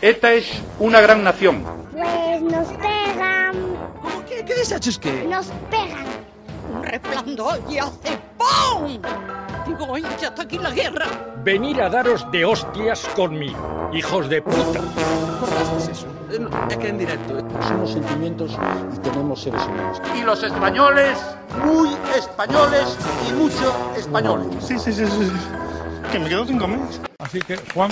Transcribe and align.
Esta 0.00 0.32
es 0.32 0.62
una 0.78 1.00
gran 1.00 1.24
nación. 1.24 1.64
Pues 1.92 2.42
nos 2.42 2.68
pegan. 2.68 3.54
¿Qué, 4.28 4.44
qué 4.44 4.54
deshaces 4.54 4.98
qué? 4.98 5.24
Nos 5.28 5.46
pegan. 5.70 6.06
Un 6.74 6.82
resplandor 6.82 7.60
y 7.68 7.78
hace 7.78 8.18
¡pum! 8.36 9.00
Digo, 9.66 9.94
"Ay, 9.94 10.02
ya 10.20 10.28
está 10.28 10.42
aquí 10.42 10.58
la 10.58 10.70
guerra. 10.70 11.06
Venir 11.42 11.80
a 11.82 11.88
daros 11.88 12.30
de 12.30 12.44
hostias 12.44 13.06
conmigo, 13.16 13.90
hijos 13.92 14.28
de 14.28 14.42
puta. 14.42 14.80
¿Por 15.40 15.48
qué 15.48 15.54
haces 15.56 15.88
eso? 15.88 16.06
Eh, 16.32 16.46
Es 16.70 16.76
que 16.76 16.88
en 16.88 16.98
directo. 16.98 17.38
eh. 17.38 17.42
Somos 17.66 17.92
sentimientos 17.92 18.52
y 18.94 18.98
tenemos 18.98 19.42
seres 19.42 19.62
humanos. 19.64 20.00
Y 20.16 20.22
los 20.22 20.42
españoles, 20.42 21.18
muy 21.64 21.88
españoles 22.16 22.96
y 23.28 23.32
mucho 23.32 23.92
españoles. 23.96 24.48
Sí, 24.60 24.78
sí, 24.78 24.92
sí, 24.92 25.06
sí. 25.06 25.32
Que 26.12 26.18
me 26.18 26.28
quedo 26.28 26.44
sin 26.46 26.58
comer. 26.58 26.80
Así 27.18 27.40
que, 27.40 27.56
Juan, 27.74 27.90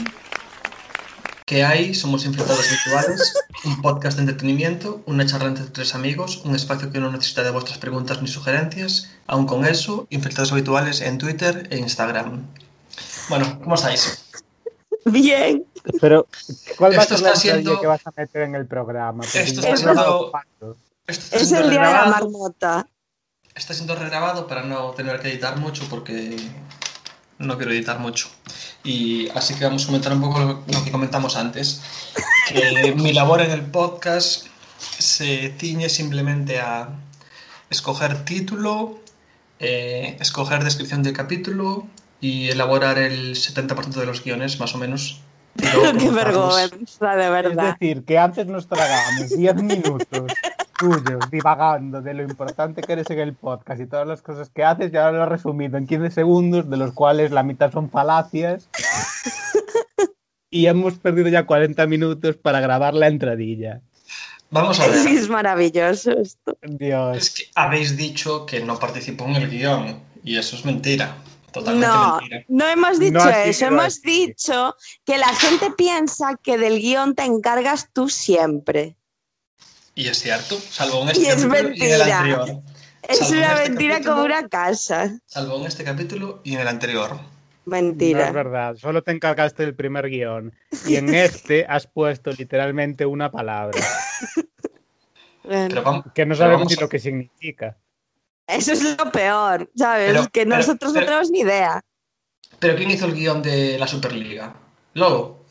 ¿Qué 1.55 1.63
hay? 1.63 1.95
Somos 1.95 2.25
Infiltrados 2.25 2.69
Virtuales, 2.69 3.33
un 3.65 3.81
podcast 3.81 4.17
de 4.17 4.23
entretenimiento, 4.23 5.03
una 5.07 5.25
charla 5.25 5.47
entre 5.47 5.67
tres 5.67 5.95
amigos, 5.95 6.39
un 6.45 6.57
espacio 6.57 6.91
que 6.91 6.99
no 6.99 7.13
necesita 7.13 7.45
de 7.45 7.53
vuestras 7.53 7.79
preguntas 7.79 8.21
ni 8.21 8.27
sugerencias. 8.27 9.09
Aún 9.29 9.47
con 9.47 9.65
eso, 9.65 10.09
Infiltrados 10.11 10.51
Habituales 10.51 11.01
en 11.01 11.17
Twitter 11.17 11.69
e 11.71 11.79
Instagram. 11.79 12.45
Bueno, 13.29 13.61
¿cómo 13.63 13.77
estáis? 13.77 14.25
Bien. 15.05 15.65
Pero, 16.01 16.27
¿cuál 16.77 16.91
va 16.93 16.97
a 16.99 17.03
Esto 17.03 17.19
ser 17.19 17.23
la 17.23 17.29
está 17.29 17.41
siendo- 17.41 17.81
que 17.81 17.87
vas 17.87 18.05
a 18.05 18.11
meter 18.17 18.43
en 18.43 18.57
el 18.57 18.67
programa? 18.67 19.23
Porque 19.23 19.43
Esto 19.43 19.61
está 19.61 19.77
siendo-. 19.77 20.33
Esto 20.57 20.77
está 21.07 21.37
Es 21.37 21.49
siendo 21.51 21.67
el 21.67 21.71
día 21.71 21.87
de 21.87 21.93
la 21.93 22.07
marmota. 22.07 22.89
Está 23.55 23.75
siendo 23.75 23.95
regrabado 23.95 24.49
para 24.49 24.65
no 24.65 24.91
tener 24.91 25.21
que 25.21 25.29
editar 25.29 25.57
mucho 25.59 25.85
porque 25.89 26.37
no 27.39 27.57
quiero 27.57 27.73
editar 27.73 27.99
mucho. 27.99 28.29
Y 28.83 29.29
así 29.31 29.55
que 29.55 29.65
vamos 29.65 29.85
a 29.85 29.87
comentar 29.87 30.13
un 30.13 30.21
poco 30.21 30.39
lo, 30.41 30.63
lo 30.67 30.85
que 30.85 30.91
comentamos 30.91 31.37
antes. 31.37 31.83
Que 32.49 32.93
mi 32.95 33.15
labor 33.15 33.41
en 33.41 33.51
el 33.53 33.63
podcast 33.63 34.49
se 34.79 35.55
ciñe 35.59 35.89
simplemente 35.89 36.61
a 36.61 36.91
escoger 37.71 38.25
título, 38.27 38.99
eh, 39.61 40.17
escoger 40.21 40.63
descripción 40.63 41.03
del 41.03 41.15
capítulo 41.15 41.87
y 42.21 42.49
elaborar 42.51 42.99
el 42.99 43.35
70% 43.35 43.95
de 43.95 44.07
los 44.07 44.23
guiones, 44.23 44.61
más 44.61 44.75
o 44.75 44.79
menos. 44.79 45.21
Qué 45.57 46.11
vergüenza, 46.11 47.17
de 47.17 47.25
Es 47.25 47.31
verdad. 47.31 47.77
decir, 47.79 48.05
que 48.05 48.19
antes 48.19 48.47
nos 48.47 48.67
tragábamos 48.67 49.31
10 49.31 49.55
minutos 49.57 50.09
tuyos 50.79 51.31
divagando 51.31 52.01
de 52.03 52.15
lo 52.15 52.23
importante 52.23 52.83
que 52.83 52.93
eres 52.93 53.09
en 53.11 53.19
el 53.21 53.35
podcast 53.35 53.81
y 53.81 53.87
todas 53.87 54.07
las 54.07 54.23
cosas 54.23 54.51
que 54.51 54.65
haces, 54.65 54.93
y 54.93 54.97
ahora 54.97 55.19
lo 55.19 55.23
has 55.25 55.29
resumido 55.29 55.77
en 55.79 55.87
15 55.87 56.11
segundos, 56.11 56.69
de 56.71 56.77
los 56.77 56.93
cuales 56.93 57.31
la 57.31 57.43
mitad 57.43 57.73
son 57.73 57.91
falacias. 57.91 58.69
Y 60.51 60.67
hemos 60.67 60.95
perdido 60.99 61.29
ya 61.29 61.47
40 61.47 61.87
minutos 61.87 62.37
para 62.37 62.61
grabar 62.61 62.95
la 62.95 63.09
entradilla. 63.09 63.81
Vamos 64.51 64.79
a 64.79 64.87
ver. 64.87 64.97
Sí, 64.99 65.17
es 65.17 65.29
maravilloso 65.29 66.13
esto. 66.13 66.57
Dios. 66.63 67.17
Es 67.17 67.31
que 67.31 67.45
habéis 67.57 67.97
dicho 67.97 68.47
que 68.47 68.61
no 68.61 68.79
participó 68.79 69.25
en 69.27 69.37
el 69.37 69.51
guion 69.51 70.01
y 70.23 70.37
eso 70.37 70.55
es 70.55 70.65
mentira. 70.65 71.17
Totalmente 71.53 71.87
No, 71.89 72.17
mentira. 72.19 72.45
no 72.49 72.67
hemos 72.69 72.99
dicho 73.01 73.19
No 73.19 73.31
eso. 73.31 73.67
Hemos 73.67 73.85
así. 73.87 74.27
dicho 74.27 74.77
que 75.05 75.19
la 75.19 75.29
gente 75.35 75.71
piensa 75.77 76.37
que 76.41 76.57
del 76.59 76.81
guion 76.81 77.15
te 77.17 77.25
encargas 77.25 77.91
tú 77.93 78.09
siempre. 78.09 78.97
Y 79.95 80.09
es 80.09 80.19
cierto, 80.21 80.59
salvo 80.59 81.03
en 81.03 81.11
este 81.11 81.23
Y 81.23 81.27
es 81.27 81.45
capítulo 81.47 81.55
y 81.75 81.83
en 81.83 81.93
el 81.93 81.99
mentira. 81.99 82.17
anterior. 82.19 82.63
Es 83.07 83.19
Salvo 83.19 83.33
una 83.37 83.53
este 83.55 83.69
mentira 83.71 83.95
capítulo- 83.95 84.13
como 84.15 84.25
una 84.25 84.49
casa. 84.49 85.19
Salvo 85.27 85.57
en 85.61 85.67
este 85.67 85.85
capítulo 85.85 86.41
y 86.45 86.55
en 86.55 86.61
el 86.61 86.69
anterior. 86.69 87.11
No 87.13 87.71
Mentira. 87.71 88.27
es 88.29 88.33
verdad, 88.35 88.77
solo 88.77 89.03
te 89.03 89.13
encargaste 89.13 89.63
del 89.65 89.75
primer 89.75 90.09
guion. 90.11 90.53
Y 90.87 90.97
en 90.97 91.15
este 91.15 91.65
has 91.69 91.87
puesto 91.87 92.31
literalmente 92.33 93.07
una 93.07 93.31
palabra, 93.31 93.79
Bueno, 95.45 95.69
Pero 95.69 95.83
vamos, 95.83 96.05
que 96.15 96.25
no 96.27 96.35
sabemos 96.35 96.69
ni 96.69 96.75
a- 96.77 96.81
lo 96.81 96.89
que 96.89 96.99
significa. 96.99 97.77
eso 98.47 98.73
es 98.73 98.83
lo 98.99 99.13
peor, 99.13 99.71
¿sabes? 99.77 100.13
Pero- 100.13 100.25
que 100.31 100.45
pero- 100.45 100.57
nosotros 100.57 100.93
pero- 100.93 101.03
no 101.05 101.07
tenemos 101.07 101.31
ni 101.31 101.41
idea. 101.41 101.83
¿Pero 102.59 102.77
quién 102.77 102.91
hizo 102.91 103.05
el 103.07 103.15
guion 103.15 103.43
de 103.43 103.79
la 103.79 103.87
Superliga? 103.87 104.55
¿Lobo? 104.95 105.45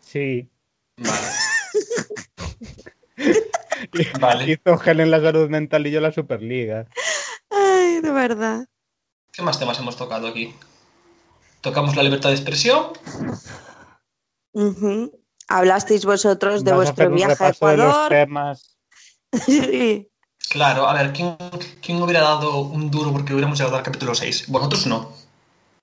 Sí. 0.00 0.48
Vale. 0.96 1.26
Vale. 4.20 4.52
Hizo 4.52 4.78
Gel 4.78 5.00
en 5.00 5.10
la 5.10 5.20
salud 5.20 5.48
mental 5.48 5.86
y 5.86 5.90
yo 5.90 6.00
la 6.00 6.12
Superliga. 6.12 6.86
Ay, 7.50 8.00
de 8.00 8.10
verdad. 8.10 8.66
¿Qué 9.32 9.42
más 9.42 9.58
temas 9.58 9.78
hemos 9.78 9.96
tocado 9.96 10.28
aquí? 10.28 10.54
Tocamos 11.60 11.96
la 11.96 12.02
libertad 12.02 12.30
de 12.30 12.36
expresión. 12.36 12.86
Hablasteis 15.48 16.04
vosotros 16.04 16.64
de 16.64 16.72
vuestro 16.72 17.10
viaje 17.10 17.32
a 17.32 17.48
repaso 17.48 17.66
de 17.68 17.76
los 17.76 17.86
Ecuador. 17.86 18.08
temas. 18.08 18.76
Sí. 19.46 20.08
Claro, 20.48 20.88
a 20.88 20.94
ver, 20.94 21.12
¿quién, 21.12 21.36
quién 21.80 22.02
hubiera 22.02 22.20
dado 22.22 22.58
un 22.62 22.90
duro 22.90 23.12
porque 23.12 23.32
hubiéramos 23.32 23.56
llegado 23.56 23.76
al 23.76 23.84
capítulo 23.84 24.12
6? 24.16 24.48
Vosotros 24.48 24.88
no. 24.88 25.12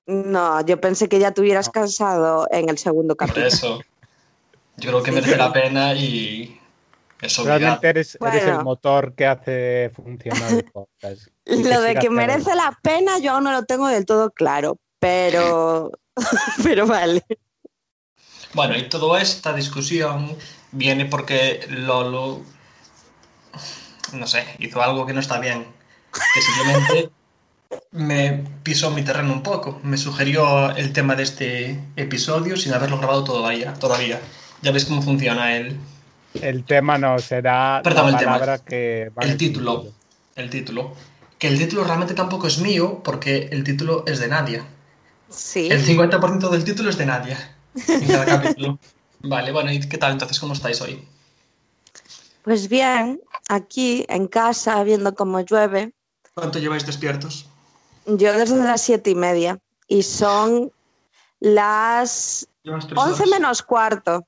No, 0.06 0.66
yo 0.66 0.82
pensé 0.82 1.08
que 1.08 1.20
ya 1.20 1.32
te 1.32 1.40
hubieras 1.40 1.70
cansado 1.70 2.48
en 2.52 2.68
el 2.68 2.78
segundo 2.78 3.16
Por 3.16 3.28
capítulo. 3.28 3.48
eso. 3.48 3.82
Yo 4.76 4.90
creo 4.90 5.04
que 5.04 5.14
merece 5.14 5.38
la 5.38 5.54
pena 5.54 5.94
y 5.94 6.57
es. 7.22 7.38
Realmente 7.38 7.88
eres, 7.88 8.18
eres 8.22 8.44
Bueno. 8.44 8.60
el 8.60 8.64
motor 8.64 9.14
que 9.16 9.26
hace 9.26 9.92
funcionar 9.96 10.52
el 10.54 10.64
podcast. 10.74 11.28
Lo 11.46 11.82
de 11.82 11.96
que 11.96 12.10
merece 12.10 12.56
la 12.56 12.78
pena 12.82 13.20
yo 13.20 13.34
aún 13.34 13.44
no 13.44 13.52
lo 13.52 13.64
tengo 13.66 13.88
del 13.88 14.06
todo 14.06 14.32
claro, 14.32 14.80
pero 15.00 15.92
pero 16.64 16.88
vale. 16.88 17.24
Bueno, 18.54 18.76
y 18.78 18.90
toda 18.90 19.22
esta 19.22 19.54
discusión 19.54 20.36
viene 20.72 21.06
porque 21.06 21.66
Lolo, 21.70 22.42
no 24.14 24.28
sé, 24.28 24.46
hizo 24.60 24.82
algo 24.82 25.06
que 25.06 25.14
no 25.14 25.20
está 25.20 25.40
bien. 25.40 25.68
Que 26.34 26.42
simplemente 26.42 27.12
me 27.92 28.44
pisó 28.64 28.90
mi 28.92 29.04
terreno 29.04 29.34
un 29.34 29.44
poco. 29.44 29.80
Me 29.84 29.98
sugirió 29.98 30.76
el 30.76 30.94
tema 30.94 31.16
de 31.16 31.24
este 31.24 31.80
episodio 31.96 32.58
sin 32.58 32.74
haberlo 32.74 32.98
grabado 32.98 33.24
todavía. 33.24 33.74
todavía. 33.74 34.20
Ya 34.62 34.72
ves 34.72 34.86
cómo 34.86 35.02
funciona 35.02 35.56
el, 35.56 35.78
El 36.42 36.64
tema 36.66 36.98
no 36.98 37.18
será 37.20 37.82
Perdón, 37.84 38.06
la 38.06 38.12
el 38.12 38.18
tema. 38.18 38.32
palabra 38.34 38.58
que 38.60 39.12
va 39.18 39.24
el 39.24 39.38
título. 39.38 39.88
El 40.36 40.50
título. 40.50 40.94
Que 41.38 41.48
el 41.48 41.58
título 41.58 41.84
realmente 41.84 42.14
tampoco 42.14 42.48
es 42.48 42.60
mío 42.60 43.02
porque 43.04 43.50
el 43.52 43.64
título 43.64 44.04
es 44.08 44.20
de 44.20 44.28
Nadia. 44.28 44.66
Sí. 45.30 45.68
El 45.70 45.86
50% 45.86 46.50
del 46.50 46.64
título 46.64 46.90
es 46.90 46.98
de 46.98 47.06
Nadia. 47.06 47.56
En 47.88 48.08
cada 48.08 48.26
capítulo. 48.42 48.80
Vale, 49.22 49.52
bueno, 49.52 49.72
¿y 49.72 49.80
qué 49.80 49.98
tal 49.98 50.14
entonces? 50.14 50.40
¿Cómo 50.40 50.54
estáis 50.54 50.80
hoy? 50.82 51.04
Pues 52.44 52.70
bien, 52.70 53.20
aquí 53.50 54.06
en 54.10 54.28
casa 54.28 54.82
viendo 54.84 55.14
cómo 55.16 55.42
llueve, 55.42 55.94
¿Cuánto 56.34 56.60
lleváis 56.60 56.86
despiertos? 56.86 57.48
yo 58.06 58.32
desde 58.34 58.56
las 58.58 58.82
siete 58.82 59.10
y 59.10 59.16
media 59.16 59.60
y 59.88 60.04
son 60.04 60.72
las 61.40 62.48
Llevas 62.64 62.88
tres 62.88 62.98
once 63.00 63.24
horas. 63.24 63.30
menos 63.30 63.62
cuarto. 63.64 64.26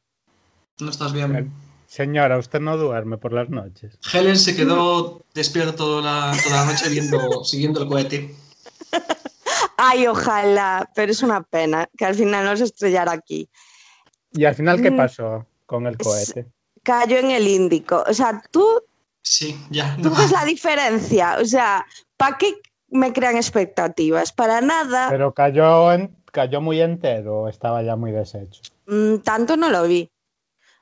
No 0.79 0.89
estás 0.89 1.13
bien. 1.13 1.51
Señora, 1.89 2.37
usted 2.37 2.59
no 2.59 2.77
duerme 2.77 3.17
por 3.17 3.33
las 3.33 3.49
noches. 3.49 3.97
Helen 4.13 4.37
se 4.37 4.55
quedó 4.55 5.25
despierta 5.33 5.75
toda 5.75 6.03
la, 6.03 6.37
toda 6.43 6.57
la 6.63 6.71
noche 6.71 6.87
viendo, 6.89 7.43
siguiendo 7.43 7.81
el 7.81 7.89
cohete. 7.89 8.35
Ay, 9.75 10.05
ojalá, 10.05 10.87
pero 10.93 11.11
es 11.11 11.23
una 11.23 11.41
pena 11.41 11.89
que 11.97 12.05
al 12.05 12.13
final 12.13 12.45
nos 12.45 12.61
estrellara 12.61 13.11
aquí. 13.13 13.49
¿Y 14.31 14.45
al 14.45 14.53
final 14.53 14.79
qué 14.81 14.91
Mm. 14.91 14.97
pasó 14.97 15.47
con 15.65 15.87
el 15.87 15.97
cohete? 15.97 16.45
Cayó 16.83 17.17
en 17.17 17.31
el 17.31 17.47
Índico. 17.47 18.03
O 18.07 18.13
sea, 18.13 18.39
tú 18.51 18.83
Sí, 19.23 19.59
ya. 19.71 19.95
¿Tú 20.01 20.09
no. 20.11 20.15
ves 20.15 20.31
la 20.31 20.45
diferencia? 20.45 21.37
O 21.41 21.45
sea, 21.45 21.85
¿para 22.17 22.37
qué 22.37 22.61
me 22.89 23.11
crean 23.13 23.35
expectativas? 23.35 24.31
Para 24.31 24.61
nada. 24.61 25.09
Pero 25.09 25.33
cayó, 25.33 25.91
en- 25.91 26.15
cayó 26.31 26.61
muy 26.61 26.79
entero, 26.81 27.41
o 27.41 27.47
estaba 27.49 27.81
ya 27.81 27.95
muy 27.95 28.11
deshecho. 28.11 28.61
Mm, 28.85 29.17
tanto 29.23 29.57
no 29.57 29.69
lo 29.69 29.83
vi. 29.87 30.09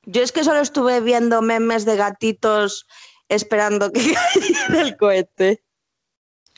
Yo 0.10 0.22
es 0.22 0.32
que 0.32 0.46
solo 0.46 0.62
estuve 0.62 1.02
viendo 1.02 1.42
memes 1.42 1.84
de 1.84 1.98
gatitos 1.98 2.88
esperando 3.28 3.92
que 3.92 4.00
cayera 4.34 4.82
el 4.82 4.96
cohete. 4.96 5.64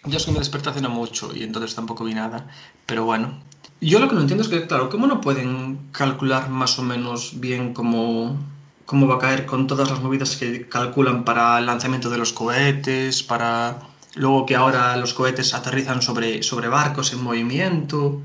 Yo 0.06 0.18
es 0.18 0.26
que 0.26 0.32
me 0.32 0.38
desperté 0.40 0.70
hace 0.70 0.82
no 0.82 0.90
mucho 0.90 1.36
y 1.36 1.42
entonces 1.44 1.74
tampoco 1.74 2.04
vi 2.06 2.14
nada. 2.14 2.48
Pero 2.86 3.06
bueno. 3.06 3.42
Yo 3.82 4.00
lo 4.00 4.08
que 4.08 4.14
no 4.16 4.22
entiendo 4.22 4.44
es 4.44 4.50
que, 4.50 4.68
claro, 4.68 4.90
¿cómo 4.90 5.08
no 5.08 5.20
pueden 5.20 5.90
calcular 5.92 6.50
más 6.50 6.78
o 6.78 6.84
menos 6.84 7.40
bien 7.40 7.74
cómo, 7.74 8.38
cómo 8.86 9.08
va 9.08 9.16
a 9.16 9.20
caer 9.20 9.46
con 9.48 9.66
todas 9.66 9.90
las 9.90 10.00
movidas 10.02 10.36
que 10.36 10.70
calculan 10.70 11.24
para 11.26 11.58
el 11.58 11.66
lanzamiento 11.66 12.10
de 12.12 12.18
los 12.20 12.34
cohetes, 12.34 13.24
para 13.24 13.80
luego 14.16 14.46
que 14.46 14.56
ahora 14.56 14.96
los 14.98 15.14
cohetes 15.16 15.54
aterrizan 15.56 16.02
sobre, 16.04 16.44
sobre 16.44 16.68
barcos 16.68 17.14
en 17.14 17.24
movimiento? 17.24 18.22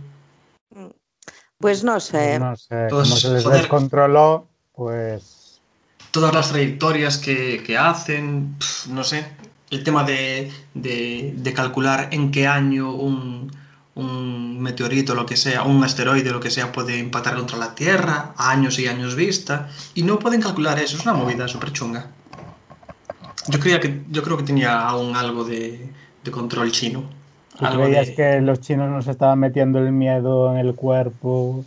Pues 1.59 1.83
no 1.83 1.99
sé. 1.99 2.39
No 2.41 2.57
sé, 2.57 2.89
Pues, 2.91 3.09
como 3.09 3.17
se 3.17 3.31
les 3.31 3.45
joder. 3.45 3.61
descontroló, 3.61 4.49
pues 4.77 5.61
todas 6.11 6.33
las 6.35 6.51
trayectorias 6.51 7.19
que, 7.19 7.63
que 7.65 7.77
hacen, 7.77 8.57
no 8.89 9.03
sé, 9.05 9.25
el 9.71 9.83
tema 9.83 10.05
de, 10.05 10.51
de- 10.75 11.35
de 11.37 11.53
calcular 11.53 12.09
en 12.13 12.31
qué 12.31 12.47
año 12.47 12.93
un, 12.95 13.51
un 13.97 14.61
meteorito, 14.61 15.15
lo 15.15 15.27
que 15.27 15.37
sea, 15.37 15.63
un 15.65 15.83
asteroide, 15.83 16.31
lo 16.31 16.41
que 16.41 16.51
sea, 16.51 16.71
puede 16.73 16.99
impactar 16.99 17.35
contra 17.35 17.59
la 17.59 17.75
Tierra 17.75 18.33
a 18.37 18.51
años 18.51 18.79
y 18.79 18.87
años 18.87 19.17
vista, 19.17 19.69
y 19.95 20.03
no 20.03 20.19
pueden 20.19 20.41
calcular 20.41 20.79
eso, 20.79 20.97
es 20.97 21.03
una 21.05 21.15
movida 21.15 21.49
súper 21.49 21.73
chunga. 21.73 22.07
Yo, 23.49 23.59
creía 23.61 23.81
que, 23.81 24.03
yo 24.11 24.23
creo 24.23 24.37
que 24.37 24.45
tenía 24.45 24.81
aún 24.89 25.17
algo 25.17 25.45
de, 25.45 25.89
de 26.23 26.31
control 26.31 26.71
chino. 26.73 27.03
¿Tú 27.59 27.65
creías 27.67 28.07
de- 28.09 28.15
que 28.15 28.41
los 28.41 28.61
chinos 28.61 28.91
nos 28.91 29.07
estaban 29.07 29.39
metiendo 29.39 29.79
el 29.81 29.93
miedo 29.93 30.51
en 30.53 30.59
el 30.59 30.75
cuerpo 30.75 31.65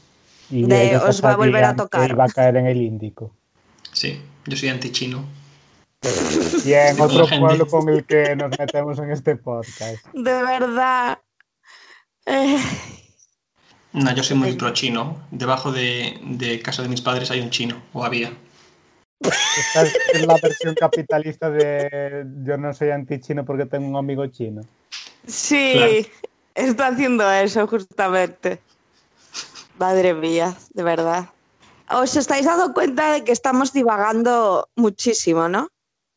y 0.50 0.64
De, 0.64 0.98
"Os 0.98 1.24
va 1.24 1.32
a 1.34 1.36
volver 1.36 1.64
a 1.64 1.76
tocar"? 1.76 2.10
iba 2.10 2.24
a 2.26 2.30
caer 2.30 2.58
en 2.58 2.68
el 2.68 2.82
Índico? 2.82 3.34
Sí, 3.92 4.22
yo 4.46 4.58
soy 4.58 4.70
anti-chino. 4.70 5.26
Bien, 6.64 7.00
otro 7.02 7.28
pueblo 7.28 7.68
con 7.68 7.90
el 7.90 8.06
que 8.06 8.36
nos 8.36 8.58
metemos 8.58 9.00
en 9.00 9.12
este 9.12 9.36
podcast. 9.36 10.06
De 10.14 10.44
verdad. 10.44 11.20
Eh, 12.26 12.58
No, 13.94 14.14
yo 14.14 14.22
soy 14.24 14.38
muy 14.38 14.54
pro 14.54 14.72
chino. 14.74 15.26
Debajo 15.32 15.72
de, 15.72 16.20
de 16.22 16.62
casa 16.62 16.84
de 16.84 16.90
mis 16.90 17.02
padres 17.02 17.32
hay 17.32 17.40
un 17.40 17.50
chino, 17.50 17.82
o 17.94 18.04
había. 18.04 18.32
Esta 19.22 19.82
es 20.14 20.28
la 20.28 20.36
versión 20.42 20.76
capitalista 20.76 21.50
de 21.50 22.24
yo 22.44 22.58
no 22.58 22.74
soy 22.74 22.92
anti-chino 22.92 23.44
porque 23.44 23.66
tengo 23.66 23.88
un 23.88 23.96
amigo 23.96 24.28
chino. 24.28 24.62
sí, 25.26 25.72
Claro. 25.74 25.94
está 26.54 26.88
haciendo 26.88 27.32
eso 27.32 27.66
justamente. 27.66 28.60
Madre 29.80 30.14
mía, 30.14 30.56
de 30.74 30.84
verdad. 30.84 31.30
¿Os 31.90 32.16
estáis 32.16 32.46
dando 32.46 32.74
cuenta 32.74 33.14
de 33.14 33.24
que 33.24 33.32
estamos 33.32 33.72
divagando 33.74 34.68
muchísimo, 34.76 35.48
no? 35.48 35.70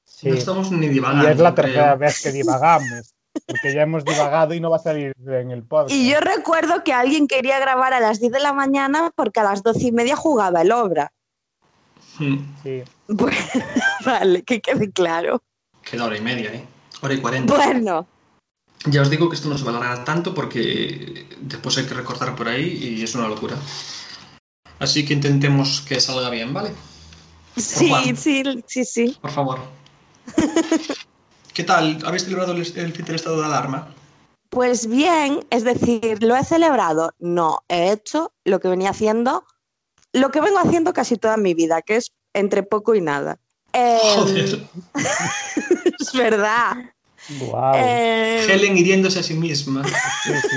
Sí. 0.05 0.29
No 0.29 0.35
estamos 0.35 0.71
ni 0.73 0.87
Y 0.87 0.89
divagando. 0.89 1.29
es 1.29 1.39
la 1.39 1.55
creo. 1.55 1.67
tercera 1.67 1.95
vez 1.97 2.23
que 2.23 2.33
divagamos. 2.33 3.15
Porque 3.47 3.73
ya 3.73 3.83
hemos 3.83 4.05
divagado 4.05 4.55
y 4.55 4.61
no 4.61 4.71
va 4.71 4.77
a 4.77 4.81
salir 4.81 5.13
en 5.25 5.51
el 5.53 5.63
podcast. 5.63 5.93
Y 5.95 6.11
yo 6.11 6.19
recuerdo 6.21 6.83
que 6.83 6.93
alguien 6.93 7.29
quería 7.29 7.61
grabar 7.61 7.93
a 7.95 8.01
las 8.01 8.19
10 8.19 8.33
de 8.33 8.41
la 8.41 8.53
mañana 8.53 9.13
porque 9.15 9.39
a 9.41 9.45
las 9.45 9.63
12 9.63 9.87
y 9.87 9.93
media 9.93 10.17
jugaba 10.17 10.63
el 10.63 10.73
obra. 10.73 11.13
Sí. 12.19 12.83
Bueno, 13.07 13.37
vale, 14.05 14.43
que 14.43 14.61
quede 14.61 14.91
claro. 14.91 15.43
Queda 15.89 16.05
hora 16.07 16.17
y 16.17 16.21
media, 16.21 16.53
¿eh? 16.53 16.65
Hora 17.03 17.15
y 17.15 17.21
cuarenta. 17.21 17.55
Bueno, 17.55 18.07
Ya 18.87 19.03
os 19.03 19.11
digo 19.11 19.29
que 19.29 19.37
esto 19.37 19.49
no 19.49 19.59
se 19.59 19.65
va 19.65 19.73
a 19.73 19.77
alargar 19.77 20.05
tanto 20.05 20.33
porque 20.33 21.27
después 21.41 21.77
hay 21.77 21.85
que 21.85 21.95
recortar 21.95 22.35
por 22.35 22.49
ahí 22.49 22.97
y 22.99 23.03
es 23.03 23.15
una 23.15 23.29
locura. 23.29 23.57
Así 24.79 25.05
que 25.05 25.13
intentemos 25.13 25.83
que 25.83 26.01
salga 26.01 26.31
bien, 26.31 26.55
¿vale? 26.55 26.73
sí, 27.57 27.93
sí, 28.17 28.43
sí, 28.67 28.85
sí. 28.85 29.19
Por 29.21 29.31
favor. 29.31 29.61
¿Qué 31.53 31.65
tal? 31.65 31.99
¿Habéis 32.07 32.25
celebrado 32.25 32.53
el, 32.53 32.61
el 32.61 33.15
estado 33.15 33.39
de 33.39 33.47
alarma? 33.47 33.95
Pues 34.49 34.87
bien, 34.87 35.47
es 35.51 35.63
decir, 35.65 36.23
lo 36.23 36.37
he 36.37 36.45
celebrado. 36.45 37.15
No, 37.19 37.63
he 37.69 37.93
hecho 37.93 38.33
lo 38.45 38.61
que 38.61 38.69
venía 38.69 38.91
haciendo, 38.91 39.45
lo 40.13 40.31
que 40.31 40.41
vengo 40.41 40.59
haciendo 40.59 40.93
casi 40.93 41.17
toda 41.17 41.37
mi 41.37 41.55
vida, 41.55 41.83
que 41.83 41.97
es 41.97 42.13
entre 42.33 42.63
poco 42.63 42.95
y 42.95 43.01
nada. 43.01 43.39
Em, 43.73 43.99
Joder. 44.01 44.69
es 46.01 46.13
verdad. 46.15 46.77
Wow. 47.39 47.75
Em, 47.75 48.51
Helen 48.51 48.77
hiriéndose 48.77 49.21
a 49.21 49.23
sí 49.23 49.35
misma. 49.35 49.83
Sí, 50.25 50.33
sí. 50.51 50.57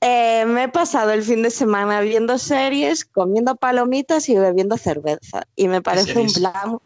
eh, 0.00 0.44
me 0.46 0.64
he 0.64 0.68
pasado 0.68 1.10
el 1.12 1.22
fin 1.22 1.42
de 1.42 1.50
semana 1.50 2.00
viendo 2.00 2.38
series, 2.38 3.04
comiendo 3.04 3.56
palomitas 3.56 4.28
y 4.28 4.36
bebiendo 4.36 4.76
cerveza. 4.76 5.46
Y 5.56 5.68
me 5.68 5.82
parece 5.82 6.18
un 6.18 6.32
plan 6.32 6.78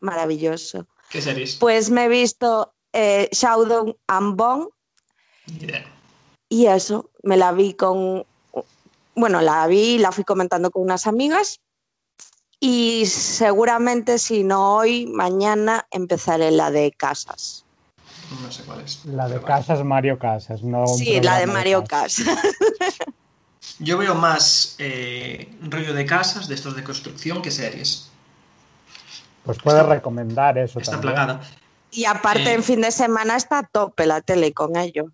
maravilloso. 0.00 0.86
¿Qué 1.10 1.20
series? 1.20 1.56
Pues 1.56 1.90
me 1.90 2.04
he 2.04 2.08
visto 2.08 2.72
eh, 2.92 3.28
Shadow 3.32 3.96
and 4.06 4.36
Bone 4.36 4.68
y 6.48 6.66
eso, 6.66 7.10
me 7.22 7.36
la 7.36 7.52
vi 7.52 7.74
con, 7.74 8.24
bueno, 9.14 9.40
la 9.40 9.66
vi, 9.66 9.98
la 9.98 10.12
fui 10.12 10.24
comentando 10.24 10.70
con 10.70 10.82
unas 10.82 11.06
amigas 11.06 11.60
y 12.60 13.06
seguramente 13.06 14.18
si 14.18 14.44
no 14.44 14.76
hoy, 14.76 15.06
mañana 15.06 15.86
empezaré 15.90 16.50
la 16.50 16.70
de 16.70 16.92
Casas. 16.92 17.63
No 18.42 18.50
sé 18.52 18.62
cuál 18.64 18.80
es. 18.80 19.04
La 19.04 19.28
de 19.28 19.34
vale. 19.38 19.46
Casas, 19.46 19.84
Mario 19.84 20.18
Casas. 20.18 20.62
No 20.62 20.86
Sí, 20.86 21.20
la 21.20 21.38
de 21.38 21.46
Mario 21.46 21.84
Casas. 21.84 22.26
Casas. 22.26 22.98
Yo 23.78 23.98
veo 23.98 24.14
más 24.14 24.76
eh, 24.78 25.48
rollo 25.62 25.94
de 25.94 26.04
casas, 26.06 26.48
de 26.48 26.54
estos 26.54 26.76
de 26.76 26.84
construcción, 26.84 27.42
que 27.42 27.50
series. 27.50 28.10
Pues 29.44 29.58
puedes 29.62 29.84
recomendar 29.84 30.56
eso 30.58 30.78
Está 30.78 30.92
también. 30.92 31.14
plagada. 31.14 31.40
Y 31.90 32.04
aparte 32.06 32.50
Eh. 32.50 32.54
en 32.54 32.62
fin 32.62 32.80
de 32.80 32.90
semana 32.90 33.36
está 33.36 33.58
a 33.60 33.62
tope 33.66 34.06
la 34.06 34.20
tele 34.20 34.52
con 34.52 34.76
ello. 34.76 35.06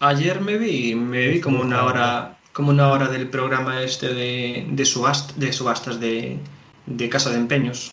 Ayer 0.00 0.40
me 0.40 0.58
vi, 0.58 0.94
me 0.94 1.28
vi 1.28 1.40
como 1.40 1.60
una 1.60 1.84
hora, 1.84 2.38
como 2.52 2.70
una 2.70 2.88
hora 2.88 3.08
del 3.08 3.28
programa 3.30 3.82
este 3.82 4.08
de, 4.12 4.66
de, 4.68 4.82
subast- 4.84 5.34
de 5.34 5.52
subastas 5.52 6.00
de, 6.00 6.38
de 6.86 7.08
casa 7.08 7.30
de 7.30 7.36
empeños, 7.36 7.92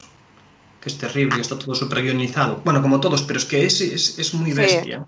es 0.89 0.97
terrible, 0.97 1.39
está 1.41 1.57
todo 1.57 1.73
súper 1.75 2.01
guionizado. 2.03 2.61
Bueno, 2.65 2.81
como 2.81 2.99
todos, 2.99 3.21
pero 3.23 3.39
es 3.39 3.45
que 3.45 3.65
es, 3.65 3.79
es, 3.81 4.19
es 4.19 4.33
muy 4.33 4.51
Sí. 4.51 4.57
bestia. 4.57 5.05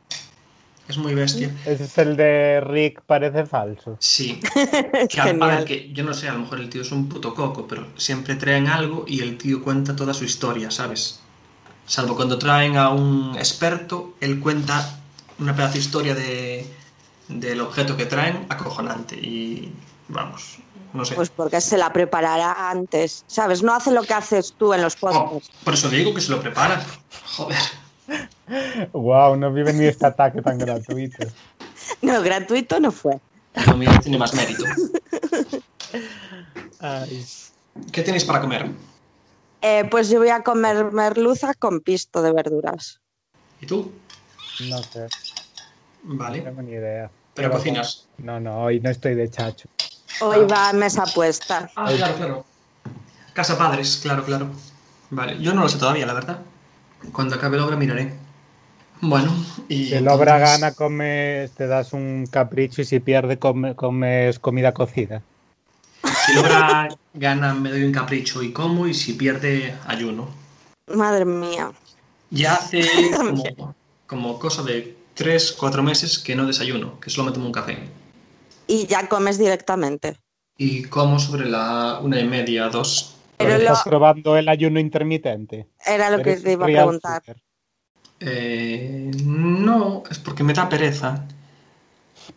Es 0.87 0.97
muy 0.97 1.13
bestia. 1.15 1.49
Ese 1.65 1.85
es 1.85 1.97
el 1.99 2.17
de 2.17 2.59
Rick 2.61 3.01
parece 3.05 3.45
falso. 3.45 3.97
Sí. 3.99 4.39
Que, 5.09 5.19
a- 5.19 5.23
a 5.23 5.25
ver, 5.25 5.33
Genial. 5.33 5.65
que 5.65 5.91
yo 5.93 6.03
no 6.03 6.13
sé, 6.13 6.27
a 6.29 6.33
lo 6.33 6.39
mejor 6.39 6.59
el 6.59 6.69
tío 6.69 6.81
es 6.81 6.91
un 6.91 7.07
puto 7.09 7.33
coco, 7.33 7.67
pero 7.67 7.85
siempre 7.97 8.35
traen 8.35 8.67
algo 8.67 9.05
y 9.07 9.21
el 9.21 9.37
tío 9.37 9.63
cuenta 9.63 9.95
toda 9.95 10.13
su 10.13 10.23
historia, 10.25 10.69
¿sabes? 10.71 11.19
Salvo 11.85 12.15
cuando 12.15 12.37
traen 12.37 12.77
a 12.77 12.89
un 12.89 13.35
experto, 13.37 14.15
él 14.21 14.39
cuenta 14.39 14.99
una 15.39 15.55
pedazo 15.55 15.73
de 15.73 15.79
historia 15.79 16.15
de, 16.15 16.65
del 17.27 17.61
objeto 17.61 17.97
que 17.97 18.05
traen 18.05 18.45
acojonante. 18.49 19.15
Y 19.15 19.71
vamos, 20.09 20.57
no 20.93 21.05
sé. 21.05 21.15
Pues 21.15 21.29
porque 21.29 21.61
se 21.61 21.77
la 21.77 21.93
preparará 21.93 22.69
antes, 22.69 23.23
¿sabes? 23.27 23.63
No 23.63 23.73
hace 23.73 23.91
lo 23.91 24.03
que 24.03 24.13
haces 24.13 24.53
tú 24.57 24.73
en 24.73 24.81
los 24.81 24.95
Oh, 25.01 25.09
podcasts. 25.09 25.49
por 25.63 25.73
eso 25.73 25.89
digo 25.89 26.13
que 26.13 26.21
se 26.21 26.31
lo 26.31 26.41
prepara. 26.41 26.83
Joder. 27.35 27.57
Wow, 28.91 29.37
no 29.37 29.53
vi 29.53 29.63
venir 29.63 29.89
este 29.89 30.05
ataque 30.05 30.41
tan 30.41 30.57
gratuito. 30.57 31.25
No, 32.01 32.21
gratuito 32.21 32.79
no 32.79 32.91
fue. 32.91 33.19
Lo 33.67 33.75
mío 33.75 33.89
tiene 34.01 34.17
más 34.17 34.33
mérito. 34.33 34.63
Ay. 36.79 37.25
¿Qué 37.91 38.01
tenéis 38.01 38.23
para 38.23 38.41
comer? 38.41 38.69
Eh, 39.61 39.87
pues 39.89 40.09
yo 40.09 40.19
voy 40.19 40.29
a 40.29 40.43
comer 40.43 40.91
merluza 40.91 41.53
con 41.53 41.81
pisto 41.81 42.21
de 42.21 42.33
verduras. 42.33 42.99
¿Y 43.59 43.67
tú? 43.67 43.91
No 44.69 44.81
sé, 44.83 45.07
no 46.03 46.15
Vale. 46.17 46.41
tengo 46.41 46.61
ni 46.61 46.71
idea. 46.71 47.09
¿Pero 47.33 47.51
cocinas? 47.51 48.07
No, 48.17 48.39
no, 48.39 48.63
hoy 48.63 48.79
no 48.79 48.89
estoy 48.89 49.15
de 49.15 49.29
chacho. 49.29 49.69
Hoy 50.19 50.45
va 50.45 50.69
a 50.69 50.73
mesa 50.73 51.05
puesta. 51.05 51.69
Ah, 51.75 51.91
claro, 51.95 52.15
claro. 52.15 52.45
Casa 53.33 53.57
Padres, 53.57 53.99
claro, 54.01 54.23
claro. 54.25 54.49
Vale, 55.09 55.41
yo 55.41 55.53
no 55.53 55.61
lo 55.61 55.69
sé 55.69 55.77
todavía, 55.77 56.05
la 56.05 56.13
verdad. 56.13 56.39
Cuando 57.11 57.35
acabe 57.35 57.57
la 57.57 57.65
obra 57.65 57.75
miraré. 57.77 58.13
Bueno, 59.01 59.33
y... 59.67 59.87
Si 59.87 59.93
el 59.95 60.07
obra 60.07 60.35
entonces- 60.37 60.61
gana, 60.61 60.75
comes, 60.75 61.51
te 61.51 61.65
das 61.67 61.93
un 61.93 62.27
capricho 62.29 62.81
y 62.81 62.85
si 62.85 62.99
pierde, 62.99 63.39
come- 63.39 63.75
comes 63.75 64.37
comida 64.37 64.73
cocida. 64.73 65.23
Si 66.25 66.33
logra 66.33 66.87
gana, 67.13 67.53
me 67.55 67.71
doy 67.71 67.83
un 67.83 67.91
capricho 67.91 68.43
y 68.43 68.51
como, 68.51 68.85
y 68.87 68.93
si 68.93 69.13
pierde, 69.13 69.75
ayuno. 69.87 70.27
Madre 70.93 71.25
mía. 71.25 71.71
Ya 72.29 72.53
hace 72.53 72.83
como, 73.17 73.75
como 74.05 74.39
cosa 74.39 74.61
de 74.61 74.95
3, 75.15 75.53
4 75.53 75.81
meses 75.81 76.19
que 76.19 76.35
no 76.35 76.45
desayuno, 76.45 76.99
que 76.99 77.09
solo 77.09 77.27
me 77.29 77.33
tomo 77.33 77.47
un 77.47 77.51
café. 77.51 77.79
Y 78.71 78.87
ya 78.87 79.09
comes 79.09 79.37
directamente. 79.37 80.17
Y 80.57 80.83
como 80.83 81.19
sobre 81.19 81.45
la 81.49 81.99
una 82.01 82.21
y 82.21 82.25
media, 82.25 82.69
dos. 82.69 83.15
Pero 83.37 83.49
Pero 83.51 83.63
lo- 83.63 83.69
¿Estás 83.71 83.83
probando 83.83 84.37
el 84.37 84.47
ayuno 84.47 84.79
intermitente? 84.79 85.67
Era 85.85 86.09
lo 86.09 86.23
que 86.23 86.37
te 86.37 86.53
iba 86.53 86.65
a 86.65 86.67
preguntar. 86.69 87.23
Eh, 88.21 89.11
no, 89.25 90.03
es 90.09 90.19
porque 90.19 90.43
me 90.43 90.53
da 90.53 90.69
pereza. 90.69 91.25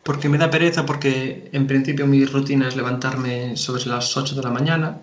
Porque 0.03 0.29
me 0.29 0.39
da 0.39 0.51
pereza 0.51 0.85
porque 0.85 1.51
en 1.53 1.69
principio 1.69 2.07
mi 2.07 2.25
rutina 2.25 2.67
es 2.67 2.75
levantarme 2.75 3.57
sobre 3.57 3.87
las 3.87 4.17
8 4.17 4.35
de 4.35 4.43
la 4.43 4.51
mañana, 4.51 4.99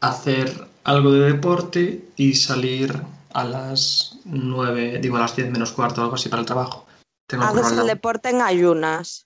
hacer 0.00 0.68
algo 0.84 1.10
de 1.10 1.32
deporte 1.32 2.04
y 2.14 2.34
salir 2.34 3.02
a 3.32 3.42
las 3.44 4.18
9, 4.24 5.00
digo 5.00 5.16
a 5.16 5.20
las 5.20 5.34
10 5.34 5.50
menos 5.50 5.72
cuarto 5.72 6.02
o 6.02 6.04
algo 6.04 6.14
así 6.14 6.28
para 6.28 6.40
el 6.40 6.46
trabajo. 6.46 6.86
Tengo 7.26 7.44
Haces 7.44 7.72
el 7.72 7.86
deporte 7.86 8.28
en 8.28 8.42
ayunas. 8.42 9.25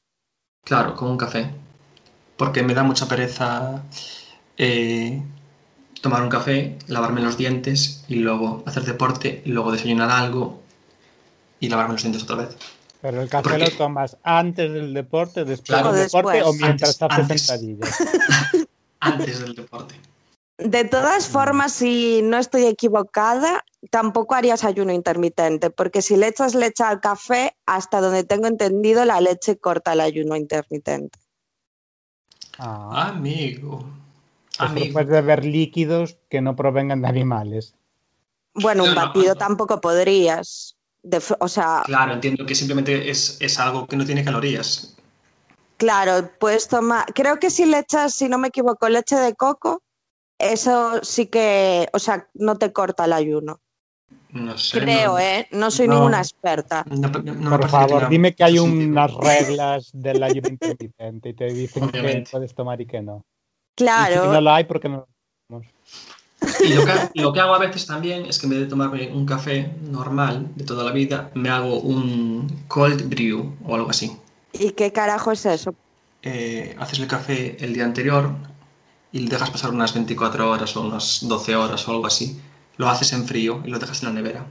Claro, 0.64 0.94
con 0.96 1.10
un 1.10 1.16
café. 1.18 1.50
Porque 2.36 2.62
me 2.62 2.74
da 2.74 2.82
mucha 2.82 3.06
pereza 3.06 3.82
eh, 4.56 5.22
tomar 6.00 6.22
un 6.22 6.28
café, 6.28 6.78
lavarme 6.86 7.20
los 7.20 7.36
dientes 7.36 8.04
y 8.08 8.16
luego 8.16 8.62
hacer 8.66 8.84
deporte 8.84 9.42
y 9.44 9.50
luego 9.50 9.72
desayunar 9.72 10.10
algo 10.10 10.62
y 11.60 11.68
lavarme 11.68 11.94
los 11.94 12.02
dientes 12.02 12.22
otra 12.22 12.36
vez. 12.36 12.56
Pero 13.02 13.22
el 13.22 13.28
café 13.28 13.50
¿Por 13.50 13.58
lo 13.58 13.70
tomas 13.70 14.16
antes 14.22 14.72
del 14.72 14.92
deporte, 14.94 15.44
después 15.44 15.66
Claro. 15.68 15.92
del 15.92 16.02
O 16.02 16.04
deporte 16.04 16.36
después. 16.38 16.54
o 16.54 16.58
mientras 16.66 17.02
Antes, 17.02 17.18
haces 17.18 17.20
antes. 17.20 17.46
sentadillas. 17.46 17.98
Antes 19.00 19.40
del 19.40 19.54
deporte. 19.54 19.94
De 20.62 20.84
todas 20.84 21.26
formas, 21.26 21.72
si 21.72 22.20
no 22.22 22.36
estoy 22.36 22.66
equivocada, 22.66 23.64
tampoco 23.90 24.34
harías 24.34 24.62
ayuno 24.64 24.92
intermitente, 24.92 25.70
porque 25.70 26.02
si 26.02 26.16
le 26.16 26.28
echas 26.28 26.54
leche 26.54 26.84
al 26.84 27.00
café, 27.00 27.56
hasta 27.64 28.00
donde 28.02 28.24
tengo 28.24 28.46
entendido, 28.46 29.04
la 29.06 29.20
leche 29.22 29.56
corta 29.56 29.94
el 29.94 30.00
ayuno 30.00 30.36
intermitente. 30.36 31.18
Ah, 32.58 33.08
Amigo. 33.08 33.84
Amigo. 34.58 34.92
puedes 34.92 35.08
beber 35.08 35.44
líquidos 35.46 36.18
que 36.28 36.42
no 36.42 36.54
provengan 36.56 37.00
de 37.00 37.08
animales. 37.08 37.74
Bueno, 38.52 38.84
un 38.84 38.90
No, 38.90 38.96
batido 38.96 39.28
no. 39.28 39.36
tampoco 39.38 39.80
podrías. 39.80 40.76
De 41.02 41.22
o 41.38 41.48
sea, 41.48 41.82
Claro, 41.86 42.12
entiendo 42.12 42.44
que 42.44 42.54
simplemente 42.54 43.08
es, 43.08 43.38
es 43.40 43.58
algo 43.58 43.86
que 43.86 43.96
no 43.96 44.04
tiene 44.04 44.22
calorías. 44.22 44.94
claro, 45.78 46.30
puedes 46.38 46.68
tomar. 46.68 47.06
Creo 47.14 47.38
que 47.38 47.48
si 47.48 47.64
le 47.64 47.78
echas, 47.78 48.12
si 48.12 48.28
no 48.28 48.36
me 48.36 48.48
equivoco, 48.48 48.86
leche 48.90 49.16
de 49.16 49.34
coco, 49.34 49.82
eso 50.40 51.00
sí 51.02 51.26
que, 51.26 51.88
o 51.92 51.98
sea, 51.98 52.28
no 52.34 52.56
te 52.56 52.72
corta 52.72 53.04
el 53.04 53.12
ayuno. 53.12 53.60
No 54.30 54.56
sé. 54.58 54.80
Creo, 54.80 55.12
no, 55.12 55.18
¿eh? 55.18 55.48
No 55.50 55.70
soy 55.70 55.86
No. 55.88 55.94
ninguna 55.94 56.18
experta. 56.18 56.84
no- 56.88 57.10
Por 57.50 57.62
que 57.62 57.68
favor, 57.68 58.08
dime 58.08 58.34
que 58.34 58.44
hay 58.44 58.58
unas 58.58 59.12
reglas 59.14 59.90
del 59.92 60.22
ayuno 60.22 60.48
intermitente 60.50 61.28
y 61.30 61.34
te 61.34 61.52
dicen 61.52 61.90
que 61.90 62.00
Obviamente. 62.00 62.30
puedes 62.30 62.54
tomar 62.54 62.80
y 62.80 62.86
que 62.86 63.00
no. 63.02 63.16
Y 63.18 63.82
si 63.82 63.84
no 63.84 63.84
Claro, 63.86 64.40
lo 64.40 64.50
hay, 64.50 64.64
¿por 64.64 64.80
qué 64.80 64.88
no 64.88 65.06
lo? 65.48 65.62
Y 66.62 66.72
lo 66.74 66.84
que, 66.84 66.92
lo 67.14 67.32
que 67.32 67.40
hago 67.40 67.54
a 67.54 67.58
veces 67.58 67.86
también 67.86 68.24
es 68.26 68.38
que 68.38 68.46
en 68.46 68.50
vez 68.50 68.60
de 68.60 68.66
tomarme 68.66 69.08
un 69.12 69.26
café 69.26 69.72
normal 69.82 70.48
de 70.54 70.64
toda 70.64 70.84
la 70.84 70.92
vida, 70.92 71.30
me 71.34 71.48
hago 71.50 71.80
un 71.80 72.64
cold 72.68 73.08
brew 73.08 73.56
o 73.64 73.74
algo 73.74 73.90
así. 73.90 74.16
¿y 74.52 74.70
qué 74.72 74.92
carajo 74.92 75.32
es 75.32 75.46
eso? 75.46 75.74
Eh, 76.22 76.74
haces 76.78 76.98
el 76.98 77.06
café 77.08 77.56
el 77.64 77.72
día 77.72 77.84
anterior 77.84 78.32
y 79.12 79.20
le 79.20 79.28
dejas 79.28 79.50
pasar 79.50 79.70
unas 79.70 79.94
24 79.94 80.50
horas 80.50 80.76
o 80.76 80.82
unas 80.82 81.20
12 81.22 81.56
horas 81.56 81.86
o 81.88 81.92
algo 81.92 82.06
así. 82.06 82.40
Lo 82.76 82.88
haces 82.88 83.12
en 83.12 83.26
frío 83.26 83.62
y 83.64 83.70
lo 83.70 83.78
dejas 83.78 84.02
en 84.02 84.08
la 84.08 84.14
nevera. 84.14 84.46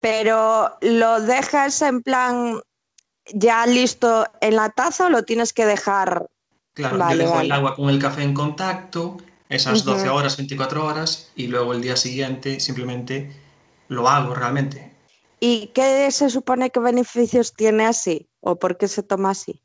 Pero 0.00 0.76
lo 0.80 1.20
dejas 1.20 1.80
en 1.82 2.02
plan 2.02 2.60
ya 3.32 3.66
listo 3.66 4.26
en 4.40 4.56
la 4.56 4.70
taza 4.70 5.06
o 5.06 5.10
lo 5.10 5.22
tienes 5.22 5.52
que 5.52 5.64
dejar. 5.64 6.28
Claro, 6.74 6.98
Vale, 6.98 7.18
yo 7.18 7.30
dejo 7.30 7.40
el 7.40 7.52
agua 7.52 7.76
con 7.76 7.88
el 7.88 7.98
café 7.98 8.22
en 8.22 8.34
contacto, 8.34 9.18
esas 9.48 9.82
Ujú. 9.82 9.92
12 9.92 10.08
horas, 10.08 10.36
24 10.36 10.86
horas, 10.86 11.30
y 11.36 11.46
luego 11.46 11.72
el 11.72 11.82
día 11.82 11.96
siguiente 11.96 12.60
simplemente 12.60 13.30
lo 13.88 14.08
hago 14.08 14.34
realmente. 14.34 14.92
¿Y 15.38 15.68
qué 15.68 16.10
se 16.10 16.30
supone 16.30 16.70
que 16.70 16.80
beneficios 16.80 17.54
tiene 17.54 17.84
así? 17.84 18.28
¿O 18.40 18.58
por 18.58 18.78
qué 18.78 18.88
se 18.88 19.02
toma 19.02 19.30
así? 19.30 19.62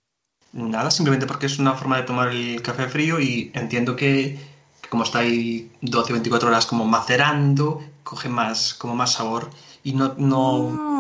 Nada, 0.54 0.90
simplemente 0.92 1.28
porque 1.28 1.46
es 1.46 1.60
una 1.60 1.74
forma 1.74 1.98
de 1.98 2.04
tomar 2.04 2.30
el 2.30 2.62
café 2.62 2.88
frío 2.88 3.20
y 3.20 3.52
entiendo 3.54 3.96
que, 3.96 4.40
que 4.82 4.90
como 4.90 5.04
está 5.04 5.20
ahí 5.20 5.72
12 5.82 6.14
o 6.14 6.16
24 6.16 6.50
horas 6.50 6.66
como 6.66 6.86
macerando, 6.86 7.84
coge 8.04 8.30
más, 8.30 8.74
como 8.74 8.96
más 8.96 9.14
sabor 9.14 9.50
y 9.84 9.94
no, 9.94 10.16
no, 10.18 10.58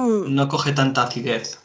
Mm, 0.07 0.33
no 0.35 0.47
coge 0.47 0.73
tanta 0.73 1.03
acidez. 1.03 1.59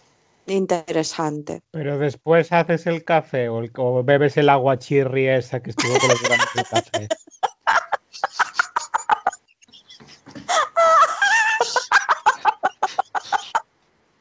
interesante. 0.46 1.62
Pero 1.70 1.98
después 1.98 2.50
haces 2.52 2.86
el 2.86 3.04
café 3.04 3.48
o, 3.48 3.60
el- 3.60 3.72
o 3.76 4.02
bebes 4.04 4.36
el 4.36 4.48
agua 4.48 4.78
chirri 4.78 5.28
esa 5.28 5.60
que 5.62 5.70
estuvo 5.70 5.98
con 5.98 6.08
los 6.10 6.22
granos 6.22 6.48
de 6.54 6.64
café. 6.64 7.08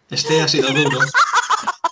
Este 0.10 0.42
ha 0.42 0.48
sido 0.48 0.70
duro. 0.74 1.00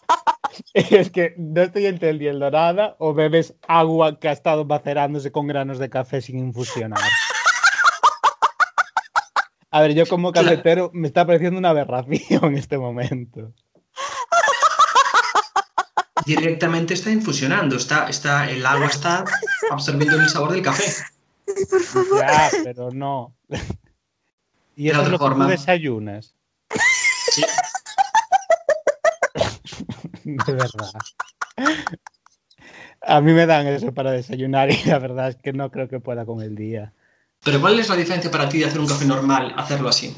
Es 0.73 1.09
que 1.09 1.35
no 1.37 1.61
estoy 1.61 1.85
entendiendo 1.85 2.51
nada 2.51 2.95
o 2.99 3.13
bebes 3.13 3.55
agua 3.67 4.19
que 4.19 4.29
ha 4.29 4.31
estado 4.31 4.65
macerándose 4.65 5.31
con 5.31 5.47
granos 5.47 5.79
de 5.79 5.89
café 5.89 6.21
sin 6.21 6.37
infusionar. 6.37 6.99
A 9.71 9.81
ver, 9.81 9.93
yo 9.93 10.05
como 10.07 10.31
cafetero 10.31 10.89
me 10.93 11.07
está 11.07 11.25
pareciendo 11.25 11.59
una 11.59 11.69
aberración 11.69 12.43
en 12.43 12.57
este 12.57 12.77
momento. 12.77 13.53
Directamente 16.25 16.93
está 16.93 17.11
infusionando, 17.11 17.77
está, 17.77 18.09
está, 18.09 18.49
el 18.49 18.65
agua 18.65 18.87
está 18.87 19.23
absorbiendo 19.71 20.17
el 20.17 20.29
sabor 20.29 20.51
del 20.51 20.61
café. 20.61 20.91
Ya, 22.19 22.49
pero 22.63 22.91
no. 22.91 23.35
Y 24.75 24.85
De 24.85 24.89
eso 24.91 25.01
es 25.01 25.07
otra 25.07 25.11
lo 25.11 25.17
que 25.17 25.23
forma. 25.23 25.45
tú 25.45 25.51
desayunas. 25.51 26.35
Sí. 27.31 27.43
De 30.37 30.53
verdad. 30.53 30.91
A 33.01 33.21
mí 33.21 33.31
me 33.33 33.45
dan 33.45 33.67
eso 33.67 33.93
para 33.93 34.11
desayunar 34.11 34.69
y 34.71 34.83
la 34.85 34.99
verdad 34.99 35.29
es 35.29 35.37
que 35.37 35.53
no 35.53 35.71
creo 35.71 35.87
que 35.87 35.99
pueda 35.99 36.25
con 36.25 36.41
el 36.41 36.55
día. 36.55 36.93
Pero 37.43 37.61
¿cuál 37.61 37.79
es 37.79 37.87
la 37.89 37.95
diferencia 37.95 38.29
para 38.29 38.49
ti 38.49 38.59
de 38.59 38.65
hacer 38.65 38.79
un 38.79 38.87
café 38.87 39.05
normal, 39.05 39.53
hacerlo 39.55 39.89
así? 39.89 40.15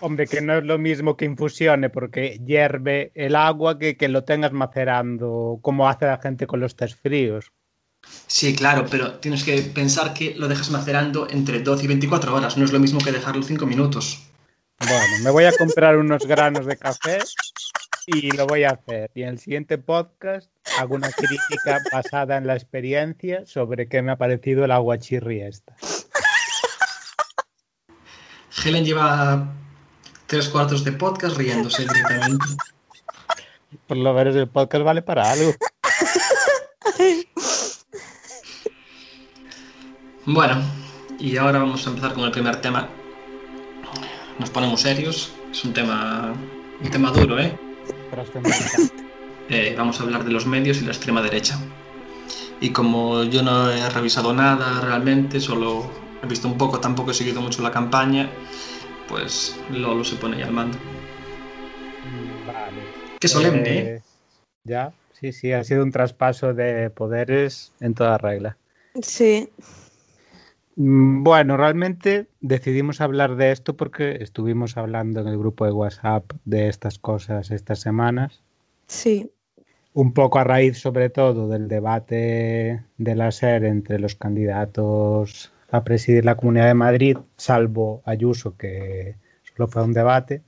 Hombre, 0.00 0.26
que 0.28 0.40
no 0.40 0.58
es 0.58 0.64
lo 0.64 0.78
mismo 0.78 1.16
que 1.16 1.24
infusione 1.24 1.90
porque 1.90 2.40
hierve 2.46 3.10
el 3.14 3.34
agua 3.34 3.78
que 3.78 3.96
que 3.96 4.08
lo 4.08 4.22
tengas 4.22 4.52
macerando 4.52 5.58
como 5.60 5.88
hace 5.88 6.06
la 6.06 6.18
gente 6.18 6.46
con 6.46 6.60
los 6.60 6.76
tés 6.76 6.94
fríos. 6.94 7.50
Sí, 8.28 8.54
claro, 8.54 8.86
pero 8.88 9.14
tienes 9.14 9.42
que 9.42 9.60
pensar 9.62 10.14
que 10.14 10.34
lo 10.36 10.46
dejas 10.46 10.70
macerando 10.70 11.28
entre 11.28 11.60
12 11.60 11.84
y 11.84 11.88
24 11.88 12.34
horas, 12.34 12.56
no 12.56 12.64
es 12.64 12.72
lo 12.72 12.78
mismo 12.78 13.00
que 13.00 13.10
dejarlo 13.10 13.42
5 13.42 13.66
minutos. 13.66 14.22
Bueno, 14.78 15.18
me 15.24 15.30
voy 15.30 15.44
a 15.44 15.52
comprar 15.56 15.96
unos 15.96 16.24
granos 16.24 16.64
de 16.64 16.76
café 16.76 17.18
y 18.10 18.30
lo 18.32 18.46
voy 18.46 18.64
a 18.64 18.70
hacer. 18.70 19.10
Y 19.14 19.22
en 19.22 19.28
el 19.30 19.38
siguiente 19.38 19.76
podcast 19.76 20.50
hago 20.78 20.94
una 20.94 21.10
crítica 21.10 21.78
basada 21.92 22.38
en 22.38 22.46
la 22.46 22.54
experiencia 22.54 23.44
sobre 23.44 23.88
qué 23.88 24.00
me 24.02 24.12
ha 24.12 24.16
parecido 24.16 24.64
el 24.64 24.70
agua 24.70 24.98
chirri 24.98 25.42
esta. 25.42 25.76
Helen 28.64 28.84
lleva 28.84 29.46
tres 30.26 30.48
cuartos 30.48 30.84
de 30.84 30.92
podcast 30.92 31.36
riéndose 31.36 31.82
directamente. 31.82 32.46
Por 33.86 33.98
lo 33.98 34.14
menos 34.14 34.34
el 34.34 34.48
podcast 34.48 34.84
vale 34.84 35.02
para 35.02 35.30
algo. 35.30 35.52
Bueno, 40.24 40.62
y 41.18 41.36
ahora 41.36 41.58
vamos 41.58 41.86
a 41.86 41.90
empezar 41.90 42.14
con 42.14 42.24
el 42.24 42.30
primer 42.30 42.60
tema. 42.60 42.88
Nos 44.38 44.50
ponemos 44.50 44.80
serios, 44.80 45.32
es 45.50 45.64
un 45.64 45.72
tema, 45.72 46.34
un 46.80 46.90
tema 46.90 47.10
duro, 47.10 47.38
¿eh? 47.38 47.67
Trascendental. 48.10 48.90
Eh, 49.50 49.74
vamos 49.78 49.98
a 49.98 50.02
hablar 50.02 50.24
de 50.24 50.30
los 50.30 50.44
medios 50.44 50.82
y 50.82 50.84
la 50.84 50.90
extrema 50.90 51.22
derecha. 51.22 51.58
Y 52.60 52.70
como 52.70 53.24
yo 53.24 53.42
no 53.42 53.70
he 53.70 53.88
revisado 53.88 54.34
nada 54.34 54.82
realmente, 54.82 55.40
solo 55.40 55.90
he 56.22 56.26
visto 56.26 56.48
un 56.48 56.58
poco, 56.58 56.80
tampoco 56.80 57.12
he 57.12 57.14
seguido 57.14 57.40
mucho 57.40 57.62
la 57.62 57.70
campaña, 57.70 58.30
pues 59.08 59.58
Lolo 59.70 60.04
se 60.04 60.16
pone 60.16 60.36
ahí 60.36 60.42
al 60.42 60.52
mando. 60.52 60.78
Vale. 62.46 62.82
Qué 63.18 63.26
solemne, 63.28 63.70
¿eh? 63.70 63.96
Eh, 63.96 64.02
Ya, 64.64 64.92
sí, 65.18 65.32
sí, 65.32 65.52
ha 65.52 65.64
sido 65.64 65.82
un 65.82 65.92
traspaso 65.92 66.52
de 66.52 66.90
poderes 66.90 67.72
en 67.80 67.94
toda 67.94 68.18
regla. 68.18 68.58
Sí. 69.00 69.48
Mm, 70.78 71.24
Bueno, 71.24 71.56
realmente 71.56 72.28
decidimos 72.40 73.00
hablar 73.00 73.34
de 73.34 73.50
esto 73.50 73.76
porque 73.76 74.22
estuvimos 74.22 74.76
hablando 74.76 75.20
en 75.20 75.26
el 75.26 75.36
grupo 75.36 75.64
de 75.66 75.72
WhatsApp 75.72 76.30
de 76.44 76.68
estas 76.68 77.00
cosas 77.00 77.50
estas 77.50 77.80
semanas. 77.80 78.40
Sí. 78.86 79.32
Un 79.92 80.12
poco 80.12 80.38
a 80.38 80.44
raíz, 80.44 80.78
sobre 80.78 81.10
todo, 81.10 81.48
del 81.48 81.66
debate 81.66 82.84
de 82.96 83.14
la 83.16 83.32
SER 83.32 83.64
entre 83.64 83.98
los 83.98 84.14
candidatos 84.14 85.52
a 85.70 85.82
presidir 85.82 86.24
la 86.24 86.36
Comunidad 86.36 86.68
de 86.68 86.74
Madrid, 86.74 87.18
salvo 87.36 88.00
Ayuso, 88.04 88.56
que 88.56 89.16
solo 89.42 89.66
fue 89.66 89.82
un 89.82 89.92
debate, 89.92 90.42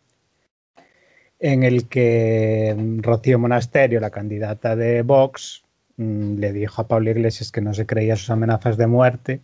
en 1.41 1.65
el 1.65 1.89
que 1.89 2.75
mm, 2.79 3.01
Rocío 3.01 3.39
Monasterio, 3.41 3.99
la 3.99 4.11
candidata 4.11 4.77
de 4.77 5.03
Vox, 5.03 5.65
mm, 5.97 6.37
le 6.39 6.53
dijo 6.53 6.83
a 6.83 6.87
Pablo 6.87 7.11
Iglesias 7.11 7.51
que 7.51 7.61
no 7.61 7.75
se 7.75 7.87
creía 7.87 8.15
sus 8.15 8.31
amenazas 8.31 8.77
de 8.77 8.87
muerte, 8.87 9.41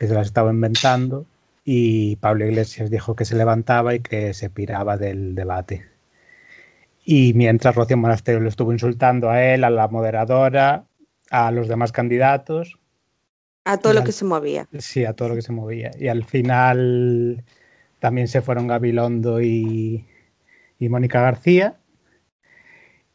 que 0.00 0.08
se 0.08 0.14
las 0.14 0.28
estaba 0.28 0.50
inventando, 0.50 1.26
y 1.62 2.16
Pablo 2.16 2.46
Iglesias 2.46 2.90
dijo 2.90 3.14
que 3.14 3.26
se 3.26 3.36
levantaba 3.36 3.94
y 3.94 4.00
que 4.00 4.32
se 4.32 4.48
piraba 4.48 4.96
del 4.96 5.34
debate. 5.34 5.84
Y 7.04 7.34
mientras 7.34 7.74
Rocío 7.74 7.98
Monasterio 7.98 8.40
lo 8.40 8.48
estuvo 8.48 8.72
insultando 8.72 9.28
a 9.28 9.44
él, 9.44 9.62
a 9.62 9.68
la 9.68 9.88
moderadora, 9.88 10.86
a 11.28 11.50
los 11.50 11.68
demás 11.68 11.92
candidatos, 11.92 12.78
A 13.66 13.76
todo 13.76 13.92
lo 13.92 14.02
que 14.02 14.12
se 14.12 14.24
movía. 14.24 14.68
sí, 14.78 15.04
a 15.04 15.12
todo 15.12 15.28
lo 15.28 15.34
que 15.34 15.42
se 15.42 15.52
movía. 15.52 15.90
Y 15.98 16.08
al 16.08 16.24
final 16.24 17.44
también 17.98 18.26
se 18.26 18.40
fueron 18.40 18.68
Gabilondo 18.68 19.42
y, 19.42 20.06
y 20.78 20.88
Mónica 20.88 21.20
García. 21.20 21.76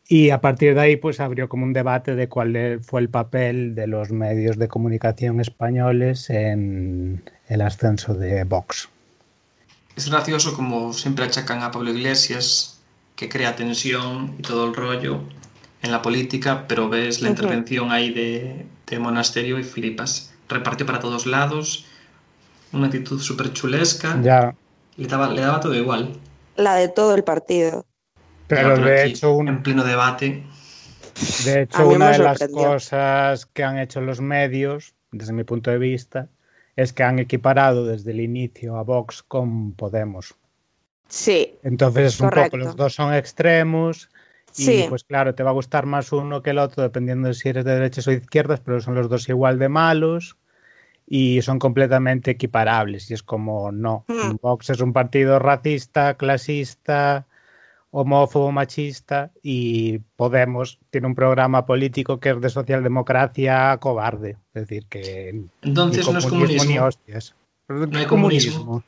Y 0.08 0.30
a 0.30 0.40
partir 0.40 0.76
de 0.76 0.82
ahí, 0.82 0.96
pues 0.98 1.20
abrió 1.20 1.50
como 1.50 1.66
un 1.66 1.74
debate 1.74 2.16
de 2.16 2.30
cuál 2.30 2.80
fue 2.84 3.02
el 3.02 3.10
papel 3.10 3.74
de 3.74 3.88
los 3.88 4.12
medios 4.12 4.58
de 4.58 4.68
comunicación 4.68 5.40
españoles 5.40 6.30
en 6.30 7.24
el 7.48 7.62
ascenso 7.62 8.14
de 8.14 8.44
Vox. 8.44 8.90
Es 9.96 10.10
gracioso 10.10 10.54
como 10.56 10.94
siempre 10.94 11.26
achacan 11.26 11.64
a 11.64 11.72
Pablo 11.72 11.92
Iglesias 11.92 12.80
que 13.16 13.30
crea 13.30 13.56
tensión 13.56 14.36
y 14.38 14.42
todo 14.42 14.68
el 14.68 14.76
rollo 14.76 15.22
en 15.82 15.92
la 15.92 16.02
política, 16.02 16.66
pero 16.68 16.90
ves 16.90 17.22
la 17.22 17.30
intervención 17.30 17.92
ahí 17.92 18.14
de, 18.14 18.66
de 18.88 19.00
Monasterio 19.00 19.58
y 19.58 19.64
flipas. 19.64 20.34
Repartió 20.50 20.86
para 20.86 21.00
todos 21.00 21.26
lados, 21.26 21.86
una 22.74 22.88
actitud 22.88 23.20
súper 23.20 23.54
chulesca. 23.54 24.20
Ya. 24.22 24.56
Le 24.98 25.08
daba, 25.08 25.30
le 25.30 25.42
daba 25.42 25.60
todo 25.60 25.74
igual. 25.74 26.14
La 26.58 26.76
de 26.76 26.90
todo 26.90 27.16
el 27.16 27.24
partido. 27.24 27.86
Pero 28.48 28.78
de 28.78 29.02
aquí, 29.02 29.12
hecho, 29.12 29.34
un- 29.34 29.48
En 29.48 29.64
pleno 29.64 29.84
debate. 29.84 30.44
De 31.46 31.62
hecho, 31.62 31.88
una 31.88 32.12
de 32.12 32.20
las 32.20 32.40
cosas 32.50 33.46
que 33.46 33.64
han 33.64 33.78
hecho 33.80 34.02
los 34.02 34.20
medios, 34.22 34.94
desde 35.12 35.34
mi 35.34 35.44
punto 35.44 35.72
de 35.72 35.78
vista, 35.78 36.28
es 36.76 36.92
que 36.94 37.04
han 37.04 37.20
equiparado 37.20 37.86
desde 37.86 38.12
el 38.12 38.20
inicio 38.20 38.76
a 38.78 38.84
Vox 38.84 39.24
con 39.24 39.72
Podemos. 39.74 40.36
Sí, 41.08 41.54
Entonces, 41.64 42.20
un 42.20 42.30
Correcto. 42.30 42.52
poco, 42.52 42.58
los 42.66 42.76
dos 42.76 42.96
son 42.96 43.14
extremos 43.14 44.10
y 44.58 44.64
Sí. 44.64 44.86
pues 44.90 45.04
claro, 45.04 45.36
te 45.36 45.44
va 45.44 45.52
a 45.52 45.54
gustar 45.54 45.86
más 45.86 46.12
uno 46.12 46.42
que 46.42 46.50
el 46.50 46.58
otro 46.58 46.84
dependiendo 46.84 47.28
de 47.28 47.34
si 47.34 47.50
eres 47.50 47.64
de 47.64 47.74
derechas 47.76 48.08
o 48.08 48.12
de 48.12 48.18
izquierdas, 48.18 48.60
pero 48.60 48.82
son 48.82 48.96
los 48.96 49.08
dos 49.10 49.30
igual 49.30 49.60
de 49.60 49.70
malos 49.70 50.36
y 51.08 51.42
son 51.44 51.60
completamente 51.60 52.32
equiparables. 52.32 53.10
Y 53.12 53.14
es 53.14 53.24
como, 53.24 53.72
no, 53.72 54.04
Hmm. 54.08 54.36
Vox 54.42 54.70
es 54.72 54.82
un 54.82 54.92
partido 54.94 55.38
racista, 55.40 56.16
clasista, 56.16 57.26
homófobo, 57.98 58.52
machista 58.52 59.32
y 59.42 60.00
Podemos 60.18 60.80
tiene 60.90 61.08
un 61.08 61.16
programa 61.16 61.66
político 61.66 62.20
que 62.20 62.32
es 62.32 62.42
de 62.42 62.50
socialdemocracia 62.50 63.78
cobarde. 63.80 64.38
Es 64.54 64.68
decir, 64.68 64.86
que 64.88 65.46
Entonces 65.62 66.10
no 66.12 66.20
es 66.20 66.26
comunismo 66.26 66.54
ni 66.54 66.58
comunismo. 66.78 66.86
hostias. 66.88 67.36
Pero 67.68 67.88
No 67.88 67.98
hay 67.98 68.04
¿qué 68.04 68.10
comunismo. 68.10 68.84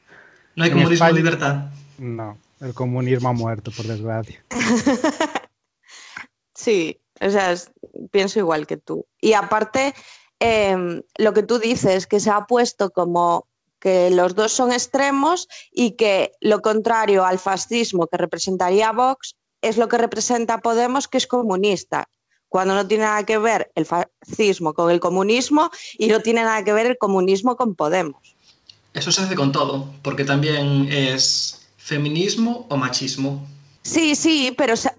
No 0.56 0.64
hay 0.64 0.70
En 0.72 0.76
comunismo 0.78 1.06
España- 1.06 1.18
libertad. 1.18 1.66
No, 2.00 2.38
el 2.60 2.74
comunismo 2.74 3.30
ha 3.30 3.34
muerto, 3.34 3.72
por 3.76 3.86
desgracia. 3.88 4.44
sí, 6.54 7.00
o 7.22 7.30
sea, 7.30 7.52
es- 7.52 7.72
pienso 8.12 8.40
igual 8.40 8.68
que 8.68 8.78
tú. 8.78 9.06
Y 9.22 9.34
aparte, 9.34 9.94
em, 10.40 11.02
lo 11.18 11.34
que 11.34 11.44
tú 11.44 11.60
dices, 11.60 12.08
que 12.08 12.20
se 12.20 12.30
ha 12.30 12.46
puesto 12.46 12.92
como 12.92 13.48
que 13.80 14.10
los 14.10 14.36
dos 14.36 14.52
son 14.52 14.72
extremos 14.72 15.48
y 15.72 15.92
que 15.92 16.32
lo 16.42 16.62
contrario 16.62 17.26
al 17.26 17.40
fascismo 17.40 18.08
que 18.08 18.18
representaría 18.18 18.92
Vox 18.92 19.36
es 19.62 19.78
lo 19.78 19.88
que 19.88 19.98
representa 19.98 20.60
Podemos, 20.60 21.08
que 21.08 21.18
es 21.18 21.28
comunista, 21.28 22.08
cuando 22.50 22.74
no 22.76 22.88
tiene 22.88 23.04
nada 23.04 23.26
que 23.26 23.38
ver 23.38 23.72
el 23.76 23.86
fascismo 23.86 24.74
con 24.74 24.90
el 24.92 25.00
comunismo 25.00 25.70
y 25.98 26.08
no 26.08 26.22
tiene 26.22 26.44
nada 26.44 26.64
que 26.64 26.74
ver 26.74 26.86
el 26.86 26.98
comunismo 26.98 27.56
con 27.56 27.76
Podemos. 27.76 28.36
Eso 28.94 29.12
se 29.12 29.22
hace 29.22 29.36
con 29.36 29.52
todo, 29.52 29.92
porque 30.02 30.24
también 30.24 30.88
es 30.92 31.68
feminismo 31.78 32.66
o 32.70 32.78
machismo. 32.78 33.46
Sí, 33.84 34.16
sí, 34.16 34.54
pero 34.58 34.76
se- 34.76 34.94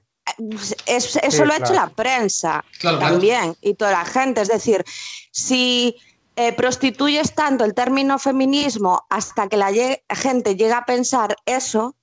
es- 0.86 1.16
eso 1.22 1.30
Sí, 1.30 1.44
lo 1.44 1.52
ha 1.52 1.56
hecho 1.56 1.72
la 1.74 1.88
prensa 1.90 2.64
Claro, 2.78 2.98
claro. 2.98 3.12
también 3.14 3.56
y 3.60 3.74
toda 3.74 3.90
la 3.92 4.04
gente. 4.04 4.40
Es 4.42 4.48
decir, 4.48 4.84
si 5.32 5.96
eh, 6.40 6.52
prostituyes 6.52 7.34
tanto 7.34 7.64
el 7.64 7.74
término 7.74 8.16
feminismo 8.16 9.04
hasta 9.10 9.48
que 9.48 9.56
la 9.56 9.72
gente 10.08 10.54
llega 10.54 10.78
a 10.78 10.84
pensar 10.84 11.34
eso, 11.46 11.96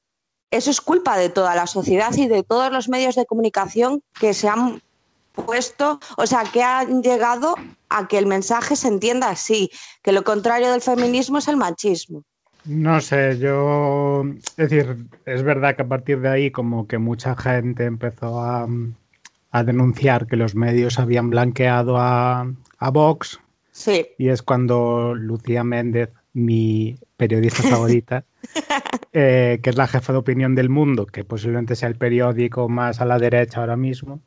eso 0.52 0.72
es 0.72 0.82
culpa 0.82 1.18
de 1.18 1.30
toda 1.30 1.56
la 1.56 1.68
sociedad 1.68 2.14
y 2.18 2.28
de 2.28 2.44
todos 2.44 2.70
los 2.70 2.90
medios 2.90 3.16
de 3.16 3.26
comunicación 3.26 4.04
que 4.20 4.34
se 4.34 4.50
han 4.50 4.82
puesto, 5.32 6.02
o 6.18 6.28
sea, 6.28 6.44
que 6.52 6.62
han 6.64 7.02
llegado 7.02 7.56
a 7.88 8.10
que 8.10 8.18
el 8.18 8.26
mensaje 8.26 8.76
se 8.76 8.90
entienda 8.90 9.30
así, 9.30 9.72
que 10.04 10.12
lo 10.12 10.26
contrario 10.26 10.70
del 10.70 10.82
feminismo 10.82 11.38
es 11.38 11.48
el 11.48 11.56
machismo. 11.56 12.24
No 12.66 13.00
sé, 13.00 13.40
yo, 13.40 14.26
es 14.58 14.70
decir, 14.70 14.98
es 15.26 15.44
verdad 15.44 15.78
que 15.78 15.84
a 15.84 15.88
partir 15.88 16.20
de 16.20 16.28
ahí 16.28 16.52
como 16.52 16.88
que 16.88 16.98
mucha 16.98 17.38
gente 17.38 17.86
empezó 17.86 18.42
a, 18.42 18.68
a 19.52 19.64
denunciar 19.64 20.28
que 20.28 20.36
los 20.36 20.56
medios 20.56 21.00
habían 21.00 21.30
blanqueado 21.30 21.96
a 21.98 22.54
Vox 22.92 23.40
Sí, 23.78 24.08
y 24.18 24.30
es 24.30 24.42
cuando 24.42 25.14
Lucía 25.16 25.66
Méndez, 25.66 26.10
mi 26.32 26.96
periodista 27.18 27.62
favorita, 27.64 28.24
eh, 29.12 29.60
que 29.62 29.70
es 29.70 29.76
la 29.76 29.88
jefa 29.88 30.14
de 30.14 30.20
opinión 30.20 30.56
del 30.56 30.70
mundo, 30.70 31.06
que 31.06 31.26
posiblemente 31.26 31.76
sea 31.76 31.90
el 31.90 31.98
periódico 31.98 32.70
más 32.70 33.02
a 33.02 33.06
la 33.06 33.20
derecha 33.20 33.60
ahora 33.60 33.76
mismo, 33.76 34.22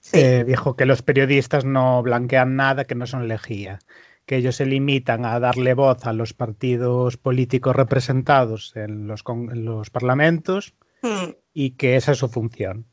sí. 0.00 0.18
eh, 0.18 0.44
dijo 0.44 0.74
que 0.74 0.84
los 0.86 1.02
periodistas 1.02 1.64
no 1.64 2.02
blanquean 2.02 2.56
nada, 2.56 2.84
que 2.84 2.96
no 2.96 3.06
son 3.06 3.28
lejía, 3.28 3.78
que 4.26 4.36
ellos 4.36 4.56
se 4.56 4.66
limitan 4.66 5.24
a 5.24 5.38
darle 5.38 5.74
voz 5.74 6.04
a 6.04 6.12
los 6.12 6.34
partidos 6.34 7.16
políticos 7.16 7.76
representados 7.76 8.72
en 8.74 9.06
los, 9.06 9.22
con- 9.22 9.50
en 9.52 9.64
los 9.64 9.90
parlamentos 9.90 10.74
Hmm. 11.04 11.32
y 11.52 11.70
que 11.72 11.96
esa 11.96 12.12
es 12.12 12.18
su 12.18 12.28
función. 12.28 12.86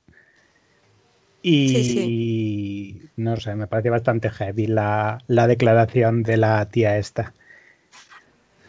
Y 1.41 1.69
Sí, 1.69 3.09
no 3.15 3.37
sé, 3.37 3.55
me 3.55 3.67
parece 3.67 3.89
bastante 3.89 4.29
heavy 4.29 4.67
la, 4.67 5.19
la 5.27 5.47
declaración 5.47 6.23
de 6.23 6.37
la 6.37 6.67
tía 6.67 6.97
esta. 6.97 7.33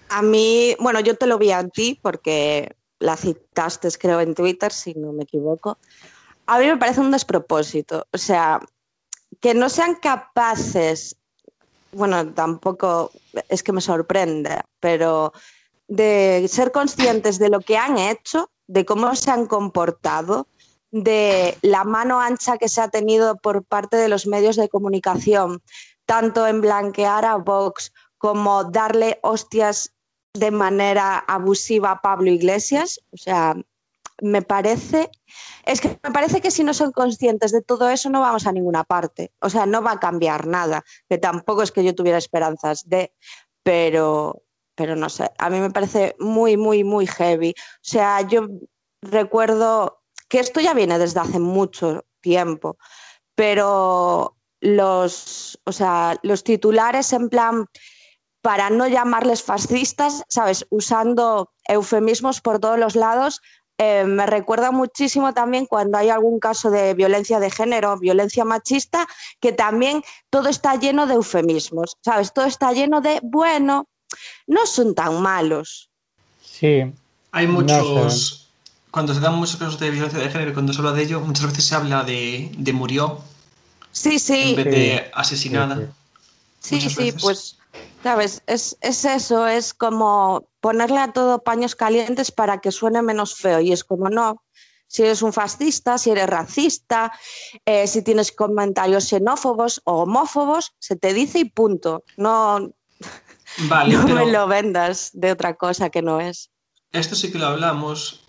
A 0.08 0.22
mí, 0.22 0.76
bueno, 0.80 1.00
yo 1.00 1.16
te 1.16 1.26
lo 1.26 1.38
vi 1.38 1.52
a 1.52 1.66
ti 1.68 1.98
porque 2.00 2.74
la 2.98 3.16
citaste, 3.16 3.88
creo, 3.98 4.20
en 4.20 4.34
Twitter, 4.34 4.72
si 4.72 4.94
no 4.94 5.12
me 5.12 5.24
equivoco. 5.24 5.78
A 6.46 6.58
mí 6.58 6.66
me 6.66 6.76
parece 6.76 7.00
un 7.00 7.10
despropósito. 7.10 8.06
O 8.12 8.18
sea, 8.18 8.60
que 9.40 9.54
no 9.54 9.68
sean 9.68 9.94
capaces, 9.96 11.16
bueno, 11.92 12.32
tampoco 12.34 13.10
es 13.48 13.62
que 13.62 13.72
me 13.72 13.80
sorprenda, 13.80 14.64
pero 14.80 15.32
de 15.88 16.46
ser 16.48 16.72
conscientes 16.72 17.38
de 17.38 17.48
lo 17.48 17.60
que 17.60 17.76
han 17.76 17.98
hecho, 17.98 18.50
de 18.66 18.84
cómo 18.84 19.14
se 19.16 19.30
han 19.30 19.46
comportado, 19.46 20.46
de 20.90 21.56
la 21.62 21.84
mano 21.84 22.20
ancha 22.20 22.58
que 22.58 22.68
se 22.68 22.80
ha 22.80 22.88
tenido 22.88 23.36
por 23.36 23.64
parte 23.64 23.96
de 23.96 24.08
los 24.08 24.26
medios 24.26 24.56
de 24.56 24.68
comunicación, 24.68 25.62
tanto 26.04 26.46
en 26.46 26.60
blanquear 26.60 27.24
a 27.24 27.36
Vox 27.36 27.92
como 28.18 28.64
darle 28.64 29.18
hostias 29.22 29.94
de 30.34 30.50
manera 30.50 31.18
abusiva 31.18 31.92
a 31.92 32.00
Pablo 32.00 32.30
Iglesias. 32.30 33.00
O 33.12 33.16
sea, 33.16 33.56
me 34.20 34.42
parece, 34.42 35.10
es 35.64 35.80
que 35.80 35.98
me 36.02 36.10
parece 36.10 36.40
que 36.40 36.50
si 36.50 36.64
no 36.64 36.74
son 36.74 36.92
conscientes 36.92 37.52
de 37.52 37.62
todo 37.62 37.88
eso 37.88 38.10
no 38.10 38.20
vamos 38.20 38.46
a 38.46 38.52
ninguna 38.52 38.84
parte. 38.84 39.32
O 39.40 39.50
sea, 39.50 39.66
no 39.66 39.82
va 39.82 39.92
a 39.92 40.00
cambiar 40.00 40.46
nada, 40.46 40.84
que 41.08 41.18
tampoco 41.18 41.62
es 41.62 41.72
que 41.72 41.84
yo 41.84 41.94
tuviera 41.94 42.18
esperanzas 42.18 42.88
de, 42.88 43.12
pero, 43.62 44.42
pero 44.74 44.96
no 44.96 45.08
sé, 45.08 45.30
a 45.38 45.50
mí 45.50 45.60
me 45.60 45.70
parece 45.70 46.16
muy, 46.18 46.56
muy, 46.56 46.84
muy 46.84 47.06
heavy. 47.06 47.54
O 47.56 47.82
sea, 47.82 48.20
yo 48.22 48.48
recuerdo 49.02 49.99
que 50.30 50.38
esto 50.38 50.60
ya 50.60 50.72
viene 50.72 50.98
desde 50.98 51.20
hace 51.20 51.40
mucho 51.40 52.04
tiempo, 52.22 52.78
pero 53.34 54.36
los, 54.60 55.58
o 55.64 55.72
sea, 55.72 56.18
los 56.22 56.44
titulares 56.44 57.12
en 57.12 57.28
plan 57.28 57.66
para 58.40 58.70
no 58.70 58.86
llamarles 58.86 59.42
fascistas, 59.42 60.24
¿sabes? 60.28 60.66
Usando 60.70 61.50
eufemismos 61.64 62.40
por 62.40 62.60
todos 62.60 62.78
los 62.78 62.94
lados, 62.94 63.42
eh, 63.76 64.04
me 64.04 64.24
recuerda 64.24 64.70
muchísimo 64.70 65.34
también 65.34 65.66
cuando 65.66 65.98
hay 65.98 66.10
algún 66.10 66.38
caso 66.38 66.70
de 66.70 66.94
violencia 66.94 67.40
de 67.40 67.50
género, 67.50 67.98
violencia 67.98 68.44
machista, 68.44 69.08
que 69.40 69.52
también 69.52 70.02
todo 70.30 70.48
está 70.48 70.76
lleno 70.76 71.06
de 71.06 71.14
eufemismos, 71.14 71.96
¿sabes? 72.02 72.32
Todo 72.32 72.44
está 72.44 72.72
lleno 72.72 73.00
de, 73.00 73.18
bueno, 73.22 73.88
no 74.46 74.64
son 74.66 74.94
tan 74.94 75.20
malos. 75.20 75.90
Sí, 76.40 76.84
Hay 77.32 77.46
No 77.46 77.52
muchos. 77.54 78.49
Cuando 78.90 79.14
se 79.14 79.20
dan 79.20 79.36
muchos 79.36 79.56
casos 79.56 79.78
de 79.78 79.90
violencia 79.90 80.18
de 80.18 80.30
género 80.30 80.50
y 80.50 80.54
cuando 80.54 80.72
se 80.72 80.80
habla 80.80 80.92
de 80.92 81.02
ello, 81.02 81.20
muchas 81.20 81.46
veces 81.46 81.64
se 81.64 81.74
habla 81.74 82.02
de, 82.04 82.50
de 82.56 82.72
murió 82.72 83.20
Sí, 83.92 84.18
sí. 84.18 84.50
en 84.50 84.56
vez 84.56 84.64
Sí. 84.64 84.70
de 84.70 85.10
asesinada. 85.14 85.92
Sí, 86.60 86.80
Sí, 86.80 87.12
pues, 87.20 87.56
sabes, 88.02 88.42
es, 88.46 88.76
es 88.80 89.04
eso, 89.04 89.46
es 89.46 89.72
como 89.74 90.48
ponerle 90.60 90.98
a 90.98 91.12
todo 91.12 91.42
paños 91.42 91.74
calientes 91.74 92.30
para 92.30 92.58
que 92.60 92.70
suene 92.72 93.00
menos 93.02 93.34
feo. 93.34 93.60
Y 93.60 93.72
es 93.72 93.82
como, 93.84 94.08
no, 94.10 94.42
si 94.86 95.02
eres 95.02 95.22
un 95.22 95.32
fascista, 95.32 95.96
si 95.96 96.10
eres 96.10 96.26
racista, 96.26 97.12
eh, 97.64 97.86
si 97.86 98.02
tienes 98.02 98.32
comentarios 98.32 99.04
xenófobos 99.08 99.80
o 99.84 100.02
homófobos, 100.02 100.72
se 100.78 100.96
te 100.96 101.14
dice 101.14 101.38
y 101.38 101.44
punto. 101.46 102.04
No, 102.16 102.70
Vale, 103.56 103.94
no 103.96 104.04
pero 104.04 104.26
me 104.26 104.32
lo 104.32 104.46
vendas 104.46 105.10
de 105.14 105.32
otra 105.32 105.54
cosa 105.54 105.90
que 105.90 106.02
no 106.02 106.20
es. 106.20 106.50
esto 106.92 107.14
sí 107.14 107.30
que 107.32 107.38
lo 107.38 107.46
hablamos, 107.46 108.19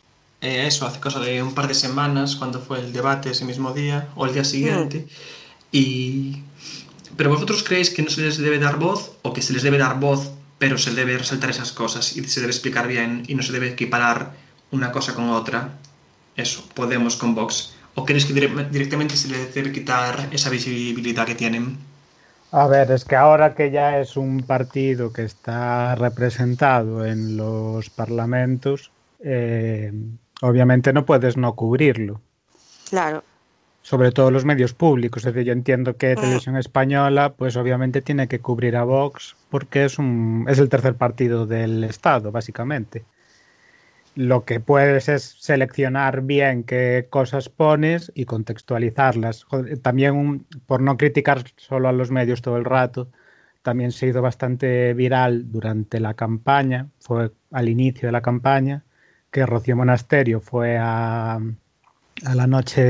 eh, 0.42 0.66
eso, 0.68 0.86
hace 0.86 1.00
cosa 1.00 1.20
de 1.20 1.42
un 1.42 1.54
par 1.54 1.68
de 1.68 1.74
semanas, 1.76 2.36
cuando 2.36 2.60
fue 2.60 2.80
el 2.80 2.92
debate 2.94 3.30
ese 3.32 3.46
mismo 3.46 3.74
día 3.74 4.10
o 4.16 4.26
el 4.26 4.34
día 4.34 4.44
siguiente. 4.44 5.08
Y... 5.72 6.44
Pero 7.18 7.30
vosotros 7.30 7.64
creéis 7.64 7.90
que 7.90 8.02
no 8.04 8.10
se 8.10 8.22
les 8.22 8.38
debe 8.38 8.58
dar 8.58 8.78
voz 8.78 9.12
o 9.22 9.34
que 9.34 9.42
se 9.42 9.54
les 9.54 9.64
debe 9.64 9.78
dar 9.78 10.00
voz, 10.00 10.32
pero 10.60 10.78
se 10.78 10.94
debe 10.94 11.18
resaltar 11.18 11.50
esas 11.50 11.72
cosas 11.72 12.16
y 12.16 12.24
se 12.24 12.40
debe 12.40 12.52
explicar 12.52 12.88
bien 12.88 13.24
y 13.28 13.36
no 13.36 13.44
se 13.44 13.52
debe 13.52 13.70
equiparar 13.70 14.34
una 14.72 14.92
cosa 14.92 15.14
con 15.14 15.30
otra. 15.30 15.78
Eso, 16.36 16.64
Podemos 16.74 17.18
con 17.18 17.36
Vox. 17.36 17.74
¿O 17.96 18.06
creéis 18.06 18.26
que 18.26 18.34
dire- 18.34 18.70
directamente 18.72 19.18
se 19.18 19.28
les 19.28 19.54
debe 19.54 19.72
quitar 19.74 20.30
esa 20.32 20.50
visibilidad 20.50 21.26
que 21.26 21.36
tienen? 21.36 21.78
A 22.54 22.68
ver, 22.68 22.90
es 22.92 23.04
que 23.04 23.16
ahora 23.18 23.54
que 23.54 23.70
ya 23.72 24.00
es 24.00 24.16
un 24.16 24.44
partido 24.44 25.12
que 25.12 25.24
está 25.26 25.96
representado 25.96 27.06
en 27.06 27.36
los 27.36 27.90
parlamentos, 27.90 28.92
eh, 29.24 29.92
obviamente 30.42 30.92
no 30.94 31.06
puedes 31.06 31.38
no 31.38 31.56
cubrirlo. 31.56 32.22
Claro. 32.90 33.24
sobre 33.84 34.12
todo 34.12 34.32
los 34.32 34.46
medios 34.46 34.74
públicos. 34.74 35.26
Es 35.26 35.34
decir, 35.34 35.48
yo 35.48 35.54
entiendo 35.54 35.96
que 35.98 36.16
Televisión 36.16 36.58
Española, 36.58 37.34
pues 37.36 37.56
obviamente 37.56 38.02
tiene 38.02 38.28
que 38.28 38.40
cubrir 38.40 38.76
a 38.76 38.84
Vox 38.84 39.36
porque 39.50 39.86
es, 39.86 39.98
un, 39.98 40.46
es 40.50 40.60
el 40.60 40.70
tercer 40.70 40.96
partido 40.96 41.48
del 41.48 41.84
Estado, 41.84 42.32
básicamente. 42.32 43.06
Lo 44.14 44.44
que 44.44 44.60
puedes 44.60 45.08
es 45.08 45.38
seleccionar 45.40 46.22
bien 46.22 46.64
qué 46.64 47.08
cosas 47.10 47.48
pones 47.50 48.12
y 48.14 48.26
contextualizarlas. 48.26 49.46
También, 49.82 50.46
por 50.66 50.82
no 50.82 50.98
criticar 50.98 51.44
solo 51.56 51.88
a 51.88 51.94
los 51.94 52.12
medios 52.12 52.42
todo 52.42 52.58
el 52.58 52.66
rato, 52.66 53.08
también 53.62 53.92
se 53.92 54.08
hizo 54.08 54.22
bastante 54.22 54.94
viral 54.94 55.52
durante 55.52 56.00
la 56.00 56.14
campaña, 56.14 56.90
fue 57.00 57.32
al 57.52 57.70
inicio 57.70 58.10
de 58.10 58.12
la 58.12 58.22
campaña, 58.22 58.84
que 59.32 59.46
Rocío 59.46 59.76
Monasterio 59.76 60.42
fue 60.42 60.78
a, 60.78 61.36
a 61.36 62.36
la 62.36 62.48
noche 62.48 62.82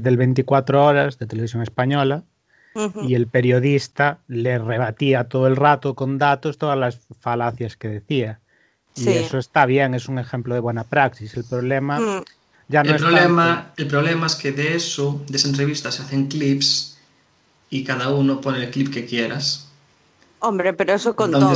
del 0.00 0.16
24 0.16 0.84
horas 0.84 1.18
de 1.18 1.26
televisión 1.26 1.62
española 1.62 2.24
y 3.06 3.14
el 3.14 3.26
periodista 3.26 4.18
le 4.28 4.58
rebatía 4.58 5.24
todo 5.24 5.46
el 5.46 5.56
rato 5.56 5.94
con 5.94 6.16
datos 6.18 6.56
todas 6.56 6.78
las 6.78 6.98
falacias 7.20 7.76
que 7.76 7.88
decía. 7.88 8.40
Y 8.94 9.08
eso 9.08 9.38
está 9.38 9.66
bien, 9.66 9.94
es 9.94 10.08
un 10.08 10.18
ejemplo 10.18 10.54
de 10.54 10.60
buena 10.60 10.84
praxis. 10.84 11.34
El 11.36 11.44
problema 11.44 12.00
mm. 12.00 12.24
ya 12.68 12.82
no 12.82 12.90
el 12.90 12.96
es 12.96 13.02
problema, 13.02 13.72
El 13.76 13.86
problema 13.86 14.26
es 14.26 14.36
que 14.36 14.52
de 14.52 14.74
eso, 14.74 15.22
de 15.28 15.36
esa 15.36 15.48
entrevista, 15.48 15.90
se 15.90 16.02
hacen 16.02 16.28
clips 16.28 16.98
y 17.68 17.84
cada 17.84 18.10
uno 18.10 18.40
pone 18.40 18.64
el 18.64 18.70
clip 18.70 18.92
que 18.92 19.04
quieras. 19.04 19.68
Hombre, 20.38 20.72
pero 20.72 20.94
eso 20.94 21.14
con 21.14 21.30
todo. 21.30 21.54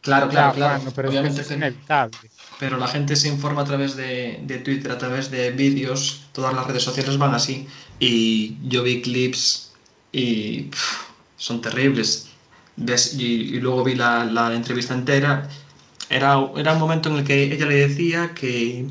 Claro, 0.00 0.28
claro, 0.28 0.54
claro. 0.54 0.82
pero 0.94 1.08
Obviamente 1.08 1.42
es 1.42 1.50
inevitable. 1.50 2.16
Pero 2.62 2.76
la 2.76 2.86
gente 2.86 3.16
se 3.16 3.26
informa 3.26 3.62
a 3.62 3.64
través 3.64 3.96
de, 3.96 4.62
Twitter, 4.64 4.92
a 4.92 4.96
través 4.96 5.32
de 5.32 5.50
vídeos, 5.50 6.20
todas 6.30 6.54
las 6.54 6.64
redes 6.64 6.84
sociales 6.84 7.18
van 7.18 7.34
así. 7.34 7.66
Y 7.98 8.54
yo 8.68 8.84
vi 8.84 9.02
clips 9.02 9.72
y 10.12 10.70
son 11.36 11.60
terribles. 11.60 12.28
Y, 13.18 13.58
luego 13.58 13.82
vi 13.82 13.96
la, 13.96 14.52
entrevista 14.54 14.94
entera. 14.94 15.48
Era, 16.08 16.38
era 16.56 16.74
un 16.74 16.78
momento 16.78 17.08
en 17.08 17.16
el 17.16 17.24
que 17.24 17.52
ella 17.52 17.66
le 17.66 17.88
decía 17.88 18.30
que, 18.32 18.86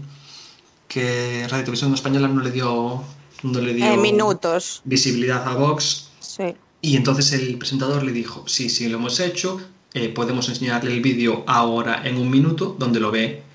que 0.89 1.47
Radio 1.49 1.63
Televisión 1.63 1.93
Española 1.93 2.27
no 2.27 2.41
le 2.41 2.51
dio, 2.51 3.01
no 3.43 3.61
le 3.61 3.73
dio 3.73 3.85
eh, 3.85 3.95
minutos. 3.95 4.81
visibilidad 4.83 5.47
a 5.47 5.55
Vox. 5.55 6.09
Sí. 6.19 6.55
Y 6.81 6.97
entonces 6.97 7.31
el 7.31 7.57
presentador 7.57 8.03
le 8.03 8.11
dijo, 8.11 8.43
sí, 8.49 8.67
sí, 8.67 8.89
lo 8.89 8.97
hemos 8.97 9.21
hecho, 9.21 9.61
eh, 9.93 10.09
podemos 10.09 10.49
enseñarle 10.49 10.91
el 10.91 10.99
vídeo 10.99 11.45
ahora 11.47 12.05
en 12.05 12.17
un 12.17 12.29
minuto, 12.29 12.75
donde 12.77 12.99
lo 12.99 13.11
ve 13.11 13.49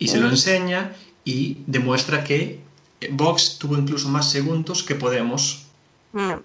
y 0.00 0.08
se 0.08 0.18
lo 0.18 0.28
enseña 0.28 0.92
y 1.24 1.58
demuestra 1.66 2.24
que 2.24 2.58
Vox 3.10 3.58
tuvo 3.58 3.76
incluso 3.78 4.08
más 4.08 4.28
segundos 4.30 4.82
que 4.82 4.96
Podemos. 4.96 5.66
Mm. 6.12 6.40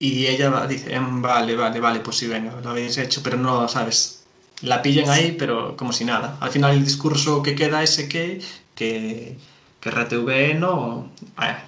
Y 0.00 0.26
ella 0.26 0.66
dice, 0.66 0.94
em, 0.94 1.22
vale, 1.22 1.56
vale, 1.56 1.80
vale, 1.80 2.00
pues 2.00 2.18
sí, 2.18 2.26
venga, 2.26 2.60
lo 2.62 2.70
habéis 2.70 2.98
hecho, 2.98 3.22
pero 3.22 3.36
no, 3.36 3.66
¿sabes? 3.68 4.24
La 4.60 4.82
pillan 4.82 5.08
ahí, 5.08 5.34
pero 5.38 5.76
como 5.76 5.92
si 5.92 6.04
nada. 6.04 6.36
Al 6.40 6.50
final 6.50 6.76
el 6.76 6.84
discurso 6.84 7.42
que 7.42 7.54
queda 7.54 7.82
es 7.82 7.96
que, 7.96 8.40
que, 8.74 9.36
que 9.80 9.90
RTV 9.90 10.58
no, 10.58 11.10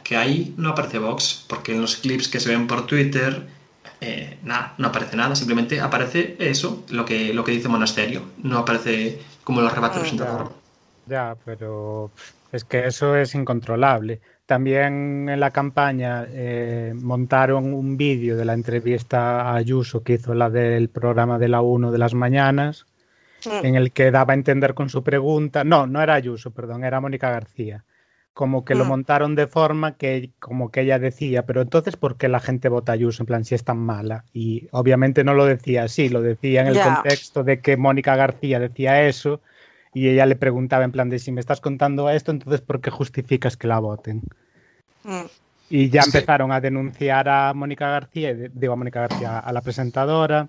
que 0.04 0.16
ahí 0.16 0.54
no 0.56 0.70
aparece 0.70 0.98
Vox, 0.98 1.44
porque 1.48 1.72
en 1.72 1.80
los 1.80 1.96
clips 1.96 2.28
que 2.28 2.40
se 2.40 2.50
ven 2.50 2.66
por 2.66 2.86
Twitter 2.86 3.48
eh, 4.00 4.38
nada, 4.42 4.74
no 4.78 4.88
aparece 4.88 5.16
nada, 5.16 5.34
simplemente 5.36 5.80
aparece 5.80 6.36
eso, 6.38 6.84
lo 6.88 7.04
que, 7.04 7.34
lo 7.34 7.44
que 7.44 7.52
dice 7.52 7.68
Monasterio, 7.68 8.22
no 8.42 8.58
aparece 8.58 9.20
como 9.44 9.60
el 9.60 9.66
ah, 9.66 9.92
presentador. 9.92 10.59
Ya, 11.10 11.36
pero 11.44 12.12
es 12.52 12.64
que 12.64 12.86
eso 12.86 13.16
es 13.16 13.34
incontrolable. 13.34 14.20
También 14.46 15.28
en 15.28 15.40
la 15.40 15.50
campaña 15.50 16.24
eh, 16.28 16.92
montaron 16.94 17.74
un 17.74 17.96
vídeo 17.96 18.36
de 18.36 18.44
la 18.44 18.54
entrevista 18.54 19.42
a 19.42 19.56
Ayuso 19.56 20.04
que 20.04 20.14
hizo 20.14 20.34
la 20.34 20.48
del 20.50 20.88
programa 20.88 21.36
de 21.40 21.48
la 21.48 21.62
1 21.62 21.90
de 21.90 21.98
las 21.98 22.14
mañanas, 22.14 22.86
mm. 23.44 23.66
en 23.66 23.74
el 23.74 23.90
que 23.90 24.12
daba 24.12 24.34
a 24.34 24.36
entender 24.36 24.74
con 24.74 24.88
su 24.88 25.02
pregunta, 25.02 25.64
no, 25.64 25.88
no 25.88 26.00
era 26.00 26.14
Ayuso, 26.14 26.52
perdón, 26.52 26.84
era 26.84 27.00
Mónica 27.00 27.28
García, 27.28 27.84
como 28.32 28.64
que 28.64 28.76
lo 28.76 28.84
mm. 28.84 28.88
montaron 28.88 29.34
de 29.34 29.48
forma 29.48 29.96
que 29.96 30.30
como 30.38 30.70
que 30.70 30.82
ella 30.82 31.00
decía, 31.00 31.44
pero 31.44 31.60
entonces 31.60 31.96
¿por 31.96 32.16
qué 32.18 32.28
la 32.28 32.38
gente 32.38 32.68
vota 32.68 32.92
Ayuso? 32.92 33.24
En 33.24 33.26
plan, 33.26 33.44
si 33.44 33.56
es 33.56 33.64
tan 33.64 33.78
mala. 33.78 34.26
Y 34.32 34.68
obviamente 34.70 35.24
no 35.24 35.34
lo 35.34 35.44
decía 35.44 35.82
así, 35.82 36.08
lo 36.08 36.22
decía 36.22 36.60
en 36.60 36.68
el 36.68 36.80
contexto 36.80 37.42
de 37.42 37.60
que 37.60 37.76
Mónica 37.76 38.14
García 38.14 38.60
decía 38.60 39.02
eso 39.08 39.40
y 39.92 40.08
ella 40.08 40.26
le 40.26 40.36
preguntaba 40.36 40.84
en 40.84 40.92
plan 40.92 41.08
de 41.08 41.18
si 41.18 41.32
me 41.32 41.40
estás 41.40 41.60
contando 41.60 42.08
esto, 42.10 42.30
entonces 42.30 42.60
¿por 42.60 42.80
qué 42.80 42.90
justificas 42.90 43.56
que 43.56 43.66
la 43.66 43.78
voten? 43.78 44.22
Mm. 45.04 45.26
Y 45.70 45.88
ya 45.88 46.02
empezaron 46.02 46.50
a 46.50 46.60
denunciar 46.60 47.28
a 47.28 47.54
Mónica 47.54 47.88
García, 47.90 48.34
digo 48.34 48.72
a 48.72 48.76
Mónica 48.76 49.02
García, 49.02 49.38
a 49.38 49.52
la 49.52 49.62
presentadora, 49.62 50.48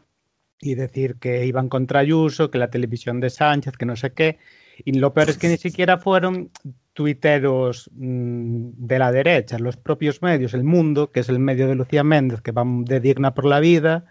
y 0.59 0.75
decir 0.75 1.15
que 1.15 1.45
iban 1.45 1.69
contra 1.69 1.99
Ayuso, 1.99 2.49
que 2.49 2.57
la 2.57 2.69
televisión 2.69 3.19
de 3.19 3.29
Sánchez, 3.29 3.77
que 3.77 3.85
no 3.85 3.95
sé 3.95 4.13
qué. 4.13 4.39
Y 4.83 4.93
lo 4.93 5.13
peor 5.13 5.29
es 5.29 5.37
que 5.37 5.47
ni 5.47 5.57
siquiera 5.57 5.97
fueron 5.99 6.49
tuiteros 6.93 7.89
mm, 7.93 8.69
de 8.75 8.99
la 8.99 9.11
derecha, 9.11 9.59
los 9.59 9.77
propios 9.77 10.21
medios, 10.21 10.53
El 10.53 10.63
Mundo, 10.63 11.11
que 11.11 11.21
es 11.21 11.29
el 11.29 11.39
medio 11.39 11.67
de 11.67 11.75
Lucía 11.75 12.03
Méndez, 12.03 12.41
que 12.41 12.51
va 12.51 12.63
de 12.65 12.99
digna 12.99 13.33
por 13.33 13.45
la 13.45 13.59
vida, 13.59 14.05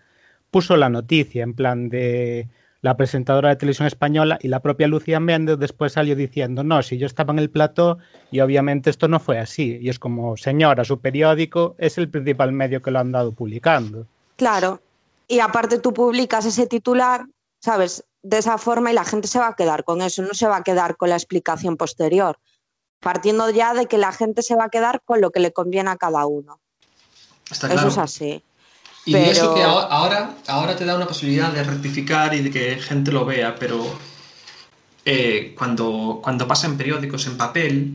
puso 0.51 0.77
la 0.77 0.89
noticia 0.89 1.43
en 1.43 1.55
plan 1.55 1.89
de 1.89 2.49
la 2.83 2.97
presentadora 2.97 3.51
de 3.51 3.57
televisión 3.57 3.87
española 3.87 4.39
y 4.41 4.49
la 4.49 4.61
propia 4.61 4.89
Lucía 4.89 5.21
Méndez 5.21 5.59
después 5.59 5.93
salió 5.93 6.17
diciendo, 6.17 6.65
no, 6.65 6.83
si 6.83 6.99
yo 6.99 7.07
estaba 7.07 7.33
en 7.33 7.39
el 7.39 7.51
plató 7.51 7.99
y 8.31 8.41
obviamente 8.41 8.91
esto 8.91 9.09
no 9.09 9.21
fue 9.21 9.39
así. 9.39 9.79
Y 9.81 9.89
es 9.89 9.99
como, 9.99 10.37
señora, 10.37 10.85
su 10.85 11.01
periódico 11.01 11.75
es 11.79 11.99
el 11.99 12.09
principal 12.09 12.53
medio 12.53 12.81
que 12.81 12.91
lo 12.91 12.99
han 12.99 13.13
dado 13.13 13.33
publicando. 13.33 14.07
Claro, 14.37 14.81
y 15.29 15.41
aparte 15.41 15.79
tú 15.79 15.93
publicas 15.93 16.47
ese 16.47 16.67
titular, 16.67 17.27
¿sabes? 17.61 18.05
De 18.23 18.39
esa 18.39 18.57
forma 18.59 18.91
y 18.91 18.95
la 18.95 19.05
gente 19.05 19.29
se 19.29 19.39
va 19.39 19.49
a 19.49 19.57
quedar 19.57 19.85
con 19.85 20.01
eso, 20.01 20.23
no 20.23 20.35
se 20.35 20.47
va 20.47 20.57
a 20.57 20.63
quedar 20.63 20.97
con 20.97 21.11
la 21.11 21.17
explicación 21.17 21.77
posterior 21.77 22.39
partiendo 23.01 23.49
ya 23.51 23.75
de 23.75 23.87
que 23.87 23.99
la 23.99 24.13
gente 24.13 24.43
se 24.43 24.55
va 24.55 24.65
a 24.65 24.69
quedar 24.69 25.03
con 25.05 25.21
lo 25.21 25.31
que 25.31 25.41
le 25.41 25.53
conviene 25.53 25.91
a 25.91 25.97
cada 25.97 26.27
uno. 26.27 26.61
Eso 27.51 27.67
es 27.67 27.99
así. 27.99 28.45
Y 29.05 29.17
eso 29.17 29.55
que 29.55 29.63
ahora, 29.63 30.37
ahora 30.47 30.77
te 30.77 30.85
da 30.85 30.97
una 30.97 31.07
posibilidad 31.07 31.53
de 31.53 31.65
rectificar 31.65 32.35
y 32.35 32.41
de 32.41 32.51
que 32.51 32.77
gente 32.77 33.11
lo 33.11 33.25
vea, 33.25 33.57
pero 33.59 33.83
eh, 35.05 35.55
cuando, 35.57 36.21
cuando 36.23 36.47
pasa 36.47 36.67
en 36.67 36.77
periódicos 36.77 37.27
en 37.27 37.37
papel, 37.37 37.95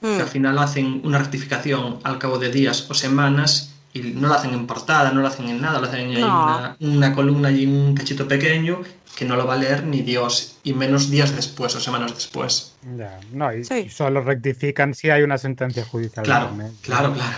que 0.00 0.08
al 0.08 0.24
mm. 0.24 0.28
final 0.28 0.58
hacen 0.58 1.00
una 1.04 1.18
rectificación 1.18 1.98
al 2.04 2.18
cabo 2.18 2.38
de 2.38 2.50
días 2.50 2.90
o 2.90 2.94
semanas 2.94 3.74
y 3.92 4.00
no 4.00 4.28
la 4.28 4.36
hacen 4.36 4.52
en 4.52 4.66
portada, 4.66 5.12
no 5.12 5.22
la 5.22 5.28
hacen 5.28 5.48
en 5.48 5.60
nada, 5.60 5.80
lo 5.80 5.86
hacen 5.86 6.10
en 6.10 6.24
una, 6.24 6.76
una, 6.80 7.14
columna 7.14 7.50
y 7.50 7.66
un 7.66 7.94
cachito 7.94 8.28
pequeño 8.28 8.82
que 9.16 9.24
no 9.24 9.36
lo 9.36 9.46
va 9.46 9.54
a 9.54 9.56
leer 9.56 9.84
ni 9.84 10.02
Dios, 10.02 10.58
y 10.62 10.74
menos 10.74 11.10
días 11.10 11.34
después 11.34 11.74
o 11.74 11.80
semanas 11.80 12.14
después. 12.14 12.74
Ya, 12.96 13.18
no, 13.32 13.50
y, 13.52 13.64
solo 13.88 14.20
rectifican 14.20 14.94
si 14.94 15.08
hay 15.08 15.22
una 15.22 15.38
sentencia 15.38 15.84
judicial. 15.84 16.24
Claro, 16.24 16.50
claro, 16.82 17.14
claro. 17.14 17.36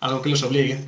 Algo 0.00 0.22
que 0.22 0.30
los 0.30 0.42
obligue. 0.42 0.78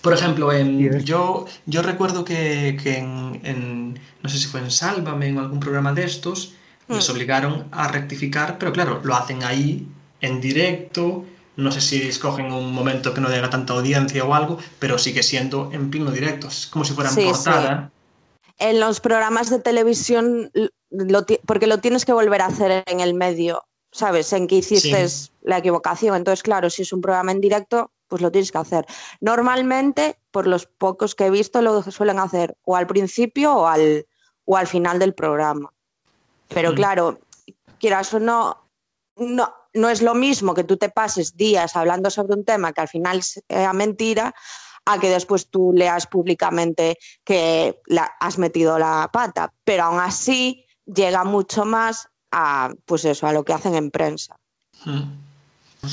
Por 0.00 0.12
ejemplo, 0.12 0.52
en, 0.52 1.04
yo, 1.04 1.46
yo 1.66 1.82
recuerdo 1.82 2.24
que, 2.24 2.68
en, 2.68 3.98
no 4.22 4.28
sé 4.28 4.38
si 4.38 4.46
fue 4.46 4.60
en 4.60 4.70
Sálvame, 4.70 5.28
en 5.28 5.38
algún 5.38 5.60
programa 5.60 5.92
de 5.92 6.04
estos, 6.04 6.54
les 6.88 7.08
mm. 7.08 7.12
obligaron 7.12 7.68
a 7.72 7.88
rectificar, 7.88 8.58
pero 8.58 8.72
claro, 8.72 9.00
lo 9.02 9.14
hacen 9.14 9.44
ahí, 9.44 9.86
en 10.20 10.40
directo, 10.40 11.24
no 11.56 11.72
sé 11.72 11.80
si 11.80 12.02
escogen 12.02 12.52
un 12.52 12.72
momento 12.72 13.14
que 13.14 13.20
no 13.20 13.28
tenga 13.28 13.50
tanta 13.50 13.72
audiencia 13.72 14.24
o 14.24 14.34
algo, 14.34 14.58
pero 14.78 14.98
sigue 14.98 15.22
siendo 15.22 15.70
en 15.72 15.90
pleno 15.90 16.10
directo, 16.10 16.48
es 16.48 16.66
como 16.66 16.84
si 16.84 16.92
fuera 16.92 17.10
en 17.10 17.24
portada 17.24 17.90
en 18.60 18.78
los 18.78 19.00
programas 19.00 19.50
de 19.50 19.58
televisión, 19.58 20.52
porque 21.46 21.66
lo 21.66 21.78
tienes 21.78 22.04
que 22.04 22.12
volver 22.12 22.42
a 22.42 22.46
hacer 22.46 22.84
en 22.86 23.00
el 23.00 23.14
medio, 23.14 23.64
¿sabes? 23.90 24.32
En 24.32 24.46
que 24.46 24.56
hiciste 24.56 25.06
la 25.42 25.58
equivocación. 25.58 26.14
Entonces, 26.14 26.42
claro, 26.42 26.68
si 26.68 26.82
es 26.82 26.92
un 26.92 27.00
programa 27.00 27.32
en 27.32 27.40
directo, 27.40 27.90
pues 28.10 28.20
lo 28.20 28.32
tienes 28.32 28.50
que 28.50 28.58
hacer. 28.58 28.86
Normalmente, 29.20 30.18
por 30.32 30.48
los 30.48 30.66
pocos 30.66 31.14
que 31.14 31.26
he 31.26 31.30
visto, 31.30 31.62
lo 31.62 31.80
suelen 31.82 32.18
hacer 32.18 32.56
o 32.64 32.74
al 32.76 32.88
principio 32.88 33.54
o 33.54 33.66
al, 33.66 34.06
o 34.44 34.56
al 34.56 34.66
final 34.66 34.98
del 34.98 35.14
programa. 35.14 35.72
Pero 36.48 36.72
mm. 36.72 36.74
claro, 36.74 37.20
quieras 37.78 38.12
o 38.12 38.18
no, 38.18 38.68
no, 39.16 39.54
no 39.72 39.88
es 39.88 40.02
lo 40.02 40.14
mismo 40.14 40.54
que 40.54 40.64
tú 40.64 40.76
te 40.76 40.90
pases 40.90 41.36
días 41.36 41.76
hablando 41.76 42.10
sobre 42.10 42.34
un 42.34 42.44
tema 42.44 42.72
que 42.72 42.80
al 42.80 42.88
final 42.88 43.22
sea 43.22 43.72
mentira 43.72 44.34
a 44.86 44.98
que 44.98 45.08
después 45.08 45.48
tú 45.48 45.72
leas 45.72 46.08
públicamente 46.08 46.98
que 47.22 47.80
la, 47.86 48.10
has 48.18 48.38
metido 48.38 48.76
la 48.76 49.08
pata, 49.12 49.52
pero 49.62 49.84
aún 49.84 50.00
así 50.00 50.66
llega 50.84 51.22
mucho 51.22 51.64
más 51.64 52.08
a, 52.32 52.72
pues 52.86 53.04
eso, 53.04 53.28
a 53.28 53.32
lo 53.32 53.44
que 53.44 53.52
hacen 53.52 53.76
en 53.76 53.92
prensa. 53.92 54.36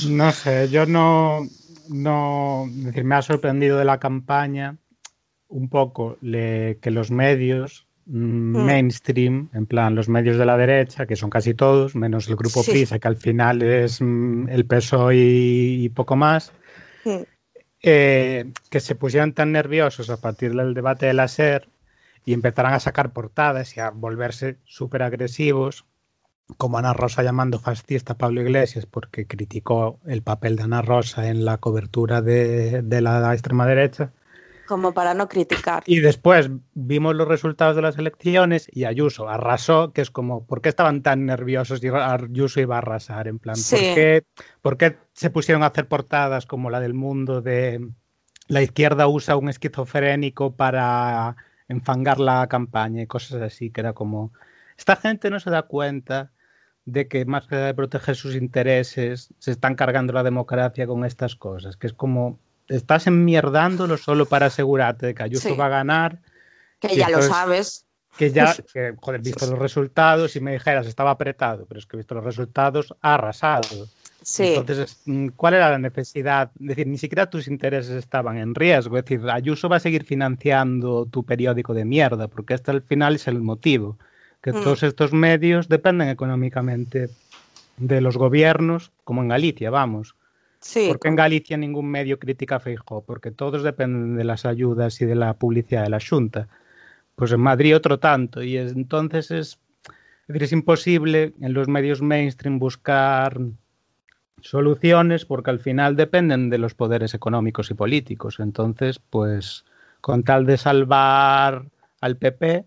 No 0.08 0.32
sé, 0.32 0.68
yo 0.68 0.84
no, 0.84 1.46
no, 1.88 2.66
decir, 2.68 3.04
me 3.04 3.14
ha 3.14 3.22
sorprendido 3.22 3.78
de 3.78 3.84
la 3.84 3.98
campaña 3.98 4.76
un 5.48 5.68
poco 5.68 6.18
que 6.20 6.90
los 6.90 7.10
medios 7.10 7.86
mm, 8.06 8.56
mm. 8.56 8.66
mainstream, 8.66 9.48
en 9.54 9.66
plan 9.66 9.94
los 9.94 10.08
medios 10.08 10.36
de 10.38 10.46
la 10.46 10.56
derecha, 10.56 11.06
que 11.06 11.16
son 11.16 11.30
casi 11.30 11.54
todos, 11.54 11.96
menos 11.96 12.28
el 12.28 12.36
grupo 12.36 12.62
PRISA, 12.62 12.98
que 12.98 13.08
al 13.08 13.16
final 13.16 13.62
es 13.62 14.00
mm, 14.00 14.48
el 14.48 14.66
PSOE 14.66 15.16
y, 15.16 15.88
poco 15.88 16.16
más, 16.16 16.52
eh, 17.82 18.52
que 18.70 18.80
se 18.80 18.94
pusieran 18.94 19.32
tan 19.32 19.52
nerviosos 19.52 20.10
a 20.10 20.20
partir 20.20 20.54
del 20.54 20.74
debate 20.74 21.06
de 21.06 21.14
la 21.14 21.28
SER 21.28 21.68
y 22.24 22.34
empezaran 22.34 22.74
a 22.74 22.80
sacar 22.80 23.12
portadas 23.12 23.76
y 23.76 23.80
a 23.80 23.90
volverse 23.90 24.58
súper 24.64 25.02
agresivos, 25.02 25.86
como 26.56 26.78
Ana 26.78 26.94
Rosa 26.94 27.22
llamando 27.22 27.58
fascista 27.58 28.14
a 28.14 28.18
Pablo 28.18 28.40
Iglesias 28.40 28.86
porque 28.86 29.26
criticó 29.26 30.00
el 30.06 30.22
papel 30.22 30.56
de 30.56 30.62
Ana 30.62 30.82
Rosa 30.82 31.28
en 31.28 31.44
la 31.44 31.58
cobertura 31.58 32.22
de, 32.22 32.82
de 32.82 33.00
la 33.00 33.32
extrema 33.32 33.66
derecha. 33.66 34.12
Como 34.66 34.92
para 34.92 35.14
no 35.14 35.28
criticar. 35.28 35.82
Y 35.86 36.00
después 36.00 36.50
vimos 36.74 37.14
los 37.14 37.26
resultados 37.26 37.74
de 37.74 37.82
las 37.82 37.96
elecciones 37.96 38.68
y 38.70 38.84
Ayuso 38.84 39.28
arrasó, 39.28 39.92
que 39.92 40.02
es 40.02 40.10
como, 40.10 40.46
¿por 40.46 40.60
qué 40.60 40.68
estaban 40.68 41.02
tan 41.02 41.24
nerviosos 41.24 41.82
y 41.82 41.88
Ayuso 41.88 42.60
iba 42.60 42.76
a 42.76 42.78
arrasar? 42.78 43.28
En 43.28 43.38
plan, 43.38 43.56
Sí. 43.56 43.76
¿por, 43.76 43.94
qué, 43.94 44.24
por 44.60 44.76
qué 44.76 44.98
se 45.14 45.30
pusieron 45.30 45.62
a 45.62 45.66
hacer 45.66 45.88
portadas 45.88 46.44
como 46.44 46.68
la 46.68 46.80
del 46.80 46.92
mundo 46.92 47.40
de 47.40 47.88
la 48.46 48.62
izquierda 48.62 49.08
usa 49.08 49.36
un 49.36 49.48
esquizofrénico 49.48 50.54
para 50.54 51.36
enfangar 51.68 52.18
la 52.18 52.46
campaña 52.48 53.02
y 53.02 53.06
cosas 53.06 53.40
así, 53.42 53.70
que 53.70 53.80
era 53.80 53.92
como, 53.92 54.32
esta 54.76 54.96
gente 54.96 55.30
no 55.30 55.40
se 55.40 55.50
da 55.50 55.62
cuenta 55.62 56.30
de 56.90 57.06
que 57.06 57.24
más 57.26 57.44
allá 57.50 57.66
de 57.66 57.74
proteger 57.74 58.16
sus 58.16 58.34
intereses, 58.34 59.28
se 59.38 59.50
están 59.50 59.74
cargando 59.74 60.12
la 60.12 60.22
democracia 60.22 60.86
con 60.86 61.04
estas 61.04 61.36
cosas, 61.36 61.76
que 61.76 61.86
es 61.86 61.92
como, 61.92 62.38
estás 62.66 63.06
enmierdándolo 63.06 63.96
solo 63.98 64.26
para 64.26 64.46
asegurarte 64.46 65.06
de 65.06 65.14
que 65.14 65.22
Ayuso 65.22 65.50
Sí. 65.50 65.54
va 65.54 65.66
a 65.66 65.70
ganar. 65.70 66.20
Que 66.80 66.96
ya 66.96 67.10
lo 67.10 67.20
sabes. 67.22 67.84
Que 68.16 68.32
ya, 68.32 68.54
que, 68.72 68.94
joder, 69.00 69.20
visto 69.20 69.46
los 69.46 69.58
resultados, 69.58 70.32
si 70.32 70.40
me 70.40 70.52
dijeras 70.52 70.86
estaba 70.86 71.10
apretado, 71.10 71.66
pero 71.66 71.78
es 71.78 71.86
que 71.86 71.98
visto 71.98 72.14
los 72.14 72.24
resultados, 72.24 72.94
ha 73.02 73.14
arrasado. 73.14 73.86
Sí. 74.22 74.54
Entonces, 74.56 75.02
mm, 75.04 75.28
¿cuál 75.36 75.54
era 75.54 75.70
la 75.70 75.78
necesidad? 75.78 76.50
Es 76.58 76.68
decir, 76.68 76.86
ni 76.86 76.96
siquiera 76.96 77.28
tus 77.28 77.48
intereses 77.48 77.96
estaban 77.96 78.38
en 78.38 78.54
riesgo. 78.54 78.96
Es 78.96 79.04
decir, 79.04 79.28
Ayuso 79.28 79.68
va 79.68 79.76
a 79.76 79.80
seguir 79.80 80.04
financiando 80.04 81.06
tu 81.06 81.24
periódico 81.24 81.74
de 81.74 81.84
mierda, 81.84 82.28
porque 82.28 82.54
este 82.54 82.70
al 82.70 82.82
final 82.82 83.16
es 83.16 83.28
el 83.28 83.40
motivo. 83.42 83.98
Que 84.52 84.58
Mm. 84.58 84.62
todos 84.62 84.82
estos 84.82 85.12
medios 85.12 85.68
dependen 85.68 86.08
económicamente 86.08 87.10
de 87.76 88.00
los 88.00 88.16
gobiernos, 88.16 88.92
como 89.04 89.20
en 89.22 89.28
Galicia, 89.28 89.68
vamos. 89.70 90.14
Sí. 90.60 90.86
Porque 90.88 91.08
en 91.08 91.16
Galicia 91.16 91.56
ningún 91.58 91.86
medio 91.90 92.18
critica 92.18 92.56
a 92.56 92.60
Feijóo, 92.60 93.02
porque 93.04 93.30
todos 93.30 93.62
dependen 93.62 94.16
de 94.16 94.24
las 94.24 94.46
ayudas 94.46 95.00
y 95.02 95.04
de 95.04 95.14
la 95.16 95.34
publicidad 95.34 95.82
de 95.84 95.90
la 95.90 96.00
Junta. 96.00 96.48
Pues 97.14 97.30
en 97.32 97.40
Madrid 97.40 97.76
otro 97.76 97.98
tanto, 97.98 98.42
y 98.42 98.56
es- 98.56 98.72
entonces 98.72 99.30
es, 99.30 99.58
es 99.86 100.26
decir, 100.28 100.42
es 100.44 100.52
imposible 100.52 101.34
en 101.40 101.52
los 101.52 101.68
medios 101.68 102.00
mainstream 102.00 102.58
buscar 102.58 103.38
soluciones 104.40 105.24
porque 105.24 105.50
al 105.50 105.58
final 105.60 105.94
dependen 105.96 106.48
de 106.48 106.58
los 106.58 106.74
poderes 106.74 107.12
económicos 107.14 107.70
y 107.70 107.74
políticos. 107.74 108.38
Entonces, 108.40 108.98
pues 109.10 109.64
con 110.00 110.22
tal 110.22 110.46
de 110.46 110.56
salvar 110.56 111.66
al 112.00 112.16
PP, 112.16 112.64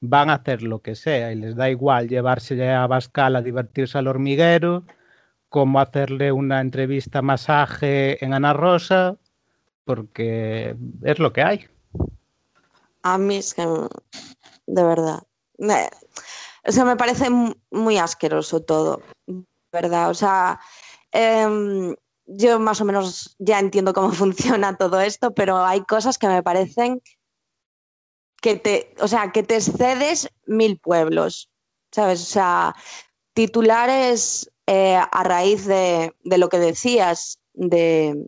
van 0.00 0.30
a 0.30 0.34
hacer 0.34 0.62
lo 0.62 0.80
que 0.80 0.94
sea 0.94 1.32
y 1.32 1.36
les 1.36 1.54
da 1.56 1.70
igual 1.70 2.08
llevarse 2.08 2.70
a 2.70 2.86
Bascal 2.86 3.36
a 3.36 3.42
divertirse 3.42 3.98
al 3.98 4.08
hormiguero, 4.08 4.84
como 5.48 5.80
hacerle 5.80 6.32
una 6.32 6.60
entrevista 6.60 7.22
masaje 7.22 8.24
en 8.24 8.32
Ana 8.32 8.52
Rosa, 8.52 9.16
porque 9.84 10.76
es 11.02 11.18
lo 11.18 11.32
que 11.32 11.42
hay. 11.42 11.68
A 13.02 13.18
mí 13.18 13.36
es 13.36 13.54
que, 13.54 13.62
de 14.66 14.82
verdad, 14.84 15.22
o 16.66 16.72
sea, 16.72 16.84
me 16.84 16.96
parece 16.96 17.28
muy 17.70 17.98
asqueroso 17.98 18.62
todo, 18.62 19.02
¿verdad? 19.72 20.10
O 20.10 20.14
sea, 20.14 20.60
em, 21.12 21.94
yo 22.26 22.60
más 22.60 22.80
o 22.80 22.84
menos 22.84 23.36
ya 23.38 23.58
entiendo 23.58 23.92
cómo 23.92 24.12
funciona 24.12 24.76
todo 24.76 25.00
esto, 25.00 25.32
pero 25.34 25.64
hay 25.64 25.82
cosas 25.82 26.18
que 26.18 26.28
me 26.28 26.42
parecen 26.42 27.02
que 28.40 28.56
te, 28.56 28.94
o 29.00 29.08
sea, 29.08 29.32
que 29.32 29.42
te 29.42 29.56
excedes 29.56 30.28
mil 30.46 30.78
pueblos, 30.78 31.50
¿sabes? 31.90 32.22
O 32.22 32.26
sea, 32.26 32.74
titulares 33.34 34.50
eh, 34.66 34.96
a 34.96 35.22
raíz 35.24 35.66
de, 35.66 36.12
lo 36.24 36.48
que 36.48 36.58
decías, 36.58 37.40
de, 37.52 38.26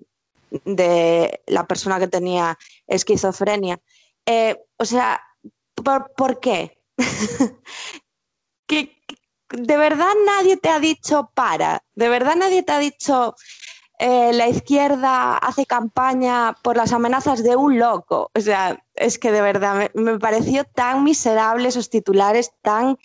la 1.46 1.66
persona 1.66 1.98
que 1.98 2.08
tenía 2.08 2.58
esquizofrenia. 2.86 3.80
Eh, 4.26 4.60
o 4.76 4.84
sea, 4.84 5.22
¿por, 6.16 6.40
qué? 6.40 6.78
que- 8.66 8.96
de 9.48 9.76
verdad 9.76 10.12
nadie 10.24 10.56
te 10.56 10.70
ha 10.70 10.80
dicho 10.80 11.30
para, 11.34 11.84
de 11.94 12.08
verdad 12.08 12.36
nadie 12.36 12.62
te 12.62 12.72
ha 12.72 12.78
dicho 12.78 13.34
eh, 14.04 14.32
la 14.32 14.48
izquierda 14.48 15.36
hace 15.36 15.64
campaña 15.64 16.56
por 16.60 16.76
las 16.76 16.92
amenazas 16.92 17.44
de 17.44 17.54
un 17.54 17.78
loco. 17.78 18.32
O 18.34 18.40
sea, 18.40 18.84
es 18.96 19.16
que 19.16 19.30
de 19.30 19.40
verdad 19.40 19.92
me, 19.94 20.18
pareció 20.18 20.64
tan 20.64 21.04
miserable 21.04 21.68
esos 21.68 21.88
titulares, 21.88 22.50
tan 22.62 22.98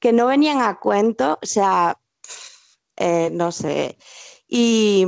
que 0.00 0.12
no 0.12 0.26
venían 0.26 0.60
a 0.60 0.80
cuento. 0.80 1.38
O 1.40 1.46
sea, 1.46 1.96
eh, 2.96 3.30
no 3.30 3.52
sé. 3.52 3.96
Y, 4.48 5.06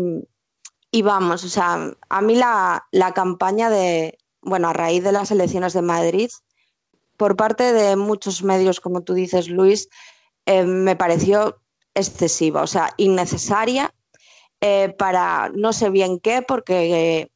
vamos, 1.03 1.43
o 1.43 1.49
sea, 1.49 1.91
a 2.09 2.21
mí 2.21 2.37
la, 2.37 2.87
la 2.93 3.13
campaña 3.13 3.71
de, 3.71 4.17
bueno, 4.41 4.69
a 4.69 4.73
raíz 4.73 5.03
de 5.03 5.11
las 5.11 5.33
elecciones 5.33 5.73
de 5.73 5.83
Madrid, 5.83 6.31
por 7.17 7.35
parte 7.35 7.73
de 7.73 7.97
muchos 7.97 8.45
medios, 8.45 8.79
como 8.79 9.03
tú 9.03 9.15
dices, 9.15 9.49
Luis, 9.49 9.89
eh, 10.47 10.63
me 10.63 10.95
pareció 10.95 11.61
excesiva, 11.93 12.63
o 12.63 12.69
sea, 12.69 12.95
innecesaria 12.99 13.93
eh, 14.67 14.95
para 14.97 15.51
no 15.55 15.75
sé 15.75 15.91
bien 15.91 16.19
qué, 16.19 16.41
porque 16.41 17.19
eh, 17.21 17.31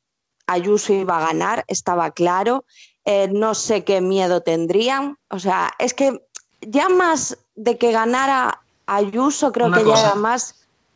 Ayuso 0.47 0.95
iba 0.95 1.19
a 1.19 1.27
ganar, 1.27 1.65
estaba 1.69 2.13
claro, 2.13 2.65
eh, 3.05 3.29
no 3.31 3.55
sé 3.55 3.85
qué 3.85 4.01
miedo 4.01 4.41
tendrían, 4.41 5.19
o 5.29 5.39
sea, 5.39 5.71
es 5.79 5.93
que 5.93 6.23
ya 6.63 6.89
más 6.89 7.37
de 7.55 7.77
que 7.77 7.93
ganara 7.93 8.63
Ayuso, 8.87 9.53
creo 9.53 9.67
Una 9.67 9.77
que 9.77 9.85
cosa. 9.85 9.97
ya 9.97 10.07
era 10.07 10.15
más, 10.15 10.55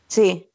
sí, 0.09 0.49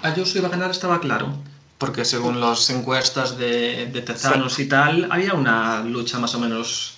Ayuso 0.00 0.38
iba 0.38 0.48
a 0.48 0.50
ganar, 0.50 0.70
estaba 0.70 0.98
claro. 0.98 1.28
Porque 1.76 2.06
según 2.06 2.40
las 2.40 2.70
encuestas 2.70 3.36
de, 3.36 3.86
de 3.92 4.00
Tezanos 4.00 4.58
y 4.58 4.68
tal, 4.68 5.08
había 5.10 5.34
una 5.34 5.82
lucha 5.82 6.18
más 6.18 6.34
o 6.34 6.38
menos. 6.38 6.93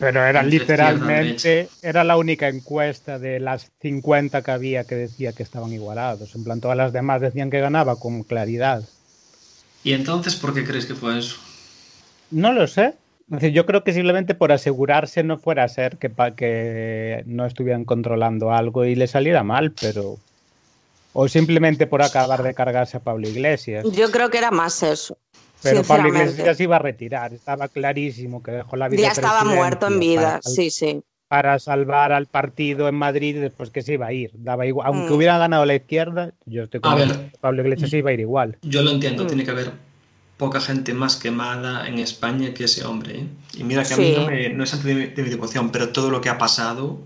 Pero 0.00 0.24
era 0.24 0.42
literalmente, 0.42 1.68
era 1.82 2.04
la 2.04 2.16
única 2.16 2.48
encuesta 2.48 3.18
de 3.18 3.38
las 3.38 3.70
50 3.82 4.40
que 4.42 4.50
había 4.50 4.84
que 4.84 4.94
decía 4.94 5.32
que 5.32 5.42
estaban 5.42 5.72
igualados. 5.74 6.34
En 6.34 6.42
plan, 6.42 6.60
todas 6.60 6.76
las 6.78 6.94
demás 6.94 7.20
decían 7.20 7.50
que 7.50 7.60
ganaba 7.60 7.96
con 7.96 8.22
claridad. 8.22 8.82
¿Y 9.84 9.92
entonces 9.92 10.36
por 10.36 10.54
qué 10.54 10.64
creéis 10.64 10.86
que 10.86 10.94
fue 10.94 11.18
eso? 11.18 11.36
No 12.30 12.52
lo 12.52 12.66
sé. 12.66 12.94
Yo 13.52 13.66
creo 13.66 13.84
que 13.84 13.92
simplemente 13.92 14.34
por 14.34 14.52
asegurarse 14.52 15.22
no 15.22 15.38
fuera 15.38 15.64
a 15.64 15.68
ser 15.68 15.98
que, 15.98 16.08
pa- 16.08 16.34
que 16.34 17.22
no 17.26 17.44
estuvieran 17.44 17.84
controlando 17.84 18.52
algo 18.52 18.86
y 18.86 18.94
le 18.94 19.06
saliera 19.06 19.42
mal, 19.44 19.72
pero... 19.72 20.16
O 21.12 21.28
simplemente 21.28 21.86
por 21.86 22.02
acabar 22.02 22.42
de 22.42 22.54
cargarse 22.54 22.96
a 22.96 23.00
Pablo 23.00 23.28
Iglesias. 23.28 23.84
yo 23.92 24.10
creo 24.10 24.30
que 24.30 24.38
era 24.38 24.50
más 24.50 24.82
eso. 24.82 25.18
Pero 25.62 25.82
Pablo. 25.82 26.08
Iglesias 26.08 26.44
ya 26.46 26.54
se 26.54 26.62
iba 26.64 26.76
a 26.76 26.78
retirar, 26.78 27.32
estaba 27.34 27.68
clarísimo 27.68 28.42
que 28.42 28.50
dejó 28.52 28.76
la 28.76 28.88
vida. 28.88 29.02
Ya 29.02 29.08
estaba 29.12 29.44
muerto 29.44 29.88
en 29.88 30.00
vida, 30.00 30.40
sí, 30.42 30.70
sí. 30.70 31.02
Para 31.28 31.58
salvar 31.60 32.12
al 32.12 32.26
partido 32.26 32.88
en 32.88 32.96
Madrid 32.96 33.36
y 33.36 33.38
después 33.38 33.70
que 33.70 33.82
se 33.82 33.92
iba 33.94 34.06
a 34.06 34.12
ir. 34.12 34.30
Daba 34.34 34.66
igual. 34.66 34.88
Aunque 34.88 35.12
Mm. 35.12 35.16
hubiera 35.16 35.38
ganado 35.38 35.64
la 35.64 35.74
izquierda, 35.76 36.32
yo 36.44 36.64
estoy 36.64 36.78
A 36.82 36.88
convencido 36.88 37.20
ver. 37.20 37.32
Pablo 37.40 37.62
Iglesias 37.62 37.90
se 37.90 37.98
iba 37.98 38.10
a 38.10 38.12
ir 38.14 38.20
igual. 38.20 38.58
Yo 38.62 38.82
lo 38.82 38.90
entiendo, 38.90 39.24
Mm. 39.24 39.26
tiene 39.28 39.44
que 39.44 39.50
haber 39.52 39.72
poca 40.38 40.60
gente 40.60 40.92
más 40.94 41.16
quemada 41.16 41.86
en 41.86 41.98
España 41.98 42.52
que 42.54 42.64
ese 42.64 42.84
hombre. 42.84 43.18
¿eh? 43.20 43.26
Y 43.58 43.62
mira 43.64 43.84
que 43.84 43.92
a 43.92 43.96
Sí. 43.96 44.02
mí 44.02 44.14
no, 44.16 44.26
me- 44.26 44.48
no 44.48 44.64
es 44.64 44.72
antes 44.72 44.86
de, 44.86 44.94
mi- 44.94 45.06
de 45.06 45.22
mi 45.22 45.28
devoción, 45.28 45.70
pero 45.70 45.90
todo 45.90 46.10
lo 46.10 46.20
que 46.22 46.30
ha 46.30 46.38
pasado 46.38 46.98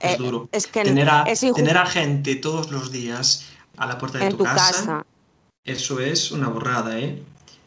es 0.00 0.14
Eh, 0.14 0.16
duro. 0.18 0.48
es 0.52 0.66
que 0.66 0.82
tener, 0.82 1.08
a, 1.08 1.22
es 1.22 1.42
inju- 1.44 1.54
tener 1.54 1.78
a 1.78 1.86
gente 1.86 2.34
todos 2.34 2.70
los 2.72 2.90
días 2.92 3.48
a 3.78 3.86
la 3.86 3.96
puerta 3.98 4.18
de 4.18 4.24
en 4.24 4.30
tu, 4.32 4.38
tu 4.38 4.44
casa, 4.44 4.56
casa. 4.72 5.06
eso 5.64 6.00
es 6.00 6.32
una 6.32 6.48
borrada, 6.48 6.98
¿eh? 6.98 7.22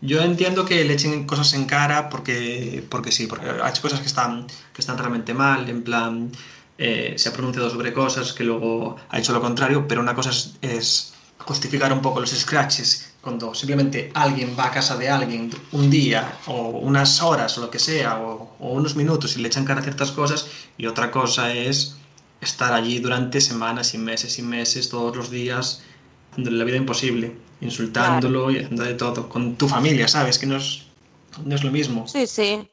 Yo 0.06 0.22
entiendo 0.22 0.66
que 0.66 0.84
le 0.84 0.94
echen 0.94 1.26
cosas 1.26 1.54
en 1.54 1.66
cara 1.66 2.10
porque, 2.10 2.84
porque 2.90 3.12
sí, 3.12 3.28
porque 3.28 3.48
ha 3.48 3.70
hecho 3.70 3.82
cosas 3.82 4.00
que 4.00 4.08
están, 4.08 4.48
que 4.74 4.82
están 4.82 4.98
realmente 4.98 5.34
mal, 5.34 5.70
en 5.70 5.84
plan, 5.84 6.32
eh, 6.78 7.16
se 7.18 7.30
ha 7.30 7.34
pronunciado 7.34 7.70
sobre 7.70 7.94
cosas 7.94 8.34
que 8.34 8.44
luego 8.44 8.98
ha 9.10 9.20
hecho 9.20 9.34
lo 9.34 9.42
contrario, 9.42 9.88
pero 9.88 10.02
una 10.02 10.14
cosa 10.14 10.30
es, 10.30 10.54
es 10.62 11.14
justificar 11.40 11.92
un 11.94 12.02
poco 12.02 12.20
los 12.20 12.32
scratches 12.32 13.14
cuando 13.22 13.54
simplemente 13.56 14.12
alguien 14.14 14.56
va 14.58 14.68
a 14.68 14.72
casa 14.72 14.96
de 14.98 15.10
alguien 15.10 15.50
un 15.72 15.90
día 15.90 16.40
o 16.48 16.70
unas 16.70 17.22
horas 17.22 17.58
o 17.58 17.62
lo 17.62 17.70
que 17.70 17.80
sea 17.80 18.20
o, 18.20 18.56
o 18.60 18.74
unos 18.74 18.96
minutos 18.96 19.36
y 19.36 19.42
le 19.42 19.48
echan 19.48 19.66
cara 19.66 19.80
a 19.80 19.84
ciertas 19.84 20.12
cosas 20.12 20.48
y 20.78 20.86
otra 20.86 21.12
cosa 21.12 21.54
es 21.54 21.96
estar 22.42 22.74
allí 22.74 23.00
durante 23.00 23.42
semanas 23.42 23.94
y 23.94 23.98
meses 23.98 24.38
y 24.40 24.44
meses 24.44 24.90
todos 24.90 25.16
los 25.16 25.30
días 25.30 25.82
haciéndole 26.36 26.58
la 26.58 26.66
vida 26.66 26.76
imposible, 26.76 27.34
insultándolo 27.62 28.52
y 28.52 28.58
haciendo 28.58 28.84
de 28.84 28.96
todo 28.96 29.30
con 29.30 29.56
tu 29.56 29.70
familia, 29.70 30.10
¿sabes? 30.10 30.38
Que 30.38 30.46
no 30.48 30.58
es, 30.58 30.84
no 31.46 31.56
es 31.56 31.64
lo 31.64 31.72
mismo. 31.72 32.06
Sí, 32.08 32.28
sí. 32.28 32.70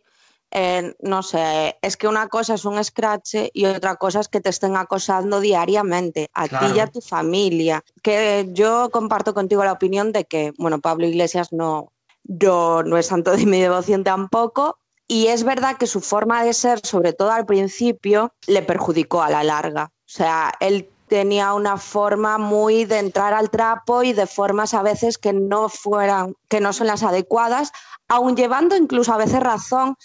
eh, 0.50 0.94
no 1.00 1.22
sé, 1.22 1.78
es 1.80 1.96
que 1.96 2.08
una 2.08 2.28
cosa 2.28 2.54
es 2.54 2.64
un 2.64 2.82
scratch 2.82 3.36
y 3.52 3.64
otra 3.64 3.96
cosa 3.96 4.18
es 4.18 4.28
que 4.28 4.40
te 4.40 4.50
estén 4.50 4.76
acosando 4.76 5.40
diariamente, 5.40 6.28
a 6.34 6.48
ti 6.48 6.76
y 6.76 6.80
a 6.80 6.88
tu 6.88 7.00
familia. 7.00 7.84
Que 8.02 8.48
yo 8.50 8.90
comparto 8.90 9.32
contigo 9.32 9.64
la 9.64 9.72
opinión 9.72 10.10
de 10.10 10.24
que, 10.24 10.52
bueno, 10.58 10.80
Pablo 10.80 11.06
Iglesias 11.06 11.52
no, 11.52 11.92
no, 12.24 12.82
no 12.82 12.98
es 12.98 13.06
santo 13.06 13.30
de 13.36 13.46
mi 13.46 13.60
devoción 13.60 14.02
tampoco. 14.02 14.78
Y 15.08 15.28
es 15.28 15.44
verdad 15.44 15.76
que 15.76 15.86
su 15.86 16.00
forma 16.00 16.42
de 16.42 16.52
ser, 16.52 16.84
sobre 16.84 17.12
todo 17.12 17.30
al 17.30 17.46
principio, 17.46 18.32
le 18.46 18.62
perjudicó 18.62 19.22
a 19.22 19.30
la 19.30 19.44
larga. 19.44 19.92
O 19.94 20.14
sea, 20.14 20.52
él 20.60 20.88
tenía 21.12 21.52
una 21.52 21.76
forma 21.76 22.38
muy 22.38 22.86
de 22.86 22.98
entrar 22.98 23.34
al 23.34 23.50
trapo 23.50 24.02
y 24.02 24.14
de 24.14 24.26
formas 24.26 24.72
a 24.72 24.80
veces 24.80 25.18
que 25.18 25.34
no 25.34 25.68
fueran, 25.68 26.36
que 26.48 26.58
no 26.58 26.72
son 26.72 26.86
las 26.86 27.02
adecuadas, 27.02 27.70
aun 28.08 28.34
llevando 28.34 28.76
incluso 28.76 29.12
a 29.12 29.18
veces 29.18 29.40
razón 29.40 29.96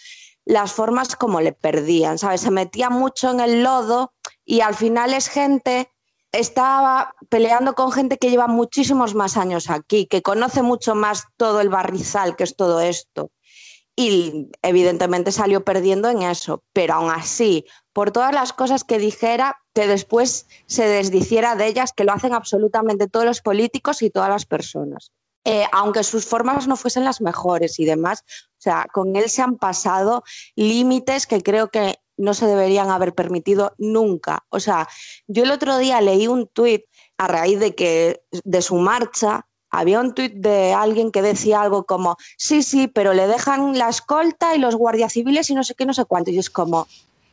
las 0.44 0.74
formas 0.74 1.16
como 1.16 1.40
le 1.40 1.54
perdían, 1.54 2.18
¿sabes? 2.18 2.42
Se 2.42 2.52
metía 2.52 2.90
mucho 2.90 3.32
en 3.32 3.40
el 3.40 3.64
lodo 3.64 4.12
y 4.44 4.60
al 4.60 4.76
final 4.76 5.14
es 5.14 5.30
gente, 5.30 5.90
estaba 6.34 7.14
peleando 7.30 7.74
con 7.74 7.94
gente 7.94 8.18
que 8.18 8.30
lleva 8.30 8.48
muchísimos 8.48 9.16
más 9.16 9.38
años 9.38 9.70
aquí, 9.70 10.08
que 10.08 10.22
conoce 10.22 10.62
mucho 10.62 10.94
más 10.94 11.24
todo 11.38 11.62
el 11.62 11.70
barrizal 11.70 12.36
que 12.36 12.44
es 12.44 12.58
todo 12.58 12.82
esto. 12.82 13.32
Y 14.00 14.52
evidentemente 14.62 15.32
salió 15.32 15.66
perdiendo 15.66 16.08
en 16.08 16.22
eso, 16.22 16.64
pero 16.72 16.94
aún 16.94 17.10
así, 17.10 17.66
por 17.94 18.12
todas 18.12 18.32
las 18.32 18.54
cosas 18.54 18.84
que 18.84 19.00
dijera, 19.00 19.58
que 19.74 19.88
después 19.88 20.46
se 20.68 20.88
desdiciera 20.88 21.56
de 21.56 21.66
ellas, 21.66 21.94
que 21.94 22.04
lo 22.04 22.14
hacen 22.14 22.36
absolutamente 22.36 23.08
todos 23.08 23.26
los 23.26 23.42
políticos 23.42 24.04
y 24.04 24.12
todas 24.12 24.30
las 24.30 24.46
personas. 24.46 25.12
Eh, 25.46 25.66
aunque 25.72 26.04
sus 26.04 26.26
formas 26.26 26.68
no 26.68 26.76
fuesen 26.76 27.06
las 27.06 27.22
mejores 27.22 27.80
y 27.80 27.86
demás, 27.86 28.24
o 28.52 28.62
sea, 28.62 28.86
con 28.94 29.16
él 29.16 29.30
se 29.30 29.42
han 29.42 29.58
pasado 29.58 30.24
límites 30.56 31.26
que 31.26 31.42
creo 31.42 31.70
que 31.70 31.96
no 32.18 32.36
se 32.36 32.46
deberían 32.46 32.92
haber 32.92 33.16
permitido 33.16 33.74
nunca. 33.80 34.46
O 34.50 34.60
sea, 34.60 34.88
yo 35.26 35.44
el 35.44 35.52
otro 35.52 35.80
día 35.80 36.02
leí 36.02 36.28
un 36.28 36.48
tuit 36.48 36.86
a 37.18 37.28
raíz 37.28 37.60
de 37.60 37.74
que 37.74 38.22
de 38.44 38.62
su 38.62 38.76
marcha 38.76 39.48
había 39.70 40.00
un 40.00 40.14
tuit 40.14 40.34
de 40.34 40.74
alguien 40.74 41.12
que 41.12 41.22
decía 41.22 41.62
algo 41.62 41.86
como 41.86 42.18
sí, 42.38 42.64
sí, 42.64 42.88
pero 42.88 43.14
le 43.14 43.28
dejan 43.28 43.78
la 43.78 43.90
escolta 43.90 44.56
y 44.56 44.60
los 44.60 44.76
guardias 44.76 45.14
civiles 45.14 45.50
y 45.50 45.56
no 45.56 45.64
sé 45.64 45.76
qué, 45.76 45.86
no 45.86 45.94
sé 45.94 46.06
cuánto. 46.06 46.32
Y 46.32 46.40
es 46.40 46.50
como, 46.50 46.88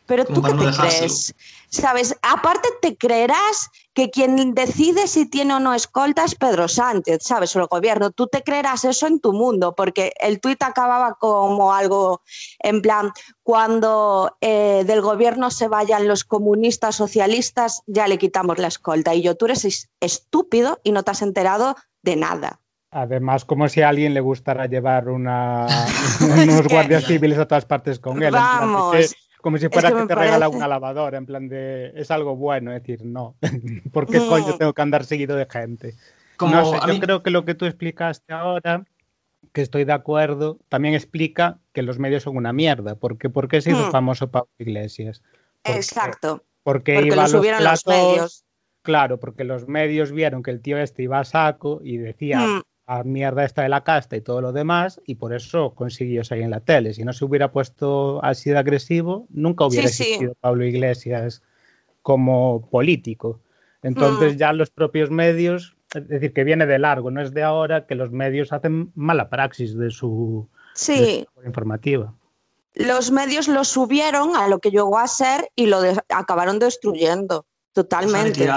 pero 0.07 0.27
tú 0.27 0.43
qué 0.43 0.53
no 0.53 0.59
te 0.59 0.67
dejárselo. 0.67 0.99
crees, 0.99 1.35
¿sabes? 1.71 2.17
Aparte 2.21 2.69
te 2.83 2.97
creerás 2.97 3.71
que 3.95 4.11
quien 4.11 4.53
decide 4.55 5.07
si 5.07 5.25
tiene 5.27 5.55
o 5.55 5.61
no 5.61 5.73
escolta 5.73 6.25
es 6.25 6.35
Pedro 6.35 6.69
Sánchez, 6.69 7.23
¿sabes? 7.23 7.55
O 7.57 7.61
el 7.61 7.67
gobierno. 7.69 8.11
Tú 8.11 8.27
te 8.27 8.43
creerás 8.43 8.85
eso 8.85 9.07
en 9.07 9.21
tu 9.21 9.33
mundo, 9.33 9.75
porque 9.75 10.13
el 10.19 10.41
tuit 10.41 10.63
acababa 10.63 11.15
como 11.15 11.73
algo 11.73 12.21
en 12.59 12.83
plan, 12.83 13.13
cuando 13.43 14.37
eh, 14.41 14.83
del 14.85 15.01
gobierno 15.01 15.51
se 15.51 15.69
vayan 15.69 16.09
los 16.09 16.25
comunistas 16.25 16.97
socialistas, 16.97 17.83
ya 17.87 18.09
le 18.09 18.19
quitamos 18.19 18.59
la 18.59 18.69
escolta. 18.69 19.15
Y 19.15 19.23
yo, 19.23 19.37
tú 19.37 19.45
eres 19.47 19.65
es- 19.65 19.89
estúpido 20.01 20.81
y 20.83 20.93
no 20.93 21.03
te 21.03 21.13
has 21.13 21.23
enterado 21.23 21.77
de 22.05 22.17
nada. 22.17 22.61
Además, 22.91 23.45
como 23.45 23.69
si 23.69 23.83
a 23.83 23.89
alguien 23.89 24.15
le 24.15 24.21
gustara 24.21 24.67
llevar 24.67 25.09
una, 25.09 25.67
unos 26.21 26.69
guardias 26.69 27.05
civiles 27.05 27.39
a 27.39 27.47
todas 27.49 27.65
partes 27.65 27.99
con 27.99 28.23
él. 28.23 28.31
Vamos, 28.33 28.95
que- 28.97 29.09
como 29.41 29.59
si 29.59 29.67
es 29.67 29.73
fuera 29.73 29.89
que 29.91 30.07
te 30.07 30.15
regala 30.15 30.47
parece- 30.47 30.57
una 30.57 30.69
lavadora, 30.69 31.19
en 31.19 31.27
plan 31.27 31.49
de 31.49 31.93
es 31.97 32.11
algo 32.11 32.37
bueno, 32.37 32.73
es 32.73 32.83
decir, 32.83 33.05
no. 33.05 33.37
¿Por 33.93 34.07
qué 34.07 34.19
coño 34.19 34.57
tengo 34.57 34.73
que 34.73 34.83
andar 34.83 35.05
seguido 35.05 35.37
de 35.37 35.47
gente? 35.47 35.95
Como 36.37 36.55
no 36.55 36.65
sé, 36.65 36.79
yo 36.87 36.95
mí- 36.95 37.01
creo 37.01 37.23
que 37.23 37.31
lo 37.31 37.45
que 37.45 37.55
tú 37.55 37.67
explicaste 37.67 38.33
ahora, 38.33 38.85
que 39.53 39.61
estoy 39.61 39.85
de 39.85 39.93
acuerdo, 39.93 40.59
también 40.69 40.95
explica 40.95 41.59
que 41.73 41.83
los 41.83 41.99
medios 41.99 42.23
son 42.23 42.37
una 42.37 42.53
mierda. 42.53 42.95
Porque, 42.95 43.29
¿Por 43.29 43.49
qué 43.49 43.61
se 43.61 43.71
hizo 43.73 43.89
Hmm. 43.89 43.93
famoso 43.93 44.31
Pablo 44.31 44.49
Iglesias? 44.59 45.23
Porque- 45.63 45.79
Exacto. 45.79 46.45
Porque, 46.63 46.95
Porque 46.95 47.07
iba 47.09 47.17
lo 47.17 47.21
a 47.21 47.25
los 47.25 47.31
subieron 47.33 47.65
los 47.65 47.87
medios. 47.87 48.44
Claro, 48.85 49.19
porque 49.19 49.45
los 49.45 49.67
medios 49.67 50.13
vieron 50.13 50.43
que 50.43 50.51
el 50.51 50.61
tío 50.61 50.77
este 50.79 51.03
iba 51.03 51.19
a 51.19 51.25
saco 51.25 51.81
y 51.83 51.97
decía 51.97 52.39
Mm. 52.47 52.63
a 52.87 53.03
mierda 53.03 53.45
esta 53.45 53.63
de 53.63 53.71
la 53.71 53.83
casta 53.83 54.15
y 54.15 54.21
todo 54.21 54.43
lo 54.43 54.53
demás, 54.53 55.01
y 55.07 55.15
por 55.15 55.33
eso 55.35 55.75
consiguió 55.75 56.23
salir 56.23 56.45
en 56.45 56.51
la 56.51 56.61
tele. 56.61 56.93
Si 56.93 57.03
no 57.03 57.15
se 57.15 57.25
hubiera 57.25 57.51
puesto 57.51 58.23
así 58.23 58.51
de 58.51 58.59
agresivo, 58.59 59.27
nunca 59.31 59.65
hubiera 59.65 59.89
Sí, 59.89 59.95
sí. 59.95 60.03
existido 60.03 60.35
Pablo 60.39 60.67
Iglesias 60.67 61.43
como 62.03 62.69
político. 62.71 63.41
Entonces 63.83 64.35
Mm. 64.35 64.37
ya 64.37 64.53
los 64.53 64.69
propios 64.69 65.11
medios, 65.11 65.77
es 65.95 66.07
decir, 66.07 66.35
que 66.35 66.45
viene 66.45 66.67
de 66.67 66.79
largo, 66.79 67.11
no 67.11 67.23
es 67.23 67.33
de 67.33 67.43
ahora 67.43 67.87
que 67.87 67.95
los 67.95 68.11
medios 68.11 68.53
hacen 68.53 68.93
mala 68.95 69.31
praxis 69.31 69.75
de 69.79 69.91
su, 69.91 70.47
de 70.75 70.79
su 70.79 70.85
Sí, 70.85 71.27
informativa. 71.47 72.13
los 72.75 73.11
medios 73.13 73.49
lo 73.49 73.65
subieron 73.65 74.37
a 74.37 74.47
lo 74.49 74.59
que 74.59 74.71
llegó 74.71 74.99
a 74.99 75.07
ser 75.07 75.49
y 75.57 75.67
lo 75.67 75.81
de- 75.81 75.99
acabaron 76.11 76.59
destruyendo 76.59 77.47
totalmente. 77.75 78.49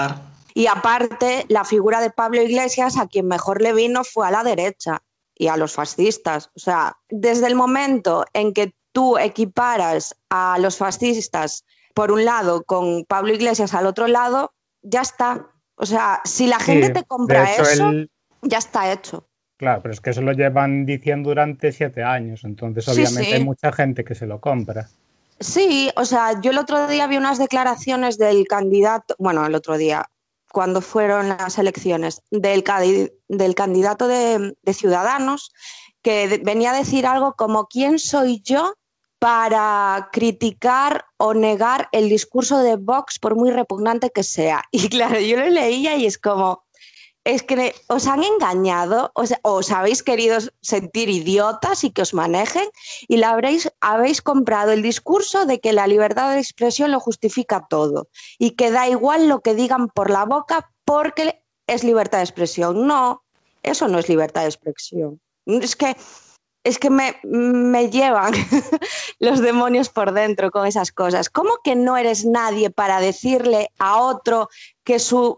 Y 0.54 0.66
aparte, 0.66 1.44
la 1.48 1.64
figura 1.64 2.00
de 2.00 2.10
Pablo 2.10 2.42
Iglesias, 2.42 2.96
a 2.96 3.06
quien 3.06 3.28
mejor 3.28 3.60
le 3.60 3.72
vino 3.74 4.02
fue 4.02 4.26
a 4.26 4.30
la 4.30 4.42
derecha 4.42 5.02
y 5.34 5.48
a 5.48 5.56
los 5.56 5.74
fascistas. 5.74 6.50
O 6.56 6.58
sea, 6.58 6.96
desde 7.10 7.46
el 7.46 7.54
momento 7.54 8.24
en 8.32 8.52
que 8.54 8.74
tú 8.92 9.18
equiparas 9.18 10.16
a 10.30 10.58
los 10.58 10.78
fascistas 10.78 11.64
por 11.94 12.10
un 12.10 12.24
lado 12.24 12.64
con 12.64 13.04
Pablo 13.04 13.34
Iglesias 13.34 13.74
al 13.74 13.86
otro 13.86 14.08
lado, 14.08 14.52
ya 14.82 15.02
está. 15.02 15.46
O 15.76 15.86
sea, 15.86 16.20
si 16.24 16.46
la 16.48 16.58
gente 16.58 16.88
Sí, 16.88 16.92
te 16.94 17.04
compra 17.04 17.52
hecho, 17.52 17.62
eso, 17.62 17.90
él- 17.90 18.10
ya 18.42 18.58
está 18.58 18.90
hecho. 18.92 19.28
Claro, 19.58 19.82
pero 19.82 19.92
es 19.92 20.00
que 20.00 20.10
eso 20.10 20.22
lo 20.22 20.32
llevan 20.32 20.86
diciendo 20.86 21.28
durante 21.30 21.70
siete 21.72 22.02
años, 22.02 22.42
entonces 22.44 22.84
Sí, 22.84 22.92
obviamente 22.92 23.24
sí. 23.30 23.34
hay 23.34 23.44
mucha 23.44 23.72
gente 23.72 24.04
que 24.04 24.14
se 24.14 24.26
lo 24.26 24.40
compra. 24.40 24.88
Sí, 25.40 25.90
o 25.96 26.04
sea, 26.04 26.40
yo 26.40 26.50
el 26.50 26.58
otro 26.58 26.86
día 26.88 27.06
vi 27.06 27.16
unas 27.16 27.38
declaraciones 27.38 28.18
del 28.18 28.46
candidato, 28.48 29.14
bueno, 29.18 29.46
el 29.46 29.54
otro 29.54 29.78
día, 29.78 30.10
cuando 30.50 30.80
fueron 30.80 31.28
las 31.28 31.58
elecciones, 31.58 32.22
del, 32.30 32.64
del 33.28 33.54
candidato 33.54 34.08
de, 34.08 34.56
Ciudadanos, 34.72 35.52
que 36.02 36.40
venía 36.44 36.72
a 36.72 36.76
decir 36.76 37.06
algo 37.06 37.34
como, 37.34 37.66
¿quién 37.66 37.98
soy 37.98 38.40
yo 38.42 38.74
para 39.20 40.08
criticar 40.12 41.04
o 41.16 41.34
negar 41.34 41.88
el 41.92 42.08
discurso 42.08 42.58
de 42.58 42.76
Vox 42.76 43.18
por 43.18 43.36
muy 43.36 43.50
repugnante 43.50 44.10
que 44.10 44.24
sea? 44.24 44.64
Y 44.72 44.88
claro, 44.88 45.20
yo 45.20 45.36
lo 45.36 45.46
leía 45.46 45.96
y 45.96 46.06
es 46.06 46.18
como, 46.18 46.64
es 47.28 47.42
que 47.42 47.74
os 47.88 48.06
han 48.06 48.24
engañado, 48.24 49.10
o 49.14 49.26
sea, 49.26 49.38
os 49.42 49.70
habéis 49.70 50.02
querido 50.02 50.38
sentir 50.62 51.10
idiotas 51.10 51.84
y 51.84 51.90
que 51.90 52.00
os 52.00 52.14
manejen 52.14 52.66
y 53.06 53.18
la 53.18 53.32
habréis, 53.32 53.70
habéis 53.82 54.22
comprado 54.22 54.72
el 54.72 54.80
discurso 54.80 55.44
de 55.44 55.60
que 55.60 55.74
la 55.74 55.86
libertad 55.86 56.32
de 56.32 56.38
expresión 56.38 56.90
lo 56.90 57.00
justifica 57.00 57.66
todo 57.68 58.08
y 58.38 58.52
que 58.52 58.70
da 58.70 58.88
igual 58.88 59.28
lo 59.28 59.40
que 59.40 59.54
digan 59.54 59.88
por 59.88 60.08
la 60.08 60.24
boca 60.24 60.72
porque 60.86 61.44
es 61.66 61.84
libertad 61.84 62.16
de 62.16 62.24
expresión. 62.24 62.86
No, 62.86 63.22
eso 63.62 63.88
no 63.88 63.98
es 63.98 64.08
libertad 64.08 64.42
de 64.42 64.48
expresión. 64.48 65.20
Es 65.44 65.76
que, 65.76 65.98
es 66.64 66.78
que 66.78 66.88
me, 66.88 67.20
me 67.24 67.90
llevan 67.90 68.32
los 69.18 69.40
demonios 69.40 69.90
por 69.90 70.14
dentro 70.14 70.50
con 70.50 70.66
esas 70.66 70.92
cosas. 70.92 71.28
¿Cómo 71.28 71.58
que 71.62 71.76
no 71.76 71.98
eres 71.98 72.24
nadie 72.24 72.70
para 72.70 73.00
decirle 73.00 73.70
a 73.78 74.00
otro 74.00 74.48
que 74.82 74.98
su 74.98 75.36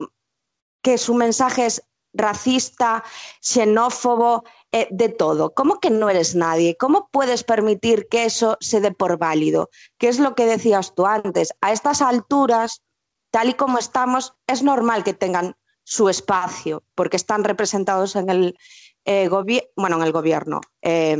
que 0.82 0.98
su 0.98 1.14
mensaje 1.14 1.66
es 1.66 1.82
racista, 2.12 3.04
xenófobo, 3.40 4.44
eh, 4.72 4.88
de 4.90 5.08
todo. 5.08 5.52
¿Cómo 5.54 5.80
que 5.80 5.90
no 5.90 6.08
eres 6.10 6.34
nadie? 6.34 6.76
¿Cómo 6.76 7.08
puedes 7.12 7.44
permitir 7.44 8.08
que 8.08 8.24
eso 8.24 8.56
se 8.60 8.80
dé 8.80 8.92
por 8.92 9.18
válido? 9.18 9.70
¿Qué 9.98 10.08
es 10.08 10.18
lo 10.18 10.34
que 10.34 10.46
decías 10.46 10.94
tú 10.94 11.06
antes? 11.06 11.52
A 11.60 11.72
estas 11.72 12.02
alturas, 12.02 12.82
tal 13.30 13.48
y 13.50 13.54
como 13.54 13.78
estamos, 13.78 14.34
es 14.46 14.62
normal 14.62 15.04
que 15.04 15.14
tengan 15.14 15.56
su 15.84 16.08
espacio, 16.08 16.82
porque 16.94 17.16
están 17.16 17.44
representados 17.44 18.16
en 18.16 18.28
el, 18.30 18.56
eh, 19.04 19.28
gobi- 19.28 19.68
bueno, 19.76 19.96
en 19.96 20.02
el 20.02 20.12
gobierno. 20.12 20.60
eh, 20.82 21.18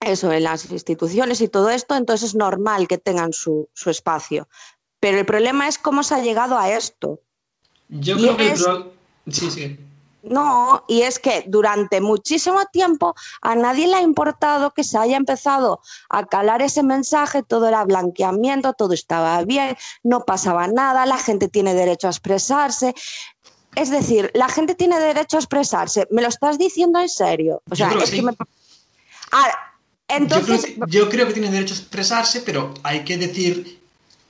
eso, 0.00 0.30
en 0.30 0.44
las 0.44 0.70
instituciones 0.70 1.40
y 1.40 1.48
todo 1.48 1.70
esto, 1.70 1.94
entonces 1.96 2.28
es 2.30 2.34
normal 2.34 2.86
que 2.86 2.98
tengan 2.98 3.32
su 3.32 3.68
espacio. 3.86 4.46
Pero 5.00 5.18
el 5.18 5.26
problema 5.26 5.68
es 5.68 5.78
cómo 5.78 6.02
se 6.02 6.14
ha 6.14 6.20
llegado 6.22 6.58
a 6.58 6.70
esto. 6.70 7.20
Yo 7.88 8.16
Y 8.16 8.22
creo 8.22 8.36
que 8.36 8.46
el 8.46 8.52
es- 8.52 8.62
pro- 8.62 8.92
Sí, 9.30 9.50
sí. 9.50 9.78
No, 10.22 10.84
y 10.88 11.02
es 11.02 11.18
que 11.20 11.44
durante 11.46 12.00
muchísimo 12.00 12.64
tiempo 12.72 13.14
a 13.42 13.54
nadie 13.54 13.86
le 13.86 13.94
ha 13.96 14.00
importado 14.02 14.72
que 14.72 14.82
se 14.82 14.98
haya 14.98 15.16
empezado 15.16 15.80
a 16.08 16.26
calar 16.26 16.62
ese 16.62 16.82
mensaje, 16.82 17.44
todo 17.44 17.68
era 17.68 17.84
blanqueamiento, 17.84 18.72
todo 18.72 18.92
estaba 18.92 19.40
bien, 19.44 19.76
no 20.02 20.24
pasaba 20.24 20.66
nada, 20.66 21.06
la 21.06 21.18
gente 21.18 21.46
tiene 21.48 21.74
derecho 21.74 22.08
a 22.08 22.10
expresarse. 22.10 22.94
Es 23.76 23.90
decir, 23.90 24.30
la 24.34 24.48
gente 24.48 24.74
tiene 24.74 24.98
derecho 24.98 25.36
a 25.36 25.40
expresarse. 25.40 26.08
¿Me 26.10 26.22
lo 26.22 26.28
estás 26.28 26.58
diciendo 26.58 26.98
en 27.00 27.08
serio? 27.08 27.62
O 27.70 27.74
Yo 27.74 27.76
sea, 27.76 27.88
creo 27.88 27.98
que 28.00 28.04
es 28.04 28.10
que 28.10 28.16
sí. 28.16 28.22
me... 28.22 28.32
Ah, 29.30 29.46
entonces, 30.08 30.62
yo, 30.66 30.72
creo 30.74 30.86
que, 30.86 30.92
yo 30.92 31.08
creo 31.08 31.26
que 31.28 31.32
tienen 31.34 31.52
derecho 31.52 31.74
a 31.74 31.78
expresarse, 31.78 32.40
pero 32.40 32.74
hay 32.82 33.04
que 33.04 33.16
decir, 33.16 33.80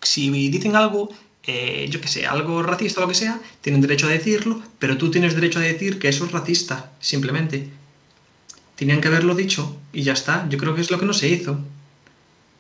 si 0.03 0.29
dicen 0.51 0.75
algo, 0.77 1.09
eh, 1.47 1.87
yo 1.89 2.01
qué 2.01 2.09
sé, 2.09 2.27
algo 2.27 2.63
racista 2.63 3.01
o 3.01 3.03
lo 3.03 3.09
que 3.09 3.15
sea, 3.15 3.39
tienen 3.61 3.81
derecho 3.81 4.07
a 4.07 4.11
decirlo, 4.11 4.61
pero 4.79 4.99
tú 4.99 5.11
tienes 5.11 5.35
derecho 5.35 5.61
a 5.61 5.63
decir 5.63 5.99
que 5.99 6.09
eso 6.09 6.25
es 6.25 6.33
racista, 6.33 6.91
simplemente. 7.01 7.69
Tenían 8.75 9.01
que 9.01 9.09
haberlo 9.09 9.35
dicho 9.35 9.77
y 9.93 10.03
ya 10.03 10.13
está. 10.13 10.47
Yo 10.49 10.59
creo 10.59 10.75
que 10.75 10.81
es 10.81 10.91
lo 10.91 10.99
que 10.99 11.07
no 11.07 11.15
se 11.15 11.29
hizo. 11.29 11.59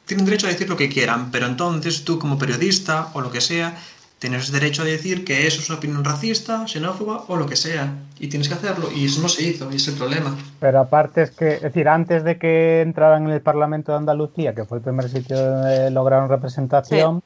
tienen 0.07 0.24
derecho 0.24 0.47
a 0.47 0.51
decir 0.51 0.68
lo 0.68 0.76
que 0.76 0.89
quieran, 0.89 1.32
pero 1.32 1.47
entonces 1.47 2.05
tú 2.05 2.18
como 2.18 2.39
periodista 2.39 3.11
o 3.14 3.20
lo 3.20 3.32
que 3.32 3.41
sea, 3.41 3.76
tienes 4.20 4.53
derecho 4.53 4.82
a 4.82 4.84
decir 4.84 5.24
que 5.24 5.47
eso 5.49 5.61
es 5.61 5.68
una 5.68 5.78
opinión 5.78 6.05
racista, 6.05 6.66
xenófoba 6.68 7.24
o 7.26 7.37
lo 7.37 7.47
que 7.47 7.57
sea. 7.57 7.93
Y 8.20 8.28
tienes 8.28 8.49
que 8.49 8.55
hacerlo. 8.55 8.89
Y 8.95 9.07
eso 9.07 9.20
no 9.20 9.28
se 9.28 9.43
hizo, 9.43 9.70
y 9.72 9.76
es 9.76 9.89
el 9.89 9.95
problema. 9.95 10.37
Pero 10.61 10.78
aparte 10.78 11.22
es 11.22 11.32
que, 11.32 11.55
es 11.55 11.62
decir, 11.62 11.89
antes 11.89 12.22
de 12.22 12.39
que 12.39 12.82
entraran 12.82 13.24
en 13.24 13.30
el 13.30 13.41
Parlamento 13.41 13.93
de 13.93 13.99
Andalucía, 13.99 14.55
que 14.55 14.64
fue 14.64 14.78
el 14.78 14.84
primer 14.84 15.09
sitio 15.09 15.37
donde 15.37 15.91
lograron 15.91 16.28
representación, 16.28 17.22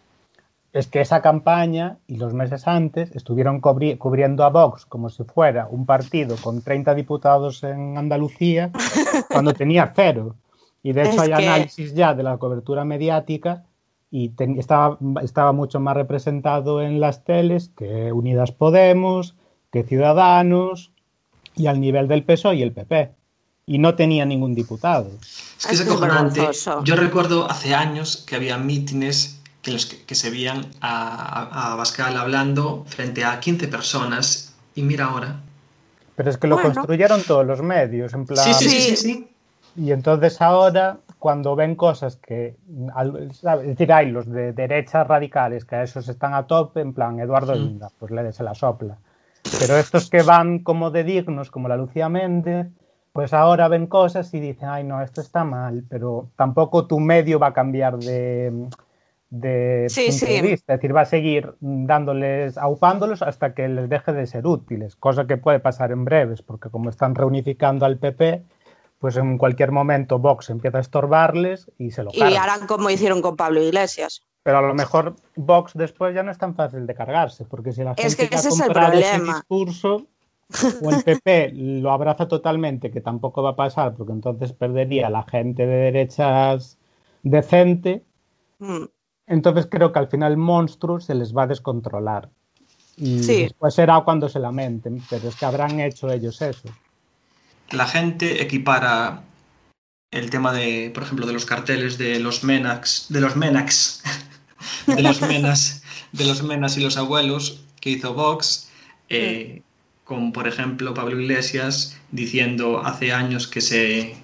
es 0.72 0.86
que 0.86 1.00
esa 1.00 1.20
campaña 1.20 1.98
y 2.06 2.16
los 2.16 2.32
meses 2.32 2.68
antes 2.68 3.10
estuvieron 3.16 3.60
cubri- 3.60 3.98
cubriendo 3.98 4.44
a 4.44 4.50
Vox 4.50 4.86
como 4.86 5.10
si 5.10 5.24
fuera 5.24 5.66
un 5.68 5.84
partido 5.86 6.36
con 6.36 6.62
30 6.62 6.94
diputados 6.94 7.64
en 7.64 7.98
Andalucía 7.98 8.70
cuando 9.30 9.52
tenía 9.52 9.92
cero. 9.96 10.36
Y 10.82 10.92
de 10.92 11.02
hecho 11.02 11.12
Es 11.14 11.18
hay 11.20 11.28
que- 11.28 11.46
análisis 11.48 11.94
ya 11.94 12.14
de 12.14 12.22
la 12.22 12.38
cobertura 12.38 12.84
mediática 12.84 13.64
y 14.12 14.32
estaba, 14.58 14.98
estaba 15.22 15.52
mucho 15.52 15.78
más 15.80 15.94
representado 15.96 16.80
en 16.82 17.00
las 17.00 17.24
teles 17.24 17.70
que 17.76 18.12
Unidas 18.12 18.50
Podemos, 18.52 19.34
que 19.72 19.82
Ciudadanos 19.84 20.92
y 21.56 21.66
al 21.66 21.80
nivel 21.80 22.08
del 22.08 22.24
PSOE 22.24 22.56
y 22.56 22.62
el 22.62 22.72
PP. 22.72 23.12
Y 23.66 23.78
no 23.78 23.94
tenía 23.94 24.24
ningún 24.24 24.54
diputado. 24.54 25.10
Es 25.20 25.66
que 25.68 25.74
es 25.74 25.80
acojonante. 25.82 26.40
Yo 26.84 26.96
recuerdo 26.96 27.48
hace 27.48 27.74
años 27.74 28.16
que 28.26 28.34
había 28.36 28.56
mítines 28.58 29.39
que, 29.62 29.70
los 29.72 29.86
que, 29.86 30.04
que 30.04 30.14
se 30.14 30.30
veían 30.30 30.66
a, 30.80 31.48
a, 31.70 31.72
a 31.72 31.76
Bascal 31.76 32.16
hablando 32.16 32.84
frente 32.86 33.24
a 33.24 33.38
15 33.40 33.68
personas. 33.68 34.54
Y 34.74 34.82
mira 34.82 35.06
ahora. 35.06 35.40
Pero 36.16 36.30
es 36.30 36.38
que 36.38 36.46
lo 36.46 36.56
Bueno. 36.56 36.72
construyeron 36.74 37.22
todos 37.22 37.46
los 37.46 37.61
medios, 37.62 38.12
en 38.14 38.26
plan... 38.26 38.44
Sí, 38.44 38.54
sí, 38.54 38.68
sí, 38.68 38.80
Sí. 38.80 38.96
sí, 38.96 38.96
sí. 38.96 39.26
Y 39.76 39.92
entonces 39.92 40.40
ahora, 40.42 40.98
cuando 41.18 41.54
ven 41.54 41.76
cosas 41.76 42.16
que, 42.16 42.56
¿sabes? 43.40 43.62
es 43.62 43.66
decir, 43.68 43.92
hay 43.92 44.11
los 44.11 44.26
de 44.26 44.52
derechas 44.52 45.06
radicales 45.06 45.64
que 45.64 45.76
a 45.76 45.82
esos 45.84 46.08
están 46.08 46.34
a 46.34 46.46
tope, 46.46 46.80
en 46.80 46.92
plan 46.92 47.20
Eduardo 47.20 47.54
Mm. 47.54 47.58
Inda, 47.62 47.90
pues 47.98 48.11
le 48.11 48.32
se 48.32 48.42
la 48.42 48.54
sopla. 48.54 48.98
Pero 49.58 49.76
estos 49.76 50.11
que 50.11 50.22
van 50.22 50.58
como 50.58 50.90
de 50.90 51.04
dignos, 51.04 51.50
como 51.50 51.68
la 51.68 51.76
Lucía 51.76 52.08
Méndez, 52.08 52.66
pues 53.12 53.32
ahora 53.32 53.68
ven 53.68 53.86
cosas 53.86 54.32
y 54.34 54.40
dicen, 54.40 54.68
ay 54.68 54.84
no, 54.84 55.00
esto 55.02 55.20
está 55.20 55.44
mal, 55.44 55.84
pero 55.88 56.28
tampoco 56.36 56.86
tu 56.86 56.98
medio 57.00 57.38
va 57.38 57.48
a 57.48 57.52
cambiar 57.54 57.96
de, 57.98 58.52
de 59.30 59.86
Sí, 59.88 60.06
punto 60.10 60.26
de 60.26 60.42
vista, 60.42 60.74
es 60.74 60.78
decir, 60.80 60.94
va 60.96 61.02
a 61.02 61.06
seguir 61.06 61.54
dándoles, 61.60 62.58
aupándolos 62.58 63.22
hasta 63.22 63.54
que 63.54 63.68
les 63.68 63.88
deje 63.88 64.12
de 64.12 64.26
ser 64.26 64.46
útiles, 64.46 64.96
cosa 64.96 65.26
que 65.26 65.36
puede 65.36 65.60
pasar 65.60 65.92
en 65.92 66.04
breves, 66.04 66.42
porque 66.42 66.68
como 66.68 66.90
están 66.90 67.14
reunificando 67.14 67.86
al 67.86 67.98
PP, 67.98 68.42
pues 68.98 69.16
en 69.16 69.38
cualquier 69.38 69.70
momento 69.72 70.18
Vox 70.18 70.50
empieza 70.50 70.78
a 70.78 70.80
estorbarles 70.80 71.70
y 71.78 71.92
se 71.92 72.02
lo 72.02 72.10
Y 72.12 72.18
cargan. 72.18 72.42
harán 72.42 72.66
como 72.66 72.90
hicieron 72.90 73.22
con 73.22 73.36
Pablo 73.36 73.62
Iglesias. 73.62 74.22
Pero 74.42 74.58
a 74.58 74.62
lo 74.62 74.74
mejor 74.74 75.14
Vox 75.36 75.72
después 75.74 76.14
ya 76.14 76.22
no 76.22 76.30
es 76.32 76.38
tan 76.38 76.54
fácil 76.54 76.86
de 76.86 76.94
cargarse, 76.94 77.44
porque 77.44 77.72
si 77.72 77.82
la 77.84 77.94
gente 77.94 78.06
Es 78.06 78.16
que 78.16 78.24
ese 78.34 78.48
es 78.48 78.60
el 78.60 78.72
problema. 78.72 79.34
discurso 79.34 80.06
o 80.82 80.90
el 80.90 81.02
PP 81.04 81.52
lo 81.54 81.92
abraza 81.92 82.26
totalmente, 82.26 82.90
que 82.90 83.00
tampoco 83.00 83.42
va 83.42 83.50
a 83.50 83.56
pasar, 83.56 83.94
porque 83.94 84.12
entonces 84.12 84.52
perdería 84.52 85.08
la 85.08 85.22
gente 85.22 85.66
de 85.66 85.76
derechas 85.76 86.78
decente, 87.22 88.02
Mm. 88.58 88.84
Entonces 89.30 89.68
creo 89.70 89.92
que 89.92 89.98
al 90.00 90.08
final 90.08 90.32
el 90.32 90.38
monstruo 90.38 91.00
se 91.00 91.14
les 91.14 91.34
va 91.34 91.44
a 91.44 91.46
descontrolar. 91.46 92.28
Y 92.96 93.22
Sí. 93.22 93.42
después 93.44 93.72
será 93.72 94.00
cuando 94.00 94.28
se 94.28 94.40
lamenten, 94.40 95.00
pero 95.08 95.28
es 95.28 95.36
que 95.36 95.46
habrán 95.46 95.80
hecho 95.80 96.10
ellos 96.12 96.42
eso. 96.42 96.68
La 97.70 97.86
gente 97.86 98.42
equipara 98.42 99.22
el 100.10 100.28
tema 100.30 100.52
de, 100.52 100.90
por 100.92 101.04
ejemplo, 101.04 101.26
de 101.26 101.32
los 101.32 101.46
carteles 101.46 101.96
de 101.96 102.18
los 102.18 102.42
Menax, 102.42 103.06
de 103.08 103.20
los 103.20 103.36
Menax, 103.36 104.02
de 104.88 105.02
los 105.02 105.22
Menas, 105.22 105.82
de 106.10 106.24
los 106.24 106.42
Menas 106.42 106.76
y 106.76 106.80
los 106.82 106.96
abuelos 106.96 107.62
que 107.80 107.90
hizo 107.90 108.12
Vox, 108.12 108.68
eh, 109.08 109.62
con, 110.04 110.32
por 110.32 110.48
ejemplo, 110.48 110.92
Pablo 110.92 111.20
Iglesias 111.20 111.96
diciendo 112.10 112.82
hace 112.84 113.12
años 113.12 113.46
que 113.46 113.60
se, 113.60 114.16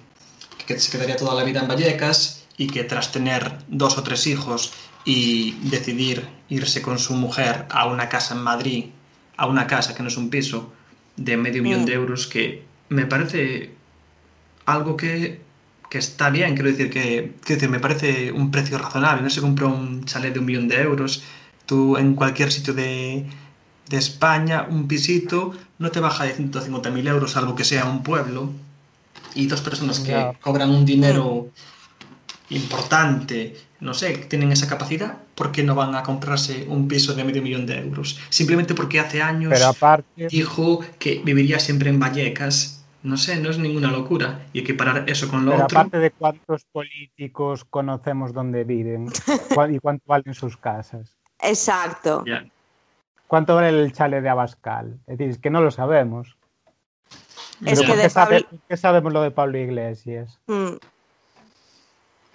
que 0.65 0.77
se 0.77 0.91
quedaría 0.91 1.15
toda 1.15 1.33
la 1.33 1.45
vida 1.45 1.61
en 1.61 1.69
Vallecas 1.69 2.45
y 2.57 2.67
que 2.67 2.83
tras 2.83 3.11
tener 3.13 3.59
dos 3.69 3.97
o 3.97 4.03
tres 4.03 4.27
hijos 4.27 4.73
y 5.07 5.53
decidir 5.61 6.27
irse 6.49 6.81
con 6.81 6.99
su 6.99 7.13
mujer 7.13 7.65
a 7.69 7.87
una 7.87 8.09
casa 8.09 8.35
en 8.35 8.41
Madrid, 8.41 8.85
a 9.37 9.47
una 9.47 9.65
casa 9.65 9.95
que 9.95 10.03
no 10.03 10.09
es 10.09 10.17
un 10.17 10.29
piso, 10.29 10.73
de 11.15 11.37
medio 11.37 11.63
millón 11.63 11.83
Mm. 11.83 11.85
de 11.85 11.93
euros, 11.93 12.27
que 12.27 12.65
me 12.89 13.05
parece 13.05 13.71
algo 14.65 14.97
que, 14.97 15.39
que 15.89 15.97
está 15.97 16.29
bien, 16.29 16.55
quiero 16.55 16.69
decir 16.69 16.89
que 16.89 17.35
quiero 17.41 17.57
decir, 17.61 17.69
me 17.69 17.79
parece 17.79 18.33
un 18.33 18.51
precio 18.51 18.77
razonable, 18.77 19.21
no 19.23 19.29
se 19.29 19.39
compra 19.39 19.67
un 19.67 20.03
chalet 20.03 20.33
de 20.33 20.39
un 20.39 20.45
millón 20.45 20.67
de 20.67 20.81
euros, 20.81 21.23
tú 21.65 21.95
en 21.95 22.13
cualquier 22.13 22.51
sitio 22.51 22.73
de, 22.73 23.25
de 23.89 23.97
España, 23.97 24.67
un 24.69 24.89
pisito, 24.89 25.53
no 25.79 25.89
te 25.89 26.01
baja 26.01 26.25
de 26.25 26.35
150.000 26.35 27.07
euros, 27.07 27.31
salvo 27.31 27.55
que 27.55 27.63
sea 27.63 27.85
un 27.85 28.03
pueblo, 28.03 28.51
y 29.35 29.47
dos 29.47 29.61
personas 29.61 30.01
que 30.01 30.33
cobran 30.41 30.69
un 30.69 30.83
dinero 30.83 31.47
importante, 32.49 33.55
no 33.79 33.93
sé, 33.93 34.17
tienen 34.17 34.51
esa 34.51 34.67
capacidad, 34.67 35.17
¿por 35.35 35.51
qué 35.51 35.63
no 35.63 35.75
van 35.75 35.93
a 35.95 36.03
comprarse 36.03 36.65
un 36.67 36.87
piso 36.87 37.13
de 37.13 37.23
medio 37.23 37.41
millón 37.43 37.65
de 37.65 37.77
euros? 37.79 38.19
Simplemente 38.29 38.73
porque 38.73 38.99
hace 38.99 39.21
años 39.21 39.51
Pero 39.53 39.67
aparte, 39.67 40.27
dijo 40.29 40.79
que 40.99 41.21
viviría 41.23 41.59
siempre 41.59 41.89
en 41.89 41.99
Vallecas. 41.99 42.73
No 43.03 43.15
sé, 43.15 43.39
no 43.39 43.49
es 43.51 43.59
ninguna 43.59 43.91
locura. 43.91 44.47
Y 44.53 44.59
equiparar 44.59 45.07
eso 45.07 45.29
con 45.29 45.45
lo 45.45 45.51
Pero 45.51 45.65
otro. 45.65 45.77
aparte 45.79 45.99
de 45.99 46.11
cuántos 46.11 46.65
políticos 46.71 47.63
conocemos 47.69 48.33
dónde 48.33 48.63
viven 48.63 49.07
y 49.71 49.79
cuánto 49.79 50.03
valen 50.07 50.33
sus 50.33 50.57
casas. 50.57 51.15
Exacto. 51.39 52.23
Ya. 52.25 52.43
¿Cuánto 53.27 53.55
vale 53.55 53.69
el 53.69 53.93
chale 53.93 54.21
de 54.21 54.29
Abascal? 54.29 54.99
Es 55.05 55.17
decir, 55.19 55.29
es 55.31 55.37
que 55.37 55.49
no 55.51 55.61
lo 55.61 55.69
sabemos. 55.69 56.35
Es 57.65 57.79
Pero 57.79 57.81
que 57.81 57.87
¿por 57.87 57.95
de 57.97 58.01
qué, 58.03 58.09
sabe- 58.09 58.41
Pablo- 58.41 58.49
por 58.49 58.59
qué 58.67 58.77
sabemos 58.77 59.13
lo 59.13 59.21
de 59.21 59.31
Pablo 59.31 59.57
Iglesias? 59.59 60.39
Mm. 60.47 60.75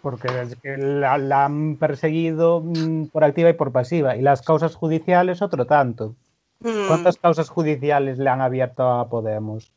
Porque 0.03 0.29
la, 0.65 1.17
la 1.17 1.45
han 1.45 1.77
perseguido 1.77 2.61
mm, 2.61 3.07
por 3.07 3.25
activa 3.25 3.51
y 3.51 3.55
por 3.55 3.73
pasiva. 3.73 4.17
Y 4.17 4.23
las 4.23 4.43
causas 4.43 4.75
judiciales, 4.75 5.41
otro 5.43 5.67
tanto. 5.67 6.15
Mm. 6.61 6.89
¿Cuántas 6.89 7.17
causas 7.17 7.49
judiciales 7.49 8.19
le 8.19 8.29
han 8.29 8.41
abierto 8.41 8.89
a 8.91 9.09
Podemos? 9.09 9.73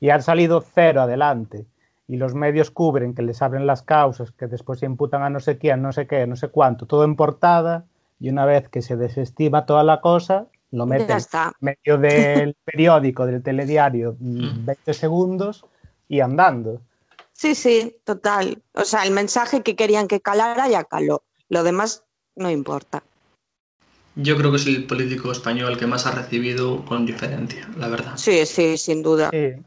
Y 0.00 0.10
han 0.10 0.22
salido 0.22 0.60
cero 0.60 1.02
adelante. 1.02 1.66
Y 2.06 2.16
los 2.16 2.34
medios 2.34 2.70
cubren 2.70 3.14
que 3.14 3.22
les 3.22 3.40
abren 3.40 3.66
las 3.66 3.82
causas, 3.82 4.30
que 4.32 4.46
después 4.46 4.80
se 4.80 4.86
imputan 4.86 5.22
a 5.22 5.30
no 5.30 5.40
sé 5.40 5.56
quién, 5.56 5.80
no 5.80 5.92
sé 5.92 6.06
qué, 6.06 6.26
no 6.26 6.36
sé 6.36 6.48
cuánto, 6.48 6.86
todo 6.86 7.04
en 7.04 7.16
portada. 7.16 7.84
Y 8.20 8.28
una 8.28 8.44
vez 8.44 8.68
que 8.68 8.82
se 8.82 8.96
desestima 8.96 9.64
toda 9.64 9.82
la 9.82 10.00
cosa, 10.00 10.46
lo 10.70 10.86
meten 10.86 11.18
en 11.18 11.52
medio 11.60 11.98
del 11.98 12.54
periódico, 12.64 13.26
del 13.26 13.42
telediario, 13.42 14.16
mm, 14.18 14.66
20 14.66 14.94
segundos 14.94 15.64
y 16.08 16.20
andando. 16.20 16.80
Sí, 17.44 17.54
sí, 17.54 17.96
total. 18.04 18.62
O 18.72 18.84
sea, 18.84 19.04
el 19.04 19.10
mensaje 19.10 19.62
que 19.62 19.76
querían 19.76 20.08
que 20.08 20.22
calara 20.22 20.66
ya 20.66 20.84
caló. 20.84 21.24
Lo 21.50 21.62
demás 21.62 22.02
no 22.36 22.50
importa. 22.50 23.02
Yo 24.14 24.38
creo 24.38 24.50
que 24.50 24.56
es 24.56 24.66
el 24.66 24.84
político 24.86 25.30
español 25.30 25.76
que 25.76 25.86
más 25.86 26.06
ha 26.06 26.12
recibido 26.12 26.86
con 26.86 27.04
diferencia, 27.04 27.68
la 27.76 27.88
verdad. 27.88 28.16
Sí, 28.16 28.46
sí, 28.46 28.78
sin 28.78 29.02
duda. 29.02 29.28
Sí, 29.30 29.62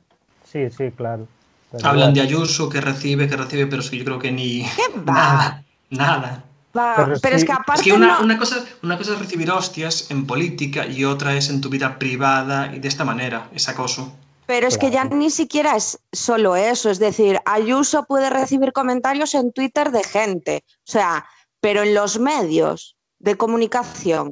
sí, 0.51 0.69
sí, 0.75 0.89
claro. 0.89 1.27
Pero 1.71 1.85
Hablan 1.87 2.15
de. 2.15 2.21
Ayuso, 2.21 2.67
que 2.67 2.81
recibe, 2.81 3.29
que 3.29 3.37
recibe, 3.37 3.67
pero 3.67 3.83
es 3.83 3.91
que 3.91 3.97
yo 3.99 4.05
creo 4.05 4.17
que 4.17 4.31
ni 4.31 4.63
¿Qué 4.75 4.97
va? 4.97 5.13
nada, 5.13 5.65
nada. 5.91 6.45
Va, 6.75 6.95
Pero 6.95 7.05
Pero, 7.05 7.13
es 7.13 7.21
sí- 7.21 7.29
que 7.29 7.35
es 7.35 7.43
Es 7.43 7.51
aparte 7.59 7.83
que 7.83 7.93
una, 7.93 8.17
no- 8.17 8.23
una 8.23 8.39
cosa, 8.39 8.65
una 8.81 8.97
cosa 8.97 9.13
es 9.13 9.19
recibir 9.19 9.51
hostias 9.51 10.09
en 10.09 10.25
política 10.25 10.87
y 10.87 11.05
otra 11.05 11.35
es 11.35 11.49
en 11.51 11.61
tu 11.61 11.69
vida 11.69 11.99
privada 11.99 12.73
y 12.75 12.79
de 12.79 12.87
esta 12.87 13.05
manera, 13.05 13.51
es 13.53 13.69
acoso. 13.69 14.15
Pero 14.47 14.67
es 14.67 14.77
que 14.77 14.91
ya 14.91 15.03
ni 15.03 15.29
siquiera 15.29 15.75
es 15.75 15.99
solo 16.11 16.55
eso, 16.55 16.89
es 16.89 16.99
decir, 16.99 17.39
Ayuso 17.45 18.05
puede 18.05 18.29
recibir 18.29 18.71
comentarios 18.71 19.35
en 19.35 19.51
Twitter 19.51 19.91
de 19.91 20.03
gente, 20.03 20.63
o 20.65 20.91
sea, 20.91 21.27
pero 21.59 21.83
en 21.83 21.93
los 21.93 22.17
medios 22.17 22.97
de 23.19 23.35
comunicación, 23.35 24.29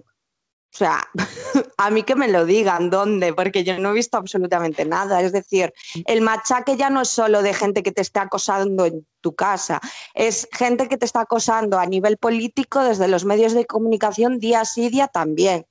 o 0.75 0.77
sea, 0.77 1.05
a 1.77 1.89
mí 1.89 2.03
que 2.03 2.15
me 2.15 2.29
lo 2.29 2.45
digan 2.45 2.89
dónde, 2.89 3.33
porque 3.33 3.65
yo 3.65 3.77
no 3.77 3.91
he 3.91 3.93
visto 3.93 4.17
absolutamente 4.17 4.85
nada, 4.85 5.21
es 5.21 5.33
decir, 5.33 5.73
el 6.05 6.21
machaque 6.21 6.77
ya 6.77 6.89
no 6.89 7.01
es 7.01 7.09
solo 7.09 7.41
de 7.41 7.53
gente 7.53 7.83
que 7.83 7.91
te 7.91 8.01
está 8.01 8.21
acosando 8.21 8.85
en 8.85 9.05
tu 9.19 9.35
casa, 9.35 9.81
es 10.13 10.47
gente 10.53 10.87
que 10.87 10.97
te 10.97 11.05
está 11.05 11.21
acosando 11.21 11.77
a 11.77 11.85
nivel 11.85 12.17
político 12.17 12.81
desde 12.81 13.09
los 13.09 13.25
medios 13.25 13.53
de 13.53 13.65
comunicación 13.65 14.39
día 14.39 14.63
sí 14.63 14.89
día 14.89 15.09
también, 15.09 15.65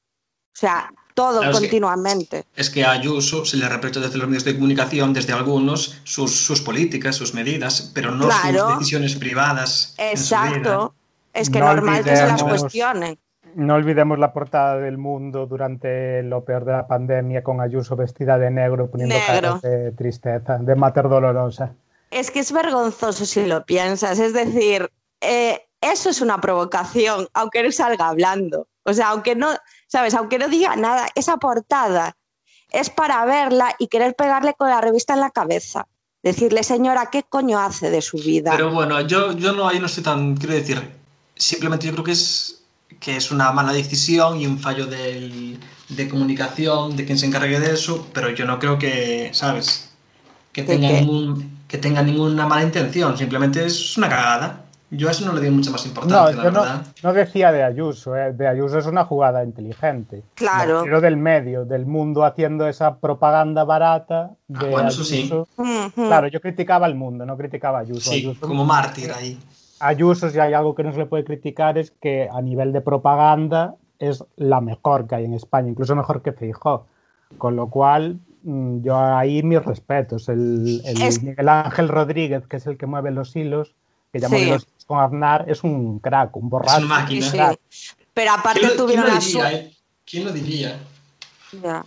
o 0.55 0.57
sea, 0.57 0.91
todo 1.15 1.39
Claro, 1.41 1.51
es 1.53 1.57
que- 1.61 1.67
continuamente. 1.67 2.45
Es 2.57 2.71
que 2.71 2.85
a 2.85 2.93
Ayuso 2.93 3.45
se 3.45 3.57
le 3.57 3.69
reprocha 3.69 4.01
desde 4.01 4.19
los 4.19 4.27
medios 4.29 4.45
de 4.45 4.55
comunicación, 4.55 5.13
desde 5.13 5.33
algunos, 5.33 6.01
sus, 6.05 6.35
sus 6.45 6.61
políticas, 6.61 7.17
sus 7.17 7.35
medidas, 7.35 7.91
pero 7.95 8.11
no 8.13 8.27
Claro. 8.29 8.69
sus 8.71 8.79
decisiones 8.79 9.15
privadas. 9.17 9.95
Exacto. 9.99 10.95
Es 11.33 11.51
que 11.51 11.59
No 11.61 11.67
normal 11.67 12.03
que 12.05 12.17
se 12.17 12.27
las 12.27 12.43
cuestionen. 12.43 13.19
No 13.57 13.75
olvidemos 13.75 14.19
la 14.19 14.33
portada 14.33 14.77
del 14.79 14.99
mundo 14.99 15.47
durante 15.47 16.23
lo 16.25 16.45
peor 16.45 16.65
de 16.65 16.73
la 16.73 16.87
pandemia 16.89 17.45
con 17.45 17.61
Ayuso 17.61 17.95
vestida 17.95 18.37
de 18.39 18.51
negro 18.51 18.91
poniendo 18.91 19.15
Negro. 19.15 19.27
caras 19.61 19.63
de 19.63 19.93
tristeza, 19.93 20.59
de 20.59 20.75
mater 20.75 21.09
dolorosa. 21.09 21.73
Es 22.11 22.31
que 22.33 22.41
es 22.41 22.51
vergonzoso 22.53 23.25
si 23.25 23.47
lo 23.47 23.65
piensas. 23.65 24.19
Es 24.19 24.33
decir, 24.33 24.91
eh, 25.21 25.61
eso 25.81 26.11
es 26.11 26.21
una 26.21 26.41
provocación, 26.41 27.29
aunque 27.35 27.63
no 27.63 27.71
salga 27.71 28.09
hablando. 28.09 28.67
O 28.85 28.93
sea, 28.93 29.11
aunque 29.11 29.35
no, 29.37 29.49
¿sabes? 29.95 30.15
Aunque 30.15 30.39
no 30.41 30.49
diga 30.49 30.75
nada, 30.75 31.07
esa 31.15 31.37
portada 31.37 32.17
es 32.73 32.91
para 32.91 33.25
verla 33.27 33.77
y 33.79 33.87
querer 33.87 34.17
pegarle 34.17 34.55
con 34.59 34.69
la 34.69 34.81
revista 34.81 35.15
en 35.15 35.21
la 35.21 35.31
cabeza. 35.31 35.87
Decirle, 36.21 36.65
señora, 36.65 37.11
¿qué 37.13 37.23
coño 37.23 37.61
hace 37.61 37.91
de 37.91 38.03
su 38.03 38.17
vida? 38.17 38.51
Pero 38.51 38.73
bueno, 38.73 39.01
yo, 39.03 39.31
yo 39.33 39.53
no, 39.53 39.69
ahí 39.69 39.79
no 39.79 39.87
estoy 39.87 40.03
tan. 40.03 40.37
Quiero 40.37 40.55
decir, 40.55 40.83
simplemente 41.37 41.87
yo 41.87 41.93
creo 41.93 42.05
que 42.05 42.11
es, 42.11 42.65
que 42.99 43.15
es 43.17 43.31
una 43.31 43.53
mala 43.53 43.73
decisión 43.73 44.41
y 44.41 44.47
un 44.49 44.59
fallo 44.59 44.87
del- 44.87 45.61
de 45.91 46.09
comunicación 46.09 46.97
de 46.97 47.05
quien 47.05 47.17
se 47.17 47.27
encargue 47.27 47.61
de 47.61 47.73
eso, 47.75 48.09
pero 48.13 48.31
yo 48.31 48.47
no 48.47 48.59
creo 48.59 48.81
que, 48.81 49.31
¿sabes? 49.33 49.91
Que 50.53 50.63
¿De 50.65 50.75
tenga, 50.75 50.89
ningún, 50.89 51.61
que 51.69 51.79
tenga 51.79 52.03
ninguna 52.03 52.49
mala 52.49 52.65
intención, 52.65 53.17
simplemente 53.17 53.65
es 53.65 53.97
una 53.97 54.09
cagada. 54.09 54.64
Yo 54.97 55.09
a 55.09 55.11
eso 55.11 55.25
no 55.27 55.33
le 55.33 55.41
doy 55.41 55.51
mucha 55.51 55.71
más 55.71 55.85
No, 55.85 55.89
importancia, 55.91 56.37
la 56.37 56.43
yo 56.45 56.51
no, 56.51 56.61
verdad. 56.63 56.87
no 57.03 57.13
decía 57.13 57.53
de 57.53 57.63
Ayuso, 57.63 58.17
eh, 58.17 58.33
de 58.33 58.47
Ayuso 58.49 58.79
es 58.79 58.87
una 58.87 59.05
jugada 59.05 59.43
inteligente. 59.45 60.23
Claro. 60.35 60.83
Pero 60.85 61.01
del 61.01 61.17
medio, 61.17 61.65
del 61.65 61.87
mundo 61.87 62.25
haciendo 62.25 62.67
esa 62.69 62.97
propaganda 62.99 63.65
barata 63.65 64.31
de 64.49 64.67
Ah, 64.67 64.71
bueno, 64.71 64.89
eso 64.89 65.05
sí. 65.05 65.19
Ayuso. 65.31 65.49
Claro, 65.95 66.29
yo 66.29 66.41
criticaba 66.41 66.87
al 66.87 66.95
mundo, 66.95 67.25
no 67.27 67.37
criticaba 67.37 67.79
a 67.79 67.83
Ayuso. 67.83 68.11
Sí, 68.11 68.17
Ayuso, 68.19 68.47
como 68.47 68.65
mártir 68.65 69.11
ahí. 69.13 69.39
Ayuso, 69.81 70.31
si 70.31 70.39
hay 70.39 70.53
algo 70.55 70.75
que 70.75 70.83
no 70.85 70.93
se 70.93 70.99
le 70.99 71.07
puede 71.07 71.25
criticar, 71.25 71.77
es 71.79 71.91
que 71.91 72.29
a 72.33 72.41
nivel 72.41 72.73
de 72.73 72.81
propaganda 72.81 73.75
es 73.99 74.25
la 74.37 74.61
mejor 74.61 75.07
que 75.07 75.15
hay 75.17 75.25
en 75.25 75.35
España, 75.35 75.69
incluso 75.69 75.95
mejor 75.97 76.23
que 76.23 76.33
Feijó. 76.33 76.87
Con 77.39 77.57
lo 77.57 77.69
cual, 77.69 78.19
mm, 78.45 78.83
yo 78.83 78.97
ahí 78.99 79.43
mis 79.43 79.65
respetos. 79.65 80.29
El, 80.29 80.81
el 80.85 81.03
Es- 81.03 81.23
Miguel 81.23 81.49
Ángel 81.49 81.89
Rodríguez, 81.89 82.47
que 82.47 82.57
es 82.59 82.67
el 82.67 82.77
que 82.77 82.87
mueve 82.87 83.11
los 83.11 83.35
hilos, 83.35 83.75
que 84.13 84.21
ya 84.21 84.29
Sí. 84.29 84.35
mueve 84.35 84.51
los 84.53 84.63
hilos 84.63 84.74
con 84.85 85.01
Aznar, 85.01 85.45
es 85.49 85.63
un 85.65 85.99
crack, 85.99 86.37
un 86.37 86.49
borracho. 86.49 86.79
Es 86.79 86.85
una 86.85 86.95
máquina. 87.01 87.27
Sí. 87.69 87.97
Pero 88.13 88.33
aparte 88.33 88.61
¿Quién 88.61 88.71
lo, 88.71 88.77
quién 88.77 88.87
tuvieron 88.87 89.07
lo 89.07 89.13
la 89.15 89.19
diría? 89.21 89.33
suerte. 89.41 89.57
eh? 89.57 89.77
¿Quién 90.05 90.25
lo 90.25 90.33
diría? 90.33 90.79
Ya. 91.63 91.85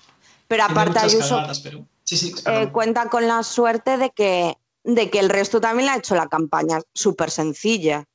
Pero 0.48 0.64
aparte 0.64 1.00
Ayuso 1.00 1.42
pero... 1.64 1.86
Sí, 2.04 2.16
sí, 2.18 2.34
eh, 2.46 2.70
cuenta 2.72 3.10
con 3.10 3.28
la 3.28 3.44
suerte 3.44 3.98
de 3.98 4.12
que, 4.12 4.56
de 4.86 5.10
que 5.10 5.20
el 5.20 5.30
resto 5.30 5.60
también 5.60 5.88
le 5.88 5.92
ha 5.92 5.98
hecho 5.98 6.16
la 6.16 6.28
campaña 6.28 6.80
súper 6.94 7.30
sencilla. 7.32 8.06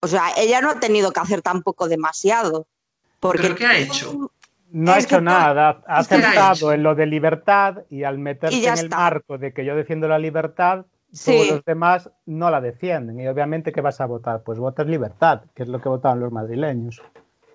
O 0.00 0.08
sea, 0.08 0.32
ella 0.36 0.60
no 0.60 0.70
ha 0.70 0.80
tenido 0.80 1.12
que 1.12 1.20
hacer 1.20 1.42
tampoco 1.42 1.88
demasiado. 1.88 2.66
Porque 3.20 3.42
¿Pero 3.42 3.54
qué 3.54 3.66
ha 3.66 3.78
hecho? 3.78 4.32
No 4.72 4.92
ha 4.92 4.98
hecho 4.98 5.20
nada, 5.20 5.80
ha 5.86 6.02
hecho. 6.52 6.72
en 6.72 6.82
lo 6.82 6.96
de 6.96 7.06
libertad 7.06 7.76
y 7.88 8.02
al 8.02 8.18
meterse 8.18 8.56
Y 8.56 8.66
en 8.66 8.72
el 8.72 8.84
está. 8.86 8.96
marco 8.96 9.38
de 9.38 9.52
que 9.52 9.64
yo 9.64 9.76
defiendo 9.76 10.08
la 10.08 10.18
libertad, 10.18 10.84
Sí. 11.16 11.32
todos 11.32 11.48
los 11.48 11.64
demás 11.64 12.10
no 12.26 12.50
la 12.50 12.60
defienden. 12.60 13.18
Y 13.20 13.26
obviamente, 13.26 13.72
¿qué 13.72 13.80
vas 13.80 14.00
a 14.00 14.06
votar? 14.06 14.42
Pues 14.42 14.58
votas 14.58 14.86
libertad, 14.86 15.42
que 15.54 15.62
es 15.62 15.68
lo 15.68 15.80
que 15.80 15.88
votaban 15.88 16.20
los 16.20 16.30
madrileños. 16.32 17.02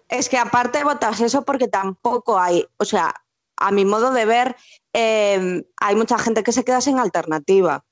Es 0.09 0.30
que 0.30 0.38
aparte 0.38 0.84
votas 0.84 1.22
eso 1.22 1.43
porque 1.43 1.68
tampoco 1.68 2.39
hay, 2.39 2.66
o 2.78 2.86
sea, 2.86 3.14
a 3.55 3.72
mi 3.72 3.86
modo 3.86 4.12
de 4.12 4.26
ver, 4.26 4.55
eh, 4.93 5.64
hay 5.80 5.95
mucha 5.95 6.18
gente 6.18 6.43
que 6.43 6.51
se 6.51 6.64
queda 6.66 6.82
sin 6.82 6.99
alternativa. 6.99 7.86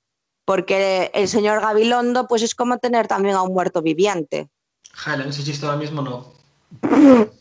Porque 0.43 1.11
el 1.13 1.28
señor 1.28 1.61
Gabilondo, 1.61 2.28
pues 2.28 2.41
es 2.41 2.55
como 2.55 2.80
tener 2.80 3.07
también 3.07 3.36
a 3.36 3.43
un 3.43 3.53
muerto 3.53 3.84
viviente. 3.84 4.49
Helen, 5.05 5.30
ese 5.30 5.43
chiste 5.43 5.65
ahora 5.65 5.78
mismo 5.78 6.01
no. 6.01 6.34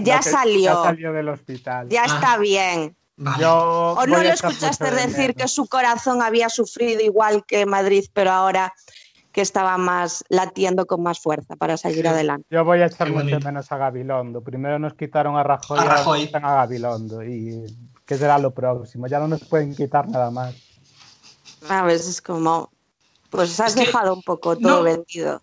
Ya 0.00 0.16
No, 0.16 0.22
salió, 0.22 0.62
Ya 0.62 0.74
ya, 0.74 0.82
salió 0.84 1.12
del 1.12 1.28
hospital. 1.28 1.88
está 1.90 2.38
bien. 2.38 2.96
Vale. 3.24 3.40
Yo 3.42 3.94
¿O 3.98 4.06
no 4.06 4.22
lo 4.22 4.28
escuchaste 4.28 4.90
decir 4.90 5.34
que 5.36 5.46
su 5.46 5.66
corazón 5.68 6.22
había 6.22 6.48
sufrido 6.48 7.00
igual 7.02 7.44
que 7.46 7.66
Madrid, 7.66 8.04
pero 8.12 8.32
ahora 8.32 8.72
que 9.30 9.40
estaba 9.40 9.78
más 9.78 10.24
latiendo 10.28 10.86
con 10.86 11.02
más 11.02 11.20
fuerza 11.20 11.54
para 11.56 11.76
seguir 11.76 12.08
adelante? 12.08 12.46
Yo 12.50 12.64
voy 12.64 12.80
a 12.82 12.86
echar 12.86 13.10
mucho 13.10 13.38
menos 13.40 13.70
a 13.70 13.76
Gabilondo. 13.76 14.42
Primero 14.42 14.78
nos 14.78 14.94
quitaron 14.94 15.36
a 15.36 15.42
Rajoy, 15.44 15.78
A 15.78 15.84
Rajoy. 15.84 16.18
nos 16.18 16.26
quitan 16.26 16.44
a 16.44 16.54
Gabilondo. 16.56 17.22
Y 17.22 17.64
qué 18.04 18.18
será 18.18 18.38
lo 18.38 18.50
próximo. 18.52 19.06
Ya 19.06 19.20
no 19.20 19.28
nos 19.28 19.44
pueden 19.44 19.74
quitar 19.74 20.08
nada 20.08 20.30
más. 20.30 20.54
A 21.68 21.82
veces 21.84 22.08
es 22.08 22.22
como, 22.22 22.70
pues 23.30 23.58
has 23.60 23.68
Es 23.68 23.74
que- 23.76 23.86
dejado 23.86 24.14
un 24.14 24.22
poco 24.22 24.56
todo 24.58 24.78
no. 24.78 24.82
vendido. 24.82 25.40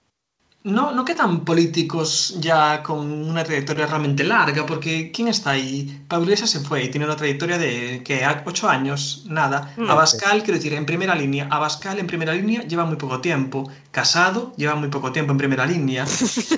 No, 0.62 0.91
no 0.91 1.05
quedan 1.05 1.45
políticos 1.45 2.36
ya 2.39 2.84
con 2.84 2.99
una 3.30 3.45
trayectoria 3.45 3.86
realmente 3.86 4.26
larga, 4.26 4.66
porque 4.66 5.10
¿quién 5.10 5.30
está 5.30 5.51
ahí? 5.51 6.03
Pablo 6.10 6.26
Iglesias 6.26 6.49
se 6.49 6.60
fue 6.60 6.84
y 6.84 6.89
tiene 6.89 7.05
una 7.05 7.16
trayectoria 7.16 7.57
de 7.57 8.03
que 8.03 8.28
ocho 8.45 8.68
años, 8.68 9.26
nada. 9.30 9.74
Mm. 9.78 9.89
Abascal, 9.89 10.43
quiero 10.43 10.57
decir, 10.57 10.74
en 10.74 10.86
primera 10.86 11.16
línea. 11.16 11.47
Abascal 11.49 11.97
en 11.99 12.07
primera 12.07 12.34
línea 12.34 12.64
lleva 12.64 12.84
muy 12.84 12.97
poco 12.97 13.22
tiempo. 13.22 13.72
Casado 13.91 14.51
lleva 14.57 14.76
muy 14.76 14.89
poco 14.89 15.14
tiempo 15.14 15.32
en 15.32 15.38
primera 15.38 15.66
línea. 15.66 16.05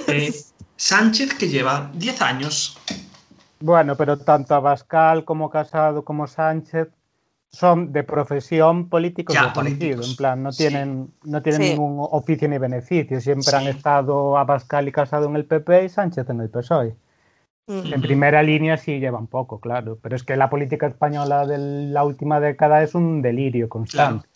Eh, 0.08 0.34
Sánchez 0.76 1.36
que 1.36 1.48
lleva 1.48 1.92
10 1.94 2.22
años. 2.22 2.78
Bueno, 3.60 3.96
pero 3.96 4.18
tanto 4.18 4.56
Abascal 4.56 5.24
como 5.24 5.50
Casado 5.52 6.04
como 6.04 6.28
Sánchez 6.28 6.90
son 7.52 7.92
de 7.92 8.04
profesión 8.04 8.88
políticos 8.88 9.36
Ya, 9.36 9.52
políticos. 9.54 10.10
En 10.10 10.16
plan, 10.16 10.42
no 10.44 10.52
Sí. 10.52 10.68
tienen, 10.68 11.12
no 11.24 11.42
tienen 11.42 11.62
Sí. 11.62 11.70
ningún 11.72 11.98
oficio 12.12 12.48
ni 12.48 12.58
beneficio. 12.58 13.20
Siempre 13.20 13.56
han 13.56 13.68
estado 13.68 14.38
Abascal 14.38 14.88
y 14.88 14.92
Casado 14.92 15.28
en 15.28 15.36
el 15.36 15.46
PP 15.46 15.86
y 15.86 15.90
Sánchez 15.90 16.30
en 16.30 16.40
el 16.40 16.50
PSOE. 16.50 16.96
Mm. 17.68 17.94
En 17.94 18.02
primera 18.02 18.42
línea 18.42 18.78
sí 18.78 19.00
llevan 19.00 19.28
poco, 19.28 19.60
claro. 19.60 19.98
Pero 20.02 20.16
es 20.16 20.24
que 20.24 20.36
la 20.38 20.50
política 20.50 20.88
española 20.88 21.46
de 21.46 21.58
la 21.58 22.04
última 22.06 22.40
década 22.40 22.84
es 22.84 22.96
un 22.96 23.22
delirio 23.22 23.68
constante. 23.70 24.28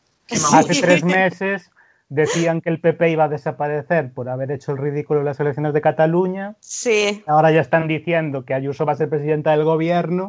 Hace 0.54 0.82
tres 0.82 1.04
meses 1.04 1.72
decían 2.10 2.62
que 2.62 2.70
el 2.70 2.80
PP 2.82 3.12
iba 3.12 3.24
a 3.26 3.30
desaparecer 3.30 4.12
por 4.14 4.28
haber 4.30 4.52
hecho 4.52 4.74
el 4.74 4.78
ridículo 4.78 5.22
en 5.22 5.26
las 5.26 5.40
elecciones 5.40 5.74
de 5.74 5.82
Cataluña. 5.82 6.56
Sí, 6.60 7.24
Ahora 7.28 7.52
ya 7.52 7.62
están 7.62 7.88
diciendo 7.88 8.44
que 8.46 8.54
Ayuso 8.54 8.86
va 8.86 8.92
a 8.94 8.96
ser 8.96 9.10
presidenta 9.10 9.52
del 9.52 9.64
gobierno 9.64 10.28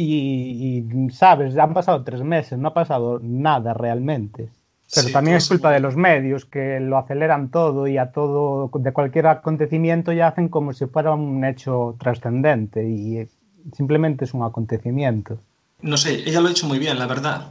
y, 0.00 0.86
y, 0.86 1.10
sabes, 1.10 1.54
ya 1.54 1.64
han 1.64 1.74
pasado 1.74 2.04
tres 2.04 2.22
meses, 2.22 2.56
no 2.56 2.68
ha 2.68 2.74
pasado 2.74 3.18
nada 3.20 3.74
realmente. 3.74 4.48
Pero 4.94 5.08
Sí, 5.08 5.12
también 5.12 5.36
es 5.36 5.48
culpa 5.48 5.72
de 5.72 5.80
los 5.80 5.96
medios 5.96 6.44
que 6.44 6.78
lo 6.80 6.96
aceleran 6.96 7.50
todo 7.50 7.86
y 7.88 7.98
a 7.98 8.12
todo, 8.12 8.70
de 8.72 8.92
cualquier 8.92 9.26
acontecimiento 9.26 10.12
ya 10.12 10.28
hacen 10.28 10.48
como 10.48 10.72
si 10.72 10.86
fuera 10.86 11.12
un 11.12 11.44
hecho 11.44 11.96
trascendente 11.98 12.88
y 12.88 13.18
eh, 13.18 13.28
simplemente 13.76 14.24
es 14.24 14.32
un 14.34 14.44
acontecimiento. 14.44 15.40
No 15.82 15.96
sé, 15.96 16.22
ella 16.26 16.40
lo 16.40 16.48
ha 16.48 16.52
hecho 16.52 16.68
muy 16.68 16.78
bien, 16.78 16.98
la 16.98 17.06
verdad. 17.06 17.48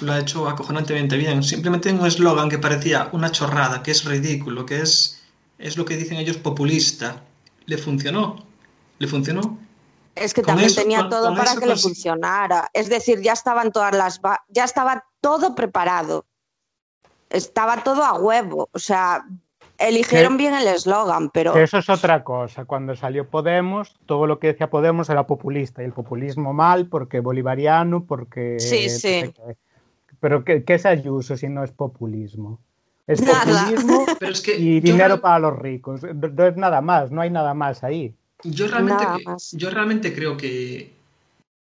Lo 0.00 0.12
ha 0.12 0.20
hecho 0.20 0.48
acojonantemente 0.48 1.16
bien. 1.16 1.42
Simplemente 1.42 1.92
un 1.92 2.06
eslogan 2.06 2.48
que 2.48 2.58
parecía 2.58 3.08
una 3.12 3.30
chorrada, 3.32 3.82
que 3.82 3.90
es 3.90 4.04
ridículo, 4.04 4.64
que 4.64 4.80
es, 4.80 5.20
es 5.58 5.76
lo 5.76 5.84
que 5.84 5.96
dicen 5.96 6.18
ellos 6.18 6.36
populista. 6.36 7.16
Le 7.66 7.78
funcionó. 7.78 8.44
Le 8.98 9.08
funcionó. 9.08 9.58
Es 10.14 10.34
que 10.34 10.42
también 10.42 10.68
eso- 10.68 10.80
tenía 10.82 11.00
con- 11.00 11.10
todo 11.10 11.26
con 11.28 11.36
para 11.38 11.56
que 11.56 11.66
le 11.66 11.76
funcionara. 11.76 12.68
Es 12.72 12.88
decir, 12.88 13.20
ya 13.20 13.32
estaban 13.32 13.72
todas 13.72 13.94
las, 13.94 14.20
ya 14.48 14.64
estaba 14.64 15.04
todo 15.20 15.54
preparado. 15.54 16.24
Estaba 17.30 17.82
todo 17.82 18.04
a 18.04 18.14
huevo. 18.18 18.68
O 18.72 18.78
sea, 18.78 19.24
eligieron 19.78 20.32
Que- 20.36 20.44
bien 20.44 20.54
el 20.54 20.66
eslogan, 20.68 21.30
pero 21.30 21.56
Eso 21.56 21.78
es 21.78 21.88
otra 21.88 22.22
cosa. 22.24 22.64
Cuando 22.66 22.94
salió 22.94 23.28
Podemos, 23.28 23.94
todo 24.06 24.26
lo 24.26 24.38
que 24.38 24.48
decía 24.48 24.68
Podemos 24.70 25.08
era 25.08 25.26
populista 25.26 25.82
y 25.82 25.86
el 25.86 25.92
populismo 25.92 26.52
mal 26.52 26.86
porque 26.88 27.20
bolivariano, 27.20 28.04
porque... 28.04 28.56
Sí, 28.60 28.86
no 28.88 28.90
sí. 28.98 29.34
Pero 30.20 30.44
¿qué, 30.44 30.62
qué 30.62 30.74
es 30.74 30.86
Ayuso 30.86 31.36
si 31.36 31.48
no 31.48 31.64
es 31.64 31.72
populismo? 31.72 32.60
Es 33.08 33.20
Nada. 33.20 33.40
populismo 33.64 34.06
Pero 34.20 34.32
es 34.32 34.40
que 34.40 34.56
y 34.56 34.78
dinero 34.80 35.20
para 35.20 35.40
los 35.40 35.58
ricos. 35.58 36.02
No 36.02 36.46
es 36.46 36.56
nada 36.56 36.80
más, 36.80 37.10
no 37.10 37.20
hay 37.22 37.30
nada 37.30 37.54
más 37.54 37.82
ahí. 37.82 38.14
Yo 38.44 38.66
realmente, 38.68 39.04
Nada 39.04 39.18
que- 39.18 39.24
más. 39.24 39.50
yo 39.52 39.70
realmente 39.70 40.14
creo 40.14 40.36
que 40.36 40.92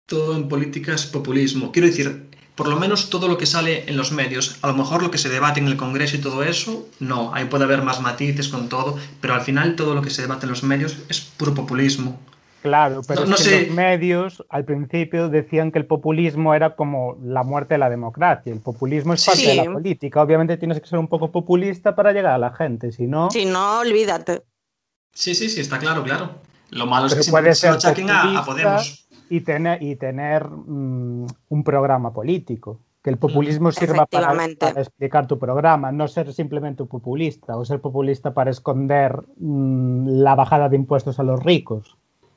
todo 0.06 0.36
en 0.36 0.48
política 0.48 0.94
es 0.94 1.06
populismo. 1.06 1.72
Quiero 1.72 1.88
decir, 1.88 2.26
por 2.54 2.68
lo 2.68 2.76
menos 2.78 3.10
todo 3.10 3.28
lo 3.28 3.36
que 3.38 3.46
sale 3.46 3.88
en 3.88 3.96
los 3.96 4.12
medios, 4.12 4.58
a 4.62 4.68
lo 4.68 4.74
mejor 4.74 5.02
lo 5.02 5.10
que 5.10 5.18
se 5.18 5.28
debate 5.28 5.60
en 5.60 5.66
el 5.66 5.76
Congreso 5.76 6.16
y 6.16 6.20
todo 6.20 6.42
eso, 6.42 6.88
no, 7.00 7.34
ahí 7.34 7.44
puede 7.46 7.64
haber 7.64 7.82
más 7.82 8.00
matices 8.00 8.48
con 8.48 8.68
todo, 8.68 8.96
pero 9.20 9.34
al 9.34 9.42
final 9.42 9.76
todo 9.76 9.94
lo 9.94 10.02
que 10.02 10.10
se 10.10 10.22
debate 10.22 10.46
en 10.46 10.50
los 10.50 10.62
medios 10.62 10.96
es 11.08 11.20
puro 11.20 11.54
populismo. 11.54 12.18
Claro, 12.62 13.02
pero 13.06 13.20
No- 13.20 13.24
es 13.24 13.30
no 13.30 13.36
que 13.36 13.42
sé. 13.42 13.66
los 13.66 13.76
medios 13.76 14.44
al 14.48 14.64
principio 14.64 15.28
decían 15.28 15.70
que 15.70 15.78
el 15.78 15.86
populismo 15.86 16.52
era 16.54 16.74
como 16.74 17.16
la 17.22 17.44
muerte 17.44 17.74
de 17.74 17.78
la 17.78 17.90
democracia. 17.90 18.52
El 18.52 18.60
populismo 18.60 19.14
es 19.14 19.24
parte 19.24 19.40
Sí. 19.42 19.46
de 19.46 19.54
la 19.54 19.64
política. 19.72 20.20
Obviamente 20.22 20.56
tienes 20.56 20.80
que 20.80 20.86
ser 20.88 20.98
un 20.98 21.06
poco 21.06 21.30
populista 21.30 21.94
para 21.94 22.12
llegar 22.12 22.32
a 22.32 22.38
la 22.38 22.52
gente, 22.52 22.90
si 22.90 23.06
no... 23.06 23.30
si 23.30 23.44
no, 23.44 23.78
olvídate. 23.80 24.42
Sí, 25.14 25.34
sí, 25.36 25.48
sí, 25.48 25.60
está 25.60 25.78
claro, 25.78 26.02
claro. 26.02 26.40
Lo 26.70 26.86
malo 26.86 27.06
es 27.06 27.14
que 27.14 27.30
puede 27.30 27.54
se 27.54 27.68
lo 27.68 27.74
ser 27.74 27.90
achaquen 27.90 28.10
a, 28.10 28.44
Podemos. 28.44 29.06
y 29.30 29.40
tener, 29.40 29.82
y 29.82 29.96
tener 29.96 30.48
mm, 30.48 31.26
un 31.48 31.64
programa 31.64 32.12
político. 32.12 32.80
Que 33.02 33.10
el 33.10 33.18
populismo 33.18 33.70
sirva 33.70 34.04
para 34.06 34.44
explicar 34.80 35.28
tu 35.28 35.38
programa, 35.38 35.92
no 35.92 36.08
ser 36.08 36.32
simplemente 36.32 36.82
un 36.82 36.88
populista 36.88 37.56
o 37.56 37.64
ser 37.64 37.80
populista 37.80 38.34
para 38.34 38.50
esconder 38.50 39.22
mm, 39.38 40.08
la 40.24 40.34
bajada 40.34 40.68
de 40.68 40.74
impuestos 40.74 41.20
a 41.20 41.22
los 41.22 41.40
ricos. 41.40 41.96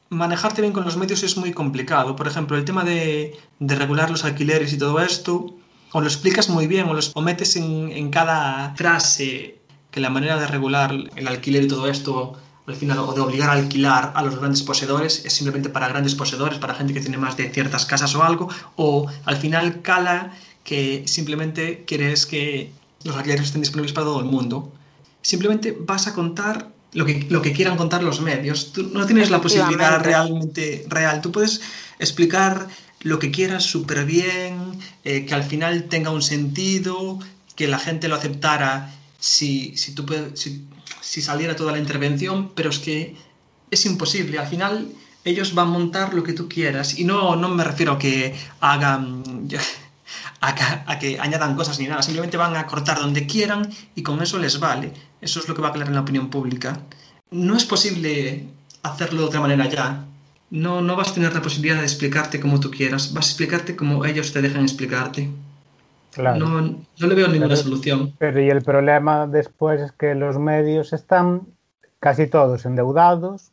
manejarte 0.10 0.62
bien 0.62 0.74
con 0.74 0.86
los 0.86 0.96
medios 0.96 1.24
es 1.24 1.38
muy 1.38 1.54
complicado. 1.54 2.16
Por 2.16 2.28
ejemplo, 2.28 2.56
el 2.56 2.66
tema 2.66 2.84
de, 2.84 3.36
de 3.58 3.76
regular 3.76 4.12
los 4.12 4.26
alquileres 4.26 4.72
y 4.72 4.78
todo 4.78 5.00
esto, 5.00 5.56
o 5.92 6.02
lo 6.02 6.08
explicas 6.08 6.50
muy 6.50 6.68
bien 6.68 6.88
o, 6.88 6.94
los, 6.94 7.14
o 7.16 7.22
metes 7.22 7.56
en, 7.56 7.90
en 7.92 8.12
cada 8.12 8.76
frase 8.76 9.60
que 9.90 10.00
la 10.00 10.12
manera 10.12 10.38
de 10.38 10.46
regular 10.46 10.94
el 11.16 11.28
alquiler 11.28 11.64
y 11.64 11.68
todo 11.68 11.88
esto, 11.88 12.38
al 12.70 12.76
final, 12.76 13.00
o 13.00 13.14
de 13.14 13.22
obligar 13.22 13.50
a 13.50 13.54
alquilar 13.54 14.14
a 14.16 14.22
los 14.22 14.38
grandes 14.38 14.62
poseedores, 14.62 15.26
es 15.26 15.34
simplemente 15.34 15.70
para 15.70 15.88
grandes 15.88 16.14
poseedores, 16.14 16.60
para 16.60 16.76
gente 16.76 16.94
que 16.94 17.02
tiene 17.02 17.18
más 17.18 17.36
de 17.36 17.50
ciertas 17.50 17.86
casas 17.86 18.14
o 18.16 18.24
algo, 18.24 18.48
o 18.76 19.08
al 19.26 19.38
final 19.38 19.82
cala 19.82 20.32
que 20.64 21.04
simplemente 21.08 21.84
quieres 21.86 22.28
que 22.28 22.72
los 23.04 23.16
alquileres 23.16 23.46
estén 23.46 23.62
disponibles 23.62 23.94
para 23.94 24.06
todo 24.06 24.20
el 24.20 24.26
mundo. 24.26 24.72
Simplemente 25.22 25.76
vas 25.80 26.06
a 26.08 26.14
contar 26.14 26.70
lo 26.94 27.06
que, 27.06 27.26
lo 27.30 27.42
que 27.42 27.54
quieran 27.54 27.76
contar 27.76 28.04
los 28.04 28.22
medios. 28.22 28.72
Tú 28.72 28.84
no 28.94 29.06
tienes 29.08 29.32
la 29.32 29.42
posibilidad 29.42 30.00
realmente 30.04 30.86
real. 30.88 31.22
Tú 31.22 31.32
puedes 31.32 31.62
explicar 31.98 32.68
lo 33.02 33.18
que 33.18 33.32
quieras 33.32 33.64
súper 33.64 34.06
bien, 34.06 34.80
eh, 35.04 35.26
que 35.26 35.34
al 35.34 35.44
final 35.44 35.86
tenga 35.86 36.12
un 36.12 36.22
sentido, 36.22 37.20
que 37.56 37.68
la 37.68 37.80
gente 37.80 38.08
lo 38.08 38.16
aceptara 38.16 38.94
si, 39.20 39.76
si, 39.78 39.94
tú 39.94 40.06
si, 40.34 41.22
saliera 41.22 41.56
toda 41.56 41.74
la 41.74 41.80
intervención, 41.80 42.52
pero 42.56 42.70
es 42.70 42.80
que 42.80 43.16
es 43.70 43.86
imposible. 43.86 44.40
Al 44.40 44.48
final 44.48 44.90
ellos 45.26 45.54
van 45.54 45.68
a 45.68 45.72
montar 45.72 46.14
lo 46.14 46.24
que 46.24 46.34
tú 46.34 46.48
quieras. 46.48 46.98
Y 46.98 47.04
no, 47.04 47.36
no 47.36 47.50
me 47.50 47.64
refiero 47.64 47.94
a 47.94 48.00
que 48.00 48.36
hagan... 48.60 49.24
A 50.42 50.56
que, 50.56 50.64
a 50.64 50.98
que 50.98 51.20
añadan 51.20 51.56
cosas 51.56 51.78
ni 51.80 51.88
nada, 51.88 52.02
simplemente 52.02 52.38
van 52.38 52.56
a 52.56 52.66
cortar 52.66 52.98
donde 52.98 53.28
quieran 53.28 53.70
y 53.94 54.04
con 54.04 54.22
eso 54.22 54.40
les 54.40 54.58
vale. 54.58 54.94
Eso 55.20 55.40
es 55.40 55.48
lo 55.50 55.54
que 55.54 55.62
va 55.62 55.68
a 55.68 55.74
quedar 55.74 55.88
en 55.88 55.96
la 55.96 56.02
opinión 56.02 56.30
pública. 56.30 56.82
No 57.30 57.58
es 57.58 57.66
posible 57.66 58.48
hacerlo 58.82 59.22
de 59.22 59.28
otra 59.28 59.42
manera 59.42 59.68
ya. 59.70 60.06
No, 60.50 60.82
no 60.82 60.96
vas 60.96 61.10
a 61.10 61.14
tener 61.14 61.34
la 61.34 61.42
posibilidad 61.42 61.78
de 61.78 61.84
explicarte 61.84 62.40
como 62.40 62.60
tú 62.60 62.72
quieras, 62.72 63.14
vas 63.14 63.26
a 63.26 63.30
explicarte 63.30 63.76
como 63.76 64.06
ellos 64.06 64.32
te 64.32 64.42
dejan 64.42 64.64
explicarte. 64.64 65.30
Claro. 66.14 66.39
No, 66.39 66.62
no 66.62 67.07
le 67.07 67.16
veo 67.16 67.28
ninguna 67.28 67.49
Pero- 67.49 67.55
solución. 67.62 68.14
Pero 68.18 68.41
y 68.41 68.49
el 68.49 68.62
problema 68.62 69.28
después 69.28 69.82
es 69.82 69.91
que 69.91 70.16
los 70.16 70.38
medios 70.39 70.91
están 70.93 71.41
casi 71.99 72.28
todos 72.28 72.66
endeudados 72.66 73.51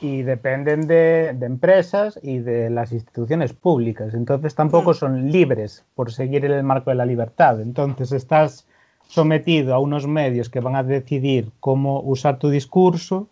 y 0.00 0.22
dependen 0.22 0.86
de, 0.86 1.34
de 1.36 1.46
empresas 1.46 2.20
y 2.22 2.38
de 2.38 2.70
las 2.70 2.92
instituciones 2.92 3.52
públicas. 3.52 4.14
Entonces 4.14 4.54
tampoco 4.54 4.94
son 4.94 5.32
libres 5.32 5.84
por 5.94 6.12
seguir 6.12 6.44
el 6.44 6.62
marco 6.62 6.90
de 6.90 6.96
la 6.96 7.04
libertad. 7.06 7.60
Entonces 7.60 8.12
estás 8.12 8.66
sometido 9.08 9.74
a 9.74 9.80
unos 9.80 10.06
medios 10.06 10.50
que 10.50 10.60
van 10.60 10.76
a 10.76 10.84
decidir 10.84 11.50
cómo 11.60 12.00
usar 12.02 12.38
tu 12.38 12.48
discurso 12.50 13.26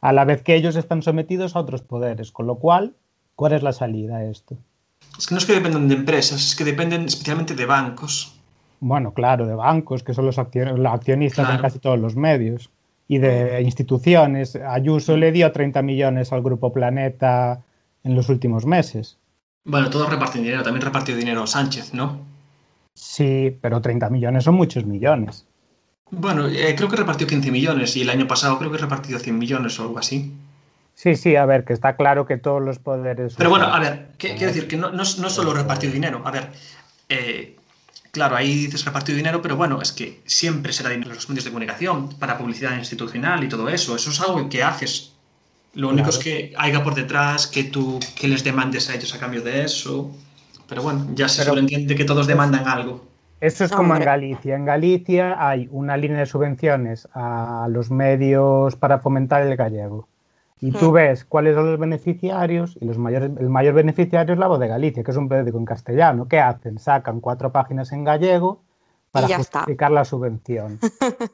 a 0.00 0.12
la 0.12 0.24
vez 0.24 0.42
que 0.42 0.54
ellos 0.54 0.76
están 0.76 1.02
sometidos 1.02 1.56
a 1.56 1.60
otros 1.60 1.82
poderes. 1.82 2.30
Con 2.30 2.46
lo 2.46 2.56
cual, 2.56 2.94
¿cuál 3.34 3.52
es 3.54 3.62
la 3.62 3.72
salida 3.72 4.18
a 4.18 4.24
esto? 4.24 4.56
Es 5.18 5.26
que 5.26 5.34
no 5.34 5.38
es 5.38 5.44
que 5.46 5.52
dependan 5.54 5.88
de 5.88 5.94
empresas, 5.94 6.44
es 6.44 6.56
que 6.56 6.64
dependen 6.64 7.04
especialmente 7.04 7.54
de 7.54 7.66
bancos. 7.66 8.34
Bueno, 8.80 9.12
claro, 9.14 9.46
de 9.46 9.54
bancos, 9.54 10.02
que 10.02 10.14
son 10.14 10.26
los 10.26 10.38
accio- 10.38 10.76
los 10.76 10.92
accionistas 10.92 11.44
Claro. 11.44 11.54
en 11.56 11.62
casi 11.62 11.78
todos 11.78 11.98
los 11.98 12.16
medios, 12.16 12.70
y 13.08 13.18
de 13.18 13.60
instituciones. 13.62 14.56
Ayuso 14.56 15.16
le 15.16 15.32
dio 15.32 15.52
30 15.52 15.82
millones 15.82 16.32
al 16.32 16.42
Grupo 16.42 16.72
Planeta 16.72 17.60
en 18.04 18.14
los 18.16 18.28
últimos 18.28 18.64
meses. 18.66 19.18
Bueno, 19.64 19.90
todos 19.90 20.08
reparten 20.10 20.42
dinero, 20.42 20.62
también 20.62 20.82
repartió 20.84 21.14
dinero 21.14 21.46
Sánchez, 21.46 21.94
¿no? 21.94 22.18
Sí, 22.94 23.56
pero 23.60 23.80
30 23.80 24.10
millones 24.10 24.44
son 24.44 24.54
muchos 24.54 24.84
millones. 24.84 25.44
Bueno, 26.10 26.46
eh, 26.48 26.74
creo 26.76 26.88
que 26.88 26.96
repartió 26.96 27.26
15 27.26 27.50
millones 27.50 27.96
y 27.96 28.02
el 28.02 28.10
año 28.10 28.26
pasado 28.26 28.58
creo 28.58 28.70
que 28.72 28.78
repartió 28.78 29.18
100 29.18 29.38
millones 29.38 29.78
o 29.78 29.82
algo 29.84 29.98
así. 29.98 30.32
Sí, 30.94 31.16
sí, 31.16 31.34
a 31.36 31.46
ver, 31.46 31.64
que 31.64 31.72
está 31.72 31.96
claro 31.96 32.26
que 32.26 32.36
todos 32.36 32.62
los 32.62 32.78
poderes... 32.78 33.34
Pero 33.36 33.50
bueno, 33.50 33.66
a 33.66 33.80
ver, 33.80 34.08
¿qué- 34.18 34.36
quiero 34.36 34.52
decir 34.52 34.68
que 34.68 34.76
no, 34.76 34.90
no, 34.90 34.98
no 34.98 35.30
solo 35.30 35.52
repartió 35.52 35.90
dinero. 35.90 36.22
A 36.24 36.30
ver, 36.30 36.48
eh, 37.08 37.56
claro, 38.12 38.36
ahí 38.36 38.66
dices 38.66 38.84
repartió 38.84 39.14
dinero, 39.14 39.42
pero 39.42 39.56
bueno, 39.56 39.80
es 39.82 39.90
que 39.92 40.20
siempre 40.26 40.72
será 40.72 40.90
dinero 40.90 41.10
en 41.10 41.16
los 41.16 41.28
medios 41.28 41.44
de 41.44 41.50
comunicación 41.50 42.10
para 42.18 42.38
publicidad 42.38 42.76
institucional 42.76 43.42
y 43.42 43.48
todo 43.48 43.68
eso. 43.68 43.96
Eso 43.96 44.10
es 44.10 44.20
algo 44.20 44.48
que 44.48 44.62
haces. 44.62 45.12
Lo 45.74 45.88
único 45.88 46.10
Claro. 46.10 46.18
es 46.18 46.24
que 46.24 46.52
haya 46.58 46.84
por 46.84 46.94
detrás 46.94 47.46
que 47.46 47.64
tú 47.64 47.98
que 48.20 48.28
les 48.28 48.44
demandes 48.44 48.88
a 48.90 48.94
ellos 48.94 49.14
a 49.14 49.18
cambio 49.18 49.40
de 49.42 49.64
eso. 49.64 50.14
Pero 50.68 50.82
bueno, 50.82 51.06
ya 51.14 51.28
se 51.28 51.38
Pero- 51.38 51.50
sobreentiende 51.52 51.94
que 51.96 52.04
todos 52.04 52.26
demandan 52.26 52.68
algo. 52.68 53.06
Eso 53.40 53.64
es 53.64 53.72
como 53.72 53.96
en. 53.96 54.04
Galicia. 54.04 54.54
En 54.54 54.66
Galicia 54.66 55.34
hay 55.48 55.68
una 55.72 55.96
línea 55.96 56.18
de 56.20 56.26
subvenciones 56.26 57.08
a 57.14 57.66
los 57.70 57.90
medios 57.90 58.76
para 58.76 59.00
fomentar 59.00 59.42
el 59.42 59.56
gallego. 59.56 60.06
Y 60.62 60.70
tú 60.70 60.90
Hmm. 60.90 60.94
ves 60.94 61.24
cuáles 61.24 61.54
son 61.56 61.70
los 61.70 61.78
beneficiarios 61.78 62.78
y 62.80 62.84
los 62.86 62.96
mayores, 62.96 63.30
el 63.38 63.48
mayor 63.50 63.74
beneficiario 63.74 64.32
es 64.32 64.38
la 64.38 64.46
voz 64.46 64.60
de 64.60 64.68
Galicia, 64.68 65.02
que 65.02 65.10
es 65.10 65.16
un 65.16 65.28
periódico 65.28 65.58
en 65.58 65.64
castellano. 65.64 66.28
¿Qué 66.28 66.38
hacen? 66.38 66.78
Sacan 66.78 67.20
cuatro 67.20 67.50
páginas 67.52 67.90
en 67.92 68.04
gallego 68.04 68.62
para 69.10 69.26
está. 69.26 69.38
justificar 69.60 69.90
la 69.90 70.04
subvención. 70.04 70.78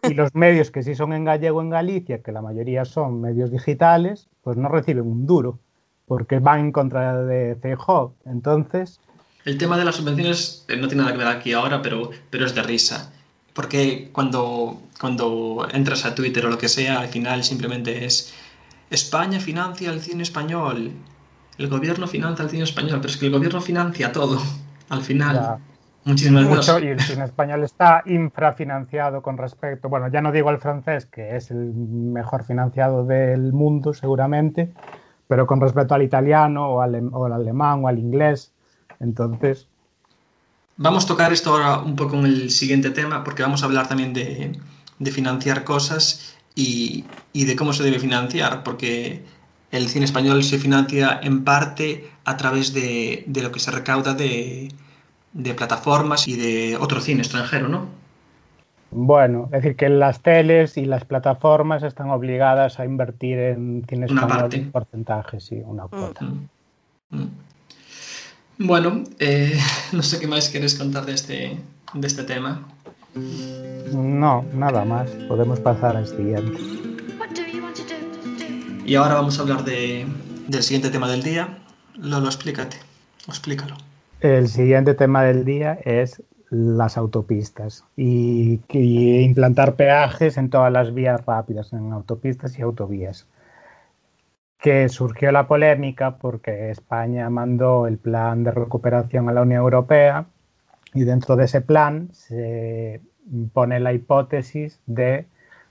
y 0.03 0.15
los 0.15 0.35
medios 0.35 0.71
que 0.71 0.83
sí 0.83 0.95
son 0.95 1.13
en 1.13 1.25
gallego 1.25 1.61
en 1.61 1.71
Galicia, 1.71 2.23
que 2.23 2.33
la 2.33 2.41
mayoría 2.43 2.85
son 2.87 3.21
medios 3.21 3.51
digitales, 3.53 4.29
pues 4.43 4.57
no 4.57 4.69
reciben 4.71 5.05
un 5.07 5.27
duro, 5.27 5.59
porque 6.07 6.39
van 6.39 6.61
en 6.61 6.73
contra 6.73 7.23
de 7.23 7.57
CEJO. 7.61 8.15
Entonces, 8.25 8.99
El 9.45 9.59
tema 9.59 9.77
de 9.77 9.85
las 9.85 9.97
subvenciones 9.97 10.65
eh, 10.69 10.77
no 10.79 10.89
tiene 10.89 11.03
nada 11.03 11.13
que 11.13 11.19
ver 11.19 11.29
aquí 11.29 11.53
ahora, 11.53 11.83
pero, 11.83 12.11
pero 12.31 12.47
es 12.47 12.55
de 12.55 12.63
risa. 12.63 13.13
Porque 13.53 14.09
cuando, 14.13 14.81
cuando 15.01 15.67
entras 15.73 16.05
a 16.07 16.15
Twitter 16.15 16.47
o 16.47 16.49
lo 16.51 16.59
que 16.59 16.69
sea, 16.69 17.01
al 17.01 17.09
final 17.09 17.45
simplemente 17.45 18.05
es 18.07 18.33
España 18.91 19.41
financia 19.41 19.91
el 19.91 20.01
cine 20.01 20.23
español, 20.23 20.93
el 21.59 21.69
gobierno 21.69 22.07
financia 22.07 22.45
el 22.45 22.51
cine 22.51 22.65
español, 22.65 22.99
pero 23.01 23.09
es 23.09 23.17
que 23.17 23.27
el 23.27 23.33
gobierno 23.33 23.61
financia 23.61 24.13
todo, 24.13 24.41
al 24.89 25.03
final. 25.03 25.37
Ya. 25.37 25.59
Muchísimas 26.05 26.45
mucho, 26.45 26.57
cosas. 26.57 26.83
y 26.83 26.87
el 26.87 27.01
cine 27.01 27.25
español 27.25 27.65
está 27.65 28.03
infrafinanciado 28.07 29.21
con 29.21 29.37
respecto, 29.37 29.91
bueno, 29.91 30.09
ya 30.09 30.23
no 30.23 30.33
digo 30.33 30.49
al 30.49 30.59
francés, 30.59 31.05
que 31.07 31.37
es 31.37 31.51
el 31.51 31.59
mejor 31.59 32.45
financiado 32.45 33.05
del 33.05 33.53
mundo 33.53 33.93
seguramente, 33.93 34.73
pero 35.27 35.47
con 35.47 35.61
respecto 35.61 35.95
al 35.95 36.03
italiano 36.03 36.69
o 36.69 36.81
al, 36.81 37.11
o 37.13 37.27
al 37.27 37.33
alemán 37.33 37.85
o 37.85 37.89
al 37.89 37.99
inglés. 37.99 38.53
Entonces, 39.01 39.69
Vamos 40.81 41.05
a 41.05 41.09
tocar 41.09 41.33
esto 41.33 41.51
ahora 41.51 41.79
un 41.81 41.97
poco 41.97 42.15
en 42.15 42.25
el 42.25 42.51
siguiente 42.51 42.91
tema, 42.91 43.25
porque 43.25 43.43
vamos 43.43 43.63
a 43.65 43.67
hablar 43.67 43.89
también 43.89 44.15
de, 44.15 44.57
de 45.01 45.11
financiar 45.11 45.65
cosas 45.65 46.38
y, 46.55 47.05
y 47.33 47.45
de 47.45 47.57
cómo 47.57 47.73
se 47.73 47.83
debe 47.83 47.99
financiar, 47.99 48.63
porque 48.63 49.23
el 49.71 49.89
cine 49.89 50.05
español 50.05 50.43
se 50.43 50.59
financia 50.59 51.21
en 51.23 51.45
parte 51.45 52.11
a 52.25 52.37
través 52.37 52.73
de, 52.73 53.25
de 53.27 53.43
lo 53.43 53.53
que 53.53 53.61
se 53.61 53.71
recauda 53.71 54.15
de, 54.15 54.73
de 55.33 55.55
plataformas 55.55 56.27
y 56.29 56.37
de 56.37 56.77
otro 56.77 57.01
cine 57.01 57.21
extranjero, 57.21 57.69
¿no? 57.69 57.87
bueno, 58.91 59.45
es 59.47 59.63
decir, 59.63 59.77
que 59.77 59.89
las 59.89 60.23
teles 60.23 60.77
y 60.79 60.87
las 60.87 61.05
plataformas 61.05 61.83
están 61.83 62.11
obligadas 62.11 62.81
a 62.81 62.85
invertir 62.85 63.39
en 63.39 63.85
cine 63.87 64.07
Una 64.09 64.23
español 64.23 64.41
parte. 64.41 64.61
un 64.61 64.71
porcentaje, 64.71 65.41
sí, 65.41 65.63
una 65.65 65.85
cuota. 65.85 66.25
Mm. 66.25 66.49
Mm. 67.11 67.31
Bueno, 68.61 69.05
eh, 69.19 69.59
no 69.93 70.03
sé 70.03 70.19
qué 70.19 70.27
más 70.27 70.49
quieres 70.49 70.75
contar 70.75 71.05
de 71.05 71.13
este, 71.13 71.59
de 71.93 72.07
este 72.07 72.25
tema. 72.25 72.67
No, 73.15 74.45
nada 74.55 74.85
más. 74.85 75.11
Podemos 75.29 75.61
pasar 75.61 75.97
al 75.97 76.07
siguiente. 76.07 76.59
Y 78.85 78.95
ahora 78.95 79.15
vamos 79.15 79.39
a 79.39 79.43
hablar 79.43 79.65
de, 79.65 80.07
del 80.47 80.63
siguiente 80.63 80.91
tema 80.91 81.11
del 81.11 81.23
día. 81.23 81.59
Lolo, 81.95 82.27
explícate, 82.27 82.77
o 83.27 83.31
explícalo. 83.31 83.77
El 84.21 84.49
siguiente 84.49 84.95
tema 84.95 85.23
del 85.25 85.45
día 85.45 85.79
es 85.85 86.23
las 86.51 86.97
autopistas 86.97 87.85
y, 87.97 88.61
y 88.71 89.21
implantar 89.21 89.75
peajes 89.75 90.39
en 90.39 90.49
todas 90.49 90.73
las 90.73 90.95
vías 90.95 91.25
rápidas, 91.27 91.73
en 91.73 91.93
autopistas 91.93 92.59
y 92.59 92.63
autovías. 92.63 93.27
Que 94.59 94.89
surgió 94.89 95.31
la 95.31 95.47
polémica 95.47 96.17
porque 96.17 96.71
España 96.71 97.29
mandó 97.31 97.87
el 97.87 97.99
plan 97.99 98.43
de 98.43 98.51
recuperación 98.51 99.29
a 99.29 99.33
la 99.33 99.43
Unión 99.43 99.61
Europea 99.61 100.27
y 100.95 101.05
dentro 101.05 101.37
de 101.37 101.45
ese 101.45 101.61
plan 101.61 102.09
se 102.13 103.01
pone 103.53 103.81
la 103.81 103.93
hipótesis 103.93 104.81
de 104.87 105.27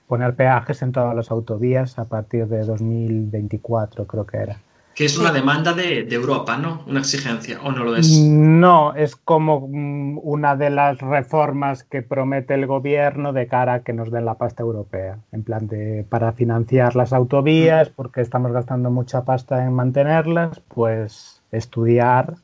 poner 0.06 0.34
peajes 0.34 0.82
en 0.82 0.92
todas 0.92 1.14
las 1.14 1.30
autovías 1.30 1.98
a 1.98 2.06
partir 2.06 2.46
de 2.46 2.64
2024, 2.64 4.06
creo 4.06 4.26
que 4.26 4.36
era. 4.38 4.60
Que 4.94 5.04
es 5.04 5.16
una 5.16 5.30
demanda 5.30 5.74
de, 5.74 6.02
de 6.02 6.16
Europa, 6.16 6.56
¿no? 6.56 6.82
Una 6.88 6.98
exigencia, 7.00 7.60
¿o 7.62 7.70
no 7.70 7.84
lo 7.84 7.94
es? 7.94 8.18
No, 8.20 8.94
es 8.94 9.14
como 9.14 9.68
mm, 9.68 10.18
una 10.24 10.56
de 10.56 10.70
las 10.70 10.98
reformas 10.98 11.84
que 11.84 12.02
promete 12.02 12.54
el 12.54 12.66
gobierno 12.66 13.32
de 13.32 13.46
cara 13.46 13.74
a 13.74 13.82
que 13.84 13.92
nos 13.92 14.10
den 14.10 14.24
la 14.24 14.34
pasta 14.34 14.64
europea, 14.64 15.18
en 15.30 15.44
plan 15.44 15.68
de 15.68 16.04
para 16.08 16.32
financiar 16.32 16.96
las 16.96 17.12
autovías, 17.12 17.90
porque 17.90 18.22
estamos 18.22 18.50
gastando 18.50 18.90
mucha 18.90 19.24
pasta 19.24 19.64
en 19.64 19.72
mantenerlas, 19.72 20.60
pues 20.66 21.42
estudiar 21.52 22.34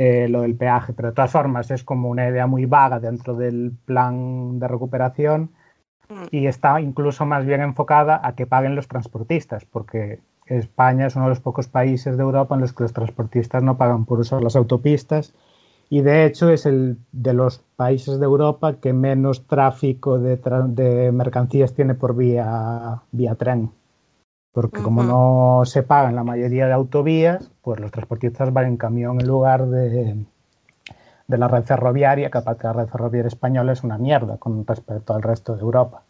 eh, 0.00 0.28
lo 0.28 0.42
del 0.42 0.54
peaje. 0.54 0.92
Pero 0.92 1.08
de 1.08 1.14
todas 1.16 1.32
formas 1.32 1.72
es 1.72 1.82
como 1.82 2.08
una 2.08 2.28
idea 2.28 2.46
muy 2.46 2.66
vaga 2.66 3.00
dentro 3.00 3.34
del 3.34 3.72
plan 3.84 4.60
de 4.60 4.68
recuperación 4.68 5.50
y 6.30 6.46
está 6.46 6.80
incluso 6.80 7.26
más 7.26 7.44
bien 7.44 7.60
enfocada 7.62 8.20
a 8.22 8.36
que 8.36 8.46
paguen 8.46 8.76
los 8.76 8.86
transportistas, 8.86 9.64
porque 9.64 10.20
España 10.46 11.08
es 11.08 11.16
uno 11.16 11.24
de 11.24 11.30
los 11.30 11.40
pocos 11.40 11.66
países 11.66 12.16
de 12.16 12.22
Europa 12.22 12.54
en 12.54 12.60
los 12.60 12.72
que 12.72 12.84
los 12.84 12.92
transportistas 12.92 13.64
no 13.64 13.76
pagan 13.76 14.04
por 14.04 14.20
usar 14.20 14.40
las 14.40 14.54
autopistas 14.54 15.34
y 15.90 16.02
de 16.02 16.26
hecho 16.26 16.48
es 16.48 16.64
el 16.64 16.98
de 17.10 17.32
los 17.32 17.58
países 17.74 18.20
de 18.20 18.24
Europa 18.24 18.76
que 18.80 18.92
menos 18.92 19.48
tráfico 19.48 20.20
de, 20.20 20.36
de 20.36 21.10
mercancías 21.10 21.74
tiene 21.74 21.96
por 21.96 22.14
vía, 22.14 23.02
vía 23.10 23.34
tren. 23.34 23.72
Porque 24.60 24.82
como 24.82 25.04
no 25.04 25.64
se 25.66 25.84
pagan 25.84 26.16
la 26.16 26.24
mayoría 26.24 26.66
de 26.66 26.72
autovías, 26.72 27.48
pues 27.62 27.78
los 27.78 27.92
transportistas 27.92 28.52
van 28.52 28.66
en 28.66 28.76
camión 28.76 29.20
en 29.20 29.28
lugar 29.28 29.66
de, 29.66 30.16
de 31.28 31.38
la 31.38 31.46
red 31.46 31.62
ferroviaria, 31.62 32.28
que 32.28 32.38
aparte 32.38 32.64
la 32.64 32.72
red 32.72 32.88
ferroviaria 32.88 33.28
española 33.28 33.70
es 33.70 33.84
una 33.84 33.98
mierda 33.98 34.36
con 34.38 34.66
respecto 34.66 35.14
al 35.14 35.22
resto 35.22 35.54
de 35.54 35.60
Europa. 35.60 36.02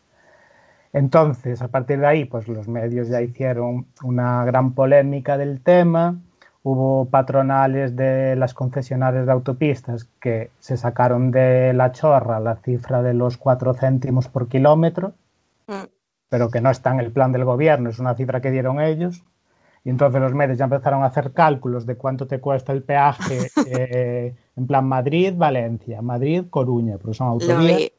Entonces, 0.94 1.61
a 1.61 1.68
partir 1.68 2.01
de 2.01 2.07
ahí, 2.07 2.24
pues 2.24 2.49
los 2.49 2.68
medios 2.68 3.09
ya 3.09 3.20
hicieron 3.20 3.84
una 4.03 4.42
gran 4.46 4.72
polémica 4.72 5.36
del 5.36 5.61
tema. 5.61 6.16
Hubo 6.62 7.05
patronales 7.05 7.96
de 7.96 8.34
las 8.34 8.55
concesionarias 8.55 9.26
de 9.26 9.32
autopistas 9.32 10.09
que 10.20 10.51
se 10.59 10.78
sacaron 10.78 11.32
de 11.32 11.74
la 11.74 11.92
chorra 11.92 12.40
la 12.40 12.57
cifra 12.57 13.03
de 13.03 13.12
los 13.12 13.36
cuatro 13.36 13.74
céntimos 13.74 14.28
por 14.28 14.49
kilómetro, 14.49 15.12
Mm. 15.68 15.97
Pero 16.29 16.51
que 16.51 16.61
no 16.61 16.70
está 16.70 16.91
en 16.93 17.01
el 17.01 17.11
plan 17.12 17.33
del 17.33 17.45
gobierno, 17.45 17.91
es 17.91 17.99
una 17.99 18.14
cifra 18.14 18.41
que 18.41 18.51
dieron 18.51 18.81
ellos. 18.81 19.22
Y 19.85 19.91
entonces 19.91 20.20
los 20.20 20.35
medios 20.35 20.59
ya 20.59 20.64
empezaron 20.64 21.03
a 21.03 21.07
hacer 21.07 21.33
cálculos 21.33 21.87
de 21.87 21.95
cuánto 21.97 22.26
te 22.26 22.41
cuesta 22.41 22.72
el 22.72 22.83
peaje 22.83 23.49
eh, 23.66 24.35
en 24.57 24.66
plan 24.66 24.87
Madrid-Valencia, 24.87 26.03
Madrid-Coruña, 26.03 26.99
porque 26.99 27.14
son 27.14 27.29
autovías. 27.29 27.91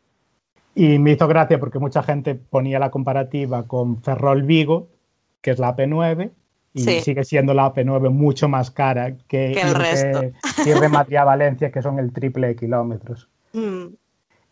Y 0.76 1.00
me 1.00 1.12
hizo 1.12 1.28
gracia 1.28 1.60
porque 1.60 1.80
mucha 1.80 2.04
gente 2.04 2.36
ponía 2.36 2.80
la 2.80 2.92
comparativa 2.92 3.64
con 3.64 4.02
Ferrol 4.04 4.44
Vigo, 4.44 4.88
que 5.42 5.52
es 5.52 5.60
la 5.60 5.76
AP9, 5.76 6.32
y 6.74 6.82
Sí. 6.82 7.02
sigue 7.02 7.24
siendo 7.24 7.54
la 7.56 7.74
AP9 7.74 8.12
mucho 8.12 8.48
más 8.48 8.70
cara 8.70 9.14
que, 9.28 9.52
Que 9.54 9.62
el 9.62 9.70
ir, 9.70 9.78
resto. 9.78 10.22
de, 10.22 10.34
ir 10.70 10.80
de 10.80 10.90
Madrid 10.90 11.16
a 11.18 11.24
Valencia, 11.24 11.72
que 11.72 11.82
son 11.82 11.98
el 11.98 12.12
triple 12.14 12.48
de 12.48 12.56
kilómetros. 12.56 13.28
Mm. 13.52 13.96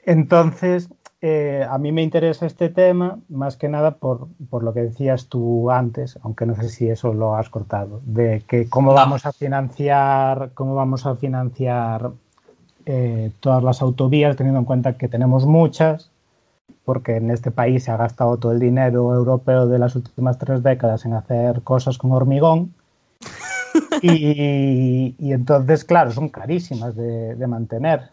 Entonces, 0.05 0.89
eh, 1.19 1.65
a 1.67 1.77
mí 1.79 1.91
me 1.91 2.03
interesa 2.03 2.45
este 2.45 2.69
tema 2.69 3.19
más 3.27 3.57
que 3.57 3.69
nada 3.69 3.95
por, 3.95 4.27
por 4.49 4.63
lo 4.63 4.73
que 4.73 4.81
decías 4.81 5.27
tú 5.27 5.71
antes, 5.71 6.19
aunque 6.21 6.45
no 6.45 6.55
sé 6.55 6.69
si 6.69 6.89
eso 6.89 7.11
lo 7.13 7.35
has 7.35 7.49
cortado, 7.49 8.01
de 8.05 8.43
que 8.47 8.69
cómo 8.69 8.93
vamos 8.93 9.25
a 9.25 9.33
financiar, 9.33 10.51
cómo 10.53 10.75
vamos 10.75 11.07
a 11.07 11.15
financiar 11.15 12.11
eh, 12.85 13.31
todas 13.39 13.63
las 13.63 13.81
autovías, 13.81 14.35
teniendo 14.35 14.59
en 14.59 14.65
cuenta 14.65 14.97
que 14.97 15.07
tenemos 15.07 15.47
muchas, 15.47 16.11
porque 16.85 17.15
en 17.15 17.31
este 17.31 17.49
país 17.49 17.85
se 17.85 17.91
ha 17.91 17.97
gastado 17.97 18.37
todo 18.37 18.51
el 18.51 18.59
dinero 18.59 19.13
europeo 19.15 19.65
de 19.67 19.79
las 19.79 19.95
últimas 19.95 20.37
tres 20.37 20.61
décadas 20.61 21.03
en 21.05 21.13
hacer 21.13 21.63
cosas 21.63 21.97
con 21.97 22.11
hormigón. 22.11 22.73
Y, 24.01 25.15
y 25.17 25.33
entonces, 25.33 25.83
claro, 25.83 26.11
son 26.11 26.29
carísimas 26.29 26.95
de, 26.95 27.35
de 27.35 27.47
mantener. 27.47 28.09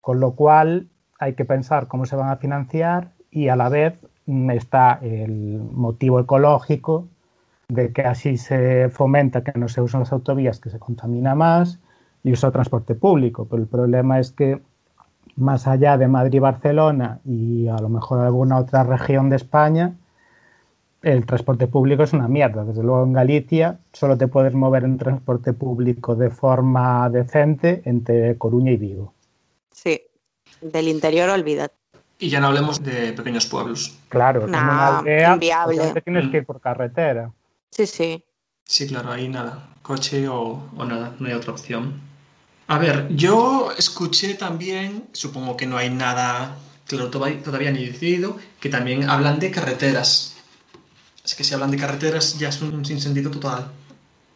Con 0.00 0.18
lo 0.20 0.32
cual 0.32 0.88
hay 1.22 1.34
que 1.34 1.44
pensar 1.44 1.86
cómo 1.86 2.04
se 2.04 2.16
van 2.16 2.30
a 2.30 2.36
financiar 2.36 3.12
y 3.30 3.48
a 3.48 3.56
la 3.56 3.68
vez 3.68 3.94
mm, 4.26 4.50
está 4.50 4.98
el 5.02 5.60
motivo 5.72 6.18
ecológico 6.18 7.06
de 7.68 7.92
que 7.92 8.02
así 8.02 8.36
se 8.36 8.88
fomenta 8.90 9.44
que 9.44 9.58
no 9.58 9.68
se 9.68 9.80
usen 9.80 10.00
las 10.00 10.12
autovías, 10.12 10.58
que 10.58 10.68
se 10.68 10.78
contamina 10.78 11.34
más 11.34 11.78
y 12.24 12.32
usa 12.32 12.50
transporte 12.50 12.94
público. 12.94 13.46
Pero 13.48 13.62
el 13.62 13.68
problema 13.68 14.18
es 14.18 14.32
que 14.32 14.60
más 15.36 15.66
allá 15.66 15.96
de 15.96 16.08
Madrid 16.08 16.34
y 16.34 16.40
Barcelona 16.40 17.20
y 17.24 17.68
a 17.68 17.78
lo 17.78 17.88
mejor 17.88 18.20
alguna 18.20 18.58
otra 18.58 18.82
región 18.82 19.30
de 19.30 19.36
España, 19.36 19.94
el 21.02 21.24
transporte 21.24 21.68
público 21.68 22.02
es 22.02 22.12
una 22.12 22.28
mierda. 22.28 22.64
Desde 22.64 22.82
luego 22.82 23.04
en 23.04 23.12
Galicia 23.12 23.78
solo 23.92 24.18
te 24.18 24.26
puedes 24.26 24.54
mover 24.54 24.84
en 24.84 24.98
transporte 24.98 25.52
público 25.52 26.16
de 26.16 26.30
forma 26.30 27.08
decente 27.10 27.82
entre 27.84 28.36
Coruña 28.36 28.72
y 28.72 28.76
Vigo. 28.76 29.14
Sí. 29.70 30.02
Del 30.62 30.88
interior, 30.88 31.28
olvídate. 31.30 31.74
Y 32.18 32.28
ya 32.30 32.40
no 32.40 32.46
hablemos 32.48 32.82
de 32.82 33.12
pequeños 33.12 33.46
pueblos. 33.46 33.96
Claro, 34.08 34.44
en 34.44 34.52
No, 34.52 34.58
una 34.58 34.98
aldea 34.98 35.34
inviable. 35.34 35.94
tienes 36.04 36.26
Mm. 36.26 36.30
que 36.30 36.36
ir 36.38 36.46
por 36.46 36.60
carretera. 36.60 37.32
Sí, 37.70 37.86
sí. 37.86 38.24
Sí, 38.64 38.86
claro, 38.86 39.10
ahí 39.10 39.28
nada. 39.28 39.70
Coche 39.82 40.28
o, 40.28 40.70
o 40.76 40.84
nada, 40.84 41.14
no 41.18 41.26
hay 41.26 41.32
otra 41.34 41.52
opción. 41.52 42.00
A 42.68 42.78
ver, 42.78 43.08
yo 43.10 43.72
escuché 43.76 44.34
también, 44.34 45.08
supongo 45.12 45.56
que 45.56 45.66
no 45.66 45.76
hay 45.76 45.90
nada 45.90 46.56
claro 46.86 47.10
toda- 47.10 47.32
todavía 47.42 47.72
ni 47.72 47.84
decidido, 47.86 48.36
que 48.60 48.68
también 48.68 49.10
hablan 49.10 49.40
de 49.40 49.50
carreteras. 49.50 50.36
Es 51.24 51.34
que 51.34 51.42
si 51.44 51.54
hablan 51.54 51.70
de 51.72 51.76
carreteras 51.78 52.38
ya 52.38 52.48
es 52.50 52.62
un 52.62 52.84
sinsentido 52.84 53.30
total. 53.30 53.66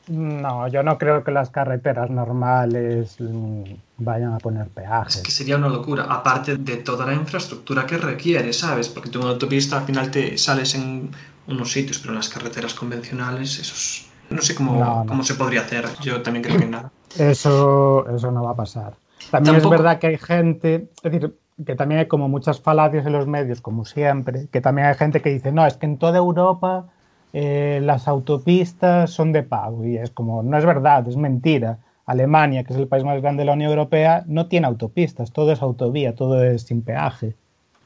No, 0.09 0.69
yo 0.69 0.83
no 0.83 0.99
creo 0.99 1.25
que 1.25 1.33
las 1.33 1.51
carreteras 1.51 2.11
normales 2.11 3.17
mm, 3.21 3.63
vayan 3.99 4.35
a 4.35 4.39
poner 4.39 4.67
Es 4.67 4.73
peajes. 4.73 5.17
que 5.23 5.31
sería 5.33 5.57
una 5.57 5.69
locura, 5.69 6.05
aparte 6.09 6.57
de 6.57 6.77
toda 6.77 7.07
la 7.07 7.15
infraestructura 7.15 7.87
que 7.87 7.99
requiere, 7.99 8.53
¿sabes? 8.53 8.89
Porque 8.89 9.11
tú 9.11 9.19
en 9.19 9.25
una 9.25 9.33
autopista 9.33 9.79
al 9.79 9.85
final 9.85 10.11
te 10.11 10.39
sales 10.39 10.75
en 10.77 11.11
unos 11.49 11.73
sitios, 11.73 11.99
pero 11.99 12.11
en 12.11 12.17
las 12.17 12.29
carreteras 12.29 12.75
convencionales, 12.75 13.59
eso 13.59 13.75
es- 13.75 14.07
No 14.29 14.43
sé 14.43 14.55
cómo, 14.57 14.73
No, 14.81 15.01
no. 15.05 15.07
cómo 15.07 15.23
se 15.23 15.35
podría 15.35 15.61
hacer. 15.61 15.87
Yo 16.03 16.21
también 16.21 16.43
creo 16.45 16.59
que 16.59 16.67
nada. 16.67 16.91
Eso, 17.17 18.09
eso 18.09 18.31
no 18.33 18.43
va 18.45 18.51
a 18.53 18.57
pasar. 18.57 18.95
También 19.31 19.55
Tampoco- 19.57 19.75
es 19.75 19.81
verdad 19.81 19.99
que 20.01 20.07
hay 20.09 20.19
gente, 20.19 20.89
es 21.03 21.13
decir, 21.13 21.37
que 21.65 21.75
también 21.77 22.01
hay 22.01 22.07
como 22.09 22.29
muchas 22.29 22.61
falacias 22.61 23.07
en 23.07 23.13
los 23.13 23.27
medios, 23.27 23.61
como 23.61 23.85
siempre, 23.85 24.49
que 24.53 24.61
también 24.61 24.89
hay 24.89 24.95
gente 24.95 25.23
que 25.23 25.31
dice, 25.31 25.53
no, 25.53 25.65
es 25.67 25.77
que 25.77 25.87
en 25.87 25.99
toda 25.99 26.19
Europa 26.19 26.87
eh, 27.33 27.81
las 27.83 28.09
autopistas 28.09 29.11
son 29.11 29.33
de 29.33 29.43
pago. 29.43 29.85
Y 29.85 29.97
es 29.97 30.11
como, 30.11 30.43
no 30.43 30.57
es 30.57 30.65
verdad, 30.65 31.07
es 31.09 31.17
mentira. 31.17 31.79
Alemania, 32.07 32.63
que 32.63 32.73
es 32.73 32.79
el 32.79 32.87
país 32.87 33.05
más 33.05 33.21
grande 33.21 33.41
de 33.41 33.47
la 33.47 33.55
Unión 33.55 33.71
Europea, 33.71 34.25
no 34.27 34.47
tiene 34.47 34.69
autopistas, 34.69 35.33
todo 35.33 35.51
es 35.51 35.61
autovía, 35.61 36.15
todo 36.15 36.43
es 36.43 36.63
sin 36.63 36.83
peaje. 36.83 37.35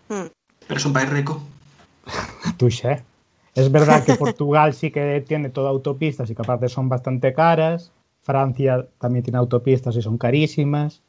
Mm. 0.09 0.27
Pero 0.67 0.79
es 0.79 0.85
un 0.85 0.93
país 0.93 1.09
rico. 1.09 1.43
Touché. 2.59 3.03
Es 3.55 3.73
verdad 3.73 4.05
que 4.05 4.15
Portugal 4.15 4.75
sí 4.75 4.91
que 4.91 5.25
tiene 5.27 5.49
todo 5.49 5.69
autopistas 5.69 6.31
y 6.31 6.35
que 6.35 6.43
aparte 6.43 6.69
son 6.69 6.89
bastante 6.89 7.33
caras. 7.33 7.93
Francia 8.23 8.87
también 8.99 9.25
tiene 9.25 9.39
autopistas 9.39 9.97
y 9.97 10.03
son 10.03 10.19
carísimas. 10.19 11.03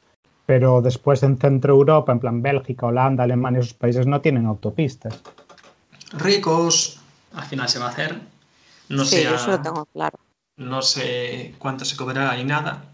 Pero 0.45 0.81
después 0.81 1.21
en 1.23 1.37
Centro 1.37 1.73
Europa, 1.73 2.11
en 2.11 2.19
plan 2.19 2.41
Bélgica, 2.41 2.87
Holanda, 2.87 3.23
Alemania, 3.23 3.59
esos 3.59 3.73
países 3.73 4.07
no 4.07 4.21
tienen 4.21 4.45
autopistas. 4.45 5.21
Ricos, 6.13 7.00
al 7.33 7.45
final 7.45 7.69
se 7.69 7.79
va 7.79 7.87
a 7.87 7.89
hacer. 7.89 8.19
No 8.89 9.03
sí, 9.05 9.17
sé, 9.17 9.23
yo 9.23 9.31
a- 9.31 9.35
eso 9.35 9.51
lo 9.51 9.61
tengo 9.61 9.85
claro. 9.85 10.19
no 10.57 10.81
sé 10.81 11.55
cuánto 11.59 11.85
se 11.85 11.95
cobrará 11.95 12.37
y 12.37 12.43
nada. 12.43 12.85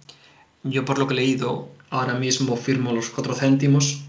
Yo 0.63 0.85
por 0.85 0.97
lo 0.99 1.07
que 1.07 1.13
he 1.13 1.17
leído, 1.17 1.69
ahora 1.89 2.13
mismo 2.15 2.55
firmo 2.55 2.91
los 2.93 3.09
4 3.09 3.33
céntimos. 3.35 4.01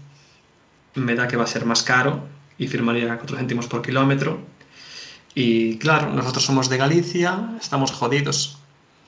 Me 0.95 1.15
da 1.15 1.27
que 1.27 1.37
va 1.37 1.43
a 1.43 1.47
ser 1.47 1.65
más 1.65 1.83
caro 1.83 2.27
y 2.57 2.67
firmaría 2.67 3.17
4 3.17 3.37
céntimos 3.37 3.67
por 3.67 3.81
kilómetro. 3.81 4.39
Y 5.35 5.77
claro, 5.77 6.11
nosotros 6.13 6.43
somos 6.43 6.69
de 6.69 6.77
Galicia, 6.77 7.51
estamos 7.61 7.91
jodidos. 7.91 8.57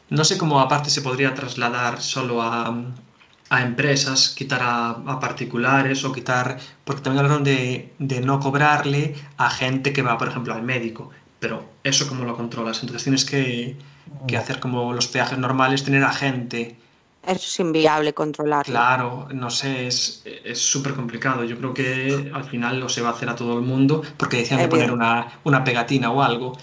No 0.10 0.24
sé 0.24 0.38
cómo 0.38 0.60
aparte 0.60 0.90
se 0.90 1.02
podría 1.02 1.34
trasladar 1.34 2.02
solo 2.02 2.42
a, 2.42 2.74
a 3.52 3.62
empresas, 3.64 4.30
quitar 4.30 4.62
a, 4.64 4.92
a 4.92 5.20
particulares 5.20 6.06
o 6.06 6.14
quitar, 6.14 6.58
porque 6.86 7.02
también 7.02 7.26
hablaron 7.26 7.44
de, 7.44 7.92
de 8.00 8.22
no 8.22 8.40
cobrarle 8.40 9.14
a 9.36 9.50
gente 9.50 9.92
que 9.92 10.02
va, 10.02 10.18
por 10.18 10.30
ejemplo, 10.30 10.54
al 10.54 10.64
médico. 10.64 11.12
Pero 11.40 11.66
eso 11.84 12.08
cómo 12.08 12.24
lo 12.24 12.38
controlas. 12.38 12.80
Entonces 12.80 13.04
tienes 13.04 13.26
que, 13.26 13.76
que 14.26 14.38
hacer 14.38 14.62
como 14.62 14.94
los 14.94 15.08
peajes 15.08 15.38
normales, 15.38 15.84
tener 15.84 16.02
a 16.06 16.14
gente. 16.14 16.78
Eso 17.24 17.46
es 17.46 17.60
inviable 17.60 18.14
controlarlo. 18.14 18.72
Claro, 18.72 19.28
no 19.34 19.50
sé, 19.50 19.86
es 19.86 20.24
es 20.26 20.60
súper 20.60 20.94
complicado. 20.94 21.44
Yo 21.44 21.58
creo 21.58 21.74
que 21.74 22.32
al 22.34 22.46
final 22.46 22.80
lo 22.80 22.88
se 22.88 23.02
va 23.02 23.10
a 23.10 23.12
hacer 23.12 23.28
a 23.28 23.36
todo 23.36 23.58
el 23.58 23.66
mundo 23.66 24.02
porque 24.16 24.38
decían 24.38 24.62
de 24.62 24.70
poner 24.70 24.94
una, 24.94 25.28
una 25.44 25.66
pegatina 25.66 26.10
o 26.10 26.24
algo. 26.24 26.58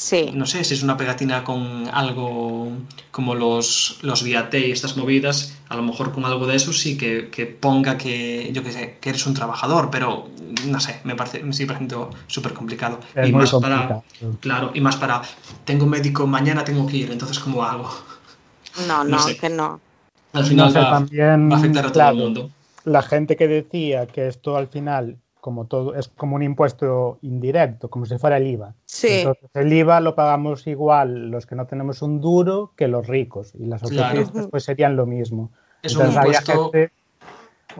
Sí. 0.00 0.22
No 0.30 0.46
sé 0.46 0.64
si 0.64 0.74
es 0.74 0.82
una 0.82 0.96
pegatina 0.96 1.44
con 1.44 1.88
algo 1.92 2.72
como 3.12 3.34
los, 3.34 3.98
los 4.02 4.22
Viate 4.24 4.66
y 4.68 4.72
estas 4.72 4.96
movidas, 4.96 5.54
a 5.68 5.76
lo 5.76 5.82
mejor 5.82 6.12
con 6.12 6.24
algo 6.24 6.46
de 6.46 6.56
eso 6.56 6.72
sí 6.72 6.96
que, 6.96 7.30
que 7.30 7.46
ponga 7.46 7.98
que, 7.98 8.50
yo 8.52 8.62
que 8.64 8.72
sé, 8.72 8.98
que 9.00 9.10
eres 9.10 9.26
un 9.26 9.34
trabajador, 9.34 9.90
pero 9.90 10.28
no 10.66 10.80
sé, 10.80 11.00
me 11.04 11.14
parece, 11.14 11.42
me 11.42 11.52
sigue 11.52 11.68
pareciendo 11.68 12.10
súper 12.26 12.54
complicado. 12.54 12.98
Es 13.14 13.28
y 13.28 13.32
muy 13.32 13.40
más 13.42 13.50
complicado. 13.50 14.04
para, 14.20 14.38
claro, 14.40 14.72
y 14.74 14.80
más 14.80 14.96
para, 14.96 15.22
tengo 15.64 15.84
un 15.84 15.90
médico, 15.90 16.26
mañana 16.26 16.64
tengo 16.64 16.86
que 16.86 16.96
ir, 16.96 17.10
entonces 17.12 17.38
¿cómo 17.38 17.62
hago? 17.64 17.88
No, 18.76 19.02
No 19.06 19.16
no, 19.16 19.18
sé. 19.18 19.36
que 19.36 19.48
no. 19.48 19.80
Al 20.32 20.44
final 20.44 20.66
No 20.66 20.70
sé, 20.70 20.78
va, 20.80 20.90
también, 20.90 21.50
va 21.50 21.56
a 21.56 21.58
afectar 21.58 21.86
a 21.86 21.92
todo 21.92 22.00
claro, 22.00 22.10
el 22.10 22.16
mundo. 22.16 22.50
La 22.84 23.02
gente 23.02 23.36
que 23.36 23.48
decía 23.48 24.06
que 24.06 24.28
esto 24.28 24.56
al 24.56 24.68
final, 24.68 25.20
como 25.44 25.66
todo, 25.66 25.94
es 25.94 26.08
como 26.08 26.36
un 26.36 26.42
impuesto 26.42 27.18
indirecto, 27.20 27.90
como 27.90 28.06
si 28.06 28.16
fuera 28.16 28.38
el 28.38 28.46
IVA. 28.46 28.72
Sí. 28.86 29.08
Entonces 29.18 29.50
el 29.52 29.70
IVA 29.74 30.00
lo 30.00 30.14
pagamos 30.14 30.66
igual 30.66 31.30
los 31.30 31.44
que 31.44 31.54
no 31.54 31.66
tenemos 31.66 32.00
un 32.00 32.18
duro 32.22 32.72
que 32.76 32.88
los 32.88 33.06
ricos 33.06 33.54
y 33.54 33.66
las 33.66 33.82
Claro. 33.82 34.20
autopistas 34.20 34.46
pues 34.50 34.64
serían 34.64 34.96
lo 34.96 35.04
mismo. 35.04 35.50
Es 35.82 35.96
un 35.96 36.06
Entonces 36.06 36.16
había 36.24 36.38
impuesto- 36.40 36.70
gente- 36.72 36.92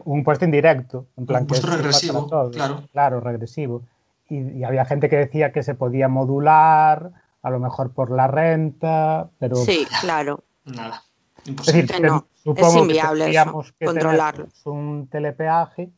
un 0.04 0.18
impuesto 0.18 0.44
indirecto, 0.44 1.06
en 1.16 1.24
plan 1.24 1.44
Un 1.44 1.46
que 1.46 1.54
impuesto 1.56 1.66
es 1.68 1.70
para 1.70 1.82
regresivo, 1.82 2.50
claro. 2.50 2.82
Claro, 2.92 3.20
regresivo. 3.20 3.80
Y, 4.28 4.58
y 4.58 4.64
había 4.64 4.84
gente 4.84 5.08
que 5.08 5.16
decía 5.16 5.50
que 5.50 5.62
se 5.62 5.74
podía 5.74 6.06
modular, 6.08 7.12
a 7.42 7.48
lo 7.50 7.60
mejor 7.60 7.92
por 7.94 8.10
la 8.10 8.26
renta, 8.26 9.30
pero 9.38 9.56
Sí, 9.56 9.86
claro. 10.02 10.44
Nada. 10.66 11.02
Es 11.44 11.48
Imposible. 11.48 11.82
decir, 11.82 11.96
Que 11.96 12.02
no, 12.08 12.26
supongo 12.42 12.72
que 12.74 12.78
inviable 12.80 13.00
eso, 13.20 13.24
tendríamos 13.24 13.72
que 13.72 13.86
controlarlo. 13.86 14.48
un 14.66 15.08
telepeaje 15.10 15.88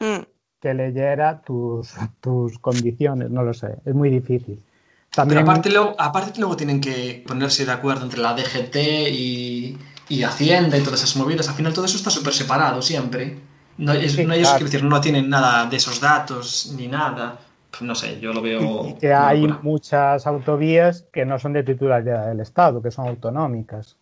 Mm. 0.00 0.33
Que 0.64 0.72
leyera 0.72 1.42
tus, 1.42 1.92
tus 2.22 2.58
condiciones, 2.58 3.30
no 3.30 3.42
lo 3.42 3.52
sé, 3.52 3.76
es 3.84 3.94
muy 3.94 4.08
difícil. 4.08 4.56
Pero 4.56 5.10
También, 5.10 5.42
aparte 5.42 5.70
luego, 5.70 5.94
aparte 5.98 6.40
luego 6.40 6.56
tienen 6.56 6.80
que 6.80 7.22
ponerse 7.26 7.66
de 7.66 7.72
acuerdo 7.72 8.02
entre 8.04 8.20
la 8.20 8.34
DGT 8.34 8.76
y, 9.12 9.78
y 10.08 10.22
Hacienda 10.24 10.76
y 10.78 10.80
todas 10.82 11.02
esas 11.02 11.16
movidas. 11.16 11.48
Al 11.48 11.54
final 11.54 11.72
todo 11.74 11.84
eso 11.84 11.98
está 11.98 12.10
súper 12.10 12.32
separado 12.32 12.80
siempre. 12.82 13.38
No, 13.76 13.92
es, 13.92 14.12
Sí, 14.12 14.24
no, 14.24 14.32
ellos, 14.32 14.48
claro. 14.48 14.58
quiero 14.64 14.72
decir, 14.72 14.84
no 14.84 15.00
tienen 15.00 15.28
nada 15.28 15.66
de 15.66 15.76
esos 15.76 16.00
datos 16.00 16.72
ni 16.76 16.88
nada. 16.88 17.38
Pues 17.70 17.82
no 17.82 17.94
sé, 17.94 18.18
yo 18.20 18.32
lo 18.32 18.40
veo. 18.42 18.88
y 18.88 18.94
que 18.94 19.12
hay 19.12 19.42
locura. 19.42 19.60
muchas 19.62 20.26
autovías 20.26 21.04
que 21.12 21.24
no 21.26 21.38
son 21.38 21.52
de 21.52 21.62
titularidad 21.62 22.26
del 22.28 22.40
Estado, 22.40 22.80
que 22.82 22.90
son 22.90 23.06
autonómicas. 23.06 23.96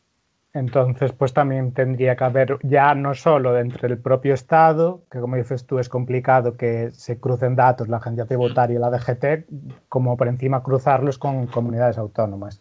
Entonces, 0.55 1.13
pues 1.13 1.33
también 1.33 1.73
tendría 1.73 2.15
que 2.15 2.25
haber 2.25 2.59
ya 2.63 2.95
no 2.95 3.15
solo 3.15 3.59
entre 3.59 3.89
el 3.89 3.99
propio 3.99 4.35
Estado, 4.35 5.03
que 5.11 5.19
como 5.19 5.37
dices 5.37 5.67
tú 5.67 5.79
es 5.79 5.89
complicado 5.89 6.59
que 6.59 6.91
se 6.91 7.19
crucen 7.19 7.57
datos 7.57 7.89
la 7.89 7.97
agencia 7.97 8.27
tributaria 8.27 8.77
y 8.77 8.79
la 8.79 8.91
DGT, 8.91 9.47
como 9.89 10.17
por 10.17 10.29
encima 10.29 10.63
cruzarlos 10.63 11.17
con 11.17 11.47
comunidades 11.47 11.97
autónomas. 11.97 12.61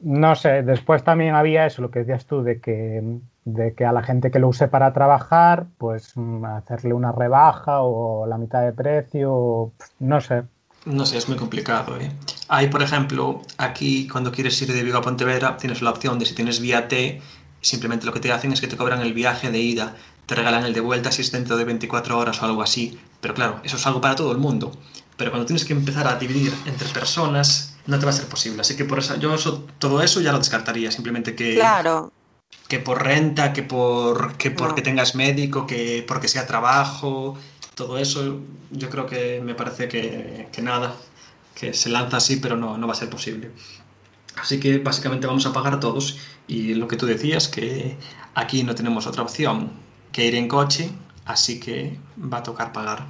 No 0.00 0.36
sé, 0.36 0.62
después 0.62 1.02
también 1.02 1.34
había 1.34 1.66
eso, 1.66 1.82
lo 1.82 1.90
que 1.90 1.98
decías 1.98 2.24
tú, 2.24 2.42
de 2.42 2.60
que, 2.60 3.18
de 3.44 3.74
que 3.74 3.84
a 3.84 3.92
la 3.92 4.02
gente 4.02 4.30
que 4.30 4.38
lo 4.38 4.48
use 4.48 4.68
para 4.68 4.92
trabajar, 4.94 5.66
pues 5.76 6.12
mm, 6.14 6.44
hacerle 6.44 6.94
una 6.94 7.12
rebaja 7.12 7.82
o 7.82 8.26
la 8.26 8.38
mitad 8.38 8.62
de 8.62 8.72
precio, 8.72 9.72
no 9.98 10.20
sé. 10.20 10.44
No 10.86 11.04
sé, 11.04 11.18
es 11.18 11.28
muy 11.28 11.36
complicado. 11.36 11.98
¿eh? 11.98 12.10
Hay, 12.48 12.68
por 12.68 12.82
ejemplo, 12.82 13.42
aquí 13.58 14.08
cuando 14.08 14.32
quieres 14.32 14.60
ir 14.62 14.72
de 14.72 14.82
Vigo 14.82 14.98
a 14.98 15.02
Pontevedra, 15.02 15.56
tienes 15.58 15.82
la 15.82 15.90
opción 15.90 16.18
de 16.18 16.26
si 16.26 16.34
tienes 16.34 16.60
vía 16.60 16.88
T, 16.88 17.20
simplemente 17.60 18.06
lo 18.06 18.12
que 18.12 18.20
te 18.20 18.32
hacen 18.32 18.52
es 18.52 18.60
que 18.60 18.68
te 18.68 18.76
cobran 18.76 19.02
el 19.02 19.12
viaje 19.12 19.50
de 19.50 19.58
ida, 19.58 19.96
te 20.26 20.34
regalan 20.34 20.64
el 20.64 20.72
de 20.72 20.80
vuelta 20.80 21.12
si 21.12 21.22
es 21.22 21.30
dentro 21.30 21.56
de 21.56 21.64
24 21.64 22.18
horas 22.18 22.40
o 22.42 22.46
algo 22.46 22.62
así. 22.62 22.98
Pero 23.20 23.34
claro, 23.34 23.60
eso 23.64 23.76
es 23.76 23.86
algo 23.86 24.00
para 24.00 24.16
todo 24.16 24.32
el 24.32 24.38
mundo. 24.38 24.72
Pero 25.16 25.30
cuando 25.30 25.46
tienes 25.46 25.64
que 25.64 25.72
empezar 25.72 26.06
a 26.06 26.16
dividir 26.16 26.54
entre 26.64 26.88
personas, 26.88 27.76
no 27.86 27.98
te 27.98 28.04
va 28.06 28.12
a 28.12 28.14
ser 28.14 28.26
posible. 28.26 28.60
Así 28.60 28.76
que 28.76 28.84
por 28.84 28.98
eso, 29.00 29.16
yo 29.16 29.34
eso, 29.34 29.66
todo 29.78 30.00
eso 30.00 30.20
ya 30.20 30.32
lo 30.32 30.38
descartaría. 30.38 30.90
Simplemente 30.90 31.34
que, 31.34 31.54
Claro, 31.54 32.12
que 32.68 32.78
por 32.78 33.02
renta, 33.02 33.52
que 33.52 33.62
por 33.62 34.36
que 34.36 34.50
porque 34.50 34.80
No. 34.80 34.84
tengas 34.84 35.14
médico, 35.14 35.66
que 35.66 36.04
porque 36.06 36.28
sea 36.28 36.46
trabajo, 36.46 37.36
todo 37.74 37.98
eso, 37.98 38.40
yo 38.70 38.90
creo 38.90 39.06
que 39.06 39.40
me 39.42 39.54
parece 39.54 39.88
que, 39.88 40.48
que 40.52 40.62
nada, 40.62 40.94
que 41.58 41.72
se 41.74 41.88
lanza 41.88 42.18
así, 42.18 42.36
pero 42.36 42.56
no, 42.56 42.78
no 42.78 42.86
va 42.86 42.92
a 42.92 42.96
ser 42.96 43.10
posible. 43.10 43.50
Así 44.40 44.60
que 44.60 44.78
básicamente 44.78 45.26
vamos 45.26 45.44
a 45.46 45.52
pagar 45.52 45.80
todos 45.80 46.18
y 46.46 46.74
lo 46.74 46.86
que 46.86 46.96
tú 46.96 47.06
decías, 47.06 47.48
que 47.48 47.96
aquí 48.34 48.62
no 48.62 48.74
tenemos 48.74 49.06
otra 49.06 49.22
opción 49.22 49.72
que 50.12 50.26
ir 50.26 50.34
en 50.36 50.46
coche, 50.48 50.90
así 51.24 51.58
que 51.58 51.98
va 52.32 52.38
a 52.38 52.42
tocar 52.42 52.72
pagar. 52.72 53.06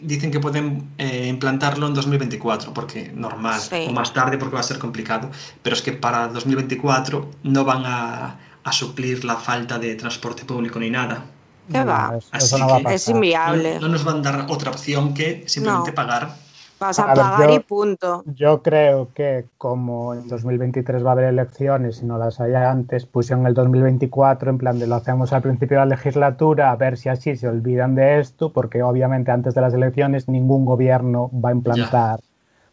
Dicen 0.00 0.32
que 0.32 0.40
pueden 0.40 0.88
eh, 0.98 1.28
implantarlo 1.28 1.86
en 1.86 1.94
2024, 1.94 2.74
porque 2.74 3.12
normal, 3.14 3.60
Sí. 3.60 3.86
o 3.88 3.92
más 3.92 4.12
tarde 4.12 4.36
porque 4.36 4.54
va 4.54 4.60
a 4.60 4.64
ser 4.64 4.80
complicado, 4.80 5.30
pero 5.62 5.76
es 5.76 5.82
que 5.82 5.92
para 5.92 6.26
2024 6.28 7.30
no 7.44 7.64
van 7.64 7.84
a, 7.86 8.38
a 8.64 8.72
suplir 8.72 9.24
la 9.24 9.36
falta 9.36 9.78
de 9.78 9.94
transporte 9.94 10.44
público 10.44 10.80
ni 10.80 10.90
nada. 10.90 11.24
¿Qué 11.70 11.84
va? 11.84 12.18
Así 12.32 12.46
eso 12.46 12.58
no 12.58 12.68
va 12.68 12.76
a 12.78 12.82
que- 12.82 12.94
es 12.94 13.08
inviable. 13.08 13.74
No, 13.74 13.82
no 13.82 13.88
nos 13.90 14.02
van 14.02 14.16
a 14.18 14.20
dar 14.32 14.46
otra 14.50 14.72
opción 14.72 15.14
que 15.14 15.44
simplemente 15.46 15.90
No. 15.90 15.94
pagar. 15.94 16.36
Vas 16.82 16.98
a 16.98 17.04
A 17.04 17.14
ver, 17.14 17.24
pagar 17.24 17.50
yo- 17.50 17.56
y 17.56 17.60
punto. 17.60 18.24
Yo 18.36 18.62
creo 18.62 19.08
que 19.14 19.46
como 19.58 20.14
en 20.14 20.28
2023 20.28 21.04
va 21.04 21.10
a 21.10 21.12
haber 21.12 21.24
elecciones 21.26 22.02
y 22.02 22.06
no 22.06 22.18
las 22.18 22.40
hay 22.40 22.54
antes, 22.54 23.04
pusieron 23.06 23.46
el 23.48 23.54
2024 23.54 24.50
en 24.50 24.58
plan 24.58 24.78
de 24.78 24.86
lo 24.86 24.94
hacemos 24.96 25.32
al 25.32 25.42
principio 25.42 25.76
de 25.78 25.86
la 25.86 25.94
legislatura 25.96 26.70
a 26.70 26.76
ver 26.76 26.96
si 26.96 27.08
así 27.08 27.34
se 27.36 27.48
olvidan 27.48 27.94
de 27.96 28.20
esto, 28.20 28.52
porque 28.52 28.82
obviamente 28.82 29.32
antes 29.32 29.54
de 29.54 29.60
las 29.60 29.74
elecciones 29.74 30.28
ningún 30.28 30.64
gobierno 30.64 31.30
va 31.44 31.48
a 31.50 31.52
implantar 31.52 32.20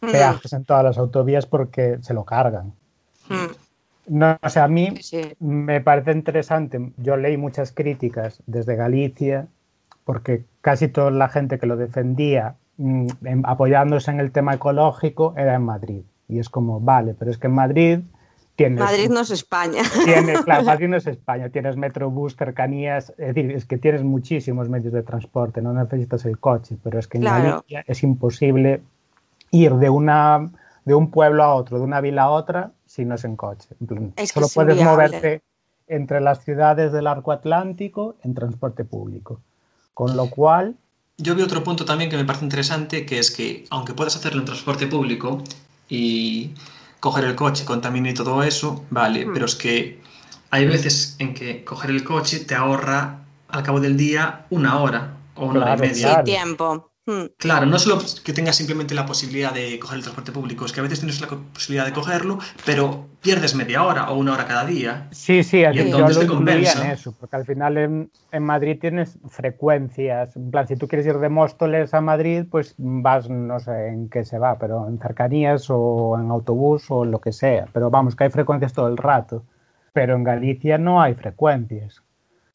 Mm, 0.01 0.11
peajes 0.11 0.53
en 0.53 0.65
todas 0.65 0.83
las 0.83 0.97
autovías 0.97 1.45
porque 1.45 1.97
se 2.01 2.13
lo 2.13 2.23
cargan. 2.25 2.73
mm, 3.29 3.53
No, 4.07 4.37
o 4.41 4.49
sea, 4.49 4.63
a 4.65 4.67
mí 4.67 4.89
sí. 5.01 5.33
me 5.39 5.81
parece 5.81 6.11
interesante. 6.11 6.91
Yo 6.97 7.15
leí 7.17 7.37
muchas 7.37 7.71
críticas 7.71 8.41
desde 8.47 8.75
Galicia, 8.75 9.47
porque 10.03 10.45
casi 10.61 10.87
toda 10.87 11.11
la 11.11 11.29
gente 11.29 11.59
que 11.59 11.67
lo 11.67 11.77
defendía, 11.77 12.55
mm, 12.79 13.07
apoyándose 13.43 14.09
en 14.11 14.19
el 14.19 14.31
tema 14.31 14.55
ecológico, 14.55 15.33
era 15.37 15.53
en 15.55 15.63
Madrid. 15.63 16.01
Y 16.27 16.39
es 16.39 16.49
como, 16.49 16.79
vale, 16.79 17.13
pero 17.17 17.29
es 17.31 17.37
que 17.37 17.47
en 17.47 17.53
Madrid 17.53 17.99
tienes. 18.55 18.79
Madrid 18.79 19.09
no 19.09 19.19
es 19.21 19.31
España. 19.31 19.81
tienes- 20.05 20.41
claro, 20.45 20.63
Madrid 20.63 20.87
no 20.87 20.97
es 20.97 21.05
España, 21.07 21.49
tienes 21.49 21.75
metrobús, 21.77 22.35
cercanías, 22.35 23.11
es 23.17 23.33
decir, 23.35 23.51
es 23.51 23.65
que 23.65 23.77
tienes 23.77 24.03
muchísimos 24.03 24.69
medios 24.69 24.93
de 24.93 25.03
transporte, 25.03 25.61
no 25.61 25.73
necesitas 25.73 26.25
el 26.25 26.39
coche, 26.39 26.77
pero 26.83 26.97
es 26.99 27.07
que 27.07 27.17
en 27.17 27.23
Claro. 27.23 27.43
Galicia 27.51 27.83
es 27.87 28.03
imposible 28.03 28.81
ir 29.51 29.73
de 29.75 29.89
una 29.89 30.49
de 30.85 30.95
un 30.95 31.11
pueblo 31.11 31.43
a 31.43 31.53
otro, 31.53 31.77
de 31.77 31.83
una 31.83 32.01
vila 32.01 32.23
a 32.23 32.29
otra, 32.31 32.71
si 32.85 33.05
no 33.05 33.13
es 33.15 33.23
en 33.23 33.35
coche. 33.35 33.69
Es 34.15 34.31
solo 34.31 34.47
es 34.47 34.53
puedes 34.55 34.81
moverte 34.81 35.41
entre 35.87 36.19
las 36.21 36.43
ciudades 36.43 36.91
del 36.91 37.05
arco 37.07 37.31
atlántico 37.31 38.15
en 38.23 38.33
transporte 38.33 38.85
público. 38.85 39.39
Con 39.93 40.15
lo 40.17 40.29
cual, 40.29 40.77
Yo 41.21 41.35
vi 41.35 41.41
otro 41.43 41.63
punto 41.63 41.83
también 41.83 42.09
que 42.09 42.15
me 42.17 42.23
parece 42.25 42.45
interesante, 42.45 43.05
que 43.05 43.19
es 43.19 43.29
que 43.29 43.65
aunque 43.69 43.93
puedas 43.93 44.15
hacerlo 44.15 44.39
en 44.39 44.45
transporte 44.45 44.87
público 44.87 45.43
y 45.89 46.51
coger 47.01 47.25
el 47.25 47.35
coche, 47.35 47.65
contaminar 47.65 48.11
y 48.11 48.15
todo 48.15 48.41
eso, 48.41 48.85
vale, 48.89 49.25
Hmm. 49.25 49.33
pero 49.33 49.45
es 49.45 49.55
que 49.55 49.99
hay 50.49 50.65
veces 50.65 51.15
en 51.19 51.33
que 51.33 51.63
coger 51.65 51.89
el 51.91 52.03
coche 52.03 52.39
te 52.39 52.55
ahorra 52.55 53.19
al 53.49 53.63
cabo 53.63 53.79
del 53.79 53.97
día 53.97 54.45
una 54.49 54.79
hora 54.79 55.17
o 55.35 55.45
una 55.47 55.61
hora 55.61 55.75
y 55.75 55.79
media. 55.79 56.07
claro. 56.07 56.23
Tiempo. 56.23 56.88
Mm, 57.09 57.25
Claro, 57.37 57.65
no 57.65 57.79
solo 57.79 57.99
que 58.23 58.33
tengas 58.33 58.55
simplemente 58.55 58.93
la 58.93 59.05
posibilidad 59.07 59.51
de 59.51 59.79
coger 59.79 59.97
el 59.97 60.03
transporte 60.03 60.31
público, 60.31 60.65
es 60.65 60.71
que 60.73 60.79
a 60.79 60.83
veces 60.83 60.99
tienes 60.99 61.19
la 61.21 61.27
posibilidad 61.27 61.85
de 61.85 61.91
cogerlo, 61.91 62.37
pero 62.65 63.07
pierdes 63.21 63.55
media 63.55 63.83
hora 63.83 64.11
o 64.11 64.15
una 64.17 64.33
hora 64.33 64.45
cada 64.45 64.63
día. 64.65 65.07
sí, 65.11 65.43
sí, 65.43 65.63
así 65.63 65.77
yo 65.77 65.83
entonces 65.85 66.15
lo 66.17 66.21
te 66.21 66.27
compensa. 66.27 66.85
en 66.85 66.91
eso, 66.91 67.15
porque 67.19 67.35
al 67.35 67.45
final 67.45 67.77
en, 67.77 68.11
en 68.31 68.43
Madrid 68.43 68.77
tienes 68.79 69.17
frecuencias. 69.27 70.35
En 70.35 70.51
plan, 70.51 70.67
si 70.67 70.75
tú 70.75 70.87
quieres 70.87 71.07
ir 71.07 71.17
de 71.17 71.29
Móstoles 71.29 71.93
a 71.95 72.01
Madrid, 72.01 72.45
pues 72.49 72.75
vas, 72.77 73.27
no 73.27 73.59
sé 73.59 73.87
en 73.87 74.09
qué 74.09 74.23
se 74.23 74.37
va, 74.37 74.59
pero 74.59 74.87
en 74.87 74.99
cercanías 74.99 75.65
o 75.69 76.15
en 76.19 76.29
autobús 76.29 76.85
o 76.91 77.05
lo 77.05 77.19
que 77.21 77.31
sea. 77.31 77.65
Pero 77.73 77.89
vamos, 77.89 78.15
que 78.15 78.25
hay 78.25 78.29
frecuencias 78.29 78.73
todo 78.73 78.87
el 78.87 78.97
rato. 78.97 79.43
Pero 79.93 80.15
en 80.15 80.23
Galicia 80.23 80.77
no 80.77 81.01
hay 81.01 81.15
frecuencias. 81.15 82.03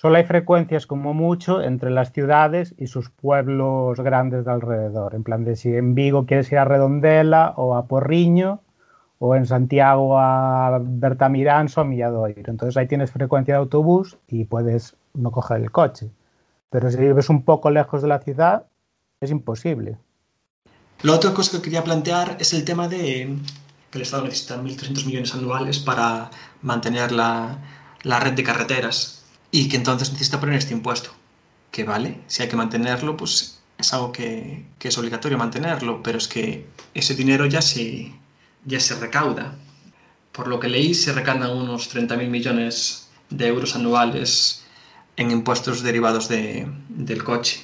Solo 0.05 0.19
hay 0.19 0.25
frecuencias 0.25 0.87
como 0.87 1.15
mucho 1.15 1.63
entre 1.63 1.91
las 1.91 2.13
ciudades 2.13 2.75
y 2.77 2.89
sus 2.89 3.09
pueblos 3.09 3.99
grandes 3.99 4.45
de 4.45 4.51
alrededor. 4.51 5.15
En 5.15 5.25
plan 5.25 5.47
de 5.47 5.57
si 5.57 5.75
en 5.75 5.95
Vigo 5.95 6.27
quieres 6.27 6.53
ir 6.53 6.59
a 6.59 6.67
Redondela 6.67 7.55
o 7.57 7.75
a 7.75 7.87
Porriño 7.87 8.61
o 9.19 9.35
en 9.35 9.47
Santiago 9.47 10.19
a 10.19 10.79
Bertamiráns 10.79 11.79
o 11.79 11.81
a 11.81 11.85
Milladoiro. 11.85 12.51
Entonces 12.51 12.77
ahí 12.77 12.87
tienes 12.87 13.13
frecuencia 13.13 13.55
de 13.55 13.61
autobús 13.61 14.19
y 14.29 14.45
puedes 14.45 14.95
no 15.15 15.31
coger 15.31 15.63
el 15.63 15.71
coche. 15.71 16.11
Pero 16.69 16.91
si 16.91 16.99
vives 16.99 17.31
un 17.31 17.43
poco 17.43 17.71
lejos 17.71 18.03
de 18.03 18.09
la 18.09 18.19
ciudad, 18.19 18.67
es 19.23 19.31
imposible. 19.31 19.97
La 21.01 21.15
otra 21.15 21.33
cosa 21.33 21.57
que 21.57 21.63
quería 21.63 21.83
plantear 21.83 22.37
es 22.39 22.53
el 22.53 22.67
tema 22.67 22.89
de 22.89 23.39
que 23.91 23.97
el 23.97 24.03
Estado 24.03 24.25
necesita 24.25 24.59
1.300 24.59 25.07
millones 25.07 25.35
anuales 25.35 25.79
para 25.79 26.31
mantener 26.61 27.11
la, 27.11 27.57
la 28.03 28.21
red 28.21 28.35
de 28.35 28.43
carreteras 28.43 29.24
y 29.57 29.69
que 29.69 29.77
entonces 29.77 30.11
necesita 30.13 30.41
poner 30.41 30.57
este 30.57 30.75
impuesto. 30.75 31.11
Que 31.71 31.85
vale, 31.85 32.11
si 32.27 32.43
hay 32.43 32.49
que 32.49 32.57
mantenerlo, 32.57 33.17
pues 33.17 33.61
es 33.79 33.93
algo 33.95 34.11
que, 34.11 34.65
es 34.81 34.99
obligatorio 34.99 35.39
mantenerlo, 35.39 36.03
pero 36.03 36.19
es 36.19 36.27
que 36.29 36.67
ese 36.93 37.15
dinero 37.15 37.47
ya 37.47 37.63
se, 37.63 38.13
ya 38.65 38.81
se 38.81 38.95
recauda. 38.97 39.55
Por 40.33 40.49
lo 40.49 40.59
que 40.59 40.69
leí, 40.69 40.93
se 40.95 41.13
recaudan 41.13 41.51
unos 41.57 41.89
30.000 41.95 42.29
millones 42.29 43.09
de 43.31 43.47
euros 43.47 43.77
anuales 43.77 44.65
en 45.17 45.31
impuestos 45.31 45.83
derivados 45.83 46.29
de- 46.29 46.67
del 46.89 47.23
coche, 47.23 47.63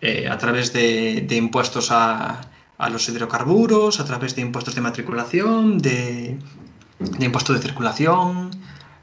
eh, 0.00 0.26
a 0.28 0.38
través 0.38 0.72
de, 0.72 1.26
impuestos 1.36 1.90
a, 1.90 2.40
a 2.78 2.88
los 2.90 3.06
hidrocarburos, 3.10 4.00
a 4.00 4.04
través 4.06 4.34
de 4.36 4.40
impuestos 4.42 4.74
de 4.74 4.80
matriculación, 4.80 5.78
de, 5.78 6.38
de 6.98 7.24
impuestos 7.26 7.56
de 7.56 7.62
circulación, 7.62 8.50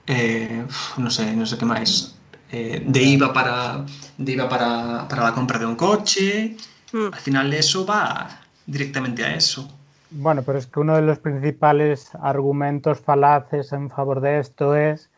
eh, 0.07 0.65
no 0.97 1.09
sé, 1.09 1.35
no 1.35 1.45
sé 1.45 1.57
qué 1.57 1.65
más, 1.65 2.15
eh, 2.51 2.83
de 2.85 3.01
IVA 3.03 3.33
para, 3.33 3.85
de 4.17 4.31
IVA 4.31 4.49
para, 4.49 5.07
para 5.07 5.23
la 5.23 5.33
compra 5.33 5.59
de 5.59 5.65
un 5.65 5.75
coche. 5.75 6.55
mm. 6.93 7.07
Al 7.13 7.19
final 7.19 7.53
eso 7.53 7.85
va 7.85 8.27
directamente 8.65 9.23
a 9.23 9.35
eso. 9.35 9.67
Bueno, 10.09 10.41
pero 10.43 10.57
es 10.57 10.67
que 10.67 10.79
uno 10.79 10.95
de 10.95 11.01
los 11.01 11.19
principales 11.19 12.11
argumentos 12.21 12.99
falaces 12.99 13.73
en 13.73 13.89
favor 13.89 14.21
de 14.21 14.39
esto 14.39 14.73
es 14.75 15.09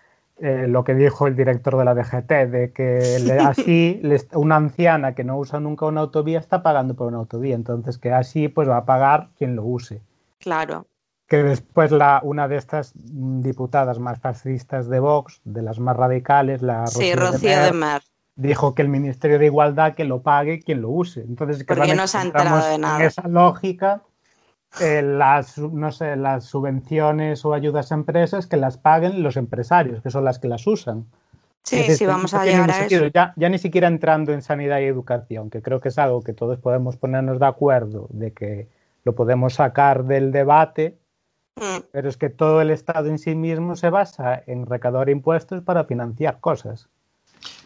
eh, 0.41 0.65
lo 0.67 0.83
que 0.83 0.95
dijo 0.95 1.27
el 1.27 1.35
director 1.35 1.77
de 1.77 1.85
la 1.85 1.93
DGT, 1.93 2.47
de 2.49 2.71
que 2.73 3.19
le- 3.23 3.39
así 3.39 3.99
le 4.01 4.19
una 4.33 4.55
anciana 4.55 5.13
que 5.13 5.23
no 5.23 5.37
usa 5.37 5.59
nunca 5.59 5.85
una 5.85 6.01
autovía 6.01 6.39
está 6.39 6.63
pagando 6.63 6.95
por 6.95 7.07
una 7.07 7.17
autovía, 7.17 7.53
entonces 7.55 7.99
que 7.99 8.11
así 8.11 8.47
pues 8.47 8.67
va 8.67 8.77
a 8.77 8.85
pagar 8.85 9.29
quien 9.37 9.55
lo 9.55 9.63
use. 9.63 10.01
Claro. 10.39 10.87
Que 11.29 11.43
después 11.43 11.91
la, 11.91 12.19
una 12.23 12.47
de 12.47 12.57
estas 12.57 12.91
diputadas 12.95 13.99
más 13.99 14.19
fascistas 14.19 14.89
de 14.89 14.99
Vox, 14.99 15.41
de 15.45 15.61
las 15.61 15.79
más 15.79 15.95
radicales, 15.95 16.61
la 16.63 16.87
Sí, 16.87 17.13
Rocío 17.15 17.49
Mer, 17.51 17.63
de 17.65 17.71
Mar. 17.71 18.01
dijo 18.35 18.73
que 18.75 18.81
el 18.81 18.89
Ministerio 18.89 19.37
de 19.39 19.45
Igualdad 19.45 19.93
que 19.93 20.05
lo 20.05 20.21
pague 20.23 20.59
quien 20.59 20.81
lo 20.81 20.89
use. 20.89 21.21
Entonces, 21.21 21.59
que 21.63 21.75
Porque 21.75 21.95
no 21.95 22.07
se 22.07 22.17
ha 22.17 22.23
enterado 22.23 22.67
de 22.67 22.75
en 22.75 22.81
nada. 22.81 23.03
esa 23.05 23.27
lógica, 23.27 24.01
eh, 24.81 25.01
las, 25.03 25.57
no 25.59 25.91
sé, 25.91 26.15
las 26.15 26.45
subvenciones 26.45 27.45
o 27.45 27.53
ayudas 27.53 27.91
a 27.91 27.95
empresas 27.95 28.47
que 28.47 28.57
las 28.57 28.77
paguen 28.77 29.23
los 29.23 29.37
empresarios, 29.37 30.01
que 30.01 30.09
son 30.09 30.25
las 30.25 30.39
que 30.39 30.47
las 30.47 30.65
usan. 30.67 31.05
Sí, 31.63 31.75
decir, 31.77 31.97
sí, 31.97 32.05
vamos 32.07 32.33
no 32.33 32.39
a 32.39 32.45
llegar 32.45 32.71
a 32.71 32.85
eso. 32.85 33.07
Ya, 33.13 33.33
ya 33.35 33.49
ni 33.49 33.57
siquiera 33.59 33.87
entrando 33.87 34.33
en 34.33 34.41
sanidad 34.41 34.79
y 34.79 34.85
educación, 34.85 35.49
que 35.51 35.61
creo 35.61 35.79
que 35.79 35.89
es 35.89 35.99
algo 35.99 36.23
que 36.23 36.33
todos 36.33 36.57
podemos 36.59 36.97
ponernos 36.97 37.39
de 37.39 37.45
acuerdo 37.45 38.07
de 38.09 38.31
que 38.33 38.67
lo 39.03 39.13
podemos 39.13 39.55
sacar 39.55 40.05
del 40.05 40.31
debate, 40.31 40.97
pero 41.91 42.09
es 42.09 42.17
que 42.17 42.29
todo 42.29 42.61
el 42.61 42.71
Estado 42.71 43.07
en 43.09 43.19
sí 43.19 43.35
mismo 43.35 43.75
se 43.75 43.89
basa 43.89 44.41
en 44.47 44.65
recaudar 44.65 45.09
impuestos 45.09 45.63
para 45.63 45.85
financiar 45.85 46.39
cosas. 46.39 46.87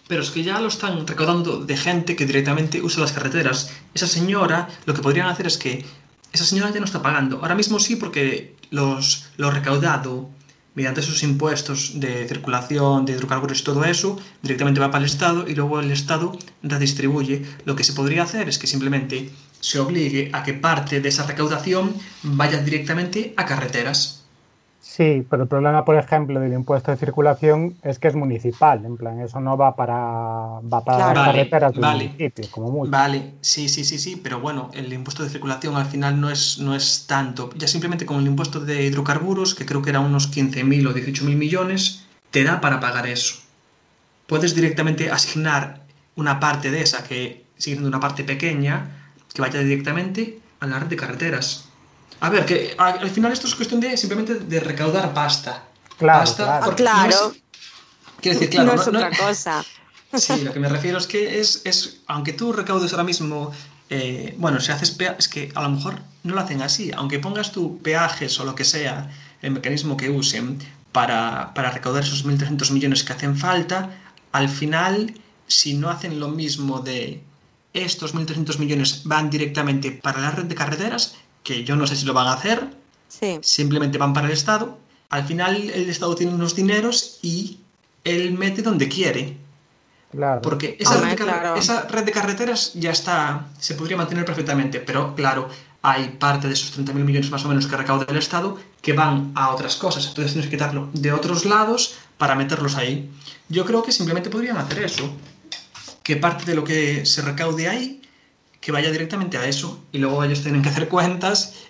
Pero 0.07 0.21
es 0.21 0.31
que 0.31 0.43
ya 0.43 0.59
lo 0.59 0.67
están 0.67 1.07
recaudando 1.07 1.63
de 1.63 1.77
gente 1.77 2.15
que 2.15 2.25
directamente 2.25 2.81
usa 2.81 3.01
las 3.01 3.13
carreteras. 3.13 3.73
Esa 3.93 4.07
señora, 4.07 4.67
lo 4.85 4.93
que 4.93 5.01
podrían 5.01 5.27
hacer 5.27 5.47
es 5.47 5.57
que 5.57 5.85
esa 6.31 6.45
señora 6.45 6.71
ya 6.71 6.79
no 6.79 6.85
está 6.85 7.01
pagando. 7.01 7.37
Ahora 7.37 7.55
mismo 7.55 7.79
sí, 7.79 7.95
porque 7.95 8.55
los, 8.69 9.29
lo 9.37 9.49
recaudado 9.51 10.29
mediante 10.75 11.01
esos 11.01 11.23
impuestos 11.23 11.99
de 11.99 12.27
circulación, 12.27 13.05
de 13.05 13.13
hidrocarburos 13.13 13.59
y 13.59 13.63
todo 13.63 13.85
eso, 13.85 14.19
directamente 14.41 14.79
va 14.79 14.91
para 14.91 15.03
el 15.03 15.09
Estado 15.09 15.47
y 15.47 15.55
luego 15.55 15.79
el 15.79 15.91
Estado 15.91 16.37
redistribuye. 16.63 17.45
Lo 17.65 17.75
que 17.75 17.83
se 17.83 17.93
podría 17.93 18.23
hacer 18.23 18.49
es 18.49 18.57
que 18.57 18.67
simplemente 18.67 19.29
se 19.59 19.79
obligue 19.79 20.29
a 20.33 20.43
que 20.43 20.53
parte 20.53 20.99
de 20.99 21.09
esa 21.09 21.25
recaudación 21.25 21.95
vaya 22.23 22.61
directamente 22.61 23.33
a 23.37 23.45
carreteras. 23.45 24.22
Sí, 24.85 25.25
pero 25.29 25.43
el 25.43 25.47
problema, 25.47 25.85
por 25.85 25.95
ejemplo, 25.95 26.41
del 26.41 26.51
impuesto 26.51 26.91
de 26.91 26.97
circulación 26.97 27.77
es 27.83 27.99
que 27.99 28.09
es 28.09 28.15
municipal, 28.15 28.83
en 28.83 28.97
plan, 28.97 29.21
eso 29.21 29.39
no 29.39 29.55
va 29.57 29.77
para, 29.77 29.95
va 29.95 30.83
para 30.83 30.97
Claro. 30.97 31.13
las 31.13 31.15
Vale, 31.15 31.31
carreteras 31.31 31.71
del 31.73 31.81
vale. 31.81 32.03
municipio, 32.03 32.45
como 32.51 32.69
mucho. 32.69 32.91
Vale, 32.91 33.31
sí, 33.39 33.69
sí, 33.69 33.85
sí, 33.85 33.97
sí, 33.97 34.19
pero 34.21 34.41
bueno, 34.41 34.69
el 34.73 34.91
impuesto 34.91 35.23
de 35.23 35.29
circulación 35.29 35.77
al 35.77 35.85
final 35.85 36.19
no 36.19 36.29
es, 36.29 36.59
no 36.59 36.75
es 36.75 37.07
tanto. 37.07 37.49
Ya 37.55 37.67
simplemente 37.69 38.05
con 38.05 38.19
el 38.19 38.27
impuesto 38.27 38.59
de 38.59 38.83
hidrocarburos, 38.83 39.55
que 39.55 39.65
creo 39.65 39.81
que 39.81 39.89
era 39.89 40.01
unos 40.01 40.29
15.000 40.29 40.85
o 40.85 40.93
18.000 40.93 41.37
millones, 41.37 42.05
te 42.29 42.43
da 42.43 42.59
para 42.59 42.81
pagar 42.81 43.07
eso. 43.07 43.35
Puedes 44.27 44.53
directamente 44.53 45.09
asignar 45.09 45.83
una 46.17 46.41
parte 46.41 46.71
de 46.71 46.81
esa, 46.81 47.05
que 47.05 47.45
sigue 47.55 47.75
siendo 47.77 47.87
una 47.87 48.01
parte 48.01 48.25
pequeña, 48.25 49.13
que 49.33 49.41
vaya 49.41 49.61
directamente 49.61 50.39
a 50.59 50.67
la 50.67 50.79
red 50.79 50.87
de 50.87 50.97
carreteras. 50.97 51.69
A 52.23 52.29
ver, 52.29 52.45
que 52.45 52.73
al 52.77 53.09
final 53.09 53.31
esto 53.33 53.47
es 53.47 53.55
cuestión 53.55 53.79
de 53.81 53.97
simplemente 53.97 54.35
de 54.35 54.59
recaudar 54.59 55.13
pasta. 55.13 55.63
Claro, 55.97 56.19
Pasta, 56.21 56.43
claro. 56.45 56.65
porque 56.65 56.83
no 56.83 57.05
es- 57.05 57.41
quiero 58.21 58.39
decir, 58.39 58.49
claro, 58.49 58.75
no 58.75 58.81
es 58.81 58.87
no- 58.87 58.93
no- 58.93 58.99
otra 59.07 59.17
cosa. 59.17 59.65
Sí, 60.15 60.41
lo 60.43 60.53
que 60.53 60.59
me 60.59 60.69
refiero 60.69 60.97
es 60.99 61.07
que 61.07 61.39
es, 61.39 61.61
es 61.65 62.01
aunque 62.07 62.33
tú 62.33 62.53
recaudes 62.53 62.91
ahora 62.93 63.03
mismo, 63.03 63.51
eh, 63.89 64.35
bueno, 64.37 64.59
si 64.61 64.71
haces 64.71 64.95
es 65.19 65.27
que 65.27 65.51
a 65.55 65.63
lo 65.63 65.69
mejor 65.71 65.95
no 66.23 66.35
lo 66.35 66.39
hacen 66.41 66.61
así, 66.61 66.91
aunque 66.95 67.17
pongas 67.19 67.51
tu 67.51 67.79
peajes 67.81 68.39
o 68.39 68.43
lo 68.45 68.53
que 68.55 68.63
sea, 68.63 69.09
el 69.41 69.51
mecanismo 69.51 69.97
que 69.97 70.09
usen 70.11 70.59
para, 70.91 71.53
para 71.55 71.71
recaudar 71.71 72.03
esos 72.03 72.25
1.300 72.25 72.69
millones 72.71 73.03
que 73.03 73.11
hacen 73.13 73.35
falta, 73.35 73.89
al 74.31 74.49
final, 74.49 75.15
si 75.47 75.73
no 75.73 75.89
hacen 75.89 76.19
lo 76.19 76.29
mismo 76.29 76.79
de 76.79 77.21
estos 77.73 78.13
1.300 78.13 78.59
millones 78.59 79.01
van 79.05 79.29
directamente 79.31 79.91
para 79.91 80.21
la 80.21 80.29
red 80.31 80.45
de 80.45 80.53
carreteras, 80.55 81.15
que 81.43 81.63
yo 81.63 81.75
no 81.75 81.85
sé 81.87 81.95
si 81.95 82.05
lo 82.05 82.13
van 82.13 82.27
a 82.27 82.33
hacer, 82.33 82.67
Sí. 83.07 83.37
simplemente 83.41 83.97
van 83.97 84.13
para 84.13 84.27
el 84.27 84.33
Estado. 84.33 84.77
Al 85.09 85.25
final 85.25 85.55
el 85.55 85.89
Estado 85.89 86.15
tiene 86.15 86.33
unos 86.33 86.55
dineros 86.55 87.19
y 87.21 87.59
él 88.03 88.31
mete 88.33 88.61
donde 88.61 88.87
quiere. 88.89 89.37
Claro. 90.11 90.41
Porque 90.41 90.77
esa, 90.79 90.95
Hombre, 90.95 91.11
red 91.11 91.17
de, 91.17 91.23
claro. 91.23 91.55
esa 91.55 91.81
red 91.87 92.03
de 92.03 92.11
carreteras 92.11 92.71
ya 92.75 92.91
está, 92.91 93.47
se 93.59 93.73
podría 93.75 93.97
mantener 93.97 94.25
perfectamente, 94.25 94.79
pero 94.79 95.15
claro, 95.15 95.49
hay 95.81 96.09
parte 96.19 96.47
de 96.47 96.53
esos 96.53 96.71
30.000 96.77 96.93
millones 97.03 97.29
más 97.31 97.43
o 97.45 97.49
menos 97.49 97.65
que 97.67 97.75
recauda 97.75 98.05
el 98.07 98.17
Estado 98.17 98.57
que 98.81 98.93
van 98.93 99.31
a 99.35 99.49
otras 99.49 99.75
cosas. 99.75 100.05
Entonces 100.07 100.33
tienes 100.33 100.49
que 100.49 100.55
quitarlo 100.55 100.89
de 100.93 101.11
otros 101.11 101.45
lados 101.45 101.95
para 102.17 102.35
meterlos 102.35 102.75
ahí. 102.75 103.09
Yo 103.49 103.65
creo 103.65 103.81
que 103.83 103.91
simplemente 103.91 104.29
podrían 104.29 104.57
hacer 104.57 104.83
eso. 104.83 105.09
Que 106.03 106.15
parte 106.17 106.45
de 106.45 106.55
lo 106.55 106.63
que 106.63 107.05
se 107.05 107.21
recaude 107.21 107.67
ahí, 107.67 108.01
que 108.63 108.71
vaya 108.71 108.91
directamente 108.91 109.37
a 109.37 109.45
eso. 109.45 109.79
Y 109.91 109.97
luego 109.99 110.23
ellos 110.23 110.41
tienen 110.41 110.61
que 110.61 110.69
hacer 110.69 110.87
cuentas 110.87 111.65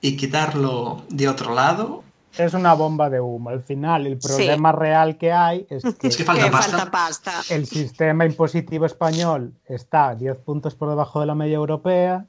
y 0.00 0.16
quitarlo 0.16 1.02
de 1.08 1.28
otro 1.28 1.54
lado. 1.54 2.02
Es 2.38 2.52
una 2.52 2.74
bomba 2.74 3.08
de 3.08 3.18
humo. 3.20 3.48
Al 3.48 3.62
final, 3.62 4.06
el 4.06 4.18
problema 4.18 4.70
real 4.70 5.16
que 5.16 5.32
hay 5.32 5.66
es 5.70 5.82
que, 5.96 6.06
Es 6.08 6.16
que 6.16 6.24
falta 6.24 6.44
Que 6.44 6.50
pasta. 6.50 6.76
falta 6.78 6.90
pasta. 6.90 7.32
el 7.50 7.66
sistema 7.66 8.26
impositivo 8.26 8.84
español 8.84 9.54
está 9.66 10.14
10 10.14 10.36
puntos 10.38 10.74
por 10.74 10.90
debajo 10.90 11.20
de 11.20 11.26
la 11.26 11.34
media 11.34 11.54
europea 11.56 12.26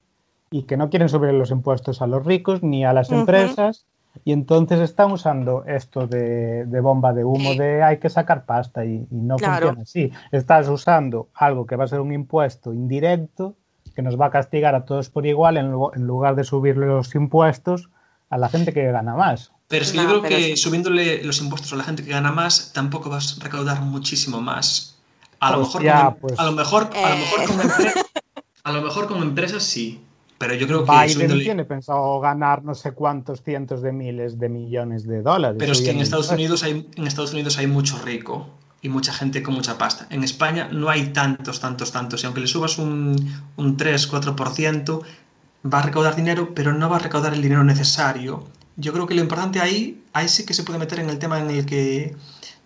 y 0.50 0.64
que 0.64 0.78
no 0.78 0.90
quieren 0.90 1.10
subir 1.10 1.34
los 1.34 1.52
impuestos 1.52 2.02
a 2.02 2.08
los 2.08 2.26
ricos 2.26 2.64
ni 2.64 2.86
a 2.86 2.94
las 2.94 3.12
empresas. 3.12 3.86
Y 4.24 4.32
entonces 4.32 4.80
están 4.80 5.12
usando 5.12 5.64
esto 5.68 6.08
de, 6.08 6.66
de 6.66 6.80
bomba 6.80 7.14
de 7.14 7.24
humo, 7.26 7.54
de 7.54 7.84
hay 7.84 7.98
que 8.00 8.10
sacar 8.10 8.46
pasta 8.46 8.84
y, 8.86 9.06
y 9.12 9.16
no 9.16 9.36
Claro. 9.36 9.68
funciona 9.68 9.82
así. 9.84 10.12
Estás 10.32 10.70
usando 10.70 11.28
algo 11.36 11.68
que 11.68 11.76
va 11.76 11.84
a 11.84 11.88
ser 11.88 12.00
un 12.00 12.14
impuesto 12.14 12.74
indirecto 12.74 13.56
que 13.98 14.04
nos 14.04 14.16
va 14.22 14.28
a 14.28 14.30
castigar 14.30 14.76
a 14.76 14.86
todos 14.86 15.10
por 15.10 15.26
igual 15.26 15.58
en, 15.58 15.72
lu- 15.72 15.90
en 15.96 16.06
lugar 16.06 16.36
de 16.36 16.44
subirle 16.44 16.86
los 16.86 17.16
impuestos 17.16 17.90
a 18.30 18.38
la 18.38 18.48
gente 18.48 18.72
que 18.72 18.84
gana 18.92 19.16
más. 19.16 19.52
Pero 19.68 19.84
es 19.84 19.92
que 19.92 19.98
No, 19.98 20.04
yo 20.04 20.22
creo 20.22 20.30
que 20.30 20.56
subiéndole 20.56 21.24
los 21.24 21.42
impuestos 21.42 21.74
a 21.74 21.78
la 21.78 21.84
gente 21.84 22.04
que 22.04 22.12
gana 22.12 22.32
más, 22.32 22.74
tampoco 22.74 23.10
vas 23.10 23.38
a 23.40 23.44
recaudar 23.44 23.82
muchísimo 23.82 24.40
más. 24.40 25.00
A 25.40 25.52
lo 25.52 25.60
mejor, 25.62 25.82
ya, 25.82 26.16
pues. 26.22 26.40
a 26.40 26.46
lo 26.46 26.52
mejor, 26.52 26.90
a 26.96 27.10
lo 27.10 27.16
mejor 27.18 27.46
con 27.48 27.58
empre- 27.60 28.06
a 28.64 28.72
lo 28.72 28.82
mejor 28.84 29.08
con 29.08 29.22
empresas 29.24 29.64
sí. 29.64 30.04
Pero 30.38 30.54
yo 30.54 30.68
creo 30.68 30.86
que 30.86 30.92
Biden 30.92 31.10
subiéndole. 31.10 31.44
tiene 31.44 31.66
pensado 31.66 32.20
ganar 32.20 32.64
no 32.64 32.76
sé 32.76 32.92
cuántos 32.92 33.42
cientos 33.42 33.82
de 33.82 33.92
miles 33.92 34.38
de 34.38 34.50
millones 34.50 35.08
de 35.08 35.24
dólares. 35.24 35.58
Pero 35.58 35.72
es 35.72 35.82
que 35.82 35.90
en 35.90 36.02
Estados. 36.02 36.30
Unidos 36.30 36.62
hay, 36.62 36.88
en 36.96 37.08
Estados 37.08 37.34
Unidos 37.34 37.58
hay 37.58 37.66
mucho 37.66 37.98
rico 38.06 38.48
y 38.82 38.90
mucha 38.90 39.12
gente 39.14 39.42
con 39.44 39.54
mucha 39.56 39.78
pasta. 39.78 40.08
En 40.10 40.24
España 40.24 40.70
no 40.72 40.90
hay 40.90 41.08
tantos, 41.08 41.60
tantos, 41.60 41.92
tantos. 41.92 42.22
Y 42.24 42.26
aunque 42.26 42.42
le 42.42 42.48
subas 42.48 42.78
un, 42.78 43.16
un 43.56 43.78
3, 43.78 44.12
4%, 44.12 45.02
va 45.74 45.80
a 45.80 45.82
recaudar 45.82 46.16
dinero, 46.16 46.54
pero 46.54 46.74
no 46.74 46.90
va 46.90 46.98
a 46.98 47.00
recaudar 47.00 47.34
el 47.34 47.42
dinero 47.42 47.64
necesario. 47.64 48.48
Yo 48.76 48.94
creo 48.94 49.08
que 49.08 49.16
lo 49.16 49.22
importante 49.22 49.60
ahí, 49.60 50.04
ahí 50.14 50.28
sí 50.30 50.46
que 50.46 50.54
se 50.54 50.64
puede 50.64 50.78
meter 50.80 51.00
en 51.00 51.10
el 51.10 51.18
tema 51.18 51.40
en 51.40 51.50
el 51.50 51.66
que 51.66 52.16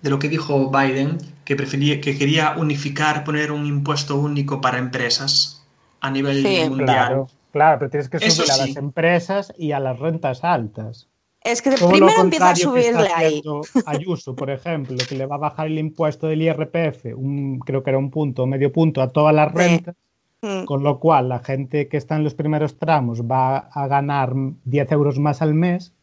de 0.01 0.09
lo 0.09 0.19
que 0.19 0.27
dijo 0.29 0.69
Biden, 0.71 1.17
que 1.45 1.55
prefería, 1.55 2.01
que 2.01 2.17
quería 2.17 2.55
unificar, 2.57 3.23
poner 3.23 3.51
un 3.51 3.65
impuesto 3.65 4.17
único 4.17 4.59
para 4.59 4.79
empresas 4.79 5.63
a 6.01 6.09
nivel 6.09 6.41
Sí. 6.41 6.67
mundial. 6.67 6.85
Claro, 6.87 7.29
claro, 7.53 7.79
pero 7.79 7.91
tienes 7.91 8.09
que 8.09 8.17
Eso 8.17 8.37
subir 8.43 8.51
a 8.51 8.55
sí. 8.55 8.67
las 8.67 8.77
empresas 8.77 9.53
y 9.57 9.71
a 9.71 9.79
las 9.79 9.99
rentas 9.99 10.43
altas. 10.43 11.07
Es 11.43 11.61
que 11.61 11.71
Todo 11.71 11.89
primero 11.89 12.21
empieza 12.21 12.51
a 12.51 12.55
subirle 12.55 13.07
ahí. 13.15 13.41
Ayuso, 13.85 14.35
por 14.35 14.49
ejemplo, 14.51 14.95
que 15.07 15.15
le 15.15 15.25
va 15.25 15.35
a 15.35 15.39
bajar 15.39 15.67
el 15.67 15.79
impuesto 15.79 16.27
del 16.27 16.41
IRPF, 16.43 17.05
un, 17.15 17.59
creo 17.59 17.81
que 17.83 17.89
era 17.89 17.97
un 17.99 18.11
punto 18.11 18.43
o 18.43 18.47
medio 18.47 18.71
punto 18.71 19.01
a 19.01 19.09
todas 19.09 19.33
las 19.33 19.51
rentas, 19.51 19.95
Mm. 20.43 20.65
con 20.65 20.81
lo 20.81 20.99
cual 20.99 21.29
la 21.29 21.37
gente 21.37 21.87
que 21.87 21.97
está 21.97 22.15
en 22.15 22.23
los 22.23 22.33
primeros 22.33 22.79
tramos 22.79 23.21
va 23.21 23.57
a 23.57 23.85
ganar 23.85 24.33
10 24.65 24.91
euros 24.91 25.19
más 25.19 25.43
al 25.43 25.53
mes, 25.53 25.93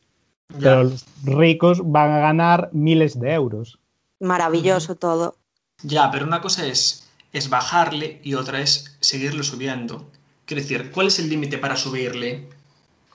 Ya. 0.51 0.59
pero 0.61 0.83
los 0.85 1.05
ricos 1.25 1.81
van 1.85 2.13
a 2.13 2.21
ganar 2.21 2.71
miles 2.73 3.19
de 3.19 3.33
euros. 3.33 3.81
Maravilloso 4.21 4.95
todo. 4.95 5.35
Ya, 5.83 6.09
pero 6.13 6.25
una 6.25 6.41
cosa 6.41 6.67
es, 6.69 7.09
es 7.33 7.51
bajarle 7.51 8.21
y 8.23 8.35
otra 8.35 8.61
es 8.61 8.97
seguirlo 9.01 9.43
subiendo. 9.43 10.09
Quiero 10.45 10.63
decir, 10.63 10.93
¿cuál 10.93 11.09
es 11.09 11.19
el 11.19 11.29
límite 11.29 11.59
para 11.59 11.75
subirle? 11.75 12.49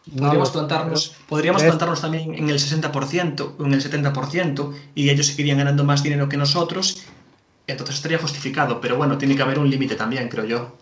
Podríamos 0.06 0.50
No, 0.50 0.54
plantarnos, 0.54 1.16
podríamos 1.30 1.64
plantarnos 1.64 2.02
también 2.02 2.36
en 2.36 2.50
el 2.50 2.60
60% 2.60 3.56
o 3.58 3.66
en 3.66 3.74
el 3.74 3.82
70% 3.82 4.74
y 4.96 5.10
ellos 5.10 5.28
seguirían 5.28 5.60
ganando 5.60 5.86
más 5.86 6.04
dinero 6.04 6.28
que 6.28 6.36
nosotros, 6.36 7.06
entonces 7.68 7.96
estaría 7.96 8.18
justificado, 8.18 8.82
pero 8.82 8.98
bueno, 8.98 9.18
tiene 9.18 9.36
que 9.36 9.44
haber 9.44 9.60
un 9.60 9.70
límite 9.70 9.96
también, 9.96 10.28
creo 10.28 10.44
yo. 10.44 10.76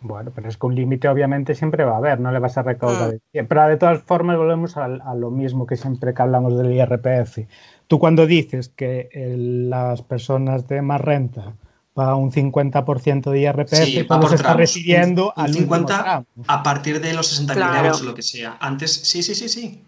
Bueno, 0.00 0.30
pero 0.34 0.48
es 0.48 0.56
que 0.56 0.66
un 0.66 0.74
límite 0.74 1.08
obviamente 1.08 1.54
siempre 1.54 1.84
va 1.84 1.94
a 1.94 1.98
haber, 1.98 2.20
no 2.20 2.30
le 2.30 2.38
vas 2.38 2.58
a 2.58 2.62
recaudar. 2.62 3.14
Mm. 3.14 3.18
cien. 3.32 3.46
Pero 3.46 3.68
de 3.68 3.76
todas 3.76 4.02
formas 4.02 4.36
volvemos 4.36 4.76
a, 4.76 4.88
lo 4.88 5.30
mismo 5.30 5.66
que 5.66 5.76
siempre 5.76 6.12
que 6.12 6.22
hablamos 6.22 6.56
del 6.56 6.72
IRPF. 6.72 7.38
Tú 7.86 7.98
cuando 7.98 8.26
dices 8.26 8.68
que 8.68 9.08
las 9.14 10.02
personas 10.02 10.66
de 10.68 10.82
más 10.82 11.00
renta 11.00 11.54
pagan 11.96 12.16
un 12.18 12.30
50% 12.30 13.30
de 13.30 13.40
IRPF, 13.40 13.74
Sí, 13.84 14.02
va 14.02 14.20
por 14.20 14.32
está 14.34 14.52
al 14.52 14.60
último 15.50 15.74
50 15.76 15.86
tramo. 16.02 16.26
a 16.46 16.62
partir 16.62 17.00
de 17.00 17.14
los 17.14 17.26
60.000 17.42 17.54
Claro. 17.54 17.76
euros 17.86 18.02
o 18.02 18.04
lo 18.04 18.14
que 18.14 18.22
sea. 18.22 18.56
Antes, 18.60 18.92
sí, 18.92 19.22
sí, 19.22 19.34
sí, 19.34 19.48
sí. 19.48 19.82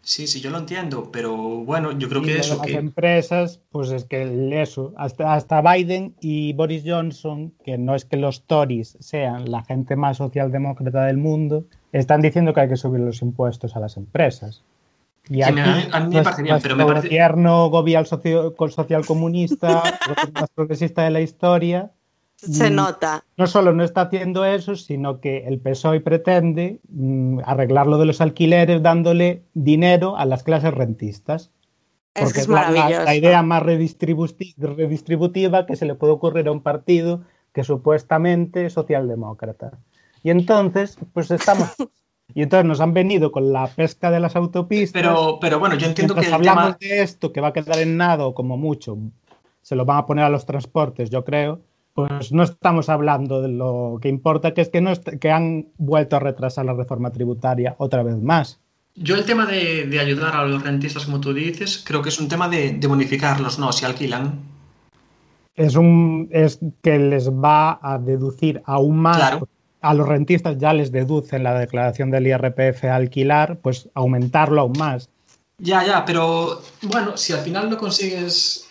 Sí, 0.00 0.26
sí, 0.28 0.40
yo 0.40 0.50
lo 0.50 0.58
entiendo, 0.58 1.10
pero 1.12 1.36
bueno, 1.36 1.90
yo 1.98 2.08
creo 2.08 2.22
Y 2.22 2.26
que 2.26 2.34
de 2.34 2.38
eso, 2.40 2.56
las 2.56 2.66
que... 2.66 2.74
empresas, 2.76 3.60
pues 3.70 3.90
es 3.90 4.04
que 4.04 4.62
eso, 4.62 4.94
hasta, 4.96 5.34
hasta 5.34 5.60
Biden 5.60 6.14
y 6.20 6.52
Boris 6.54 6.84
Johnson, 6.86 7.52
que 7.64 7.76
no 7.76 7.94
es 7.96 8.04
que 8.06 8.16
los 8.16 8.44
Tories 8.44 8.96
sean 9.00 9.50
la 9.50 9.64
gente 9.64 9.96
más 9.96 10.18
socialdemócrata 10.18 11.04
del 11.06 11.18
mundo, 11.18 11.64
están 11.92 12.22
diciendo 12.22 12.54
que 12.54 12.60
hay 12.60 12.68
que 12.68 12.76
subir 12.76 13.00
los 13.00 13.20
impuestos 13.20 13.74
a 13.76 13.80
las 13.80 13.96
empresas. 13.98 14.62
Y 15.30 15.34
Sí, 15.34 15.42
aquí, 15.42 15.60
a 15.60 16.00
mí 16.00 16.06
me 16.06 16.10
pues, 16.12 16.24
parece 16.24 16.42
bien, 16.42 16.58
pero 16.62 16.76
me 16.76 16.86
parece- 16.86 17.08
gobierno 17.08 17.68
gobierno 17.70 18.06
socio, 18.06 18.54
con 18.56 18.70
social 18.70 19.04
comunista, 19.04 19.82
más 20.34 20.50
progresista 20.54 21.02
de 21.04 21.10
la 21.10 21.20
historia, 21.20 21.90
Se 22.36 22.70
Mm. 22.70 22.74
nota. 22.76 23.24
no 23.36 23.46
solo 23.46 23.72
no 23.72 23.82
está 23.84 24.02
haciendo 24.02 24.44
eso, 24.44 24.76
sino 24.76 25.20
que 25.20 25.46
el 25.46 25.58
PSOE 25.60 26.00
pretende 26.00 26.80
mm, 26.88 27.40
arreglar 27.44 27.86
lo 27.88 27.98
de 27.98 28.06
los 28.06 28.20
alquileres 28.20 28.82
dándole 28.82 29.42
dinero 29.54 30.16
a 30.16 30.24
las 30.24 30.42
clases 30.44 30.72
rentistas. 30.72 31.50
Es 32.14 32.22
Porque 32.22 32.32
que 32.34 32.38
es 32.40 32.44
es 32.46 32.48
la- 32.48 32.62
la, 32.62 32.70
maravilloso. 32.70 33.04
la 33.04 33.14
idea 33.14 33.42
más 33.42 33.62
redistributi- 33.64 34.54
redistributiva 34.56 35.66
que 35.66 35.76
se 35.76 35.84
le 35.86 35.94
puede 35.94 36.12
ocurrir 36.14 36.48
a 36.48 36.52
un 36.52 36.62
partido 36.62 37.22
que 37.52 37.64
supuestamente 37.64 38.66
es 38.66 38.72
socialdemócrata. 38.72 39.72
Y 40.22 40.30
entonces, 40.30 40.96
pues 41.12 41.30
estamos... 41.30 41.68
Y 42.34 42.42
entonces 42.42 42.66
nos 42.66 42.80
han 42.80 42.92
venido 42.92 43.32
con 43.32 43.52
la 43.52 43.66
pesca 43.66 44.10
de 44.10 44.20
las 44.20 44.36
autopistas. 44.36 44.92
Pero, 44.92 45.38
pero 45.40 45.58
bueno, 45.58 45.76
yo 45.76 45.86
entiendo 45.86 46.14
que 46.14 46.26
el 46.26 46.34
hablamos 46.34 46.76
tema... 46.78 46.78
de 46.80 47.02
esto, 47.02 47.32
que 47.32 47.40
va 47.40 47.48
a 47.48 47.52
quedar 47.52 47.78
en 47.78 47.96
nada 47.96 48.26
o 48.26 48.34
como 48.34 48.56
mucho, 48.56 48.98
se 49.62 49.74
lo 49.76 49.84
van 49.84 49.98
a 49.98 50.06
poner 50.06 50.24
a 50.24 50.28
los 50.28 50.44
transportes, 50.46 51.10
yo 51.10 51.24
creo, 51.24 51.60
pues 51.94 52.30
no 52.32 52.42
estamos 52.42 52.88
hablando 52.90 53.40
de 53.42 53.48
lo 53.48 53.98
que 54.00 54.08
importa, 54.08 54.52
que 54.54 54.60
es 54.60 54.68
que, 54.68 54.80
no 54.80 54.90
est- 54.90 55.18
que 55.18 55.30
han 55.30 55.68
vuelto 55.78 56.16
a 56.16 56.20
retrasar 56.20 56.64
la 56.66 56.74
reforma 56.74 57.10
tributaria 57.10 57.74
otra 57.78 58.02
vez 58.02 58.16
más. 58.16 58.60
Yo 58.94 59.14
el 59.14 59.24
tema 59.24 59.46
de, 59.46 59.86
de 59.86 59.98
ayudar 60.00 60.36
a 60.36 60.44
los 60.44 60.62
rentistas, 60.62 61.06
como 61.06 61.20
tú 61.20 61.32
dices, 61.32 61.82
creo 61.86 62.02
que 62.02 62.08
es 62.10 62.20
un 62.20 62.28
tema 62.28 62.48
de, 62.48 62.72
de 62.72 62.86
bonificarlos, 62.86 63.58
¿no? 63.58 63.72
Si 63.72 63.84
alquilan. 63.84 64.40
Es, 65.54 65.76
un, 65.76 66.28
es 66.30 66.60
que 66.82 66.98
les 66.98 67.30
va 67.30 67.78
a 67.82 67.98
deducir 67.98 68.62
aún 68.64 68.98
más. 68.98 69.16
Claro. 69.16 69.48
A 69.80 69.94
los 69.94 70.08
rentistas 70.08 70.56
ya 70.58 70.72
les 70.72 70.90
deducen 70.90 71.42
la 71.44 71.54
declaración 71.58 72.10
del 72.10 72.26
IRPF 72.26 72.84
a 72.84 72.96
alquilar, 72.96 73.58
pues 73.58 73.88
aumentarlo 73.94 74.60
aún 74.60 74.72
más. 74.78 75.08
Ya, 75.58 75.84
ya, 75.84 76.04
pero 76.04 76.60
bueno, 76.82 77.16
si 77.16 77.32
al 77.32 77.40
final 77.40 77.70
no 77.70 77.78
consigues 77.78 78.66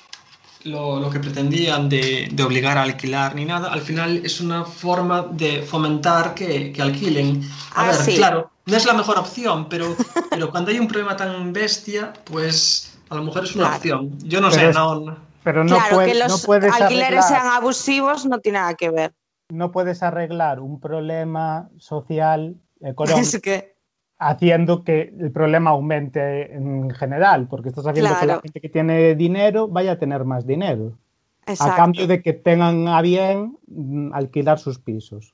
lo, 0.63 0.99
lo 0.99 1.09
que 1.09 1.19
pretendían 1.19 1.87
de, 1.87 2.27
de 2.31 2.43
obligar 2.43 2.77
a 2.77 2.81
alquilar 2.83 3.35
ni 3.35 3.45
nada, 3.45 3.71
al 3.71 3.81
final 3.81 4.21
es 4.25 4.41
una 4.41 4.65
forma 4.65 5.21
de 5.31 5.61
fomentar 5.61 6.33
que, 6.33 6.71
que 6.73 6.81
alquilen. 6.81 7.41
A 7.75 7.83
Ah, 7.83 7.87
ver, 7.87 7.95
sí. 7.95 8.15
claro, 8.15 8.51
no 8.65 8.75
es 8.75 8.85
la 8.85 8.93
mejor 8.93 9.17
opción, 9.17 9.67
pero, 9.69 9.95
pero 10.29 10.49
cuando 10.51 10.71
hay 10.71 10.79
un 10.79 10.87
problema 10.87 11.15
tan 11.15 11.53
bestia, 11.53 12.11
pues 12.25 12.97
a 13.09 13.15
lo 13.15 13.23
mejor 13.23 13.45
es 13.45 13.55
una 13.55 13.65
Claro. 13.65 13.77
opción. 13.77 14.17
Yo 14.27 14.41
no 14.41 14.49
Pero 14.49 14.61
sé, 14.61 14.69
es- 14.69 14.75
no. 14.75 15.17
Pero 15.43 15.63
no, 15.63 15.75
claro, 15.77 15.95
puede- 15.95 16.11
que 16.11 16.19
los 16.19 16.49
alquileres 16.49 17.23
arreglar- 17.23 17.23
sean 17.23 17.47
abusivos 17.47 18.25
no 18.25 18.39
tiene 18.39 18.59
nada 18.59 18.73
que 18.73 18.89
ver. 18.89 19.13
No 19.49 19.71
puedes 19.71 20.03
arreglar 20.03 20.59
un 20.59 20.79
problema 20.79 21.69
social, 21.77 22.57
económico, 22.81 23.21
Es 23.21 23.41
que, 23.41 23.75
haciendo 24.19 24.83
que 24.83 25.13
el 25.19 25.31
problema 25.31 25.71
aumente 25.71 26.53
en 26.53 26.89
general, 26.91 27.47
porque 27.47 27.69
estás 27.69 27.85
haciendo 27.87 28.19
que 28.19 28.25
la 28.25 28.41
gente 28.41 28.61
que 28.61 28.69
tiene 28.69 29.15
dinero 29.15 29.67
vaya 29.67 29.93
a 29.93 29.99
tener 29.99 30.25
más 30.25 30.45
dinero, 30.45 30.97
exacto. 31.45 31.73
a 31.73 31.75
cambio 31.75 32.07
de 32.07 32.21
que 32.21 32.33
tengan 32.33 32.87
a 32.87 33.01
bien 33.01 33.57
mm, 33.67 34.13
alquilar 34.13 34.59
sus 34.59 34.79
pisos. 34.79 35.33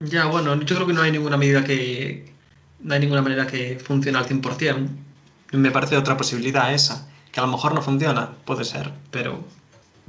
Ya, 0.00 0.26
bueno, 0.26 0.54
yo 0.62 0.74
creo 0.74 0.86
que 0.86 0.94
no 0.94 1.02
hay 1.02 1.12
ninguna 1.12 1.36
medida 1.36 1.64
que. 1.64 2.32
No 2.82 2.94
hay 2.94 3.00
ninguna 3.00 3.20
manera 3.20 3.46
que 3.46 3.78
funcione 3.78 4.16
al 4.16 4.24
100%. 4.24 4.88
Me 5.52 5.70
parece 5.70 5.98
otra 5.98 6.16
posibilidad 6.16 6.72
esa. 6.72 7.06
Que 7.30 7.40
a 7.40 7.42
lo 7.42 7.52
mejor 7.52 7.74
no 7.74 7.82
funciona, 7.82 8.30
puede 8.46 8.64
ser, 8.64 8.92
pero. 9.10 9.44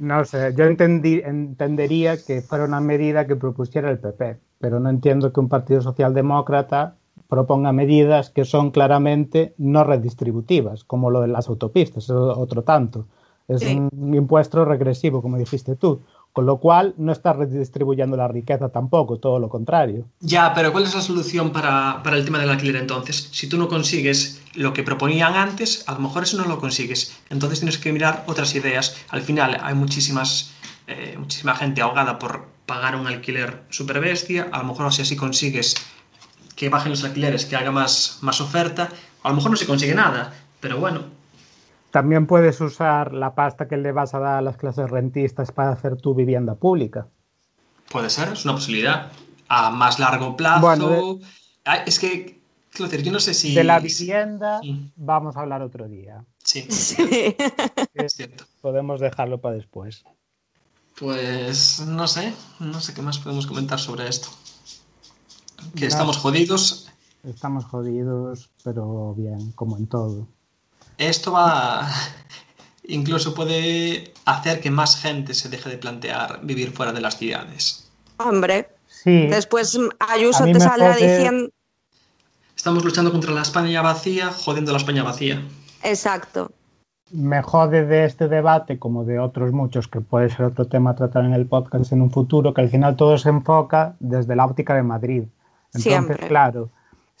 No 0.02 0.24
sé, 0.24 0.52
yo 0.56 0.64
entendí, 0.64 1.20
entendería 1.24 2.16
que 2.16 2.42
fuera 2.42 2.64
una 2.64 2.80
medida 2.80 3.26
que 3.28 3.36
propusiera 3.36 3.88
el 3.88 4.00
PP, 4.00 4.36
pero 4.58 4.80
no 4.80 4.90
entiendo 4.90 5.32
que 5.32 5.38
un 5.38 5.48
partido 5.48 5.80
socialdemócrata 5.80 6.96
proponga 7.28 7.72
medidas 7.72 8.28
que 8.28 8.44
son 8.44 8.72
claramente 8.72 9.54
no 9.58 9.84
redistributivas, 9.84 10.82
como 10.82 11.10
lo 11.10 11.20
de 11.20 11.28
las 11.28 11.48
autopistas, 11.48 12.10
otro 12.10 12.62
tanto. 12.64 13.06
Es 13.46 13.60
Sí. 13.60 13.76
un 13.92 14.14
impuesto 14.14 14.64
regresivo, 14.64 15.22
como 15.22 15.38
dijiste 15.38 15.76
tú, 15.76 16.00
con 16.32 16.46
lo 16.46 16.58
cual 16.58 16.94
no 16.96 17.12
está 17.12 17.34
redistribuyendo 17.34 18.16
la 18.16 18.26
riqueza 18.26 18.70
tampoco, 18.70 19.18
todo 19.18 19.38
lo 19.38 19.48
contrario. 19.48 20.06
Ya, 20.20 20.54
pero 20.54 20.72
¿cuál 20.72 20.84
es 20.84 20.94
la 20.94 21.02
solución 21.02 21.52
para, 21.52 22.02
para 22.02 22.16
el 22.16 22.24
tema 22.24 22.38
del 22.38 22.50
alquiler 22.50 22.76
entonces? 22.76 23.28
Si 23.32 23.48
tú 23.48 23.58
no 23.58 23.68
consigues 23.68 24.40
lo 24.54 24.72
que 24.72 24.82
proponían 24.82 25.34
antes, 25.34 25.84
a 25.86 25.92
lo 25.92 26.00
mejor 26.00 26.22
eso 26.22 26.38
no 26.38 26.46
lo 26.46 26.58
consigues. 26.58 27.18
Entonces 27.28 27.60
tienes 27.60 27.78
que 27.78 27.92
mirar 27.92 28.24
otras 28.26 28.54
ideas. 28.54 28.96
Al 29.10 29.20
final 29.20 29.58
hay 29.62 29.74
muchísimas, 29.74 30.52
eh, 30.86 31.16
muchísima 31.18 31.54
gente 31.54 31.82
ahogada 31.82 32.18
por 32.18 32.46
pagar 32.64 32.96
un 32.96 33.06
alquiler 33.06 33.64
super 33.68 34.00
bestia. 34.00 34.48
A 34.52 34.58
lo 34.58 34.64
mejor 34.64 34.86
así 34.86 35.02
así 35.02 35.16
consigues 35.16 35.74
que 36.56 36.70
bajen 36.70 36.92
los 36.92 37.04
alquileres, 37.04 37.44
que 37.44 37.56
haga 37.56 37.72
más, 37.72 38.18
más 38.22 38.40
oferta. 38.40 38.88
A 39.22 39.28
lo 39.28 39.34
mejor 39.34 39.50
no 39.50 39.56
se 39.58 39.66
consigue 39.66 39.94
nada, 39.94 40.32
pero 40.60 40.78
bueno, 40.78 41.02
También 41.92 42.26
puedes 42.26 42.60
usar 42.60 43.12
la 43.12 43.34
pasta 43.36 43.68
que 43.68 43.76
le 43.76 43.92
vas 43.92 44.14
a 44.14 44.18
dar 44.18 44.38
a 44.38 44.42
las 44.42 44.56
clases 44.56 44.90
rentistas 44.90 45.52
para 45.52 45.70
hacer 45.72 45.96
tu 45.96 46.14
vivienda 46.14 46.54
pública. 46.56 47.06
Puede 47.90 48.10
ser, 48.10 48.32
es 48.32 48.44
una 48.44 48.54
posibilidad. 48.54 49.12
A 49.46 49.70
más 49.70 49.98
largo 49.98 50.34
plazo. 50.36 50.60
Bueno, 50.62 51.18
Ay, 51.64 51.80
es 51.86 51.98
que, 52.00 52.40
quiero 52.70 52.90
decir, 52.90 53.04
yo 53.04 53.12
no 53.12 53.20
sé 53.20 53.34
si. 53.34 53.54
De 53.54 53.62
la 53.62 53.78
vivienda 53.78 54.60
Sí. 54.62 54.90
vamos 54.96 55.36
a 55.36 55.40
hablar 55.40 55.60
otro 55.62 55.86
día. 55.86 56.24
Sí, 56.42 56.62
Sí. 56.70 56.96
es 57.94 58.14
cierto. 58.14 58.44
Podemos 58.62 58.98
dejarlo 58.98 59.40
para 59.42 59.54
después. 59.56 60.02
Pues 60.98 61.80
no 61.86 62.06
sé, 62.08 62.32
no 62.60 62.80
sé 62.80 62.94
qué 62.94 63.02
más 63.02 63.18
podemos 63.18 63.46
comentar 63.46 63.78
sobre 63.78 64.08
esto. 64.08 64.28
Que 65.74 65.82
No. 65.82 65.88
estamos 65.88 66.16
jodidos. 66.16 66.88
Estamos 67.22 67.64
jodidos, 67.66 68.50
pero 68.64 69.14
bien, 69.14 69.52
como 69.52 69.76
en 69.76 69.86
todo. 69.86 70.26
Esto 71.08 71.32
va. 71.32 71.88
Incluso 72.84 73.34
puede 73.34 74.12
hacer 74.24 74.60
que 74.60 74.70
más 74.70 75.00
gente 75.00 75.34
se 75.34 75.48
deje 75.48 75.70
de 75.70 75.78
plantear 75.78 76.40
vivir 76.42 76.72
fuera 76.72 76.92
de 76.92 77.00
las 77.00 77.16
ciudades. 77.16 77.88
Hombre, 78.18 78.68
Sí, 78.88 79.26
después 79.26 79.78
Ayuso 79.98 80.44
te 80.44 80.60
saldrá 80.60 80.94
jode- 80.96 81.16
diciendo... 81.16 81.50
Estamos 82.56 82.84
luchando 82.84 83.10
contra 83.10 83.32
la 83.32 83.42
España 83.42 83.82
vacía, 83.82 84.30
jodiendo 84.30 84.70
la 84.72 84.78
España 84.78 85.02
vacía. 85.02 85.42
Exacto. 85.82 86.52
me 87.10 87.42
jode 87.42 87.84
de 87.84 88.04
este 88.04 88.28
debate, 88.28 88.78
como 88.78 89.04
de 89.04 89.18
otros 89.18 89.52
muchos, 89.52 89.88
que 89.88 90.00
puede 90.00 90.30
ser 90.30 90.46
otro 90.46 90.66
tema 90.66 90.90
a 90.90 90.94
tratar 90.94 91.24
en 91.24 91.32
el 91.34 91.46
podcast 91.46 91.90
en 91.92 92.02
un 92.02 92.10
futuro, 92.12 92.54
que 92.54 92.60
al 92.60 92.68
final 92.68 92.94
todo 92.96 93.18
se 93.18 93.28
enfoca 93.30 93.96
desde 94.00 94.36
la 94.36 94.44
óptica 94.46 94.74
de 94.74 94.82
Madrid. 94.84 95.24
Entonces, 95.66 95.82
Siempre. 95.82 96.28
claro, 96.28 96.70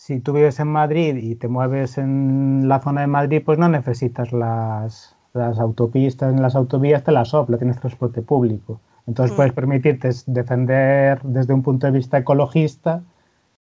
si 0.04 0.18
tú 0.18 0.32
vives 0.32 0.58
en 0.58 0.66
Madrid 0.68 1.14
y 1.16 1.36
te 1.36 1.46
mueves 1.46 1.96
en 1.96 2.68
la 2.68 2.80
zona 2.80 3.02
de 3.02 3.06
Madrid, 3.06 3.40
pues 3.44 3.56
no 3.58 3.68
necesitas 3.68 4.32
las, 4.32 5.14
las 5.32 5.60
autopistas, 5.60 6.34
las 6.40 6.56
autovías 6.56 7.04
te 7.04 7.12
las 7.12 7.28
sopla, 7.28 7.56
tienes 7.58 7.78
transporte 7.78 8.20
público. 8.20 8.80
Entonces 9.06 9.32
Mm. 9.32 9.36
puedes 9.36 9.52
permitirte 9.52 10.10
defender 10.26 11.22
desde 11.22 11.54
un 11.54 11.62
punto 11.62 11.86
de 11.86 11.92
vista 11.92 12.18
ecologista 12.18 13.04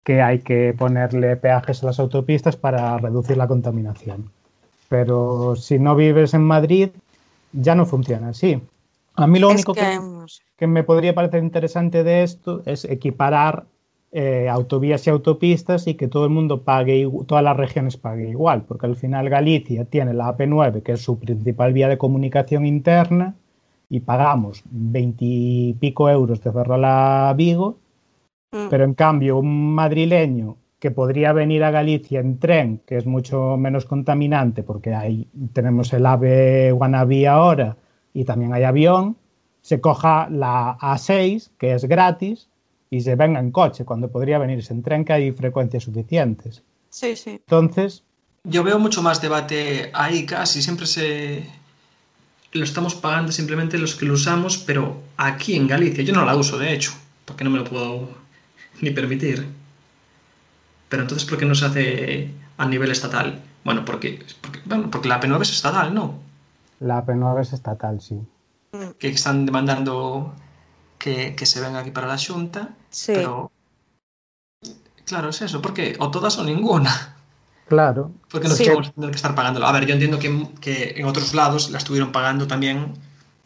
que 0.04 0.22
hay 0.22 0.38
que 0.40 0.72
ponerle 0.78 1.36
peajes 1.36 1.82
a 1.82 1.86
las 1.86 1.98
autopistas 1.98 2.56
para 2.56 2.96
reducir 2.98 3.36
la 3.36 3.48
contaminación. 3.48 4.30
Pero 4.88 5.56
si 5.56 5.78
no 5.80 5.96
vives 5.96 6.32
en 6.34 6.42
Madrid, 6.42 6.90
ya 7.52 7.74
no 7.74 7.86
funciona 7.86 8.28
así. 8.28 8.62
A 9.16 9.26
mí 9.26 9.40
lo 9.40 9.50
Es 9.50 9.54
único 9.54 9.74
que, 9.74 9.98
que 10.56 10.66
me 10.68 10.84
podría 10.84 11.14
parecer 11.14 11.42
interesante 11.42 12.04
de 12.04 12.22
esto 12.22 12.62
es 12.66 12.84
equiparar 12.84 13.66
eh, 14.12 14.48
autovías 14.48 15.06
y 15.06 15.10
autopistas 15.10 15.86
y 15.86 15.94
que 15.94 16.08
todo 16.08 16.24
el 16.24 16.30
mundo 16.30 16.62
pague, 16.62 17.08
todas 17.26 17.44
las 17.44 17.56
regiones 17.56 17.96
paguen 17.96 18.30
igual, 18.30 18.62
porque 18.62 18.86
al 18.86 18.96
final 18.96 19.28
Galicia 19.28 19.84
tiene 19.84 20.14
la 20.14 20.36
AP9, 20.36 20.82
que 20.82 20.92
es 20.92 21.02
su 21.02 21.18
principal 21.18 21.72
vía 21.72 21.88
de 21.88 21.98
comunicación 21.98 22.66
interna, 22.66 23.36
y 23.88 24.00
pagamos 24.00 24.62
veintipico 24.70 26.08
euros 26.08 26.42
de 26.42 26.52
Ferrol 26.52 26.84
a 26.84 27.34
Vigo, 27.36 27.78
Mm. 28.52 28.68
pero 28.68 28.84
en 28.84 28.94
cambio 28.94 29.38
un 29.38 29.74
madrileño 29.74 30.56
que 30.80 30.90
podría 30.90 31.32
venir 31.32 31.62
a 31.62 31.70
Galicia 31.70 32.20
en 32.20 32.38
tren, 32.38 32.80
que 32.86 32.96
es 32.96 33.06
mucho 33.06 33.56
menos 33.56 33.84
contaminante, 33.84 34.62
porque 34.62 34.94
ahí 34.94 35.28
tenemos 35.52 35.92
el 35.92 36.06
AVE 36.06 36.72
Guanabí 36.72 37.26
ahora 37.26 37.76
y 38.12 38.24
también 38.24 38.52
hay 38.52 38.64
avión, 38.64 39.16
se 39.60 39.80
coja 39.80 40.28
la 40.30 40.76
A6, 40.80 41.50
que 41.58 41.74
es 41.74 41.84
gratis, 41.84 42.48
y 42.90 43.00
se 43.00 43.14
venga 43.14 43.38
en 43.38 43.52
coche, 43.52 43.84
cuando 43.84 44.10
podría 44.10 44.38
venirse 44.38 44.72
en 44.72 44.82
tren, 44.82 45.04
que 45.04 45.12
hay 45.12 45.32
frecuencias 45.32 45.84
suficientes. 45.84 46.62
Sí, 46.90 47.16
sí. 47.16 47.30
Entonces, 47.30 48.02
Yo 48.42 48.64
veo 48.64 48.78
mucho 48.78 49.02
más 49.02 49.22
debate 49.22 49.90
ahí 49.94 50.26
casi, 50.26 50.62
siempre 50.62 50.86
se... 50.86 51.46
Lo 52.52 52.64
estamos 52.64 52.96
pagando 52.96 53.30
simplemente 53.30 53.78
los 53.78 53.94
que 53.94 54.06
lo 54.06 54.14
usamos, 54.14 54.58
pero 54.58 55.00
aquí 55.16 55.54
en 55.54 55.68
Galicia, 55.68 56.02
yo 56.02 56.12
no 56.12 56.24
la 56.24 56.34
uso 56.34 56.58
de 56.58 56.72
hecho, 56.72 56.92
porque 57.24 57.44
no 57.44 57.50
me 57.50 57.58
lo 57.58 57.64
puedo 57.64 58.08
ni 58.80 58.90
permitir. 58.90 59.46
Pero 60.88 61.02
entonces, 61.02 61.28
¿por 61.28 61.38
qué 61.38 61.46
no 61.46 61.54
se 61.54 61.66
hace 61.66 62.30
a 62.56 62.66
nivel 62.66 62.90
estatal? 62.90 63.40
Bueno, 63.64 63.84
porque, 63.84 64.24
porque, 64.40 64.60
bueno, 64.64 64.90
porque 64.90 65.08
la 65.08 65.20
P9 65.20 65.42
es 65.42 65.50
estatal, 65.52 65.94
¿no? 65.94 66.18
la 66.80 67.04
P9 67.04 67.42
es 67.42 67.52
estatal, 67.52 68.00
sí. 68.00 68.18
Que 68.98 69.08
están 69.08 69.46
demandando 69.46 70.34
que, 71.00 71.34
que 71.34 71.46
se 71.46 71.60
venga 71.60 71.80
aquí 71.80 71.90
para 71.90 72.06
la 72.06 72.16
Junta, 72.18 72.68
Sí. 72.90 73.12
pero... 73.16 73.50
Claro, 75.04 75.30
es 75.30 75.42
eso, 75.42 75.60
porque 75.60 75.96
o 75.98 76.10
todas 76.12 76.38
o 76.38 76.44
ninguna. 76.44 77.16
Claro. 77.68 78.12
Porque 78.30 78.46
no 78.48 78.54
Sí. 78.54 78.68
vamos 78.68 78.88
a 78.88 78.92
tener 78.92 79.10
que 79.10 79.16
estar 79.16 79.34
pagándolo. 79.34 79.66
A 79.66 79.72
ver, 79.72 79.86
yo 79.86 79.94
entiendo 79.94 80.18
que, 80.20 80.46
que 80.60 80.94
en 80.96 81.06
otros 81.06 81.34
lados 81.34 81.70
la 81.70 81.78
estuvieron 81.78 82.12
pagando 82.12 82.46
también 82.46 82.94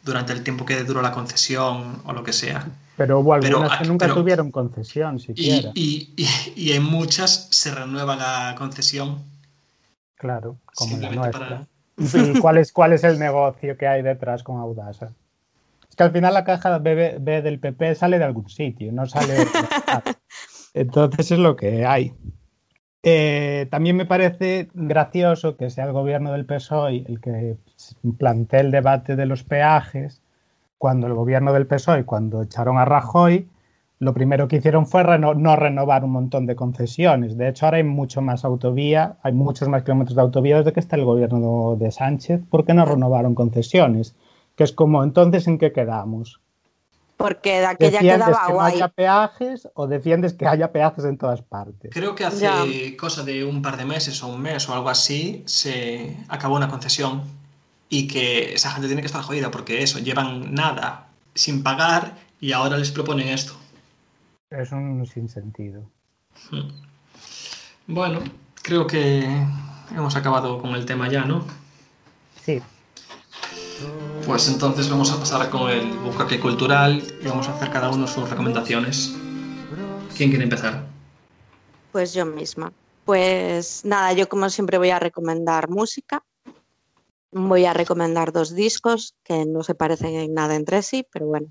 durante 0.02 0.32
el 0.34 0.42
tiempo 0.42 0.66
que 0.66 0.82
duró 0.84 1.00
la 1.00 1.12
concesión 1.12 2.02
o 2.04 2.12
lo 2.12 2.22
que 2.22 2.32
sea. 2.34 2.66
Pero 2.96 3.20
hubo 3.20 3.38
Pero, 3.40 3.58
algunas 3.58 3.78
que 3.78 3.84
nunca 3.88 4.04
pero- 4.06 4.14
tuvieron 4.20 4.50
concesión 4.50 5.18
siquiera. 5.18 5.70
y, 5.74 6.12
y, 6.16 6.28
y 6.56 6.72
en 6.72 6.84
muchas 6.84 7.48
se 7.50 7.74
renueva 7.74 8.14
la 8.16 8.54
concesión 8.58 9.22
Claro, 10.16 10.56
como 10.74 10.90
la 10.96 11.08
simplemente 11.08 11.38
nuestra. 11.38 11.66
para... 11.96 12.24
¿Y 12.34 12.40
cuál 12.40 12.58
es, 12.58 12.72
cuál 12.72 12.92
es 12.92 13.04
el 13.04 13.18
negocio 13.18 13.76
que 13.78 13.86
hay 13.86 14.02
detrás 14.02 14.42
con 14.42 14.58
Audasa? 14.60 15.12
Es 15.94 15.96
que 15.96 16.02
al 16.02 16.10
final 16.10 16.34
la 16.34 16.42
caja 16.42 16.76
B, 16.78 17.18
B 17.20 17.40
del 17.40 17.60
PP 17.60 17.94
sale 17.94 18.18
de 18.18 18.24
algún 18.24 18.48
sitio, 18.48 18.90
no 18.90 19.06
sale 19.06 19.32
de 19.34 19.46
Entonces 20.74 21.30
es 21.30 21.38
lo 21.38 21.54
que 21.54 21.86
hay. 21.86 22.12
Eh, 23.04 23.68
también 23.70 23.94
me 23.94 24.04
parece 24.04 24.70
gracioso 24.74 25.56
que 25.56 25.70
sea 25.70 25.84
el 25.84 25.92
gobierno 25.92 26.32
del 26.32 26.46
PSOE 26.46 27.04
el 27.06 27.20
que 27.20 27.58
plantee 28.18 28.58
el 28.58 28.72
debate 28.72 29.14
de 29.14 29.26
los 29.26 29.44
peajes, 29.44 30.20
cuando 30.78 31.06
el 31.06 31.14
gobierno 31.14 31.52
del 31.52 31.68
PSOE, 31.68 32.04
cuando 32.04 32.42
echaron 32.42 32.76
a 32.78 32.84
Rajoy, 32.84 33.46
lo 34.00 34.14
primero 34.14 34.48
que 34.48 34.56
hicieron 34.56 34.88
fue 34.88 35.04
reno- 35.04 35.34
no 35.34 35.54
renovar 35.54 36.02
un 36.02 36.10
montón 36.10 36.46
de 36.46 36.56
concesiones. 36.56 37.36
De 37.38 37.46
hecho, 37.50 37.66
ahora 37.66 37.76
hay 37.76 37.84
mucho 37.84 38.20
más 38.20 38.44
autovía, 38.44 39.16
hay 39.22 39.32
muchos 39.32 39.68
más 39.68 39.84
kilómetros 39.84 40.16
de 40.16 40.22
autovía 40.22 40.56
desde 40.58 40.72
que 40.72 40.80
está 40.80 40.96
el 40.96 41.04
gobierno 41.04 41.76
de 41.78 41.92
Sánchez. 41.92 42.40
¿Por 42.50 42.64
qué 42.64 42.74
no 42.74 42.84
renovaron 42.84 43.36
concesiones? 43.36 44.16
Que 44.56 44.64
es 44.64 44.72
como, 44.72 45.02
entonces, 45.02 45.46
¿en 45.48 45.58
qué 45.58 45.72
quedamos? 45.72 46.40
Porque 47.16 47.60
de 47.60 47.66
aquella 47.66 48.00
¿Defiendes 48.00 48.26
quedaba 48.26 48.46
que 48.46 48.52
no 48.52 48.58
guay. 48.58 48.74
haya 48.74 48.88
peajes 48.88 49.68
o 49.74 49.86
defiendes 49.86 50.34
que 50.34 50.46
haya 50.46 50.72
peajes 50.72 51.04
en 51.04 51.16
todas 51.16 51.42
partes? 51.42 51.90
Creo 51.92 52.14
que 52.14 52.24
hace 52.24 52.40
Ya. 52.90 52.96
cosa 52.98 53.22
de 53.22 53.44
un 53.44 53.62
par 53.62 53.76
de 53.76 53.84
meses 53.84 54.22
o 54.22 54.28
un 54.28 54.42
mes 54.42 54.68
o 54.68 54.74
algo 54.74 54.88
así 54.90 55.42
se 55.46 56.16
acabó 56.28 56.56
una 56.56 56.68
concesión 56.68 57.22
y 57.88 58.08
que 58.08 58.54
esa 58.54 58.70
gente 58.72 58.88
tiene 58.88 59.00
que 59.02 59.06
estar 59.06 59.22
jodida 59.22 59.50
porque 59.50 59.82
eso, 59.82 60.00
llevan 60.00 60.54
nada 60.54 61.06
sin 61.34 61.62
pagar 61.62 62.14
y 62.40 62.52
ahora 62.52 62.76
les 62.78 62.90
proponen 62.90 63.28
esto. 63.28 63.54
Es 64.50 64.72
un 64.72 65.06
sinsentido. 65.06 65.82
Hmm. 66.50 66.68
Bueno, 67.86 68.20
creo 68.62 68.86
que 68.86 69.24
hemos 69.96 70.16
acabado 70.16 70.60
con 70.60 70.74
el 70.74 70.84
tema 70.84 71.08
ya, 71.08 71.24
¿no? 71.24 71.44
Sí, 72.42 72.60
Pues 74.26 74.48
entonces 74.48 74.88
vamos 74.88 75.12
a 75.12 75.18
pasar 75.18 75.50
con 75.50 75.70
el 75.70 75.98
bucaque 75.98 76.40
cultural 76.40 77.02
y 77.20 77.26
vamos 77.26 77.48
a 77.48 77.52
hacer 77.52 77.70
cada 77.70 77.90
uno 77.90 78.06
sus 78.06 78.28
recomendaciones. 78.28 79.14
¿Quién 80.16 80.30
quiere 80.30 80.44
empezar? 80.44 80.86
Pues 81.92 82.14
yo 82.14 82.24
misma. 82.24 82.72
Pues 83.04 83.84
nada, 83.84 84.12
yo 84.12 84.28
como 84.28 84.48
siempre 84.48 84.78
voy 84.78 84.90
a 84.90 84.98
recomendar 84.98 85.68
música. 85.68 86.24
Voy 87.32 87.64
a 87.64 87.74
recomendar 87.74 88.32
dos 88.32 88.54
discos 88.54 89.14
que 89.24 89.44
no 89.44 89.62
se 89.62 89.74
parecen 89.74 90.14
en 90.14 90.34
nada 90.34 90.54
entre 90.54 90.82
sí, 90.82 91.06
pero 91.12 91.26
bueno. 91.26 91.48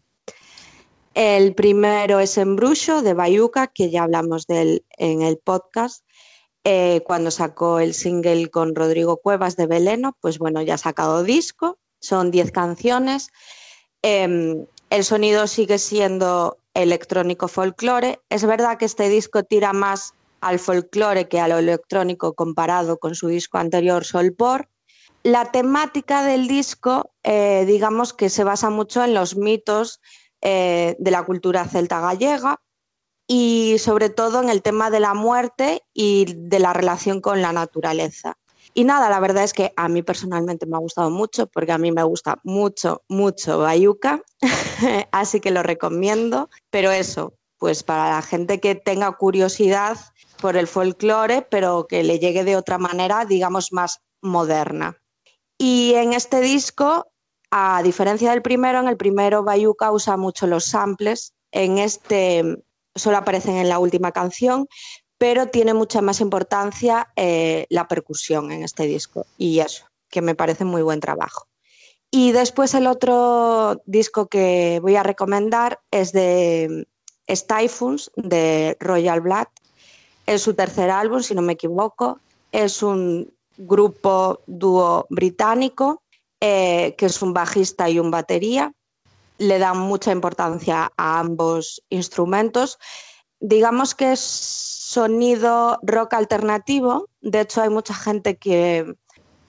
El 1.14 1.54
primero 1.54 2.20
es 2.20 2.38
Embrujo 2.40 3.04
de 3.04 3.14
Bayuca, 3.14 3.68
que 3.68 3.92
ya 3.92 4.04
hablamos 4.04 4.48
de 4.48 4.62
él 4.62 4.86
en 4.98 5.22
el 5.22 5.38
podcast. 5.38 6.04
eh, 6.64 7.04
cuando 7.06 7.30
sacó 7.30 7.80
el 7.80 7.94
single 7.94 8.50
con 8.50 8.74
Rodrigo 8.74 9.18
Cuevas 9.18 9.58
de 9.58 9.68
Veleno, 9.68 10.18
pues 10.22 10.40
bueno, 10.40 10.62
ya 10.62 10.76
ha 10.76 10.78
sacado 10.78 11.22
disco, 11.24 11.78
son 12.04 12.32
10 12.32 12.52
canciones. 12.52 13.30
Em, 14.02 14.66
el 14.90 15.04
sonido 15.06 15.48
sigue 15.48 15.80
siendo 15.80 16.58
electrónico 16.74 17.48
folclore. 17.48 18.20
Es 18.30 18.46
verdad 18.46 18.78
que 18.78 18.86
este 18.86 19.10
disco 19.10 19.44
tira 19.44 19.74
más 19.74 20.14
al 20.42 20.60
folclore 20.60 21.30
que 21.30 21.40
a 21.40 21.48
lo 21.48 21.58
electrónico 21.58 22.34
comparado 22.34 22.98
con 22.98 23.16
su 23.16 23.28
disco 23.30 23.58
anterior 23.58 24.04
Solpor. 24.04 24.68
La 25.24 25.52
temática 25.52 26.26
del 26.26 26.50
disco, 26.50 27.14
eh, 27.24 27.64
digamos 27.66 28.14
que 28.14 28.30
se 28.30 28.44
basa 28.44 28.70
mucho 28.70 29.02
en 29.04 29.14
los 29.14 29.38
mitos 29.38 30.02
eh, 30.42 30.98
de 31.00 31.12
la 31.12 31.24
cultura 31.24 31.66
celta 31.66 32.02
gallega 32.02 32.60
y 33.26 33.78
sobre 33.80 34.10
todo 34.10 34.44
en 34.44 34.50
el 34.50 34.62
tema 34.62 34.90
de 34.90 35.00
la 35.00 35.14
muerte 35.14 35.84
y 35.94 36.26
de 36.36 36.60
la 36.60 36.74
relación 36.74 37.22
con 37.22 37.42
la 37.42 37.54
naturaleza. 37.54 38.38
Y 38.74 38.86
nada, 38.86 39.10
la 39.10 39.20
verdad 39.20 39.44
es 39.44 39.54
que 39.54 39.72
a 39.76 39.88
mí 39.88 40.02
personalmente 40.02 40.66
me 40.66 40.76
ha 40.76 40.80
gustado 40.80 41.10
mucho 41.10 41.48
porque 41.48 41.72
a 41.72 41.78
mí 41.78 41.92
me 41.92 42.04
gusta 42.04 42.40
mucho, 42.44 43.04
mucho 43.08 43.60
Bayuca, 43.60 44.24
así 45.12 45.40
que 45.40 45.52
lo 45.52 45.62
recomiendo. 45.64 46.50
Pero 46.70 46.92
eso, 46.92 47.34
pues 47.58 47.84
para 47.84 48.10
la 48.10 48.22
gente 48.22 48.60
que 48.60 48.76
tenga 48.76 49.12
curiosidad 49.12 49.98
por 50.42 50.58
el 50.58 50.68
folclore, 50.68 51.44
pero 51.44 51.88
que 51.88 52.04
le 52.04 52.20
llegue 52.20 52.44
de 52.44 52.58
otra 52.58 52.78
manera, 52.78 53.26
digamos, 53.26 53.72
más 53.72 54.00
moderna. 54.22 54.98
Y 55.58 55.94
en 55.96 56.14
este 56.14 56.42
disco, 56.42 57.12
a 57.52 57.82
diferencia 57.84 58.32
del 58.32 58.42
primero, 58.42 58.80
en 58.80 58.88
el 58.88 58.98
primero 58.98 59.44
Bayuca 59.44 59.92
usa 59.92 60.18
mucho 60.18 60.48
los 60.48 60.66
samples, 60.66 61.34
en 61.52 61.78
este 61.78 62.64
solo 62.96 63.18
aparecen 63.18 63.58
en 63.58 63.70
la 63.70 63.80
última 63.80 64.12
canción, 64.12 64.68
pero 65.24 65.48
tiene 65.48 65.74
mucha 65.74 66.02
más 66.02 66.20
importancia 66.20 67.08
eh, 67.16 67.66
la 67.70 67.88
percusión 67.88 68.52
en 68.52 68.62
este 68.62 68.84
disco 68.84 69.26
y 69.38 69.60
eso, 69.60 69.86
que 70.10 70.22
me 70.22 70.36
parece 70.36 70.66
muy 70.66 70.82
buen 70.82 71.00
trabajo. 71.00 71.48
Y 72.12 72.34
después 72.34 72.74
el 72.74 72.88
otro 72.88 73.82
disco 73.86 74.28
que 74.28 74.82
voy 74.82 74.98
a 74.98 75.04
recomendar 75.04 75.80
es 75.92 76.12
de 76.12 76.90
Stifles, 77.34 78.12
de 78.18 78.76
Royal 78.82 79.22
Blood. 79.22 79.48
Es 80.26 80.42
su 80.42 80.56
tercer 80.56 80.90
álbum, 80.90 81.22
si 81.22 81.36
no 81.36 81.42
me 81.42 81.54
equivoco. 81.54 82.20
Es 82.52 82.84
un 82.84 83.34
grupo 83.56 84.42
dúo 84.46 85.08
británico, 85.10 86.04
eh, 86.42 86.96
que 86.98 87.06
es 87.06 87.22
un 87.22 87.32
bajista 87.32 87.90
y 87.90 87.98
un 87.98 88.12
batería. 88.12 88.74
Le 89.38 89.58
dan 89.58 89.80
mucha 89.80 90.12
importancia 90.12 90.92
a 90.98 91.20
ambos 91.22 91.82
instrumentos. 91.88 92.78
Digamos 93.40 93.96
que 93.96 94.12
es 94.12 94.83
sonido 94.94 95.80
rock 95.82 96.14
alternativo. 96.14 97.10
De 97.22 97.42
hecho, 97.42 97.62
hay 97.62 97.70
mucha 97.70 97.96
gente 97.96 98.38
que 98.38 98.94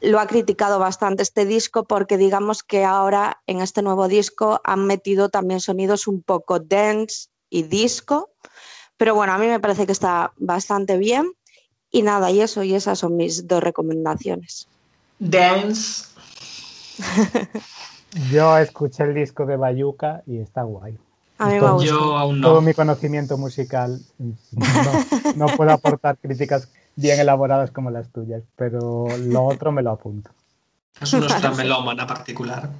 lo 0.00 0.18
ha 0.18 0.26
criticado 0.26 0.78
bastante 0.78 1.22
este 1.22 1.44
disco 1.44 1.84
porque 1.84 2.16
digamos 2.16 2.62
que 2.62 2.84
ahora 2.84 3.42
en 3.46 3.60
este 3.60 3.82
nuevo 3.82 4.08
disco 4.08 4.60
han 4.64 4.86
metido 4.86 5.28
también 5.28 5.60
sonidos 5.60 6.06
un 6.06 6.22
poco 6.22 6.60
dance 6.60 7.28
y 7.50 7.62
disco. 7.64 8.30
Pero 8.96 9.14
bueno, 9.14 9.34
a 9.34 9.38
mí 9.38 9.46
me 9.46 9.60
parece 9.60 9.86
que 9.86 9.92
está 9.92 10.32
bastante 10.36 10.96
bien. 10.96 11.32
Y 11.90 12.02
nada, 12.02 12.30
y 12.30 12.40
eso, 12.40 12.62
y 12.62 12.74
esas 12.74 12.98
son 12.98 13.16
mis 13.16 13.46
dos 13.46 13.62
recomendaciones. 13.62 14.66
Dance. 15.18 16.06
yo 18.32 18.56
escuché 18.58 19.04
el 19.04 19.14
disco 19.14 19.46
de 19.46 19.56
Bayuca 19.56 20.22
y 20.26 20.38
está 20.38 20.62
guay. 20.62 20.98
A 21.38 21.46
mí 21.46 21.54
me 21.54 21.60
Todo- 21.60 21.72
gusta. 21.74 21.88
Yo 21.88 22.16
aún 22.16 22.40
Todo 22.40 22.54
no. 22.56 22.60
mi 22.62 22.74
conocimiento 22.74 23.36
musical 23.38 24.00
no, 24.18 24.34
no 25.36 25.46
puedo 25.56 25.72
aportar 25.72 26.16
críticas 26.18 26.68
bien 26.96 27.18
elaboradas 27.18 27.70
como 27.72 27.90
las 27.90 28.08
tuyas, 28.10 28.42
pero 28.56 29.06
lo 29.18 29.42
otro 29.44 29.72
me 29.72 29.82
lo 29.82 29.90
apunto. 29.90 30.30
Es 31.00 31.12
nuestra 31.14 31.50
melómana 31.50 32.06
particular. 32.06 32.70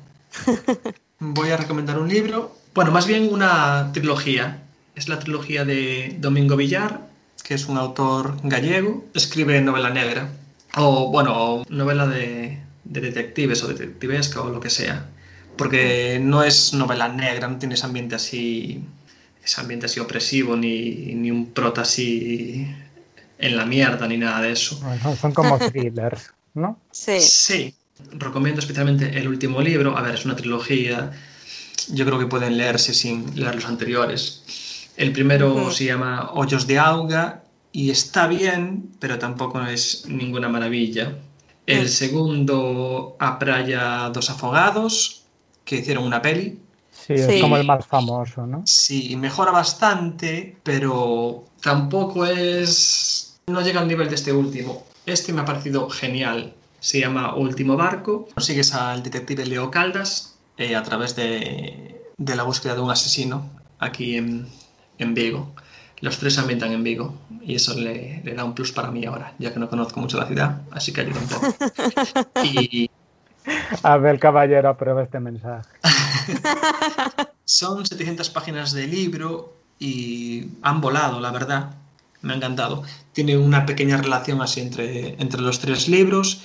Voy 1.18 1.50
a 1.50 1.56
recomendar 1.56 1.98
un 1.98 2.08
libro, 2.08 2.54
bueno, 2.74 2.90
más 2.92 3.06
bien 3.06 3.32
una 3.32 3.90
trilogía. 3.92 4.60
Es 4.94 5.08
la 5.08 5.18
trilogía 5.18 5.64
de 5.64 6.16
Domingo 6.20 6.54
Villar, 6.56 7.08
que 7.42 7.54
es 7.54 7.66
un 7.66 7.76
autor 7.76 8.36
gallego. 8.44 9.04
Escribe 9.14 9.60
novela 9.60 9.90
negra, 9.90 10.28
o 10.76 11.10
bueno, 11.10 11.64
novela 11.68 12.06
de, 12.06 12.60
de 12.84 13.00
detectives 13.00 13.64
o 13.64 13.68
detectivesca 13.68 14.40
o 14.42 14.50
lo 14.50 14.60
que 14.60 14.70
sea. 14.70 15.06
Porque 15.56 16.18
no 16.20 16.42
es 16.42 16.72
novela 16.74 17.08
negra, 17.08 17.48
no 17.48 17.58
tiene 17.58 17.74
ese 17.74 17.86
ambiente 17.86 18.14
así, 18.16 18.82
ese 19.44 19.60
ambiente 19.60 19.86
así 19.86 20.00
opresivo, 20.00 20.56
ni, 20.56 21.14
ni 21.14 21.30
un 21.30 21.52
prota 21.52 21.82
así 21.82 22.66
en 23.38 23.56
la 23.56 23.64
mierda, 23.64 24.06
ni 24.08 24.16
nada 24.16 24.40
de 24.42 24.52
eso. 24.52 24.80
Bueno, 24.80 25.16
son 25.16 25.32
como 25.32 25.58
thrillers, 25.70 26.32
¿no? 26.54 26.78
Sí, 26.90 27.20
Sí, 27.20 27.74
recomiendo 28.12 28.60
especialmente 28.60 29.16
el 29.18 29.28
último 29.28 29.60
libro. 29.62 29.96
A 29.96 30.02
ver, 30.02 30.14
es 30.14 30.24
una 30.24 30.34
trilogía. 30.36 31.12
Yo 31.92 32.04
creo 32.06 32.18
que 32.18 32.26
pueden 32.26 32.56
leerse 32.56 32.94
sin 32.94 33.38
leer 33.38 33.54
los 33.56 33.66
anteriores. 33.66 34.42
El 34.96 35.12
primero 35.12 35.54
Ujú. 35.54 35.70
se 35.70 35.84
llama 35.84 36.30
Hoyos 36.32 36.66
de 36.66 36.78
Auga 36.78 37.42
y 37.72 37.90
está 37.90 38.26
bien, 38.26 38.90
pero 39.00 39.18
tampoco 39.18 39.60
es 39.62 40.04
ninguna 40.08 40.48
maravilla. 40.48 41.14
El 41.66 41.86
Mm. 41.86 41.88
segundo, 41.88 43.16
A 43.18 43.38
Praia 43.38 44.10
dos 44.12 44.30
Afogados, 44.30 45.23
que 45.64 45.76
hicieron 45.76 46.04
una 46.04 46.20
peli. 46.22 46.58
Sí, 46.90 47.14
es 47.14 47.26
Sí. 47.26 47.40
como 47.40 47.56
el 47.56 47.66
más 47.66 47.84
famoso, 47.86 48.46
¿no? 48.46 48.62
Sí, 48.66 49.16
mejora 49.16 49.50
bastante, 49.50 50.56
pero 50.62 51.44
tampoco 51.60 52.24
es. 52.26 53.36
No 53.46 53.60
llega 53.60 53.80
al 53.80 53.88
nivel 53.88 54.08
de 54.08 54.14
este 54.14 54.32
último. 54.32 54.84
Este 55.06 55.32
me 55.32 55.42
ha 55.42 55.44
parecido 55.44 55.88
genial. 55.90 56.54
Se 56.80 57.00
llama 57.00 57.34
Último 57.34 57.76
Barco. 57.76 58.28
Sigues 58.38 58.74
al 58.74 59.02
detective 59.02 59.44
Leo 59.46 59.70
Caldas 59.70 60.34
eh, 60.56 60.76
a 60.76 60.82
través 60.82 61.16
de, 61.16 62.00
de 62.16 62.36
la 62.36 62.42
búsqueda 62.44 62.74
de 62.74 62.80
un 62.80 62.90
asesino 62.90 63.50
aquí 63.78 64.16
en, 64.16 64.46
en 64.98 65.14
Vigo. 65.14 65.52
los 66.00 66.18
tres 66.18 66.34
se 66.34 66.40
ambientan 66.40 66.72
en 66.72 66.82
Vigo 66.84 67.14
y 67.42 67.54
eso 67.56 67.74
le, 67.74 68.20
le 68.22 68.34
da 68.34 68.44
un 68.44 68.54
plus 68.54 68.72
para 68.72 68.90
mí 68.90 69.04
ahora, 69.06 69.34
ya 69.38 69.52
que 69.52 69.58
no 69.58 69.68
conozco 69.68 69.98
mucho 70.00 70.18
la 70.18 70.26
ciudad, 70.26 70.60
así 70.70 70.92
que 70.92 71.00
ayuda 71.02 71.20
un 71.20 71.28
poco. 71.28 71.46
Y 72.44 72.90
Abel 73.82 74.18
Caballero 74.18 74.68
aprueba 74.68 75.02
este 75.02 75.20
mensaje. 75.20 75.68
son 77.44 77.84
700 77.84 78.30
páginas 78.30 78.72
de 78.72 78.86
libro 78.86 79.54
y 79.78 80.48
han 80.62 80.80
volado, 80.80 81.20
la 81.20 81.30
verdad. 81.30 81.74
Me 82.22 82.32
ha 82.32 82.36
encantado. 82.36 82.82
Tiene 83.12 83.36
una 83.36 83.66
pequeña 83.66 83.98
relación 83.98 84.40
así 84.40 84.60
entre, 84.60 85.20
entre 85.20 85.42
los 85.42 85.60
tres 85.60 85.88
libros 85.88 86.42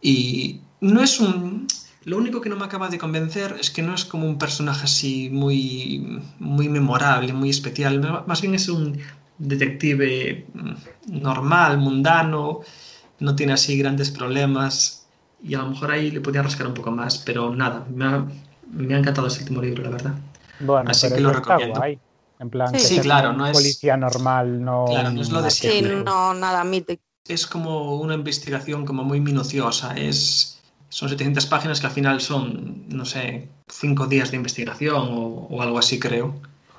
y 0.00 0.60
no 0.80 1.02
es 1.02 1.20
un... 1.20 1.66
Lo 2.04 2.18
único 2.18 2.40
que 2.40 2.48
no 2.48 2.54
me 2.54 2.64
acaba 2.64 2.88
de 2.88 2.98
convencer 2.98 3.56
es 3.58 3.70
que 3.70 3.82
no 3.82 3.92
es 3.92 4.04
como 4.04 4.26
un 4.26 4.38
personaje 4.38 4.84
así 4.84 5.28
muy, 5.30 6.22
muy 6.38 6.68
memorable, 6.68 7.32
muy 7.32 7.50
especial. 7.50 8.24
Más 8.26 8.40
bien 8.40 8.54
es 8.54 8.68
un 8.68 9.00
detective 9.38 10.46
normal, 11.08 11.78
mundano, 11.78 12.60
no 13.18 13.34
tiene 13.34 13.54
así 13.54 13.76
grandes 13.76 14.12
problemas 14.12 15.05
y 15.42 15.54
a 15.54 15.58
lo 15.58 15.70
mejor 15.70 15.90
ahí 15.90 16.10
le 16.10 16.20
podía 16.20 16.42
rascar 16.42 16.66
un 16.66 16.74
poco 16.74 16.90
más, 16.90 17.18
pero 17.18 17.54
nada, 17.54 17.84
me 17.92 18.04
ha, 18.04 18.24
me 18.70 18.94
ha 18.94 18.98
encantado 18.98 19.26
ese 19.28 19.40
último 19.40 19.62
libro, 19.62 19.82
la 19.82 19.90
verdad. 19.90 20.14
Bueno, 20.60 20.90
Así 20.90 21.06
pero 21.06 21.16
que 21.16 21.22
lo 21.22 21.32
recomiendo. 21.32 21.74
guay. 21.78 21.98
En 22.38 22.50
plan, 22.50 22.68
Sí. 22.68 22.74
que 22.74 22.80
Sí, 22.80 22.94
sea 22.94 23.02
claro, 23.02 23.32
no 23.32 23.46
es- 23.46 23.52
policía 23.56 23.96
normal, 23.96 24.62
no. 24.64 24.84
Claro, 24.88 25.10
no 25.10 25.22
es 25.22 25.28
lo 25.30 25.36
de 25.38 25.42
una- 25.44 25.50
Sí, 25.50 25.68
siempre. 25.70 26.02
no, 26.04 26.34
nada 26.34 26.64
mítico. 26.64 27.02
es 27.28 27.46
como 27.48 27.96
una 27.96 28.14
investigación 28.14 28.86
como 28.86 29.02
muy 29.02 29.20
minuciosa. 29.20 29.94
Es, 29.96 30.60
son 30.88 31.08
700 31.08 31.46
páginas 31.46 31.80
que 31.80 31.86
al 31.88 31.92
final 31.92 32.20
son, 32.20 32.84
no 32.88 33.04
sé, 33.04 33.48
5 33.68 34.06
días 34.06 34.30
de 34.30 34.36
investigación 34.36 34.94
o, 35.10 35.48
o 35.50 35.60
algo 35.62 35.78
así, 35.78 35.98
creo. 35.98 36.34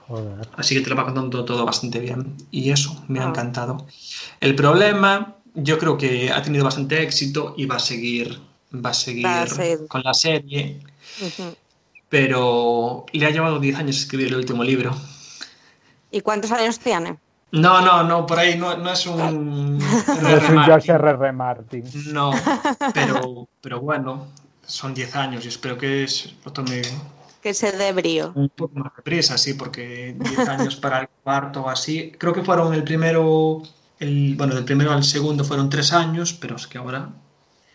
Joder. 0.08 0.48
Así 0.56 0.74
que 0.76 0.82
te 0.82 0.90
lo 0.90 0.96
va 0.96 1.04
contando 1.04 1.44
todo 1.44 1.66
bastante 1.66 2.00
bien. 2.00 2.36
Y 2.50 2.70
eso, 2.72 3.04
me 3.10 3.20
ha 3.20 3.26
Ah. 3.26 3.30
encantado. 3.30 3.86
El 4.40 4.56
problema, 4.56 5.36
yo 5.54 5.78
creo 5.80 5.98
que 5.98 6.32
ha 6.32 6.42
tenido 6.42 6.64
bastante 6.64 7.04
éxito 7.04 7.54
y 7.58 7.66
va 7.66 7.76
a 7.76 7.80
seguir, 7.80 8.40
va 8.74 8.90
a 8.90 8.94
seguir 8.94 9.26
Va 9.26 9.42
a 9.44 9.48
seguir. 9.48 9.88
con 9.88 10.02
la 10.04 10.14
serie. 10.14 10.80
Pero 12.10 13.06
le 13.12 13.26
ha 13.26 13.30
llevado 13.32 13.60
10 13.60 13.78
años 13.78 13.98
escribir 13.98 14.28
el 14.28 14.36
último 14.36 14.64
libro. 14.64 14.96
¿Y 16.12 16.22
cuántos 16.22 16.52
años 16.52 16.80
tiene? 16.80 17.18
No, 17.52 17.82
no, 17.82 18.04
no, 18.04 18.26
por 18.26 18.40
ahí 18.40 18.58
no, 18.58 18.78
no 18.78 18.92
es 18.92 19.06
un... 19.08 19.78
No 19.78 20.30
es 20.30 20.50
un 20.50 20.64
George 20.64 20.92
R. 20.92 21.10
R. 21.12 21.32
Martin. 21.32 21.84
No, 22.14 22.32
pero, 22.94 23.48
pero 23.62 23.82
bueno, 23.82 24.28
son 24.66 24.94
10 24.94 25.16
años 25.16 25.46
y 25.46 25.50
espero 25.50 25.78
que 25.78 26.04
es- 26.04 26.34
lo 26.46 26.52
tome 26.52 26.82
Que 27.42 27.54
se 27.54 27.72
dé 27.74 27.92
brío. 27.94 28.32
un 28.36 28.50
poco 28.50 28.78
más 28.80 28.94
de 28.96 29.02
prisa, 29.02 29.38
sí, 29.38 29.54
porque 29.54 30.16
10 30.18 30.40
años 30.50 30.76
para 30.78 31.02
el 31.02 31.08
cuarto 31.24 31.62
o 31.64 31.70
así. 31.70 32.12
Creo 32.18 32.34
que 32.34 32.44
fueron 32.44 32.74
el 32.74 32.84
primero, 32.84 33.64
el, 34.00 34.36
bueno, 34.36 34.56
del 34.56 34.66
primero 34.66 34.92
al 34.92 35.04
segundo 35.04 35.44
fueron 35.46 35.70
3 35.70 35.94
años, 35.94 36.34
pero 36.34 36.56
es 36.58 36.68
que 36.68 36.78
ahora 36.78 37.10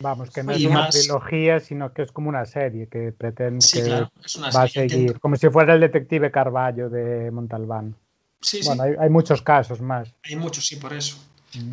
Vamos, 0.03 0.31
que 0.31 0.43
no 0.43 0.53
Y 0.53 0.57
es 0.65 0.70
una 0.70 0.81
más- 0.81 0.91
trilogía, 1.01 1.61
sino 1.61 1.93
que 1.93 2.03
es 2.03 2.12
como 2.12 2.29
una 2.29 2.45
serie 2.45 2.89
que 2.89 3.12
pretende 3.12 3.61
sí, 3.61 3.79
que 3.81 3.87
claro, 3.87 4.11
es 4.24 4.37
una 4.37 4.51
va 4.51 4.62
a 4.65 4.69
seguir. 4.69 4.93
Intento- 5.01 5.20
Como 5.20 5.37
si 5.37 5.49
fuera 5.49 5.74
el 5.74 5.81
detective 5.81 6.31
Carballo 6.31 6.91
de 6.91 7.31
Montalbán. 7.31 7.95
Sí, 8.41 8.61
sí, 8.62 8.66
Bueno, 8.69 8.83
hay, 8.83 8.95
hay 8.99 9.09
muchos 9.09 9.41
casos 9.43 9.81
más. 9.81 10.12
hay 10.24 10.37
muchos, 10.37 10.66
sí, 10.66 10.77
por 10.77 10.93
eso. 10.93 11.16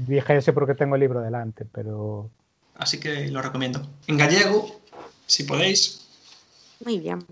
Dije 0.07 0.37
ese 0.37 0.53
porque 0.53 0.75
tengo 0.75 0.95
el 0.95 1.01
libro 1.01 1.21
delante, 1.21 1.65
pero 1.65 2.29
Así 2.77 2.99
que 2.99 3.27
lo 3.29 3.41
recomiendo. 3.41 3.81
En 4.07 4.17
gallego, 4.17 4.79
si 5.25 5.43
podéis. 5.43 6.07
Muy 6.85 6.99
bien. 6.99 7.25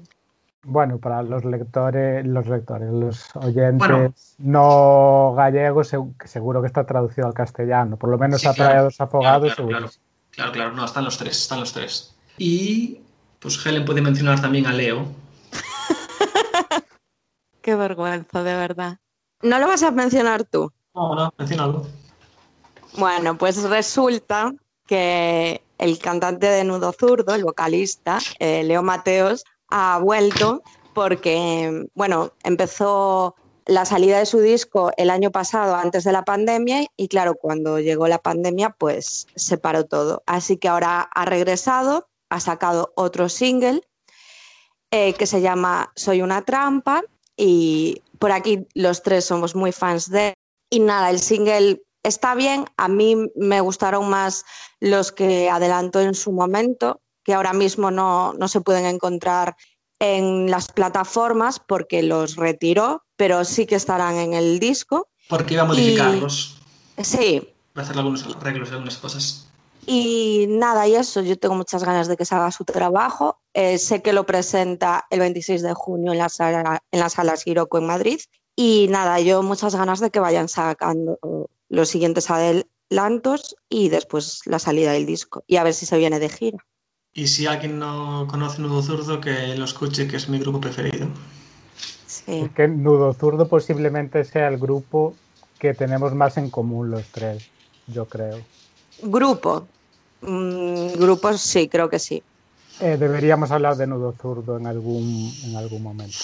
bueno, 0.64 0.98
para 0.98 1.22
los 1.24 1.46
lectores, 1.46 2.26
los 2.26 2.48
lectores, 2.48 2.90
los 2.92 3.34
oyentes 3.38 3.78
Bueno. 3.78 4.14
no 4.40 5.34
gallegos, 5.38 5.94
seguro 6.26 6.62
que 6.62 6.68
está 6.68 6.86
traducido 6.86 7.28
al 7.28 7.34
castellano. 7.34 7.96
Por 7.98 8.10
lo 8.10 8.18
menos 8.18 8.42
Sí, 8.42 8.48
a 8.48 8.54
claro. 8.54 8.70
Trallados 8.72 9.00
Afogados, 9.00 9.54
Claro, 9.54 9.56
seguro. 9.56 9.78
claro, 9.78 9.94
claro, 10.38 10.52
claro, 10.52 10.72
no, 10.74 10.86
están 10.86 11.04
los 11.04 11.18
tres, 11.18 11.42
están 11.42 11.60
los 11.60 11.74
tres. 11.74 12.16
Y 12.38 13.00
pues 13.40 13.64
Helen 13.66 13.86
puede 13.86 14.02
mencionar 14.02 14.40
también 14.40 14.68
a 14.68 14.72
Leo. 14.72 15.08
Qué 17.62 17.76
vergüenza, 17.76 18.44
de 18.44 18.54
verdad. 18.54 19.00
¿No 19.42 19.60
lo 19.60 19.68
vas 19.68 19.84
a 19.84 19.92
mencionar 19.92 20.44
tú? 20.44 20.72
No, 20.94 21.16
no, 21.16 21.34
menciónalo. 21.38 21.88
Bueno, 22.98 23.38
pues 23.38 23.62
resulta 23.64 24.54
que 24.86 25.62
el 25.80 26.00
cantante 26.00 26.48
de 26.48 26.64
Nudo 26.64 26.94
Zurdo, 26.94 27.34
el 27.34 27.44
vocalista, 27.44 28.20
eh, 28.40 28.64
Leo 28.64 28.84
Mateos, 28.84 29.44
ha 29.70 30.00
vuelto 30.00 30.62
porque, 30.94 31.88
bueno, 31.94 32.32
empezó 32.44 33.36
la 33.68 33.86
salida 33.86 34.18
de 34.18 34.26
su 34.26 34.40
disco 34.40 34.92
el 34.98 35.10
año 35.10 35.30
pasado, 35.30 35.76
antes 35.76 36.04
de 36.06 36.14
la 36.14 36.24
pandemia, 36.24 36.88
y 36.96 37.08
claro, 37.10 37.36
cuando 37.36 37.80
llegó 37.80 38.08
la 38.08 38.20
pandemia, 38.20 38.70
pues 38.72 39.28
se 39.36 39.58
paró 39.58 39.86
todo. 39.86 40.24
Así 40.26 40.58
que 40.58 40.70
ahora 40.70 41.02
ha 41.02 41.26
regresado, 41.26 42.08
ha 42.30 42.40
sacado 42.40 42.94
otro 42.96 43.30
single 43.30 43.82
eh, 44.90 45.14
que 45.14 45.28
se 45.28 45.42
llama 45.42 45.92
Soy 45.96 46.22
una 46.22 46.44
trampa, 46.44 47.04
y 47.36 48.02
por 48.20 48.32
aquí 48.32 48.68
los 48.74 49.04
tres 49.04 49.26
somos 49.26 49.54
muy 49.54 49.72
fans 49.72 50.10
de 50.10 50.34
y 50.70 50.80
nada, 50.80 51.10
el 51.10 51.20
single 51.20 51.84
está 52.04 52.36
bien. 52.36 52.66
A 52.78 52.88
mí 52.88 53.16
me 53.36 53.62
gustaron 53.62 54.10
más 54.10 54.46
los 54.80 55.12
que 55.12 55.50
adelantó 55.50 56.02
en 56.02 56.14
su 56.14 56.32
momento, 56.32 57.02
que 57.24 57.34
ahora 57.34 57.54
mismo 57.54 57.92
no, 57.92 58.34
no 58.34 58.48
se 58.48 58.62
pueden 58.62 58.86
encontrar 58.86 59.56
en 60.00 60.50
las 60.50 60.70
plataformas 60.70 61.60
porque 61.60 62.04
los 62.04 62.36
retiró, 62.36 63.04
pero 63.18 63.44
sí 63.44 63.66
que 63.66 63.76
estarán 63.76 64.16
en 64.16 64.34
el 64.34 64.60
disco. 64.60 65.10
Porque 65.28 65.56
iba 65.56 65.64
a 65.64 65.66
modificarlos. 65.66 66.56
Sí, 67.04 67.42
Va 67.78 67.82
a 67.82 67.84
hacer 67.84 67.98
algunos 67.98 68.24
arreglos 68.24 68.70
de 68.70 68.76
algunas 68.76 68.98
cosas. 68.98 69.48
y 69.86 70.46
nada, 70.50 70.88
y 70.88 70.96
eso, 70.96 71.22
yo 71.22 71.38
tengo 71.38 71.56
muchas 71.56 71.84
ganas 71.84 72.08
de 72.08 72.18
que 72.18 72.26
se 72.26 72.34
haga 72.36 72.52
su 72.52 72.64
trabajo. 72.64 73.40
Eh, 73.54 73.78
sé 73.78 74.02
que 74.02 74.14
lo 74.14 74.26
presenta 74.26 75.06
el 75.10 75.20
26 75.20 75.62
de 75.62 75.74
junio 75.74 76.12
en 76.12 76.18
la 76.18 76.30
sala, 76.30 76.82
en 76.92 77.00
la 77.00 77.10
sala 77.10 77.36
Siroco 77.36 77.78
en 77.78 77.86
Madrid. 77.86 78.20
Y 78.56 78.88
nada, 78.90 79.20
yo 79.20 79.44
muchas 79.44 79.76
ganas 79.76 80.00
de 80.00 80.10
que 80.10 80.20
vayan 80.20 80.48
sacando 80.48 81.20
los 81.70 81.90
siguientes 81.90 82.30
adelantos 82.32 83.56
y 83.70 83.90
después 83.90 84.42
la 84.46 84.60
salida 84.60 84.94
del 84.94 85.06
disco. 85.06 85.44
Y 85.46 85.58
a 85.58 85.64
ver 85.64 85.74
si 85.74 85.86
se 85.86 85.98
viene 85.98 86.20
de 86.20 86.30
gira. 86.30 86.58
Y 87.14 87.28
si 87.28 87.46
alguien 87.46 87.80
no 87.80 88.28
conoce 88.30 88.62
Nudo 88.62 88.82
Zurdo, 88.82 89.22
que 89.22 89.56
lo 89.56 89.66
escuche, 89.66 90.08
que 90.08 90.18
es 90.18 90.30
mi 90.30 90.40
grupo 90.40 90.60
preferido. 90.62 91.08
Sí. 92.28 92.42
Es 92.42 92.52
que 92.52 92.68
Nudo 92.68 93.14
Zurdo 93.14 93.48
posiblemente 93.48 94.26
sea 94.26 94.50
el 94.50 94.58
grupo 94.58 95.16
que 95.60 95.74
tenemos 95.74 96.14
más 96.14 96.36
en 96.36 96.50
común 96.50 96.92
los 96.92 97.06
tres, 97.06 97.50
yo 97.88 98.06
creo. 98.06 98.38
Grupo. 99.02 99.66
Mm, 100.22 101.00
grupos 101.00 101.40
sí, 101.40 101.70
creo 101.70 101.90
que 101.90 102.00
sí. 102.00 102.22
Eh, 102.82 102.98
deberíamos 103.00 103.50
hablar 103.52 103.78
de 103.78 103.88
Nudo 103.88 104.12
Zurdo 104.12 104.58
en 104.58 104.68
algún, 104.68 105.34
en 105.46 105.56
algún 105.56 105.82
momento. 105.82 106.18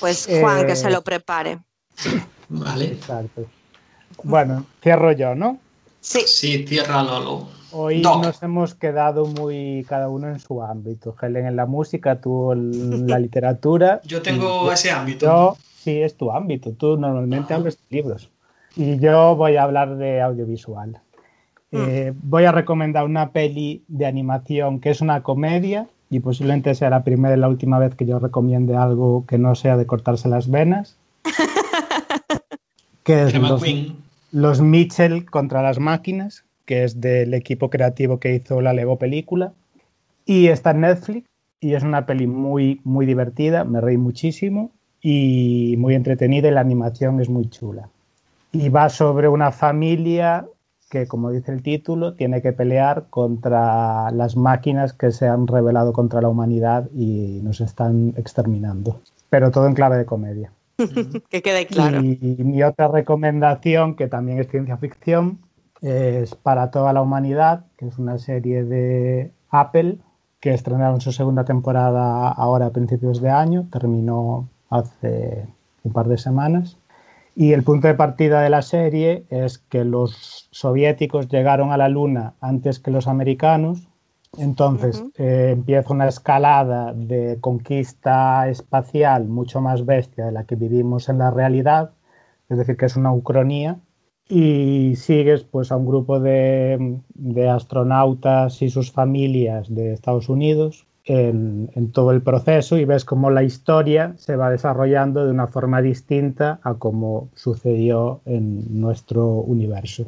Pues 0.00 0.28
Juan, 0.28 0.60
Eh, 0.60 0.66
que 0.66 0.76
se 0.76 0.90
lo 0.90 1.02
prepare. 1.02 1.60
Vale. 2.50 2.84
Exacto. 2.84 3.46
Bueno, 4.22 4.66
cierro 4.82 5.12
yo, 5.12 5.34
¿no? 5.34 5.58
Sí, 6.04 6.20
Sí, 6.26 6.58
tierra 6.66 7.02
Lolo. 7.02 7.48
Hoy 7.72 8.02
Doc. 8.02 8.22
nos 8.22 8.42
hemos 8.42 8.74
quedado 8.74 9.24
muy 9.24 9.86
cada 9.88 10.10
uno 10.10 10.28
en 10.28 10.38
su 10.38 10.62
ámbito. 10.62 11.16
Helen 11.20 11.46
en 11.46 11.56
la 11.56 11.64
música, 11.64 12.20
tú 12.20 12.52
en 12.52 13.06
la 13.08 13.18
literatura. 13.18 14.02
Yo 14.04 14.20
tengo 14.20 14.68
y 14.68 14.74
ese 14.74 14.90
ámbito. 14.90 15.24
Yo, 15.24 15.56
sí, 15.78 16.02
es 16.02 16.14
tu 16.14 16.30
ámbito. 16.30 16.72
Tú 16.72 16.98
normalmente 16.98 17.54
hablas 17.54 17.78
de 17.78 17.96
libros. 17.96 18.28
Y 18.76 18.98
yo 18.98 19.34
voy 19.34 19.56
a 19.56 19.62
hablar 19.62 19.96
de 19.96 20.20
audiovisual. 20.20 21.00
Eh, 21.72 22.12
voy 22.22 22.44
a 22.44 22.52
recomendar 22.52 23.04
una 23.04 23.30
peli 23.30 23.82
de 23.88 24.04
animación 24.04 24.80
que 24.80 24.90
es 24.90 25.00
una 25.00 25.22
comedia 25.22 25.88
y 26.10 26.20
posiblemente 26.20 26.74
sea 26.74 26.90
la 26.90 27.02
primera 27.02 27.34
y 27.34 27.40
la 27.40 27.48
última 27.48 27.78
vez 27.78 27.94
que 27.94 28.04
yo 28.04 28.18
recomiende 28.18 28.76
algo 28.76 29.24
que 29.26 29.38
no 29.38 29.54
sea 29.54 29.78
de 29.78 29.86
cortarse 29.86 30.28
las 30.28 30.50
venas. 30.50 30.98
que 33.02 33.22
es 33.22 33.30
Crema 33.30 33.48
los, 33.48 33.62
Queen. 33.62 34.04
Los 34.34 34.60
Mitchell 34.60 35.26
contra 35.26 35.62
las 35.62 35.78
máquinas, 35.78 36.44
que 36.66 36.82
es 36.82 37.00
del 37.00 37.34
equipo 37.34 37.70
creativo 37.70 38.18
que 38.18 38.34
hizo 38.34 38.60
la 38.60 38.72
Lego 38.72 38.98
película. 38.98 39.52
Y 40.26 40.48
está 40.48 40.72
en 40.72 40.80
Netflix 40.80 41.28
y 41.60 41.74
es 41.74 41.84
una 41.84 42.04
peli 42.04 42.26
muy, 42.26 42.80
muy 42.82 43.06
divertida, 43.06 43.62
me 43.62 43.80
reí 43.80 43.96
muchísimo 43.96 44.72
y 45.00 45.76
muy 45.78 45.94
entretenida 45.94 46.48
y 46.48 46.50
la 46.50 46.62
animación 46.62 47.20
es 47.20 47.28
muy 47.28 47.48
chula. 47.48 47.88
Y 48.50 48.70
va 48.70 48.88
sobre 48.88 49.28
una 49.28 49.52
familia 49.52 50.46
que, 50.90 51.06
como 51.06 51.30
dice 51.30 51.52
el 51.52 51.62
título, 51.62 52.14
tiene 52.14 52.42
que 52.42 52.52
pelear 52.52 53.06
contra 53.10 54.10
las 54.10 54.36
máquinas 54.36 54.92
que 54.94 55.12
se 55.12 55.28
han 55.28 55.46
rebelado 55.46 55.92
contra 55.92 56.20
la 56.20 56.28
humanidad 56.28 56.90
y 56.92 57.38
nos 57.44 57.60
están 57.60 58.14
exterminando. 58.16 59.00
Pero 59.30 59.52
todo 59.52 59.68
en 59.68 59.74
clave 59.74 59.96
de 59.96 60.06
comedia. 60.06 60.50
que 61.30 61.42
quede 61.42 61.66
claro. 61.66 62.00
Y 62.02 62.36
mi 62.38 62.62
otra 62.62 62.88
recomendación, 62.88 63.96
que 63.96 64.08
también 64.08 64.40
es 64.40 64.48
ciencia 64.48 64.76
ficción, 64.76 65.38
es 65.80 66.34
Para 66.34 66.70
toda 66.70 66.94
la 66.94 67.02
humanidad, 67.02 67.66
que 67.76 67.86
es 67.88 67.98
una 67.98 68.16
serie 68.16 68.64
de 68.64 69.30
Apple 69.50 69.98
que 70.40 70.54
estrenaron 70.54 71.00
su 71.00 71.12
segunda 71.12 71.44
temporada 71.44 72.28
ahora 72.28 72.66
a 72.66 72.70
principios 72.70 73.20
de 73.20 73.30
año, 73.30 73.66
terminó 73.70 74.48
hace 74.70 75.46
un 75.82 75.92
par 75.92 76.08
de 76.08 76.18
semanas. 76.18 76.78
Y 77.36 77.52
el 77.52 77.64
punto 77.64 77.88
de 77.88 77.94
partida 77.94 78.42
de 78.42 78.50
la 78.50 78.62
serie 78.62 79.24
es 79.30 79.58
que 79.58 79.84
los 79.84 80.48
soviéticos 80.50 81.28
llegaron 81.28 81.72
a 81.72 81.76
la 81.76 81.88
Luna 81.88 82.34
antes 82.40 82.78
que 82.78 82.90
los 82.90 83.08
americanos, 83.08 83.88
entonces 84.38 85.04
eh, 85.16 85.50
empieza 85.52 85.92
una 85.92 86.08
escalada 86.08 86.92
de 86.92 87.38
conquista 87.40 88.48
espacial 88.48 89.26
mucho 89.26 89.60
más 89.60 89.84
bestia 89.84 90.26
de 90.26 90.32
la 90.32 90.44
que 90.44 90.56
vivimos 90.56 91.08
en 91.08 91.18
la 91.18 91.30
realidad, 91.30 91.92
es 92.48 92.58
decir, 92.58 92.76
que 92.76 92.86
es 92.86 92.96
una 92.96 93.12
ucronía, 93.12 93.78
y 94.28 94.96
sigues 94.96 95.44
pues 95.44 95.70
a 95.70 95.76
un 95.76 95.86
grupo 95.86 96.18
de, 96.20 96.98
de 97.08 97.48
astronautas 97.48 98.62
y 98.62 98.70
sus 98.70 98.90
familias 98.90 99.72
de 99.74 99.92
Estados 99.92 100.28
Unidos 100.28 100.86
en, 101.04 101.70
en 101.74 101.92
todo 101.92 102.10
el 102.12 102.22
proceso 102.22 102.78
y 102.78 102.86
ves 102.86 103.04
cómo 103.04 103.30
la 103.30 103.42
historia 103.42 104.14
se 104.16 104.36
va 104.36 104.50
desarrollando 104.50 105.24
de 105.24 105.30
una 105.30 105.46
forma 105.46 105.82
distinta 105.82 106.60
a 106.62 106.74
como 106.74 107.28
sucedió 107.34 108.22
en 108.24 108.80
nuestro 108.80 109.26
universo. 109.26 110.06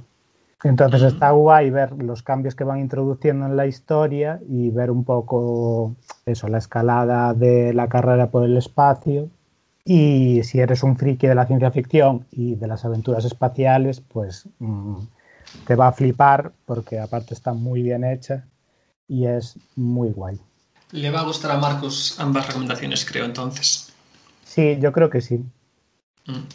Entonces 0.65 1.03
está 1.03 1.31
guay 1.33 1.71
ver 1.71 1.93
los 2.03 2.23
cambios 2.23 2.55
que 2.55 2.65
van 2.65 2.81
introduciendo 2.81 3.47
en 3.47 3.57
la 3.57 3.67
historia 3.67 4.41
y 4.49 4.71
ver 4.71 4.91
un 4.91 5.05
poco 5.05 5.95
eso, 6.25 6.49
la 6.49 6.59
escalada 6.59 7.35
de 7.35 7.75
la 7.75 7.89
carrera 7.89 8.31
por 8.31 8.45
el 8.45 8.57
espacio. 8.57 9.29
Y 9.85 10.43
si 10.43 10.59
eres 10.59 10.83
un 10.83 10.97
friki 10.97 11.27
de 11.27 11.35
la 11.35 11.47
ciencia 11.47 11.71
ficción 11.71 12.27
y 12.33 12.57
de 12.57 12.67
las 12.67 12.85
aventuras 12.85 13.25
espaciales, 13.25 14.01
pues 14.01 14.49
mm, 14.59 14.97
te 15.67 15.77
va 15.77 15.89
a 15.89 15.93
flipar 15.93 16.53
porque 16.65 16.99
aparte 16.99 17.35
está 17.35 17.53
muy 17.53 17.83
bien 17.83 18.03
hecha 18.03 18.45
y 19.07 19.27
es 19.27 19.59
muy 19.77 20.11
guay. 20.11 20.41
Le 20.93 21.11
va 21.11 21.21
a 21.21 21.25
gustar 21.25 21.51
a 21.51 21.59
Marcos 21.59 22.17
ambas 22.19 22.47
recomendaciones, 22.47 23.05
creo, 23.05 23.25
entonces. 23.25 23.93
Sí, 24.45 24.79
yo 24.81 24.93
creo 24.93 25.11
que 25.11 25.21
sí. 25.21 25.45
Mm. 26.27 26.47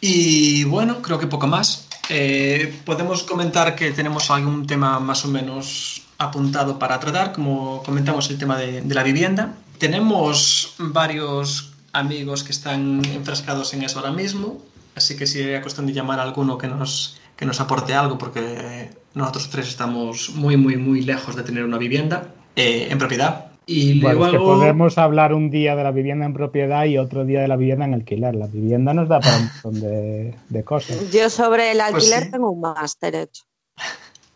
Y 0.00 0.64
bueno, 0.64 1.00
creo 1.00 1.18
que 1.18 1.26
poco 1.26 1.46
más. 1.46 1.83
Eh, 2.10 2.74
podemos 2.84 3.22
comentar 3.22 3.74
que 3.74 3.90
tenemos 3.90 4.30
algún 4.30 4.66
tema 4.66 5.00
más 5.00 5.24
o 5.24 5.28
menos 5.28 6.02
apuntado 6.18 6.78
para 6.78 7.00
tratar, 7.00 7.32
como 7.32 7.82
comentamos 7.82 8.30
el 8.30 8.38
tema 8.38 8.56
de, 8.56 8.82
de 8.82 8.94
la 8.94 9.02
vivienda. 9.02 9.54
Tenemos 9.78 10.74
varios 10.78 11.72
amigos 11.92 12.44
que 12.44 12.52
están 12.52 13.04
enfrascados 13.04 13.72
en 13.74 13.82
eso 13.82 13.98
ahora 13.98 14.12
mismo, 14.12 14.60
así 14.94 15.16
que 15.16 15.26
sería 15.26 15.62
cuestión 15.62 15.86
de 15.86 15.92
llamar 15.92 16.20
a 16.20 16.22
alguno 16.22 16.58
que 16.58 16.68
nos, 16.68 17.18
que 17.36 17.46
nos 17.46 17.60
aporte 17.60 17.94
algo, 17.94 18.18
porque 18.18 18.90
nosotros 19.14 19.48
tres 19.50 19.68
estamos 19.68 20.30
muy, 20.30 20.56
muy, 20.56 20.76
muy 20.76 21.02
lejos 21.02 21.36
de 21.36 21.42
tener 21.42 21.64
una 21.64 21.78
vivienda 21.78 22.34
eh, 22.56 22.88
en 22.90 22.98
propiedad. 22.98 23.53
Y 23.66 24.00
Bueno, 24.00 24.26
es 24.26 24.30
que 24.32 24.36
luego... 24.36 24.54
podemos 24.58 24.98
hablar 24.98 25.32
un 25.32 25.50
día 25.50 25.74
de 25.74 25.84
la 25.84 25.90
vivienda 25.90 26.26
en 26.26 26.34
propiedad 26.34 26.84
y 26.84 26.98
otro 26.98 27.24
día 27.24 27.40
de 27.40 27.48
la 27.48 27.56
vivienda 27.56 27.86
en 27.86 27.94
alquiler. 27.94 28.34
La 28.34 28.46
vivienda 28.46 28.92
nos 28.92 29.08
da 29.08 29.20
para 29.20 29.36
un 29.38 29.44
montón 29.62 29.80
de, 29.80 30.34
de 30.48 30.64
cosas. 30.64 31.10
Yo 31.10 31.30
sobre 31.30 31.72
el 31.72 31.78
Pues 31.78 31.94
alquiler 31.94 32.24
sí. 32.24 32.30
tengo 32.30 32.50
un 32.50 32.60
máster 32.60 33.14
hecho. 33.14 33.44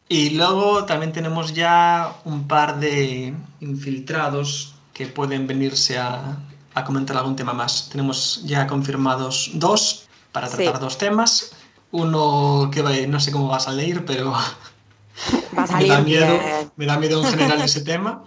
Y 0.09 0.31
luego 0.31 0.85
también 0.87 1.13
tenemos 1.13 1.53
ya 1.53 2.15
un 2.25 2.49
par 2.49 2.81
de 2.81 3.35
infiltrados 3.61 4.75
que 4.95 5.07
pueden 5.07 5.47
venirse 5.47 5.99
a, 5.99 6.39
a 6.75 6.85
comentar 6.85 7.17
algún 7.19 7.37
tema 7.37 7.53
más. 7.53 7.91
Tenemos 7.91 8.43
ya 8.45 8.67
confirmados 8.67 9.51
dos 9.55 10.09
para 10.33 10.49
tratar 10.49 10.77
Sí. 10.77 10.81
dos 10.81 10.97
temas. 10.99 11.53
Uno 11.91 12.71
que 12.73 13.07
no 13.07 13.21
sé 13.21 13.31
cómo 13.33 13.49
va 13.49 13.57
a 13.57 13.61
salir, 13.61 14.05
pero 14.07 14.31
Va 14.33 14.41
a 15.57 15.61
me 15.63 15.67
salir 15.67 15.89
da 15.89 16.01
miedo, 16.01 16.27
bien. 16.27 16.71
me 16.77 16.87
da 16.87 16.99
miedo 16.99 17.21
en 17.23 17.29
general 17.31 17.61
ese 17.61 17.81
tema. 17.93 18.23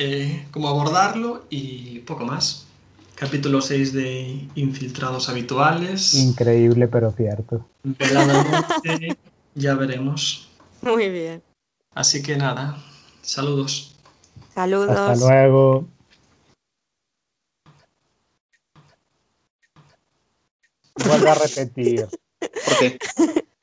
Eh, 0.00 0.46
cómo 0.52 0.68
abordarlo 0.68 1.44
y 1.50 1.98
poco 2.00 2.24
más. 2.24 2.66
Capítulo 3.16 3.60
6 3.60 3.92
de 3.92 4.48
Infiltrados 4.54 5.28
Habituales. 5.28 6.14
Increíble, 6.14 6.86
pero 6.86 7.10
cierto. 7.10 7.66
Velada 7.82 8.44
noche, 8.44 9.16
ya 9.56 9.74
veremos. 9.74 10.48
Muy 10.82 11.08
bien. 11.08 11.42
Así 11.94 12.22
que 12.22 12.36
nada, 12.36 12.80
saludos. 13.22 13.96
Saludos. 14.54 14.96
Hasta 14.96 15.16
luego. 15.16 15.88
Vuelvo 20.94 21.28
a 21.28 21.34
repetir. 21.34 22.06
¿Por 22.38 22.78
qué? 22.78 22.98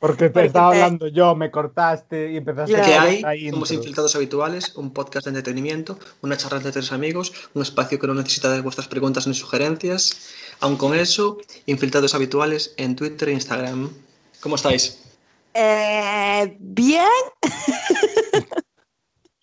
Porque 0.05 0.25
te 0.25 0.29
Porque 0.29 0.47
estaba 0.47 0.71
te- 0.71 0.77
hablando 0.81 1.07
yo, 1.07 1.35
me 1.35 1.49
cortaste 1.49 2.31
y 2.31 2.37
empezaste 2.37 2.73
Claro. 2.73 2.85
a 2.85 3.07
que 3.09 3.25
hay, 3.25 3.49
somos 3.49 3.71
Infiltrados 3.71 4.15
Habituales, 4.15 4.75
un 4.75 4.91
podcast 4.93 5.25
de 5.25 5.29
entretenimiento, 5.31 5.97
una 6.21 6.37
charla 6.37 6.57
entre 6.57 6.71
tres 6.73 6.91
amigos, 6.91 7.33
un 7.53 7.63
espacio 7.63 7.97
que 7.99 8.05
no 8.07 8.13
necesita 8.13 8.51
de 8.51 8.61
vuestras 8.61 8.87
preguntas 8.87 9.25
ni 9.25 9.33
sugerencias. 9.33 10.15
Aun 10.59 10.77
con 10.77 10.93
eso, 10.95 11.37
Infiltrados 11.65 12.13
Habituales 12.13 12.73
en 12.77 12.95
Twitter 12.95 13.29
e 13.29 13.33
Instagram. 13.33 13.89
¿Cómo 14.41 14.55
estáis? 14.55 15.01
Eh, 15.55 16.55
bien. 16.59 17.07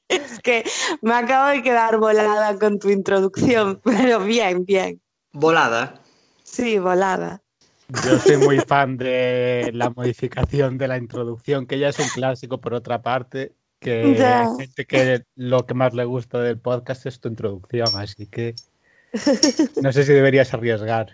es 0.09 0.41
que 0.41 0.65
me 1.01 1.15
acabo 1.15 1.49
de 1.49 1.63
quedar 1.63 1.99
volada 1.99 2.59
con 2.59 2.79
tu 2.79 2.91
introducción, 2.91 3.81
pero 3.85 4.21
bien, 4.21 4.65
bien. 4.65 5.01
Volada. 5.33 6.01
Sí, 6.45 6.79
volada. 6.79 7.42
Yo 8.05 8.19
soy 8.19 8.37
muy 8.39 8.59
fan 8.61 8.97
de 8.97 9.71
la 9.75 9.91
modificación 9.91 10.79
de 10.79 10.89
la 10.89 10.97
introducción, 10.99 11.67
que 11.67 11.79
ya 11.79 11.89
es 11.89 11.99
un 11.99 12.09
clásico 12.09 12.61
por 12.61 12.75
otra 12.75 13.03
parte, 13.03 13.53
que 13.81 14.15
Ya. 14.17 14.43
hay 14.43 14.57
gente 14.59 14.87
que 14.87 15.23
lo 15.37 15.67
que 15.67 15.75
más 15.75 15.93
le 15.95 16.05
gusta 16.05 16.39
del 16.41 16.59
podcast 16.59 17.07
es 17.07 17.21
tu 17.21 17.29
introducción, 17.29 17.89
así 17.97 18.27
que 18.27 18.55
no 19.83 19.93
sé 19.93 20.05
si 20.05 20.13
deberías 20.13 20.55
arriesgar. 20.55 21.13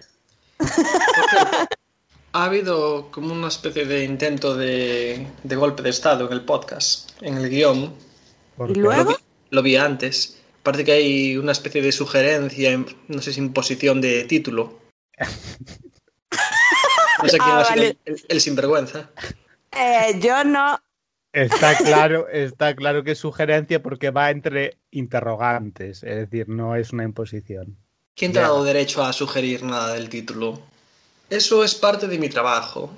Ha 2.32 2.44
habido 2.44 3.10
como 3.10 3.32
una 3.32 3.48
especie 3.48 3.86
de 3.86 4.04
intento 4.04 4.54
de, 4.56 5.26
de 5.42 5.56
golpe 5.56 5.82
de 5.82 5.90
estado 5.90 6.26
en 6.26 6.32
el 6.32 6.42
podcast, 6.44 7.10
en 7.22 7.38
el 7.38 7.48
guion. 7.48 7.94
porque- 8.56 8.78
¿Y 8.78 8.82
luego? 8.82 9.04
Lo 9.04 9.16
vi, 9.16 9.22
lo 9.50 9.62
vi 9.62 9.76
antes. 9.76 10.36
Parece 10.62 10.84
que 10.84 10.92
hay 10.92 11.36
una 11.38 11.52
especie 11.52 11.80
de 11.80 11.90
sugerencia, 11.92 12.84
no 13.08 13.22
sé 13.22 13.32
si 13.32 13.40
imposición 13.40 14.00
de 14.00 14.24
título. 14.24 14.78
No 17.22 17.28
sé 17.28 17.38
quién 17.38 17.50
Ah, 17.50 17.64
el, 17.74 17.98
el- 18.04 18.24
el 18.28 18.40
sinvergüenza. 18.40 19.10
Eh, 19.72 20.18
yo 20.20 20.44
no. 20.44 20.78
Está 21.32 21.76
claro, 21.78 22.28
está 22.28 22.74
claro 22.74 23.04
que 23.04 23.12
es 23.12 23.18
sugerencia 23.18 23.82
porque 23.82 24.10
va 24.10 24.30
entre 24.30 24.78
interrogantes, 24.90 26.02
es 26.02 26.16
decir, 26.30 26.48
no 26.48 26.74
es 26.76 26.92
una 26.92 27.04
imposición. 27.04 27.76
¿Quién 28.14 28.32
te 28.32 28.38
ha 28.38 28.42
dado 28.42 28.64
derecho 28.64 29.04
a 29.04 29.12
sugerir 29.12 29.62
nada 29.62 29.94
del 29.94 30.08
título? 30.08 30.60
Eso 31.30 31.62
es 31.62 31.74
parte 31.74 32.08
de 32.08 32.18
mi 32.18 32.28
trabajo, 32.28 32.90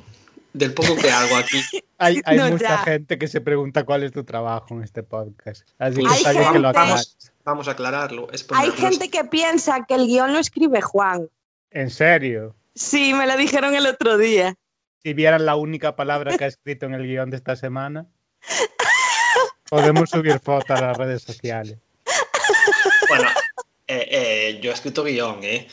del 0.53 0.73
poco 0.73 0.97
que 0.97 1.11
hago 1.11 1.37
aquí. 1.37 1.61
Hay, 2.03 2.19
hay 2.25 2.39
No, 2.39 2.49
mucha 2.49 2.65
ya. 2.67 2.79
gente 2.79 3.19
que 3.19 3.29
se 3.29 3.43
pregunta 3.43 3.85
cuál 3.85 4.05
es 4.05 4.13
tu 4.13 4.25
trabajo 4.25 4.75
en 4.75 4.83
este 4.83 5.03
podcast. 5.03 5.69
Así 5.79 6.03
que 6.03 6.15
está 6.15 6.53
que 6.53 6.59
lo 6.59 6.73
vamos, 6.73 7.19
vamos 7.45 7.69
a 7.69 7.73
aclararlo. 7.73 8.31
es 8.33 8.47
Hay 8.55 8.71
gente 8.71 9.11
que 9.11 9.25
piensa 9.25 9.85
que 9.87 9.97
el 9.97 10.07
guion 10.07 10.33
lo 10.33 10.39
escribe 10.39 10.81
Juan. 10.81 11.29
En 11.71 11.91
serio, 11.91 12.57
Sí, 12.75 13.15
me 13.15 13.27
lo 13.27 13.37
dijeron 13.37 13.75
el 13.75 13.87
otro 13.87 14.17
día. 14.17 14.55
si 15.03 15.15
vieran 15.15 15.47
la 15.47 15.57
única 15.57 15.97
palabra 15.97 16.37
que 16.37 16.45
ha 16.45 16.49
escrito 16.49 16.87
en 16.87 16.95
el 16.95 17.07
guion 17.07 17.31
de 17.31 17.37
esta 17.37 17.57
semana, 17.57 18.07
podemos 19.69 20.11
subir 20.11 20.39
fotos 20.41 20.79
a 20.79 20.81
las 20.81 20.97
redes 20.97 21.23
sociales. 21.23 21.79
Bueno, 23.09 23.29
eh, 23.87 24.07
eh, 24.11 24.61
yo 24.63 24.71
he 24.71 24.75
escrito 24.75 25.03
guion, 25.03 25.43
¿eh? 25.43 25.69